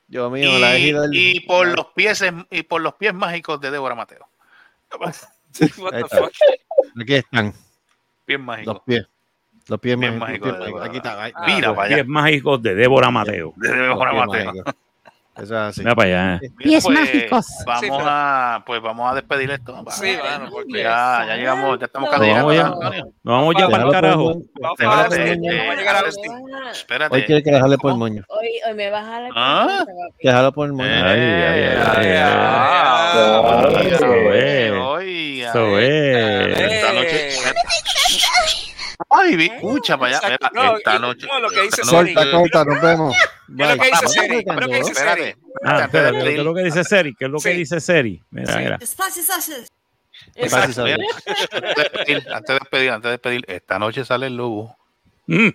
Dios 0.08 0.32
mío, 0.32 0.60
la 0.60 0.78
y, 0.78 0.82
ejida 0.84 1.02
del- 1.02 1.14
y 1.16 1.40
por 1.42 1.68
los 1.68 1.88
pies 1.96 2.24
y 2.52 2.64
por 2.64 2.82
los 2.82 2.94
pies 2.96 3.14
mágicos 3.14 3.60
de 3.60 3.72
Débora 3.72 3.96
Mateo. 3.96 4.28
Está. 5.52 6.30
Aquí 7.02 7.14
están, 7.16 7.54
Pies 8.26 8.38
los 8.40 8.46
mágicos. 8.46 8.82
pies. 8.86 9.08
Los 9.68 9.80
pies 9.80 9.98
Pies 9.98 10.14
mágicos. 10.14 10.48
los 10.50 10.58
pies 10.58 10.66
de 10.68 10.72
mágicos. 10.72 10.82
Aquí 10.88 10.98
está. 10.98 11.46
Mira 11.48 11.68
los 11.74 11.88
pies 11.88 12.08
mágicos 12.08 12.62
de 12.62 12.76
Débora 12.76 13.10
Mateo. 13.12 13.54
De 13.56 13.70
Débora 13.70 14.12
pies 14.12 14.26
Mateo. 14.28 14.54
Eso 15.36 15.46
es 15.46 15.52
así. 15.52 15.82
Mira 15.82 15.96
para 15.96 16.36
allá. 16.36 16.40
Pies 16.58 16.84
pues, 16.84 17.00
mágicos. 17.00 17.48
Vamos 17.66 17.82
Sí, 17.82 17.88
pero- 17.90 18.06
a, 18.08 18.64
pues 18.68 18.82
vamos 18.84 19.12
a 19.12 19.16
despedir 19.16 19.50
esto. 19.50 19.84
Sí, 19.90 20.16
mano, 20.22 20.50
porque 20.52 20.84
Ya, 20.84 21.26
ya 21.28 21.36
llegamos, 21.38 21.80
ya 21.80 21.86
estamos 21.88 22.10
casi 22.12 22.30
vamos 22.30 22.54
llegando. 22.54 22.80
Nos 22.82 23.12
vamos 23.24 23.56
ya 23.58 23.68
para 23.68 23.84
el 23.84 23.92
carajo. 23.92 24.42
Vamos 24.60 24.80
a 24.80 24.84
Espérate. 25.08 25.36
Vamos 25.36 25.78
llegar 25.78 25.96
a 25.96 26.00
eh, 26.00 26.04
los 26.06 26.18
Ah, 26.18 26.72
Espérate. 26.72 27.16
Hoy 27.16 27.24
quiere 27.24 27.42
que 27.44 27.52
dejarle 27.52 27.78
por 27.80 27.92
el 27.92 27.98
moño. 27.98 28.24
Hoy, 28.28 28.48
hoy 28.68 28.74
me 28.76 28.90
vas 28.92 29.06
a 29.08 29.20
la 29.22 29.30
Ah. 29.36 29.86
Déjalo 30.22 30.52
por 30.52 30.68
el 30.68 30.74
moño. 30.74 30.88
Eh, 30.90 31.02
Ay, 31.04 31.20
ay, 31.20 31.64
ay, 31.64 32.08
ay, 32.08 32.18
ah, 32.22 33.12
ay. 33.14 34.70
oiga, 34.70 35.50
Eso 35.50 35.80
es. 35.80 35.80
Eso 35.80 35.80
es. 35.80 36.60
Esta 36.60 36.94
noche. 36.94 37.30
Ay, 39.10 39.36
vi, 39.36 39.46
escucha 39.46 39.98
para 39.98 40.18
allá. 40.18 40.28
Exacto. 40.28 40.50
Mira, 40.54 40.66
No, 40.72 40.78
esta 40.78 41.00
noche. 41.00 41.28
no, 41.28 41.40
lo 41.40 41.50
que 41.50 41.62
dice 41.62 41.84
Seri. 41.84 42.14
Corta, 42.14 42.32
corta, 42.32 42.66
nos 42.66 42.82
vemos. 42.82 43.16
¿Qué 43.58 43.64
es 43.64 43.70
lo 43.70 43.78
que 43.78 43.86
dice 44.78 44.94
Seri? 44.96 45.36
Ah, 45.66 45.70
Antes 45.84 45.92
de 45.92 46.00
espérate, 46.00 46.12
¿qué 46.12 46.18
es 46.20 46.26
despedir- 46.26 46.44
lo 46.44 46.54
que 46.54 46.64
dice 46.64 46.84
Seri? 46.84 47.16
¿Qué 47.16 47.26
es 47.26 47.32
lo 47.32 47.40
que 47.40 47.50
dice 47.52 47.80
Seri? 47.80 48.22
Mira, 48.32 48.58
mira. 48.58 48.78
Antes 50.36 50.76
de 50.76 50.94
despedir, 50.94 52.28
antes 52.32 52.48
de 52.48 52.54
despedir, 52.60 52.90
antes 52.92 53.04
de 53.04 53.12
despedir, 53.12 53.46
esta 53.48 53.80
noche 53.80 54.06
sale 54.06 54.28
el 54.28 54.38
lobo. 54.38 54.76
Mm. 55.28 55.50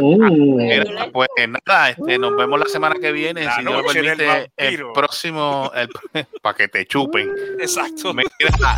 Mira, 0.56 1.08
pues 1.12 1.28
nada, 1.66 1.90
este, 1.90 2.16
nos 2.18 2.36
vemos 2.36 2.60
la 2.60 2.66
semana 2.66 2.94
que 3.00 3.10
viene, 3.12 3.44
La 3.44 3.56
si 3.56 3.62
Dios 3.62 3.82
permite, 3.92 4.52
el 4.56 4.84
próximo, 4.94 5.70
para 6.42 6.56
que 6.56 6.68
te 6.68 6.86
chupen. 6.86 7.28
Exacto. 7.58 8.14
Mira, 8.14 8.30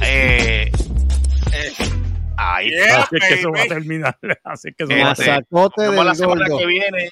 eh, 0.02 0.70
eh, 1.52 1.72
ahí 2.36 2.70
Yeah. 2.70 3.02
Así 3.02 3.16
es 3.16 3.28
que 3.28 3.34
eso 3.34 3.52
va 3.52 3.62
a 3.62 3.66
terminar. 3.66 4.18
Así 4.44 4.72
que 4.72 4.84
eso 4.84 4.92
va 4.92 5.08
a 5.08 5.12
Este, 5.12 5.24
terminar. 5.24 5.70
Vemos 5.76 6.04
la 6.04 6.14
semana 6.14 6.48
gordo. 6.48 6.58
que 6.58 6.66
viene, 6.66 7.10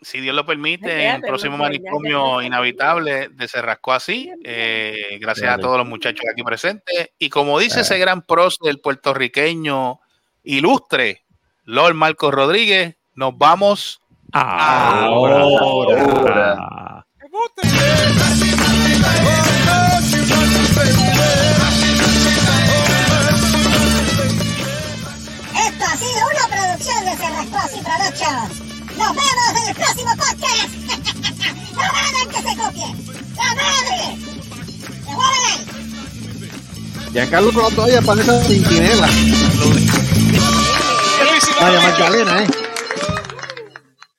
si 0.00 0.20
Dios 0.20 0.34
lo 0.36 0.46
permite, 0.46 1.04
en 1.06 1.16
el 1.16 1.20
próximo 1.22 1.56
manicomio 1.56 2.40
inhabitable 2.42 3.28
de 3.28 3.48
Se 3.48 3.60
Rascó 3.62 3.92
Así. 3.92 4.30
Eh, 4.44 5.18
gracias 5.20 5.54
a 5.54 5.58
todos 5.58 5.76
los 5.78 5.86
muchachos 5.86 6.24
aquí 6.32 6.42
presentes. 6.42 7.10
Y 7.18 7.28
como 7.30 7.58
dice 7.58 7.80
ese 7.80 7.98
gran 7.98 8.22
prócer 8.22 8.58
del 8.66 8.80
puertorriqueño 8.80 10.00
ilustre, 10.44 11.24
Lord 11.64 11.94
Marcos 11.94 12.32
Rodríguez, 12.32 12.96
nos 13.14 13.36
vamos. 13.36 14.00
Ahora. 14.32 15.40
Ahora. 15.40 17.04
Esto 17.20 19.47
Productions. 28.08 28.60
Nos 28.96 29.10
vemos 29.10 29.62
en 29.62 29.68
el 29.68 29.74
próximo 29.74 30.10
podcast. 30.16 30.70
¡No 31.74 31.82
hagan 31.82 32.28
que 32.30 32.36
se 32.36 32.56
copie! 32.56 32.88
¡La 33.36 33.54
madre! 33.54 33.98
¡Devuélvela! 35.06 35.52
Giancarlo 37.12 37.52
Colón 37.52 37.74
todavía 37.74 38.00
parece 38.02 38.44
centinela. 38.44 39.08
Vaya 41.60 41.80
Magdalena, 41.80 42.42
eh. 42.42 42.67